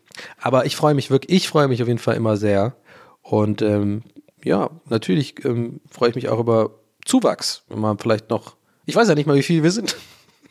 Aber 0.40 0.64
ich 0.64 0.76
freue 0.76 0.94
mich 0.94 1.10
wirklich, 1.10 1.36
ich 1.36 1.48
freue 1.48 1.68
mich 1.68 1.82
auf 1.82 1.88
jeden 1.88 1.98
Fall 1.98 2.16
immer 2.16 2.38
sehr. 2.38 2.74
Und 3.22 3.62
ähm, 3.62 4.02
ja, 4.44 4.70
natürlich 4.88 5.44
ähm, 5.44 5.80
freue 5.90 6.10
ich 6.10 6.14
mich 6.14 6.28
auch 6.28 6.40
über 6.40 6.70
Zuwachs. 7.04 7.64
Wenn 7.68 7.80
man 7.80 7.98
vielleicht 7.98 8.30
noch, 8.30 8.56
ich 8.86 8.96
weiß 8.96 9.08
ja 9.08 9.14
nicht 9.14 9.26
mal, 9.26 9.36
wie 9.36 9.42
viel 9.42 9.62
wir 9.62 9.70
sind. 9.70 9.96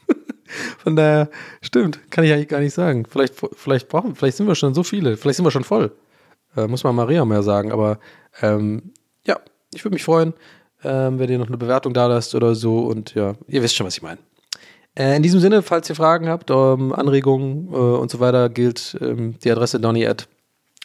Von 0.80 0.96
daher, 0.96 1.30
stimmt, 1.62 2.12
kann 2.12 2.24
ich 2.24 2.32
eigentlich 2.32 2.48
gar 2.48 2.60
nicht 2.60 2.74
sagen. 2.74 3.06
Vielleicht, 3.10 3.36
vielleicht 3.54 3.88
brauchen, 3.88 4.16
vielleicht 4.16 4.38
sind 4.38 4.48
wir 4.48 4.56
schon 4.56 4.74
so 4.74 4.84
viele, 4.84 5.18
vielleicht 5.18 5.38
sind 5.38 5.46
wir 5.46 5.52
schon 5.52 5.64
voll. 5.64 5.92
Äh, 6.56 6.68
muss 6.68 6.84
man 6.84 6.96
Maria 6.96 7.24
mehr 7.26 7.44
sagen, 7.44 7.72
aber 7.72 8.00
ähm, 8.42 8.92
ja, 9.26 9.40
ich 9.74 9.84
würde 9.86 9.94
mich 9.94 10.04
freuen, 10.04 10.34
ähm, 10.84 11.20
wenn 11.20 11.30
ihr 11.30 11.38
noch 11.38 11.48
eine 11.48 11.58
Bewertung 11.58 11.94
da 11.94 12.08
lasst 12.08 12.36
oder 12.36 12.56
so 12.56 12.80
und 12.80 13.14
ja, 13.14 13.36
ihr 13.48 13.64
wisst 13.64 13.76
schon, 13.76 13.88
was 13.88 13.96
ich 13.96 14.02
meine. 14.02 14.20
Äh, 14.96 15.16
in 15.16 15.24
diesem 15.24 15.40
Sinne, 15.40 15.62
falls 15.62 15.90
ihr 15.90 15.96
Fragen 15.96 16.28
habt, 16.28 16.50
ähm, 16.50 16.92
Anregungen 16.92 17.68
äh, 17.68 17.76
und 17.76 18.12
so 18.12 18.20
weiter, 18.20 18.50
gilt 18.50 18.98
ähm, 19.00 19.40
die 19.40 19.52
Adresse 19.52 19.80
donny 19.80 20.06
at 20.06 20.28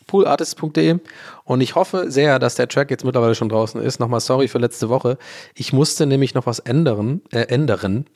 poolartist.de 0.07 0.99
und 1.45 1.61
ich 1.61 1.75
hoffe 1.75 2.11
sehr, 2.11 2.39
dass 2.39 2.55
der 2.55 2.69
Track 2.69 2.91
jetzt 2.91 3.05
mittlerweile 3.05 3.35
schon 3.35 3.49
draußen 3.49 3.81
ist. 3.81 4.01
Nochmal 4.01 4.21
sorry 4.21 4.49
für 4.49 4.59
letzte 4.59 4.89
Woche. 4.89 5.19
Ich 5.55 5.73
musste 5.73 6.07
nämlich 6.07 6.35
noch 6.35 6.47
was 6.47 6.59
ändern, 6.61 7.23
äh, 7.33 7.43
ändern 7.43 8.07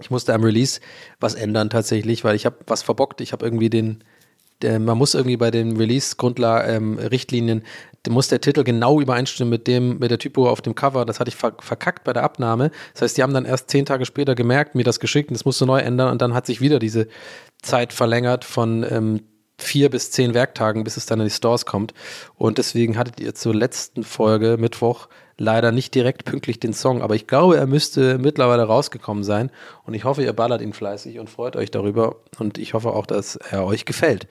ich 0.00 0.10
musste 0.10 0.34
am 0.34 0.42
Release 0.42 0.80
was 1.20 1.34
ändern 1.34 1.70
tatsächlich, 1.70 2.24
weil 2.24 2.34
ich 2.34 2.46
habe 2.46 2.56
was 2.66 2.82
verbockt. 2.82 3.20
Ich 3.20 3.32
habe 3.32 3.44
irgendwie 3.44 3.70
den, 3.70 4.02
der, 4.62 4.80
man 4.80 4.98
muss 4.98 5.14
irgendwie 5.14 5.36
bei 5.36 5.50
den 5.50 5.76
Release-Grundrichtlinien, 5.76 7.62
ähm, 8.06 8.12
muss 8.12 8.28
der 8.28 8.40
Titel 8.40 8.64
genau 8.64 9.00
übereinstimmen 9.00 9.50
mit 9.50 9.66
dem, 9.66 9.98
mit 9.98 10.10
der 10.10 10.18
Typo 10.18 10.48
auf 10.48 10.60
dem 10.60 10.74
Cover. 10.74 11.04
Das 11.04 11.20
hatte 11.20 11.28
ich 11.28 11.36
verkackt 11.36 12.04
bei 12.04 12.12
der 12.12 12.24
Abnahme. 12.24 12.70
Das 12.92 13.02
heißt, 13.02 13.16
die 13.16 13.22
haben 13.22 13.32
dann 13.32 13.44
erst 13.44 13.70
zehn 13.70 13.86
Tage 13.86 14.04
später 14.04 14.34
gemerkt, 14.34 14.74
mir 14.74 14.84
das 14.84 14.98
geschickt 14.98 15.30
und 15.30 15.34
das 15.34 15.44
musste 15.44 15.64
neu 15.64 15.78
ändern 15.78 16.10
und 16.10 16.20
dann 16.20 16.34
hat 16.34 16.44
sich 16.46 16.60
wieder 16.60 16.78
diese 16.78 17.06
Zeit 17.62 17.92
verlängert 17.92 18.44
von 18.44 18.84
ähm, 18.90 19.22
vier 19.58 19.90
bis 19.90 20.10
zehn 20.10 20.34
Werktagen, 20.34 20.84
bis 20.84 20.96
es 20.96 21.06
dann 21.06 21.20
in 21.20 21.26
die 21.26 21.32
Stores 21.32 21.66
kommt. 21.66 21.94
Und 22.36 22.58
deswegen 22.58 22.98
hattet 22.98 23.20
ihr 23.20 23.34
zur 23.34 23.54
letzten 23.54 24.02
Folge, 24.02 24.56
Mittwoch, 24.58 25.08
leider 25.36 25.72
nicht 25.72 25.94
direkt 25.94 26.24
pünktlich 26.24 26.60
den 26.60 26.72
Song, 26.72 27.02
aber 27.02 27.14
ich 27.14 27.26
glaube, 27.26 27.56
er 27.56 27.66
müsste 27.66 28.18
mittlerweile 28.18 28.64
rausgekommen 28.64 29.24
sein 29.24 29.50
und 29.84 29.94
ich 29.94 30.04
hoffe, 30.04 30.22
ihr 30.22 30.32
ballert 30.32 30.62
ihn 30.62 30.72
fleißig 30.72 31.18
und 31.18 31.28
freut 31.28 31.56
euch 31.56 31.70
darüber 31.70 32.16
und 32.38 32.58
ich 32.58 32.74
hoffe 32.74 32.90
auch, 32.90 33.06
dass 33.06 33.36
er 33.36 33.64
euch 33.64 33.84
gefällt. 33.84 34.28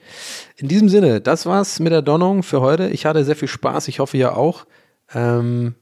In 0.56 0.68
diesem 0.68 0.88
Sinne, 0.88 1.20
das 1.20 1.46
war's 1.46 1.78
mit 1.78 1.92
der 1.92 2.02
Donnung 2.02 2.42
für 2.42 2.60
heute. 2.60 2.88
Ich 2.88 3.04
hatte 3.06 3.24
sehr 3.24 3.36
viel 3.36 3.48
Spaß, 3.48 3.88
ich 3.88 3.98
hoffe 3.98 4.16
ihr 4.16 4.36
auch. 4.36 4.64
Ähm, 5.14 5.74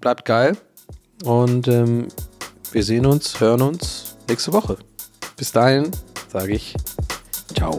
bleibt 0.00 0.24
geil 0.24 0.56
und 1.24 1.68
ähm, 1.68 2.08
wir 2.72 2.84
sehen 2.84 3.06
uns, 3.06 3.38
hören 3.40 3.62
uns 3.62 4.16
nächste 4.28 4.52
Woche. 4.52 4.78
Bis 5.36 5.52
dahin 5.52 5.90
sage 6.28 6.54
ich 6.54 6.74
ciao. 7.54 7.78